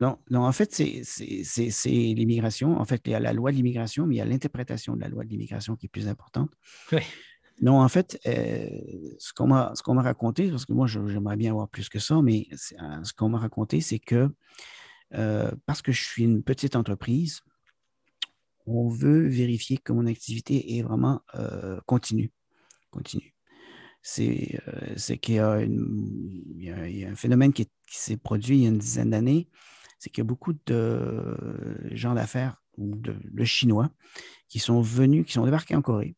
Non, 0.00 0.18
non, 0.30 0.44
en 0.44 0.52
fait, 0.52 0.72
c'est 0.72 1.88
l'immigration. 1.90 2.78
En 2.78 2.84
fait, 2.84 3.02
il 3.06 3.12
y 3.12 3.14
a 3.14 3.20
la 3.20 3.32
loi 3.32 3.52
de 3.52 3.56
l'immigration, 3.56 4.06
mais 4.06 4.16
il 4.16 4.18
y 4.18 4.22
a 4.22 4.24
l'interprétation 4.24 4.96
de 4.96 5.00
la 5.00 5.08
loi 5.08 5.24
de 5.24 5.28
l'immigration 5.28 5.76
qui 5.76 5.86
est 5.86 5.88
plus 5.88 6.08
importante. 6.08 6.50
Oui. 6.90 7.00
Non, 7.60 7.80
en 7.80 7.88
fait, 7.88 8.18
euh, 8.26 8.68
ce 9.18 9.32
qu'on 9.32 9.46
m'a 9.46 10.02
raconté, 10.02 10.50
parce 10.50 10.64
que 10.64 10.72
moi, 10.72 10.86
j'aimerais 10.86 11.36
bien 11.36 11.52
avoir 11.52 11.68
plus 11.68 11.88
que 11.88 11.98
ça, 11.98 12.20
mais 12.22 12.48
euh, 12.52 13.04
ce 13.04 13.12
qu'on 13.12 13.28
m'a 13.28 13.38
raconté, 13.38 13.80
c'est 13.80 14.00
que 14.00 14.28
euh, 15.14 15.50
parce 15.66 15.80
que 15.80 15.92
je 15.92 16.02
suis 16.02 16.24
une 16.24 16.42
petite 16.42 16.74
entreprise, 16.74 17.42
on 18.66 18.88
veut 18.88 19.26
vérifier 19.26 19.78
que 19.78 19.92
mon 19.92 20.06
activité 20.06 20.76
est 20.76 20.82
vraiment 20.82 21.22
continue. 21.86 22.32
continue. 22.90 23.34
C'est 24.02 24.58
qu'il 25.20 25.34
y, 25.34 25.38
a 25.38 27.08
un 27.08 27.14
phénomène 27.14 27.52
qui 27.52 27.68
s'est 27.86 28.16
produit 28.16 28.58
il 28.58 28.62
y 28.62 28.66
a 28.66 28.68
une 28.68 28.78
dizaine 28.78 29.10
d'années, 29.10 29.48
c'est 29.98 30.10
qu'il 30.10 30.20
y 30.20 30.26
a 30.26 30.28
beaucoup 30.28 30.52
de 30.66 31.36
gens 31.92 32.14
d'affaires 32.14 32.62
ou 32.76 32.94
de, 32.96 33.44
Chinois 33.44 33.90
qui 34.48 34.58
sont 34.58 34.80
venus, 34.80 35.26
qui 35.26 35.32
sont 35.32 35.44
débarqués 35.44 35.74
en 35.74 35.82
Corée 35.82 36.16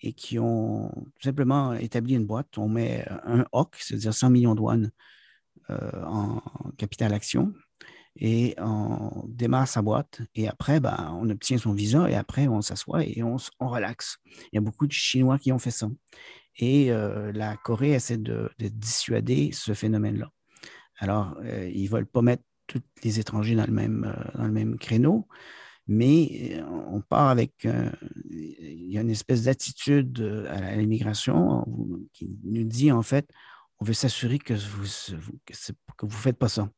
et 0.00 0.12
qui 0.12 0.38
ont 0.38 0.90
tout 0.90 1.22
simplement 1.22 1.74
établi 1.74 2.14
une 2.14 2.26
boîte. 2.26 2.58
On 2.58 2.68
met 2.68 3.06
un 3.24 3.44
HOC, 3.52 3.76
c'est-à-dire 3.78 4.14
100 4.14 4.30
millions 4.30 4.54
de 4.54 4.60
won 4.60 4.90
euh, 5.70 6.04
en 6.04 6.42
capital 6.76 7.12
action, 7.14 7.52
et 8.16 8.54
on 8.58 9.24
démarre 9.26 9.68
sa 9.68 9.82
boîte. 9.82 10.20
Et 10.34 10.48
après, 10.48 10.80
ben, 10.80 11.16
on 11.20 11.28
obtient 11.30 11.58
son 11.58 11.72
visa 11.72 12.10
et 12.10 12.14
après, 12.14 12.48
on 12.48 12.60
s'assoit 12.60 13.04
et 13.04 13.22
on, 13.22 13.36
relaxe. 13.60 14.18
Il 14.26 14.56
y 14.56 14.58
a 14.58 14.60
beaucoup 14.60 14.86
de 14.86 14.92
Chinois 14.92 15.38
qui 15.38 15.52
ont 15.52 15.58
fait 15.58 15.70
ça. 15.70 15.88
Et 16.56 16.92
euh, 16.92 17.32
la 17.32 17.56
Corée 17.56 17.92
essaie 17.92 18.18
de, 18.18 18.50
dissuader 18.58 19.50
ce 19.52 19.72
phénomène-là. 19.72 20.30
Alors, 20.98 21.36
euh, 21.44 21.70
ils 21.72 21.84
ne 21.84 21.88
veulent 21.88 22.06
pas 22.06 22.22
mettre 22.22 22.42
tous 22.66 22.82
les 23.02 23.18
étrangers 23.18 23.54
dans 23.54 23.66
le 23.66 23.72
même, 23.72 24.04
euh, 24.04 24.38
dans 24.38 24.46
le 24.46 24.52
même 24.52 24.78
créneau, 24.78 25.26
mais 25.88 26.62
on 26.70 27.00
part 27.00 27.28
avec, 27.28 27.66
il 28.30 28.88
y 28.88 28.96
a 28.96 29.00
une 29.00 29.10
espèce 29.10 29.42
d'attitude 29.42 30.46
à 30.48 30.76
l'immigration 30.76 31.66
qui 32.12 32.30
nous 32.44 32.62
dit 32.62 32.92
en 32.92 33.02
fait, 33.02 33.28
on 33.80 33.84
veut 33.84 33.94
s'assurer 33.94 34.38
que 34.38 34.54
vous 34.54 34.86
que, 35.44 36.06
vous 36.06 36.16
faites 36.16 36.38
pas 36.38 36.48
ça, 36.48 36.70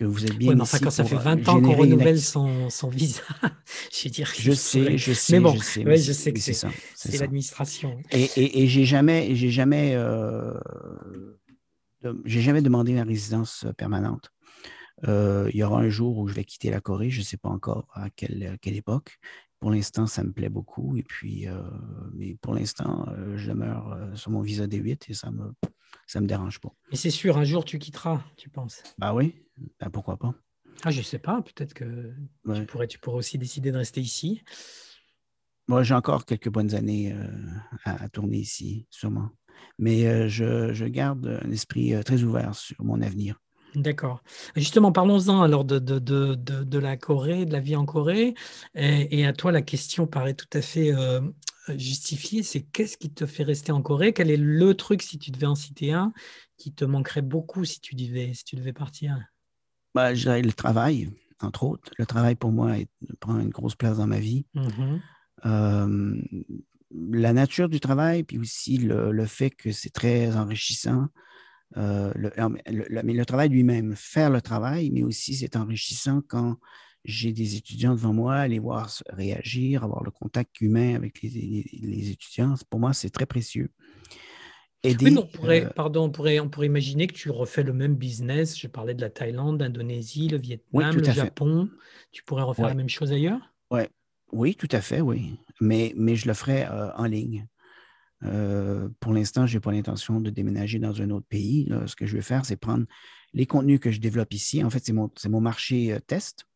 que 0.00 0.06
vous 0.06 0.24
êtes 0.24 0.38
bien. 0.38 0.58
enfin, 0.58 0.78
quand 0.78 0.90
ça 0.90 1.04
fait 1.04 1.16
20 1.16 1.46
ans 1.50 1.60
qu'on 1.60 1.74
renouvelle 1.74 2.18
son, 2.18 2.70
son, 2.70 2.88
visa, 2.88 3.22
je 3.92 4.04
veux 4.04 4.10
dire. 4.10 4.32
Je 4.34 4.52
sais, 4.52 4.96
je 4.96 5.12
sais, 5.12 5.34
mais 5.34 5.40
bon, 5.40 5.54
je 5.54 5.62
sais, 5.62 5.96
je 5.98 6.12
sais 6.12 6.32
que 6.32 6.40
c'est 6.40 6.54
ça. 6.54 6.70
C'est 6.94 7.18
l'administration. 7.18 7.98
Et, 8.10 8.24
et, 8.36 8.62
et 8.62 8.66
j'ai 8.66 8.86
jamais, 8.86 9.34
j'ai 9.34 9.50
jamais, 9.50 9.94
j'ai 12.24 12.40
jamais 12.40 12.62
demandé 12.62 12.94
ma 12.94 13.04
résidence 13.04 13.66
permanente. 13.76 14.30
Euh, 15.08 15.50
il 15.52 15.58
y 15.58 15.62
aura 15.62 15.80
un 15.80 15.88
jour 15.88 16.18
où 16.18 16.28
je 16.28 16.34
vais 16.34 16.44
quitter 16.44 16.70
la 16.70 16.80
Corée, 16.80 17.10
je 17.10 17.20
ne 17.20 17.24
sais 17.24 17.36
pas 17.36 17.48
encore 17.48 17.86
à 17.94 18.10
quelle, 18.10 18.58
quelle 18.60 18.76
époque. 18.76 19.18
Pour 19.60 19.70
l'instant, 19.70 20.06
ça 20.06 20.24
me 20.24 20.32
plaît 20.32 20.48
beaucoup. 20.48 20.96
Et 20.96 21.02
puis, 21.02 21.46
euh, 21.46 21.62
mais 22.14 22.34
pour 22.36 22.54
l'instant, 22.54 23.06
euh, 23.08 23.36
je 23.36 23.50
demeure 23.50 24.10
sur 24.14 24.30
mon 24.30 24.40
visa 24.40 24.66
D8 24.66 25.10
et 25.10 25.14
ça 25.14 25.30
me, 25.30 25.52
ça 26.06 26.20
me 26.20 26.26
dérange 26.26 26.60
pas. 26.60 26.72
Mais 26.90 26.96
c'est 26.96 27.10
sûr, 27.10 27.36
un 27.36 27.44
jour 27.44 27.64
tu 27.64 27.78
quitteras, 27.78 28.24
tu 28.36 28.48
penses? 28.48 28.82
Bah 28.98 29.14
oui, 29.14 29.34
bah 29.78 29.90
pourquoi 29.92 30.16
pas? 30.16 30.34
Ah, 30.82 30.90
je 30.90 30.98
ne 30.98 31.04
sais 31.04 31.18
pas, 31.18 31.42
peut-être 31.42 31.74
que 31.74 32.14
tu, 32.54 32.64
pourrais, 32.64 32.86
tu 32.86 32.98
pourrais 32.98 33.18
aussi 33.18 33.36
décider 33.36 33.70
de 33.70 33.76
rester 33.76 34.00
ici. 34.00 34.42
Moi, 35.68 35.82
j'ai 35.82 35.94
encore 35.94 36.24
quelques 36.24 36.48
bonnes 36.48 36.74
années 36.74 37.14
à, 37.84 38.08
tourner 38.08 38.38
ici, 38.38 38.86
sûrement. 38.88 39.28
Mais 39.78 40.28
je, 40.30 40.72
je, 40.72 40.86
garde 40.86 41.38
un 41.44 41.50
esprit 41.50 41.92
très 42.02 42.22
ouvert 42.22 42.54
sur 42.54 42.82
mon 42.82 43.02
avenir. 43.02 43.38
D'accord. 43.74 44.22
Justement, 44.56 44.92
parlons-en 44.92 45.42
alors 45.42 45.64
de, 45.64 45.78
de, 45.78 45.98
de, 45.98 46.34
de, 46.34 46.78
la 46.78 46.96
Corée, 46.96 47.44
de 47.44 47.52
la 47.52 47.60
vie 47.60 47.76
en 47.76 47.84
Corée. 47.84 48.34
Et, 48.74 49.26
à 49.26 49.32
toi, 49.32 49.52
la 49.52 49.62
question 49.62 50.06
paraît 50.06 50.34
tout 50.34 50.48
à 50.52 50.60
fait 50.60 50.92
euh, 50.92 51.20
justifiée. 51.68 52.42
C'est 52.42 52.62
qu'est-ce 52.62 52.96
qui 52.96 53.12
te 53.12 53.26
fait 53.26 53.44
rester 53.44 53.72
en 53.72 53.82
Corée? 53.82 54.12
Quel 54.12 54.30
est 54.30 54.36
le 54.36 54.74
truc, 54.74 55.02
si 55.02 55.18
tu 55.18 55.30
devais 55.30 55.46
en 55.46 55.54
citer 55.54 55.92
un, 55.92 56.12
qui 56.56 56.72
te 56.72 56.84
manquerait 56.84 57.22
beaucoup 57.22 57.64
si 57.64 57.80
tu 57.80 57.94
devais, 57.94 58.34
si 58.34 58.44
tu 58.44 58.56
devais 58.56 58.72
partir? 58.72 59.18
Bah, 59.94 60.14
Je 60.14 60.22
dirais 60.22 60.42
le 60.42 60.52
travail, 60.52 61.10
entre 61.40 61.64
autres. 61.64 61.90
Le 61.96 62.06
travail, 62.06 62.34
pour 62.34 62.52
moi, 62.52 62.74
prend 63.20 63.38
une 63.38 63.50
grosse 63.50 63.76
place 63.76 63.98
dans 63.98 64.06
ma 64.06 64.20
vie. 64.20 64.46
Mmh 64.54 64.98
euh, 65.46 66.20
la 66.92 67.32
nature 67.32 67.68
du 67.68 67.80
travail, 67.80 68.24
puis 68.24 68.38
aussi 68.38 68.76
le, 68.76 69.12
le 69.12 69.26
fait 69.26 69.50
que 69.50 69.72
c'est 69.72 69.90
très 69.90 70.36
enrichissant. 70.36 71.06
Euh, 71.76 72.12
le, 72.16 72.32
mais 73.02 73.12
le 73.12 73.24
travail 73.24 73.48
lui-même, 73.48 73.94
faire 73.94 74.30
le 74.30 74.40
travail, 74.40 74.90
mais 74.90 75.02
aussi 75.04 75.34
c'est 75.34 75.56
enrichissant 75.56 76.20
quand 76.26 76.56
j'ai 77.04 77.32
des 77.32 77.56
étudiants 77.56 77.92
devant 77.94 78.12
moi, 78.12 78.46
les 78.48 78.58
voir 78.58 78.90
réagir, 79.08 79.84
avoir 79.84 80.02
le 80.02 80.10
contact 80.10 80.60
humain 80.60 80.94
avec 80.94 81.22
les, 81.22 82.10
étudiants, 82.10 82.54
pour 82.68 82.80
moi, 82.80 82.92
c'est 82.92 83.10
très 83.10 83.26
précieux. 83.26 83.70
Aider, 84.82 85.14
on 85.16 85.26
pourrait, 85.26 85.66
euh, 85.66 85.70
pardon, 85.70 86.04
on 86.04 86.10
pourrait, 86.10 86.40
on 86.40 86.48
pourrait 86.48 86.66
imaginer 86.66 87.06
que 87.06 87.12
tu 87.12 87.30
refais 87.30 87.62
le 87.62 87.74
même 87.74 87.94
business. 87.94 88.58
Je 88.58 88.66
parlais 88.66 88.94
de 88.94 89.00
la 89.02 89.10
Thaïlande, 89.10 89.60
l'Indonésie, 89.60 90.28
le 90.28 90.38
Vietnam, 90.38 90.96
le 90.96 91.04
Japon. 91.04 91.68
Tu 92.12 92.22
pourrais 92.24 92.44
refaire 92.44 92.68
la 92.68 92.74
même 92.74 92.88
chose 92.88 93.12
ailleurs? 93.12 93.40
Ouais. 93.70 93.90
Oui, 94.32 94.54
tout 94.54 94.68
à 94.72 94.80
fait, 94.80 95.00
oui. 95.00 95.38
Mais, 95.60 95.92
mais 95.96 96.16
je 96.16 96.26
le 96.26 96.34
ferai 96.34 96.64
euh, 96.64 96.90
en 96.96 97.04
ligne. 97.04 97.46
Euh, 98.24 98.88
pour 99.00 99.12
l'instant, 99.12 99.46
je 99.46 99.56
n'ai 99.56 99.60
pas 99.60 99.72
l'intention 99.72 100.20
de 100.20 100.30
déménager 100.30 100.78
dans 100.78 101.00
un 101.00 101.10
autre 101.10 101.26
pays. 101.28 101.70
Ce 101.86 101.96
que 101.96 102.06
je 102.06 102.16
vais 102.16 102.22
faire, 102.22 102.44
c'est 102.44 102.56
prendre 102.56 102.86
les 103.32 103.46
contenus 103.46 103.80
que 103.80 103.90
je 103.90 104.00
développe 104.00 104.32
ici. 104.34 104.62
En 104.64 104.70
fait, 104.70 104.84
c'est 104.84 104.92
mon, 104.92 105.10
mon, 105.28 105.40
marché 105.40 105.96
test. 106.06 106.46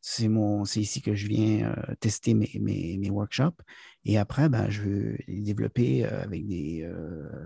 C'est 0.00 0.28
ici 0.76 1.00
que 1.00 1.14
je 1.14 1.26
viens 1.26 1.74
tester 1.98 2.34
mes, 2.34 2.50
mes, 2.60 2.98
mes, 2.98 3.10
workshops. 3.10 3.62
Et 4.04 4.18
après, 4.18 4.50
ben, 4.50 4.68
je 4.68 4.82
veux 4.82 5.18
les 5.26 5.40
développer 5.40 6.04
avec, 6.04 6.46
des, 6.46 6.84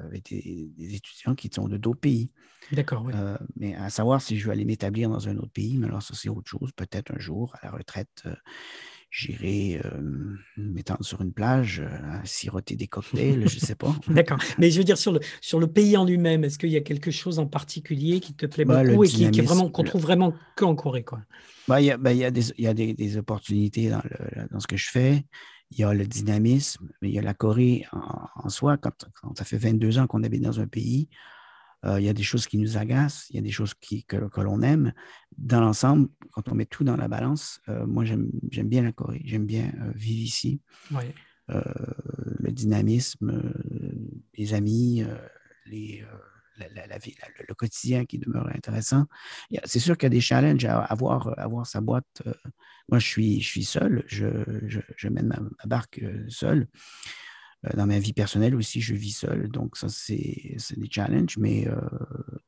avec 0.05 0.29
des, 0.29 0.95
étudiants 0.95 1.37
qui 1.37 1.51
sont 1.55 1.69
de 1.69 1.77
d'autres 1.77 2.01
pays. 2.01 2.33
D'accord, 2.73 3.05
oui. 3.05 3.13
mais 3.55 3.77
à 3.77 3.91
savoir 3.91 4.21
si 4.21 4.37
je 4.37 4.47
veux 4.47 4.53
aller 4.53 4.65
m'établir 4.65 5.09
dans 5.09 5.29
un 5.29 5.37
autre 5.37 5.53
pays, 5.53 5.79
mais 5.79 5.87
alors 5.87 6.03
ça, 6.03 6.15
c'est 6.17 6.29
autre 6.29 6.51
chose. 6.51 6.73
Peut-être 6.73 7.13
un 7.15 7.19
jour, 7.21 7.55
à 7.63 7.67
la 7.67 7.73
retraite, 7.73 8.25
j'irai 9.11 9.81
m'étendre 10.57 11.05
sur 11.05 11.23
une 11.23 11.33
plage, 11.33 11.83
siroter 12.25 12.77
des 12.77 12.87
cocktails, 12.87 13.49
je 13.49 13.55
ne 13.55 13.61
sais 13.61 13.75
pas. 13.75 13.95
D'accord. 14.09 14.39
Mais 14.59 14.71
je 14.71 14.79
veux 14.79 14.85
dire, 14.85 14.99
sur 14.99 15.13
le, 15.13 15.21
sur 15.41 15.61
le 15.61 15.67
pays 15.67 15.97
en 15.97 16.05
lui-même, 16.05 16.45
est-ce 16.45 16.59
qu'il 16.59 16.71
y 16.71 16.77
a 16.77 16.81
quelque 16.81 17.11
chose 17.11 17.39
en 17.39 17.47
particulier 17.47 18.21
qui 18.21 18.35
te 18.35 18.47
plaît 18.47 18.65
bah, 18.65 18.85
beaucoup 18.85 19.05
et 19.05 19.09
qui, 19.09 19.25
est 19.25 19.41
vraiment, 19.41 19.71
qu'on 19.71 19.85
trouve 19.85 20.03
vraiment 20.03 20.35
qu'en 20.57 20.75
Corée? 20.75 21.05
Quoi? 21.05 21.21
Bah, 21.67 21.81
il 21.81 21.87
y 21.87 21.91
a, 21.91 21.97
bah, 21.97 22.13
y 22.13 22.25
a, 22.25 22.31
des, 22.31 22.53
y 22.59 22.67
a 22.67 22.75
des, 22.75 22.95
des, 22.95 23.17
opportunités 23.17 23.89
dans, 23.91 24.03
le, 24.05 24.49
dans 24.51 24.61
ce 24.61 24.67
que 24.67 24.77
je 24.77 24.91
fais 24.91 25.25
il 25.71 25.79
y 25.79 25.85
a 25.85 25.93
le 25.93 26.07
dynamisme, 26.07 26.89
mais 27.01 27.09
il 27.09 27.15
y 27.15 27.19
a 27.19 27.23
la 27.23 27.35
Corée 27.35 27.87
en, 27.93 28.49
soi. 28.49 28.77
Quand, 28.77 28.93
ça 29.37 29.45
fait 29.45 29.59
22 29.59 29.99
ans 29.99 30.07
qu'on 30.07 30.23
habite 30.23 30.43
dans 30.43 30.61
un 30.61 30.67
pays, 30.67 31.09
euh, 31.11 31.15
il 31.85 32.03
y 32.03 32.09
a 32.09 32.13
des 32.13 32.23
choses 32.23 32.47
qui 32.47 32.59
nous 32.59 32.77
agacent, 32.77 33.27
il 33.31 33.37
y 33.37 33.39
a 33.39 33.43
des 33.43 33.51
choses 33.51 33.75
qui, 33.75 34.05
que, 34.05 34.17
l'on 34.41 34.63
aime. 34.63 34.93
Dans 35.37 35.61
l'ensemble, 35.61 36.09
quand 36.33 36.49
on 36.49 36.55
met 36.55 36.67
tout 36.67 36.85
dans 36.85 36.97
la 36.97 37.09
balance, 37.09 37.61
euh, 37.69 37.87
moi, 37.87 38.05
j'aime 38.05 38.31
bien 38.51 38.83
la 38.83 38.93
Corée, 38.93 39.23
j'aime 39.25 39.47
bien 39.47 39.73
euh, 39.81 39.93
vivre 39.95 40.23
ici. 40.23 40.61
le 41.49 42.51
dynamisme, 42.51 43.43
les 44.37 44.55
amis, 44.55 45.05
les, 45.67 46.05
la, 46.75 46.99
vie, 46.99 47.15
le 47.47 47.55
quotidien 47.55 48.05
qui 48.05 48.19
demeure 48.19 48.49
intéressant. 48.55 49.07
C'est 49.65 49.79
sûr 49.79 49.97
qu'il 49.97 50.07
y 50.07 50.09
a 50.09 50.11
des 50.11 50.21
challenges 50.21 50.65
à 50.65 50.81
avoir, 50.81 51.39
avoir 51.39 51.67
sa 51.67 51.81
boîte. 51.81 52.23
Euh, 52.27 52.33
moi, 52.89 52.99
je 52.99 53.07
suis, 53.07 53.41
je 53.41 53.49
suis 53.49 53.65
seul, 53.65 54.05
je, 54.07 54.27
je, 54.67 55.09
mène 55.09 55.29
ma, 55.29 55.39
barque 55.67 56.01
euh, 56.03 56.25
seul. 56.29 56.69
Euh, 57.67 57.71
dans 57.77 57.87
ma 57.87 57.99
vie 57.99 58.13
personnelle 58.13 58.55
aussi, 58.55 58.81
je 58.81 58.95
vis 58.95 59.13
seul. 59.13 59.49
Donc, 59.49 59.77
ça, 59.77 59.89
c'est 59.89 60.57
des 60.77 60.89
challenges, 60.91 61.37
mais 61.39 61.67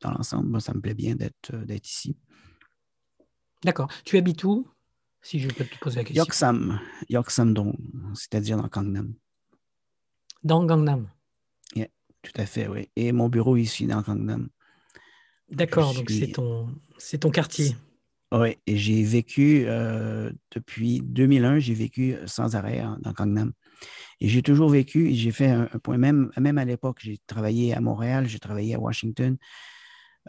dans 0.00 0.12
l'ensemble, 0.12 0.48
moi, 0.48 0.60
ça 0.60 0.74
me 0.74 0.80
plaît 0.80 0.94
bien 0.94 1.14
d'être 1.16 1.52
ici. 1.84 2.16
D'accord. 3.64 3.88
Tu 4.04 4.16
habites 4.16 4.44
où, 4.44 4.66
si 5.22 5.38
je 5.38 5.48
peux 5.48 5.64
te 5.64 5.78
poser 5.78 5.96
la 5.96 6.04
question? 6.04 6.22
Yoksam, 6.22 6.80
Yoksam-dong, 7.08 7.76
c'est-à-dire 8.14 8.56
dans 8.56 8.68
Gangnam. 8.68 9.14
Dans 10.42 10.64
Gangnam. 10.64 11.08
Tout 12.22 12.32
à 12.36 12.46
fait, 12.46 12.68
oui. 12.68 12.88
Et 12.96 13.12
mon 13.12 13.28
bureau 13.28 13.56
ici 13.56 13.86
dans 13.86 14.02
Gangnam. 14.02 14.48
D'accord, 15.50 15.94
donc 15.94 16.10
c'est 16.10 16.32
ton, 16.32 16.68
c'est 16.98 17.18
ton 17.18 17.30
quartier. 17.30 17.76
Oui, 18.32 18.56
et 18.66 18.76
j'ai 18.76 19.02
vécu 19.02 19.64
euh, 19.66 20.30
depuis 20.52 21.00
2001, 21.02 21.58
j'ai 21.58 21.74
vécu 21.74 22.16
sans 22.26 22.54
arrêt 22.54 22.84
dans 23.00 23.12
Gangnam. 23.12 23.52
Et 24.20 24.28
j'ai 24.28 24.42
toujours 24.42 24.70
vécu, 24.70 25.10
et 25.10 25.14
j'ai 25.14 25.32
fait 25.32 25.48
un, 25.48 25.66
point, 25.82 25.98
même, 25.98 26.30
même 26.38 26.58
à 26.58 26.64
l'époque, 26.64 26.98
j'ai 27.00 27.18
travaillé 27.26 27.74
à 27.74 27.80
Montréal, 27.80 28.26
j'ai 28.26 28.38
travaillé 28.38 28.74
à 28.74 28.80
Washington, 28.80 29.36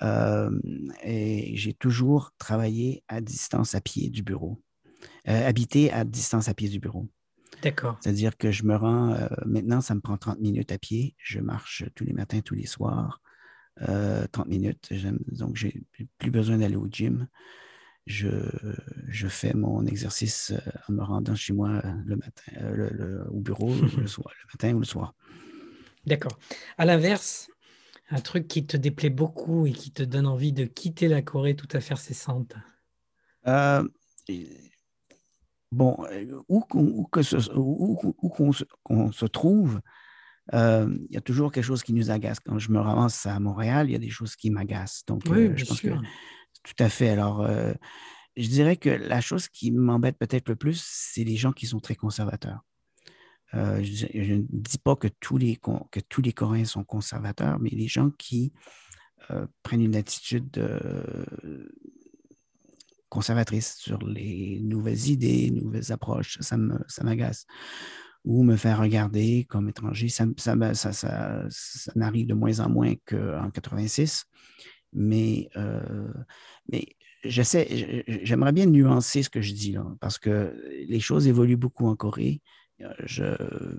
euh, 0.02 0.50
et 1.04 1.56
j'ai 1.56 1.74
toujours 1.74 2.32
travaillé 2.38 3.04
à 3.08 3.22
distance 3.22 3.76
à 3.76 3.82
pied 3.82 4.10
du 4.10 4.24
bureau, 4.24 4.62
euh, 5.28 5.48
habité 5.48 5.92
à 5.92 6.04
distance 6.06 6.48
à 6.48 6.54
pied 6.54 6.70
du 6.70 6.80
bureau. 6.80 7.10
D'accord. 7.62 7.98
C'est-à-dire 8.02 8.38
que 8.38 8.52
je 8.52 8.64
me 8.64 8.76
rends, 8.76 9.12
euh, 9.12 9.28
maintenant, 9.46 9.82
ça 9.82 9.94
me 9.94 10.02
prend 10.02 10.18
30 10.18 10.40
minutes 10.40 10.72
à 10.72 10.78
pied. 10.78 11.16
Je 11.18 11.40
marche 11.40 11.84
tous 11.96 12.06
les 12.06 12.14
matins, 12.14 12.42
tous 12.42 12.56
les 12.56 12.66
soirs. 12.66 13.22
30 13.78 13.90
euh, 13.90 14.46
minutes. 14.48 14.94
Donc, 15.32 15.56
je 15.56 15.68
n'ai 15.68 16.08
plus 16.18 16.32
besoin 16.32 16.58
d'aller 16.58 16.76
au 16.76 16.88
gym. 16.88 17.28
Je, 18.08 18.30
je, 19.08 19.28
fais 19.28 19.54
mon 19.54 19.86
exercice 19.86 20.52
euh, 20.52 20.72
en 20.90 20.94
me 20.94 21.04
rendant 21.04 21.36
chez 21.36 21.54
moi 21.54 21.82
le 22.06 22.16
matin, 22.16 22.52
au 23.30 23.40
bureau 23.40 23.74
le, 23.98 24.08
soir, 24.08 24.34
le 24.44 24.48
matin 24.54 24.76
ou 24.76 24.80
le 24.80 24.86
soir. 24.86 25.14
D'accord. 26.06 26.40
À 26.78 26.86
l'inverse, 26.86 27.48
un 28.10 28.20
truc 28.20 28.48
qui 28.48 28.66
te 28.66 28.76
déplaît 28.76 29.12
beaucoup 29.12 29.68
et 29.68 29.72
qui 29.72 29.92
te 29.92 30.02
donne 30.04 30.26
envie 30.26 30.52
de 30.52 30.66
quitter 30.66 31.08
la 31.08 31.22
Corée 31.22 31.56
tout 31.56 31.70
à 31.72 31.80
fait 31.80 31.96
cessante 31.96 32.56
bon, 35.72 35.98
euh, 36.12 36.42
où, 36.48 36.62
qu'on 36.62 37.24
se, 39.12 39.26
trouve, 39.26 39.82
euh, 40.54 40.98
il 41.10 41.14
y 41.14 41.18
a 41.18 41.22
toujours 41.22 41.52
quelque 41.52 41.64
chose 41.64 41.84
qui 41.84 41.94
nous 41.94 42.12
agace. 42.12 42.40
Quand 42.40 42.60
je 42.60 42.72
me 42.72 42.80
ramasse 42.80 43.26
à 43.26 43.40
Montréal, 43.40 43.90
il 43.90 43.94
y 43.94 43.96
a 43.96 44.00
des 44.00 44.10
choses 44.10 44.36
qui 44.36 44.50
m'agacent. 44.50 45.04
Donc, 45.08 45.28
euh, 45.28 45.54
je 45.56 45.66
pense 45.66 45.82
que 45.82 45.90
tout 46.64 46.84
à 46.84 46.90
fait. 46.90 47.10
Alors, 47.10 47.48
je 48.36 48.48
dirais 48.48 48.78
que 48.78 48.90
la 48.90 49.22
chose 49.22 49.48
qui 49.48 49.72
m'embête 49.72 50.18
peut-être 50.18 50.50
le 50.50 50.56
plus, 50.56 50.84
c'est 50.86 51.24
les 51.24 51.38
gens 51.38 51.52
qui 51.52 51.66
sont 51.66 51.80
très 51.80 51.96
conservateurs. 51.96 52.62
je, 53.54 54.34
ne 54.34 54.44
dis 54.50 54.78
pas 54.78 54.96
que 54.96 55.08
tous, 55.20 55.38
les, 55.38 55.58
que 55.58 56.00
tous 56.08 56.22
les 56.22 56.34
Coréens 56.34 56.66
sont 56.66 56.84
conservateurs, 56.84 57.60
mais 57.60 57.70
les 57.70 57.88
gens 57.88 58.10
qui 58.12 58.54
prennent 59.64 59.82
une 59.82 59.96
attitude 59.96 60.60
conservatrice 63.12 63.76
sur 63.76 64.00
les 64.08 64.62
nouvelles 64.62 65.10
idées, 65.10 65.52
nouvelles 65.52 65.92
approches. 65.92 66.40
Ça 66.40 66.58
m'agace. 67.04 67.46
Ou 68.24 68.44
me 68.44 68.56
faire 68.56 68.80
regarder 68.80 69.46
comme 69.50 69.68
étranger. 69.68 70.08
Ça, 70.08 70.26
ça, 70.38 70.74
ça, 70.74 70.94
ça 71.50 71.92
n'arrive 71.96 72.28
de 72.28 72.34
moins 72.34 72.60
en 72.62 72.70
moins 72.70 72.94
qu'en 73.06 73.52
86. 73.52 74.24
Mais, 74.94 75.50
euh, 75.56 76.12
mais 76.70 76.88
j'essaie, 77.24 78.04
j'aimerais 78.08 78.52
bien 78.52 78.66
nuancer 78.66 79.24
ce 79.24 79.30
que 79.30 79.42
je 79.42 79.54
dis 79.54 79.72
là, 79.74 79.86
parce 80.00 80.18
que 80.18 80.56
les 80.88 81.00
choses 81.00 81.28
évoluent 81.28 81.58
beaucoup 81.58 81.88
en 81.88 81.96
Corée. 81.96 82.42
Je 83.04 83.24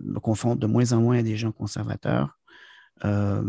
me 0.03 0.21
confonds 0.21 0.57
de 0.57 0.67
moins 0.67 0.93
en 0.93 1.01
moins 1.01 1.19
à 1.19 1.23
des 1.23 1.37
gens 1.37 1.53
conservateurs. 1.53 2.39
Euh, 3.05 3.43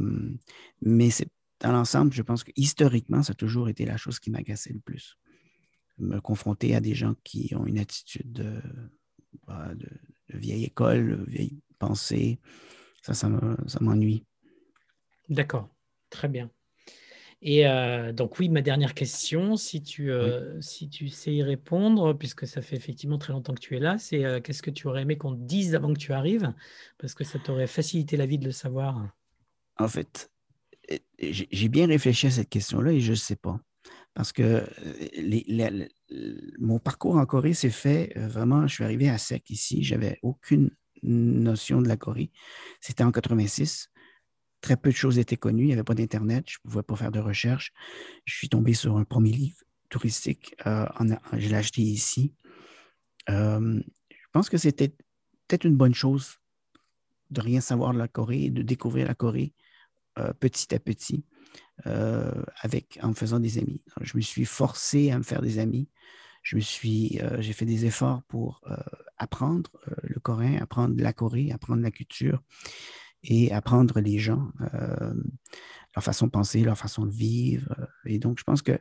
mais 0.82 1.10
c'est 1.10 1.28
dans 1.60 1.72
l'ensemble, 1.72 2.12
je 2.12 2.22
pense 2.22 2.44
que 2.44 2.52
historiquement, 2.56 3.24
ça 3.24 3.32
a 3.32 3.36
toujours 3.36 3.70
été 3.70 3.86
la 3.86 3.96
chose 3.96 4.20
qui 4.20 4.32
m'agaçait 4.32 4.74
le 4.74 4.80
plus 4.80 5.18
me 5.98 6.20
confronter 6.20 6.76
à 6.76 6.82
des 6.82 6.96
gens 6.96 7.16
qui 7.24 7.54
ont 7.56 7.66
une 7.66 7.80
attitude 7.80 8.32
de, 8.32 8.62
bah, 9.48 9.72
vieille 10.30 10.66
école, 10.66 11.24
vieille 11.28 11.60
pensée. 11.80 12.40
Ça, 13.02 13.14
ça 13.14 13.30
m'ennuie. 13.82 14.26
D'accord, 15.30 15.70
très 16.10 16.28
bien. 16.28 16.50
Et 17.46 17.68
euh, 17.68 18.14
donc 18.14 18.40
oui, 18.40 18.48
ma 18.48 18.62
dernière 18.62 18.94
question, 18.94 19.58
si 19.58 19.84
tu, 19.84 20.12
euh, 20.12 20.62
si 20.62 20.88
tu 20.88 21.10
sais 21.10 21.34
y 21.34 21.44
répondre, 21.44 22.14
puisque 22.14 22.48
ça 22.48 22.62
fait 22.62 22.78
effectivement 22.78 23.18
très 23.18 23.34
longtemps 23.34 23.54
que 23.54 23.60
tu 23.60 23.76
es 23.76 23.82
là, 23.82 23.98
c'est 23.98 24.24
euh, 24.24 24.40
qu'est-ce 24.40 24.64
que 24.64 24.72
tu 24.72 24.88
aurais 24.88 25.02
aimé 25.02 25.18
qu'on 25.18 25.36
te 25.36 25.42
dise 25.42 25.76
avant 25.76 25.94
que 25.94 26.00
tu 26.00 26.14
arrives? 26.14 26.54
Parce 26.98 27.14
que 27.14 27.26
ça 27.26 27.40
t'aurait 27.40 27.68
facilité 27.68 28.16
la 28.16 28.26
vie 28.26 28.38
de 28.38 28.46
le 28.46 28.54
savoir. 28.54 29.10
En 29.78 29.90
fait, 29.90 30.32
j'ai 31.20 31.68
bien 31.68 31.86
réfléchi 31.86 32.28
à 32.28 32.32
cette 32.32 32.50
question-là 32.50 32.94
et 32.94 33.02
je 33.02 33.12
ne 33.12 33.18
sais 33.18 33.36
pas. 33.36 33.60
Parce 34.14 34.32
que 34.32 34.64
mon 36.60 36.80
parcours 36.80 37.18
en 37.18 37.26
Corée 37.26 37.54
s'est 37.54 37.70
fait 37.70 38.14
vraiment, 38.16 38.68
je 38.68 38.76
suis 38.76 38.84
arrivé 38.86 39.10
à 39.10 39.18
sec 39.18 39.50
ici, 39.50 39.84
j'avais 39.84 40.18
aucune 40.22 40.70
notion 41.02 41.82
de 41.82 41.90
la 41.90 41.98
Corée. 41.98 42.32
C'était 42.80 43.04
en 43.04 43.12
86. 43.12 43.90
Très 44.64 44.78
peu 44.78 44.90
de 44.90 44.96
choses 44.96 45.20
étaient 45.20 45.38
connues, 45.38 45.66
il 45.66 45.68
n'y 45.68 45.74
avait 45.74 45.84
pas 45.84 45.94
d'Internet, 45.94 46.46
je 46.48 46.58
ne 46.66 46.70
pouvais 46.72 46.82
pas 46.82 46.96
faire 46.96 47.12
de 47.12 47.20
recherche. 47.20 47.72
Je 48.26 48.34
suis 48.36 48.50
tombé 48.50 48.74
sur 48.74 48.98
un 48.98 49.04
premier 49.04 49.32
livre 49.32 49.58
touristique, 49.90 50.56
euh, 50.66 50.88
je 51.34 51.50
l'ai 51.50 51.56
acheté 51.56 51.84
ici. 51.84 52.34
je 53.28 53.84
pense 54.32 54.50
que 54.50 54.58
c'était 54.58 54.90
peut-être 54.90 55.66
une 55.66 55.76
bonne 55.76 55.94
chose 55.94 56.40
de 57.30 57.42
rien 57.42 57.62
savoir 57.62 57.94
de 57.94 58.00
la 58.00 58.08
Corée 58.08 58.46
et 58.46 58.50
de 58.50 58.64
découvrir 58.64 59.06
la 59.06 59.14
Corée 59.14 59.54
petit 60.40 60.74
à 60.74 60.80
petit. 60.80 61.24
Euh, 61.88 62.44
avec, 62.62 63.00
en 63.02 63.10
me 63.10 63.14
faisant 63.14 63.40
des 63.40 63.58
amis. 63.58 63.84
je 64.02 64.16
me 64.16 64.22
suis 64.22 64.46
forcé 64.46 65.12
à 65.12 65.18
me 65.18 65.24
faire 65.24 65.42
des 65.42 65.60
amis. 65.60 65.90
Je 66.42 66.56
me 66.56 66.62
suis, 66.62 67.20
euh, 67.22 67.42
j'ai 67.42 67.52
fait 67.52 67.66
des 67.66 67.86
efforts 67.86 68.22
pour 68.28 68.62
euh, 68.68 68.76
apprendre 69.18 69.72
le 70.04 70.20
coréen, 70.20 70.62
apprendre 70.62 70.96
la 70.98 71.14
Corée, 71.14 71.52
apprendre 71.52 71.82
la 71.82 71.92
culture 71.92 72.42
et 73.24 73.52
apprendre 73.52 74.00
les 74.00 74.20
gens, 74.20 74.52
leur 75.96 76.04
façon 76.04 76.26
de 76.26 76.32
penser, 76.32 76.62
leur 76.62 76.78
façon 76.78 77.06
de 77.06 77.12
vivre. 77.12 77.76
Et 78.06 78.20
donc, 78.20 78.40
je 78.40 78.44
pense 78.44 78.62
que 78.62 78.78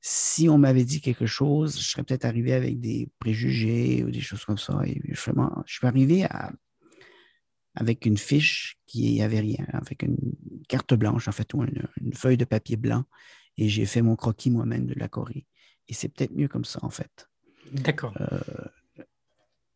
si 0.00 0.48
on 0.48 0.58
m'avait 0.58 0.84
dit 0.84 1.00
quelque 1.00 1.26
chose, 1.26 1.78
je 1.78 1.84
serais 1.84 2.02
peut-être 2.02 2.24
arrivé 2.24 2.52
avec 2.52 2.80
des 2.80 3.08
préjugés 3.18 4.02
ou 4.04 4.10
des 4.10 4.20
choses 4.20 4.44
comme 4.44 4.58
ça. 4.58 4.80
Et 4.84 5.00
je, 5.08 5.30
je 5.66 5.72
suis 5.72 5.86
arrivé 5.86 6.24
à, 6.24 6.52
avec 7.74 8.04
une 8.04 8.18
fiche 8.18 8.78
qui 8.86 9.12
n'y 9.12 9.22
avait 9.22 9.40
rien, 9.40 9.64
avec 9.72 10.02
une 10.02 10.18
carte 10.68 10.94
blanche, 10.94 11.28
en 11.28 11.32
fait, 11.32 11.54
ou 11.54 11.62
une, 11.62 12.12
feuille 12.14 12.36
de 12.36 12.44
papier 12.44 12.76
blanc. 12.76 13.04
Et 13.56 13.68
j'ai 13.68 13.86
fait 13.86 14.02
mon 14.02 14.16
croquis 14.16 14.50
moi-même 14.50 14.86
de 14.86 14.94
la 14.94 15.08
Corée. 15.08 15.46
Et 15.88 15.94
c'est 15.94 16.08
peut-être 16.08 16.34
mieux 16.34 16.48
comme 16.48 16.64
ça, 16.64 16.80
en 16.82 16.90
fait. 16.90 17.28
D'accord. 17.70 18.14
Euh, 18.20 18.40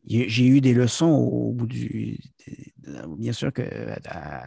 j'ai 0.07 0.47
eu 0.47 0.61
des 0.61 0.75
leçons 0.75 1.09
au 1.09 1.53
bout 1.53 1.67
du. 1.67 2.19
Bien 3.19 3.33
sûr 3.33 3.53
que 3.53 3.63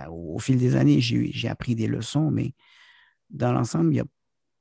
au 0.10 0.40
fil 0.40 0.58
des 0.58 0.76
années, 0.76 1.02
j'ai 1.02 1.48
appris 1.50 1.76
des 1.76 1.88
leçons, 1.88 2.32
mais 2.32 2.54
dans 3.30 3.52
l'ensemble, 3.52 3.92
il 3.92 3.96
n'y 3.96 4.00
a 4.00 4.06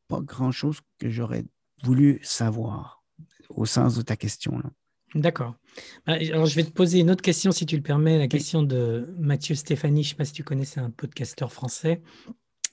pas 0.08 0.20
grand-chose 0.20 0.80
que 0.98 1.10
j'aurais 1.10 1.44
voulu 1.84 2.18
savoir 2.22 3.04
au 3.50 3.64
sens 3.64 3.96
de 3.96 4.02
ta 4.02 4.16
question. 4.16 4.60
D'accord. 5.14 5.54
Bah, 6.06 6.14
alors, 6.14 6.46
je 6.46 6.54
vais 6.54 6.64
te 6.64 6.70
poser 6.70 6.98
une 6.98 7.10
autre 7.10 7.22
question, 7.22 7.50
si 7.50 7.64
tu 7.64 7.76
le 7.76 7.82
permets, 7.82 8.18
la 8.18 8.28
question 8.28 8.62
de 8.62 9.14
Mathieu 9.18 9.54
Stéphanie. 9.54 10.02
Je 10.02 10.08
ne 10.08 10.10
sais 10.10 10.16
pas 10.16 10.24
si 10.24 10.32
tu 10.32 10.44
connais, 10.44 10.64
c'est 10.64 10.80
un 10.80 10.90
podcasteur 10.90 11.52
français. 11.52 12.02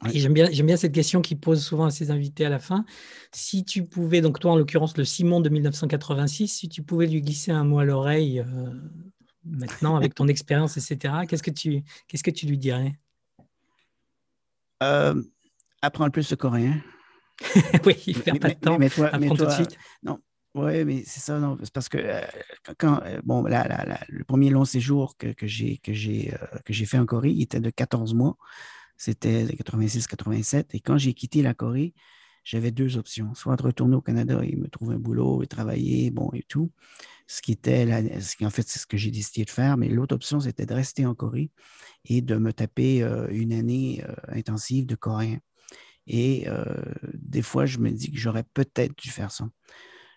J'aime 0.04 0.34
bien, 0.34 0.50
bien 0.50 0.78
cette 0.78 0.94
question 0.94 1.22
qu'il 1.22 1.40
pose 1.40 1.64
souvent 1.64 1.86
à 1.86 1.92
ses 1.92 2.12
invités 2.12 2.46
à 2.46 2.50
la 2.50 2.60
fin. 2.60 2.86
Si 3.34 3.64
tu 3.64 3.86
pouvais, 3.86 4.22
donc 4.22 4.40
toi 4.40 4.52
en 4.52 4.56
l'occurrence 4.58 4.98
le 4.98 5.06
Simon 5.06 5.40
de 5.40 5.50
1986, 5.50 6.48
si 6.48 6.70
tu 6.70 6.84
pouvais 6.84 7.08
lui 7.08 7.22
glisser 7.22 7.52
un 7.52 7.64
mot 7.64 7.80
à 7.80 7.86
l'oreille 7.86 8.42
euh, 8.42 8.74
maintenant 9.46 9.96
avec 9.96 10.14
ton 10.14 10.28
expérience, 10.28 10.78
etc., 10.78 11.14
qu'est-ce 11.28 11.44
que 11.44 11.52
tu, 11.52 11.84
qu'est-ce 12.08 12.24
que 12.24 12.32
tu 12.32 12.46
lui 12.46 12.58
dirais? 12.58 13.00
Euh, 14.84 15.22
Apprends 15.82 16.06
le 16.06 16.12
plus 16.12 16.30
le 16.30 16.36
coréen. 16.36 16.82
oui, 17.86 17.96
il 18.08 18.18
ne 18.18 18.40
pas 18.40 18.50
de 18.50 18.54
temps. 18.54 18.78
Mais, 18.78 18.90
toi, 18.90 19.12
mais 19.18 19.30
toi, 19.30 19.58
Non, 20.04 20.20
oui, 20.56 20.84
mais 20.84 21.04
c'est 21.06 21.20
ça, 21.20 21.40
non. 21.40 21.58
C'est 21.64 21.74
parce 21.74 21.90
que 21.90 21.98
euh, 21.98 22.22
quand, 22.78 23.02
bon, 23.24 23.44
là, 23.44 24.00
le 24.10 24.24
premier 24.26 24.50
long 24.50 24.66
séjour 24.66 25.16
que, 25.18 25.28
que 25.28 25.48
j'ai 25.48 25.80
fait 26.86 26.98
en 26.98 27.06
Corée, 27.06 27.32
il 27.32 27.44
était 27.44 27.60
de 27.60 27.70
14 27.70 28.14
mois. 28.14 28.38
C'était 28.98 29.46
86-87. 29.46 30.68
Et 30.74 30.80
quand 30.80 30.98
j'ai 30.98 31.14
quitté 31.14 31.42
la 31.42 31.54
Corée, 31.54 31.94
j'avais 32.44 32.72
deux 32.72 32.98
options. 32.98 33.34
Soit 33.34 33.56
de 33.58 33.64
retourner 33.64 33.96
au 33.96 34.02
Canada 34.02 34.40
et 34.44 34.56
me 34.56 34.68
trouver 34.68 34.96
un 34.96 35.00
boulot 35.00 35.44
et 35.44 35.48
travailler, 35.48 36.12
bon, 36.12 36.30
et 36.34 36.44
tout. 36.44 36.72
Ce 37.28 37.42
qui 37.42 37.52
était, 37.52 38.22
ce 38.22 38.36
qui, 38.36 38.46
en 38.46 38.52
fait, 38.52 38.68
c'est 38.68 38.80
ce 38.80 38.86
que 38.86 38.98
j'ai 38.98 39.12
décidé 39.12 39.46
de 39.46 39.50
faire. 39.50 39.78
Mais 39.78 39.90
l'autre 39.90 40.16
option, 40.16 40.40
c'était 40.40 40.66
de 40.66 40.74
rester 40.74 41.06
en 41.06 41.16
Corée 41.16 41.52
et 42.06 42.22
de 42.22 42.36
me 42.38 42.54
taper 42.54 43.04
euh, 43.04 43.28
une 43.32 43.52
année 43.52 44.04
euh, 44.08 44.14
intensive 44.28 44.86
de 44.86 44.96
coréen. 44.96 45.40
Et 46.08 46.48
euh, 46.48 46.64
des 47.14 47.42
fois, 47.42 47.66
je 47.66 47.80
me 47.80 47.90
dis 47.90 48.12
que 48.12 48.18
j'aurais 48.18 48.44
peut-être 48.44 48.96
dû 48.96 49.10
faire 49.10 49.32
ça. 49.32 49.50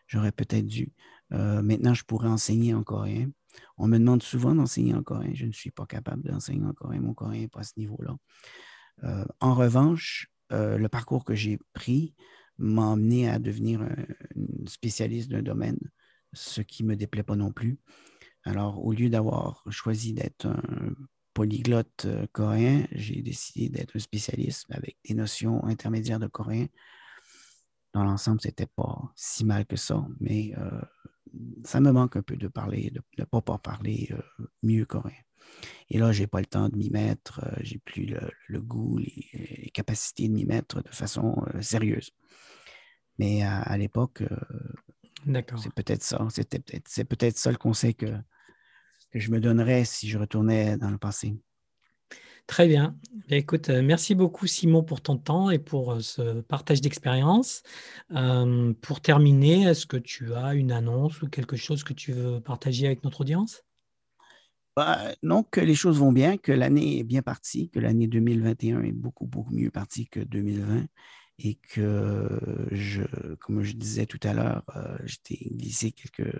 J'aurais 0.06 0.32
peut-être 0.32 0.66
dû. 0.66 0.92
maintenant, 1.30 1.94
je 1.94 2.04
pourrais 2.04 2.28
enseigner 2.28 2.74
en 2.74 2.82
coréen. 2.82 3.30
On 3.76 3.88
me 3.88 3.98
demande 3.98 4.22
souvent 4.22 4.54
d'enseigner 4.54 4.94
en 4.94 5.02
coréen. 5.02 5.32
Je 5.34 5.46
ne 5.46 5.52
suis 5.52 5.70
pas 5.70 5.86
capable 5.86 6.22
d'enseigner 6.22 6.64
en 6.64 6.72
coréen. 6.72 7.00
Mon 7.00 7.14
coréen 7.14 7.40
n'est 7.42 7.48
pas 7.48 7.60
à 7.60 7.64
ce 7.64 7.78
niveau-là. 7.78 8.16
Euh, 9.04 9.24
en 9.40 9.54
revanche, 9.54 10.30
euh, 10.52 10.78
le 10.78 10.88
parcours 10.88 11.24
que 11.24 11.34
j'ai 11.34 11.58
pris 11.72 12.14
m'a 12.58 12.92
amené 12.92 13.28
à 13.28 13.38
devenir 13.38 13.82
un, 13.82 13.96
spécialiste 14.66 15.30
d'un 15.30 15.42
domaine, 15.42 15.78
ce 16.32 16.60
qui 16.60 16.82
ne 16.82 16.88
me 16.88 16.96
déplaît 16.96 17.22
pas 17.22 17.36
non 17.36 17.52
plus. 17.52 17.78
Alors, 18.44 18.84
au 18.84 18.92
lieu 18.92 19.10
d'avoir 19.10 19.64
choisi 19.70 20.12
d'être 20.12 20.46
un 20.46 20.94
polyglotte 21.34 22.06
euh, 22.06 22.26
coréen, 22.32 22.86
j'ai 22.92 23.22
décidé 23.22 23.68
d'être 23.68 23.96
un 23.96 24.00
spécialiste 24.00 24.66
avec 24.70 24.96
des 25.04 25.14
notions 25.14 25.64
intermédiaires 25.64 26.18
de 26.18 26.26
coréen. 26.26 26.66
Dans 27.92 28.04
l'ensemble, 28.04 28.40
ce 28.40 28.48
n'était 28.48 28.66
pas 28.66 29.12
si 29.16 29.44
mal 29.44 29.66
que 29.66 29.76
ça, 29.76 30.06
mais 30.20 30.52
ça 31.64 31.80
me 31.80 31.90
manque 31.90 32.16
un 32.16 32.22
peu 32.22 32.36
de 32.36 32.46
parler, 32.46 32.90
de 32.90 33.00
ne 33.18 33.24
pas, 33.24 33.40
parler 33.40 34.10
mieux 34.62 34.84
coréen. 34.84 35.16
Et 35.90 35.98
là, 35.98 36.12
je 36.12 36.20
n'ai 36.20 36.26
pas 36.26 36.40
le 36.40 36.46
temps 36.46 36.68
de 36.68 36.76
m'y 36.76 36.90
mettre, 36.90 37.40
euh, 37.44 37.56
j'ai 37.60 37.78
plus 37.78 38.14
le, 38.48 38.60
goût, 38.60 38.98
les, 38.98 39.70
capacités 39.72 40.28
de 40.28 40.34
m'y 40.34 40.44
mettre 40.44 40.82
de 40.82 40.90
façon 40.90 41.42
euh, 41.54 41.62
sérieuse. 41.62 42.10
Mais 43.18 43.42
à, 43.42 43.76
l'époque, 43.76 44.22
euh, 44.22 45.42
c'est 45.56 45.72
peut-être 45.72 46.04
ça. 46.04 46.24
C'était 46.30 46.60
peut-être, 46.60 46.86
c'est 46.86 47.04
peut-être 47.04 47.36
ça 47.36 47.50
le 47.50 47.56
conseil 47.56 47.94
que, 47.96 48.06
que 49.10 49.18
je 49.18 49.32
me 49.32 49.40
donnerais 49.40 49.84
si 49.84 50.08
je 50.08 50.18
retournais 50.18 50.76
dans 50.76 50.90
le 50.90 50.98
passé. 50.98 51.34
Très 52.46 52.68
bien. 52.68 52.96
Écoute, 53.28 53.70
merci 53.70 54.14
beaucoup 54.14 54.46
Simon 54.46 54.84
pour 54.84 55.00
ton 55.00 55.18
temps 55.18 55.50
et 55.50 55.58
pour 55.58 56.00
ce 56.00 56.40
partage 56.42 56.80
d'expérience. 56.80 57.64
pour 58.08 59.00
terminer, 59.00 59.64
est-ce 59.64 59.86
que 59.86 59.96
tu 59.96 60.32
as 60.32 60.54
une 60.54 60.70
annonce 60.70 61.20
ou 61.20 61.28
quelque 61.28 61.56
chose 61.56 61.82
que 61.82 61.92
tu 61.92 62.12
veux 62.12 62.40
partager 62.40 62.86
avec 62.86 63.02
notre 63.02 63.22
audience? 63.22 63.64
Bah, 64.78 65.42
que 65.50 65.60
les 65.60 65.74
choses 65.74 65.98
vont 65.98 66.12
bien, 66.12 66.36
que 66.36 66.52
l'année 66.52 67.00
est 67.00 67.04
bien 67.04 67.22
partie, 67.22 67.68
que 67.68 67.80
l'année 67.80 68.06
2021 68.06 68.82
est 68.82 68.92
beaucoup, 68.92 69.26
beaucoup 69.26 69.52
mieux 69.52 69.72
partie 69.72 70.06
que 70.06 70.20
2020 70.20 70.86
et 71.40 71.56
que, 71.56 72.68
je, 72.70 73.02
comme 73.40 73.62
je 73.64 73.72
disais 73.72 74.06
tout 74.06 74.20
à 74.22 74.34
l'heure, 74.34 74.62
euh, 74.76 74.96
j'étais 75.04 75.48
glissé 75.50 75.90
quelques 75.90 76.32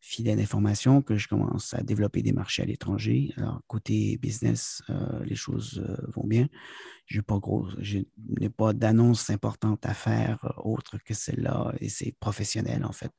fidèles 0.00 0.36
d'information, 0.36 1.00
que 1.00 1.16
je 1.16 1.26
commence 1.26 1.72
à 1.72 1.82
développer 1.82 2.20
des 2.20 2.32
marchés 2.32 2.62
à 2.62 2.66
l'étranger. 2.66 3.32
Alors, 3.38 3.62
côté 3.66 4.18
business, 4.18 4.82
euh, 4.90 5.24
les 5.24 5.36
choses 5.36 5.82
euh, 5.88 5.96
vont 6.08 6.26
bien. 6.26 6.48
Je 7.06 7.20
n'ai 8.40 8.50
pas, 8.50 8.74
d'annonce 8.74 9.30
importante 9.30 9.86
à 9.86 9.94
faire 9.94 10.52
autre 10.64 10.98
que 10.98 11.14
celle-là 11.14 11.72
et 11.80 11.88
c'est 11.88 12.14
professionnel 12.20 12.84
en 12.84 12.92
fait. 12.92 13.12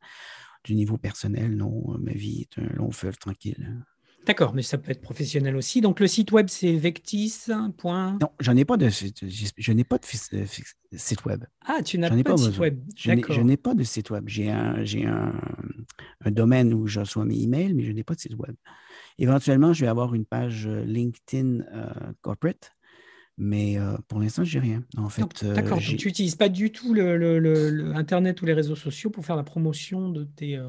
Du 0.63 0.75
niveau 0.75 0.97
personnel, 0.97 1.55
non, 1.55 1.97
ma 1.99 2.13
vie 2.13 2.41
est 2.41 2.59
un 2.59 2.67
long 2.75 2.91
fleuve 2.91 3.17
tranquille. 3.17 3.83
D'accord, 4.25 4.53
mais 4.53 4.61
ça 4.61 4.77
peut 4.77 4.91
être 4.91 5.01
professionnel 5.01 5.55
aussi. 5.55 5.81
Donc 5.81 5.99
le 5.99 6.07
site 6.07 6.31
web, 6.31 6.47
c'est 6.49 6.73
vectis. 6.75 7.45
Non, 7.47 8.29
j'en 8.39 8.55
ai 8.55 8.63
pas 8.63 8.77
de, 8.77 8.89
je 8.89 9.71
n'ai 9.73 9.83
pas 9.83 9.97
de 9.97 10.05
site 10.05 11.25
web. 11.25 11.43
Ah, 11.65 11.81
tu 11.83 11.97
n'as 11.97 12.09
pas, 12.09 12.33
de 12.33 12.37
site 12.37 12.57
web. 12.57 12.79
Je 12.95 13.41
n'ai 13.41 13.57
pas 13.57 13.73
de 13.73 13.83
site 13.83 14.09
web. 14.11 14.23
J'ai 14.27 14.49
un, 14.49 14.75
un, 14.77 15.33
un, 16.25 16.31
domaine 16.31 16.73
où 16.73 16.87
je 16.87 17.01
reçois 17.01 17.25
mes 17.25 17.41
emails, 17.41 17.73
mais 17.73 17.83
je 17.83 17.91
n'ai 17.91 18.03
pas 18.03 18.15
de 18.15 18.19
site 18.19 18.35
web. 18.37 18.55
Éventuellement, 19.19 19.73
je 19.73 19.81
vais 19.81 19.89
avoir 19.89 20.13
une 20.15 20.25
page 20.25 20.67
euh, 20.67 20.83
LinkedIn 20.85 21.61
euh, 21.73 21.89
corporate 22.21 22.71
mais 23.35 23.79
euh, 23.79 23.97
pour 24.07 24.19
l'instant, 24.19 24.43
je 24.43 24.59
n'ai 24.59 24.63
rien. 24.63 24.83
En 24.95 25.09
fait, 25.09 25.43
D'accord, 25.43 25.79
tu 25.79 25.93
n'utilises 25.93 26.35
pas 26.35 26.49
du 26.49 26.71
tout 26.71 26.93
le, 26.93 27.91
Internet 27.95 28.39
ou 28.43 28.45
les 28.45 28.53
réseaux 28.53 28.75
sociaux 28.75 29.09
pour 29.09 29.25
faire 29.25 29.35
la 29.35 29.41
promotion 29.41 30.09
de 30.09 30.23
tes, 30.23 30.61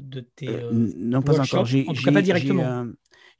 de 0.00 0.20
tes 0.20 0.48
Non, 0.72 1.20
pas 1.20 1.40
encore. 1.40 1.62
En 1.62 1.92
tout 1.92 2.02
cas, 2.04 2.12
pas 2.12 2.22
directement. 2.22 2.86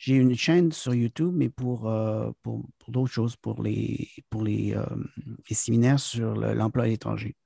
J'ai 0.03 0.17
une 0.17 0.35
chaîne 0.35 0.73
sur 0.73 0.97
YouTube, 0.97 1.33
mais 1.33 1.49
pour, 1.49 1.89
euh, 1.89 2.33
pour, 2.43 2.69
d'autres 2.89 3.13
choses, 3.13 3.37
pour 3.37 3.63
les, 3.63 4.11
pour 4.31 4.43
les, 4.43 4.75
euh, 4.75 4.85
séminaires 5.49 6.01
sur 6.01 6.35
l'emploi 6.35 6.83
à 6.83 6.87
l'étranger. 6.89 7.37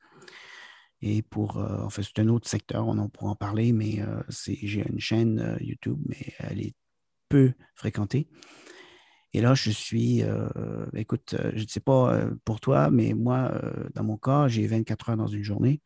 Et 1.03 1.21
pour, 1.21 1.59
euh, 1.59 1.87
c'est 1.91 2.19
un 2.19 2.29
autre 2.29 2.49
secteur, 2.49 2.89
on 2.89 2.97
en 2.97 3.11
pourra 3.11 3.33
en 3.33 3.37
parler, 3.37 3.73
mais 3.75 4.01
j'ai 4.31 4.89
une 4.89 4.99
chaîne 4.99 5.59
YouTube, 5.61 5.99
mais 6.07 6.33
elle 6.39 6.63
est 6.63 6.75
peu 7.29 7.53
fréquentée. 7.75 8.27
Et 9.35 9.43
là, 9.43 9.53
je 9.53 9.69
suis, 9.69 10.23
écoute, 10.95 11.37
je 11.55 11.63
ne 11.63 11.69
sais 11.69 11.81
pas 11.81 12.27
pour 12.47 12.61
toi, 12.61 12.91
mais 12.91 13.13
moi, 13.13 13.53
dans 13.95 14.05
mon 14.05 14.17
cas, 14.17 14.49
j'ai 14.49 14.67
24 14.67 15.11
heures 15.11 15.17
dans 15.19 15.27
une 15.27 15.43
journée. 15.43 15.83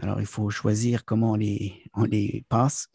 Alors, 0.00 0.20
il 0.20 0.26
faut 0.26 0.50
choisir 0.50 1.04
comment 1.04 1.36
les, 1.36 1.84
on 1.94 2.02
les 2.02 2.44
passe 2.48 2.88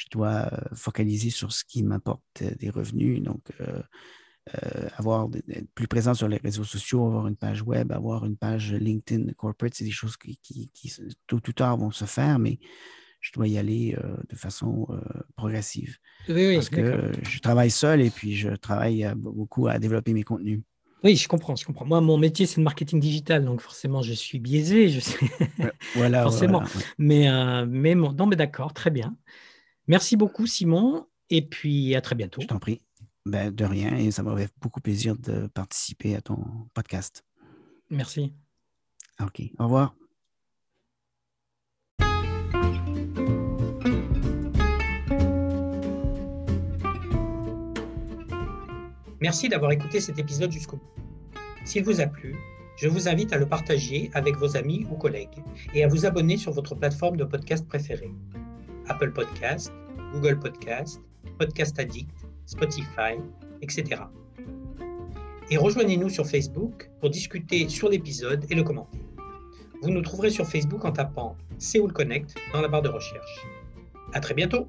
je 0.00 0.06
dois 0.10 0.48
euh, 0.52 0.74
focaliser 0.74 1.28
sur 1.28 1.52
ce 1.52 1.62
qui 1.62 1.82
m'apporte 1.82 2.22
euh, 2.42 2.54
des 2.58 2.70
revenus. 2.70 3.22
Donc, 3.22 3.52
euh, 3.60 3.82
avoir 4.96 5.28
être 5.50 5.70
plus 5.74 5.86
présent 5.86 6.14
sur 6.14 6.26
les 6.26 6.38
réseaux 6.38 6.64
sociaux, 6.64 7.06
avoir 7.06 7.26
une 7.26 7.36
page 7.36 7.62
web, 7.62 7.92
avoir 7.92 8.24
une 8.24 8.36
page 8.36 8.72
LinkedIn 8.72 9.32
corporate, 9.34 9.74
c'est 9.74 9.84
des 9.84 9.90
choses 9.90 10.16
qui, 10.16 10.40
qui, 10.42 10.92
tôt 11.26 11.36
ou 11.36 11.52
tard 11.52 11.76
vont 11.76 11.90
se 11.90 12.06
faire, 12.06 12.38
mais 12.38 12.58
je 13.20 13.32
dois 13.32 13.46
y 13.46 13.58
aller 13.58 13.96
de 14.28 14.34
façon 14.34 14.88
progressive. 15.36 15.98
Oui, 16.28 16.54
parce 16.54 16.70
que 16.70 17.12
je 17.22 17.38
travaille 17.38 17.70
seul 17.70 18.00
et 18.00 18.10
puis 18.10 18.34
je 18.34 18.48
travaille 18.48 19.08
beaucoup 19.14 19.68
à 19.68 19.78
développer 19.78 20.14
mes 20.14 20.24
contenus. 20.24 20.62
Oui, 21.04 21.14
je 21.14 21.28
comprends, 21.28 21.54
je 21.54 21.64
comprends. 21.64 21.84
Moi, 21.84 22.00
mon 22.00 22.18
métier, 22.18 22.46
c'est 22.46 22.56
le 22.56 22.64
marketing 22.64 22.98
digital, 22.98 23.44
donc 23.44 23.60
forcément, 23.60 24.02
je 24.02 24.14
suis 24.14 24.40
biaisé, 24.40 24.88
je 24.88 24.98
sais. 24.98 25.18
voilà, 25.94 26.22
forcément. 26.24 26.64
Mais, 26.98 27.28
mais 27.66 27.94
non, 27.94 28.26
mais 28.26 28.36
d'accord, 28.36 28.72
très 28.72 28.90
bien. 28.90 29.16
Merci 29.86 30.16
beaucoup, 30.16 30.46
Simon, 30.46 31.06
et 31.30 31.42
puis 31.42 31.94
à 31.94 32.00
très 32.00 32.14
bientôt. 32.14 32.40
Je 32.40 32.46
t'en 32.46 32.58
prie. 32.58 32.80
Ben, 33.26 33.54
de 33.54 33.64
rien, 33.64 33.96
et 33.96 34.10
ça 34.10 34.22
m'aurait 34.22 34.48
beaucoup 34.60 34.80
plaisir 34.80 35.16
de 35.16 35.46
participer 35.48 36.16
à 36.16 36.20
ton 36.20 36.38
podcast. 36.74 37.24
Merci. 37.90 38.32
OK. 39.20 39.42
Au 39.58 39.64
revoir. 39.64 39.94
Merci 49.20 49.50
d'avoir 49.50 49.70
écouté 49.72 50.00
cet 50.00 50.18
épisode 50.18 50.50
jusqu'au 50.50 50.76
bout. 50.76 50.90
S'il 51.66 51.84
vous 51.84 52.00
a 52.00 52.06
plu, 52.06 52.34
Je 52.80 52.88
vous 52.88 53.08
invite 53.08 53.34
à 53.34 53.36
le 53.36 53.46
partager 53.46 54.10
avec 54.14 54.36
vos 54.36 54.56
amis 54.56 54.86
ou 54.90 54.96
collègues 54.96 55.44
et 55.74 55.84
à 55.84 55.86
vous 55.86 56.06
abonner 56.06 56.38
sur 56.38 56.50
votre 56.52 56.74
plateforme 56.74 57.18
de 57.18 57.24
podcast 57.24 57.68
préférée. 57.68 58.10
Apple 58.90 59.12
Podcast, 59.12 59.72
Google 60.12 60.38
Podcast, 60.38 61.00
Podcast 61.38 61.78
Addict, 61.78 62.10
Spotify, 62.46 63.14
etc. 63.62 64.02
Et 65.50 65.56
rejoignez-nous 65.56 66.08
sur 66.08 66.26
Facebook 66.26 66.90
pour 67.00 67.10
discuter 67.10 67.68
sur 67.68 67.88
l'épisode 67.88 68.44
et 68.50 68.54
le 68.54 68.62
commenter. 68.62 68.98
Vous 69.82 69.90
nous 69.90 70.02
trouverez 70.02 70.30
sur 70.30 70.46
Facebook 70.46 70.84
en 70.84 70.92
tapant 70.92 71.36
Séoul 71.58 71.92
Connect 71.92 72.34
dans 72.52 72.60
la 72.60 72.68
barre 72.68 72.82
de 72.82 72.88
recherche. 72.88 73.46
À 74.12 74.20
très 74.20 74.34
bientôt! 74.34 74.66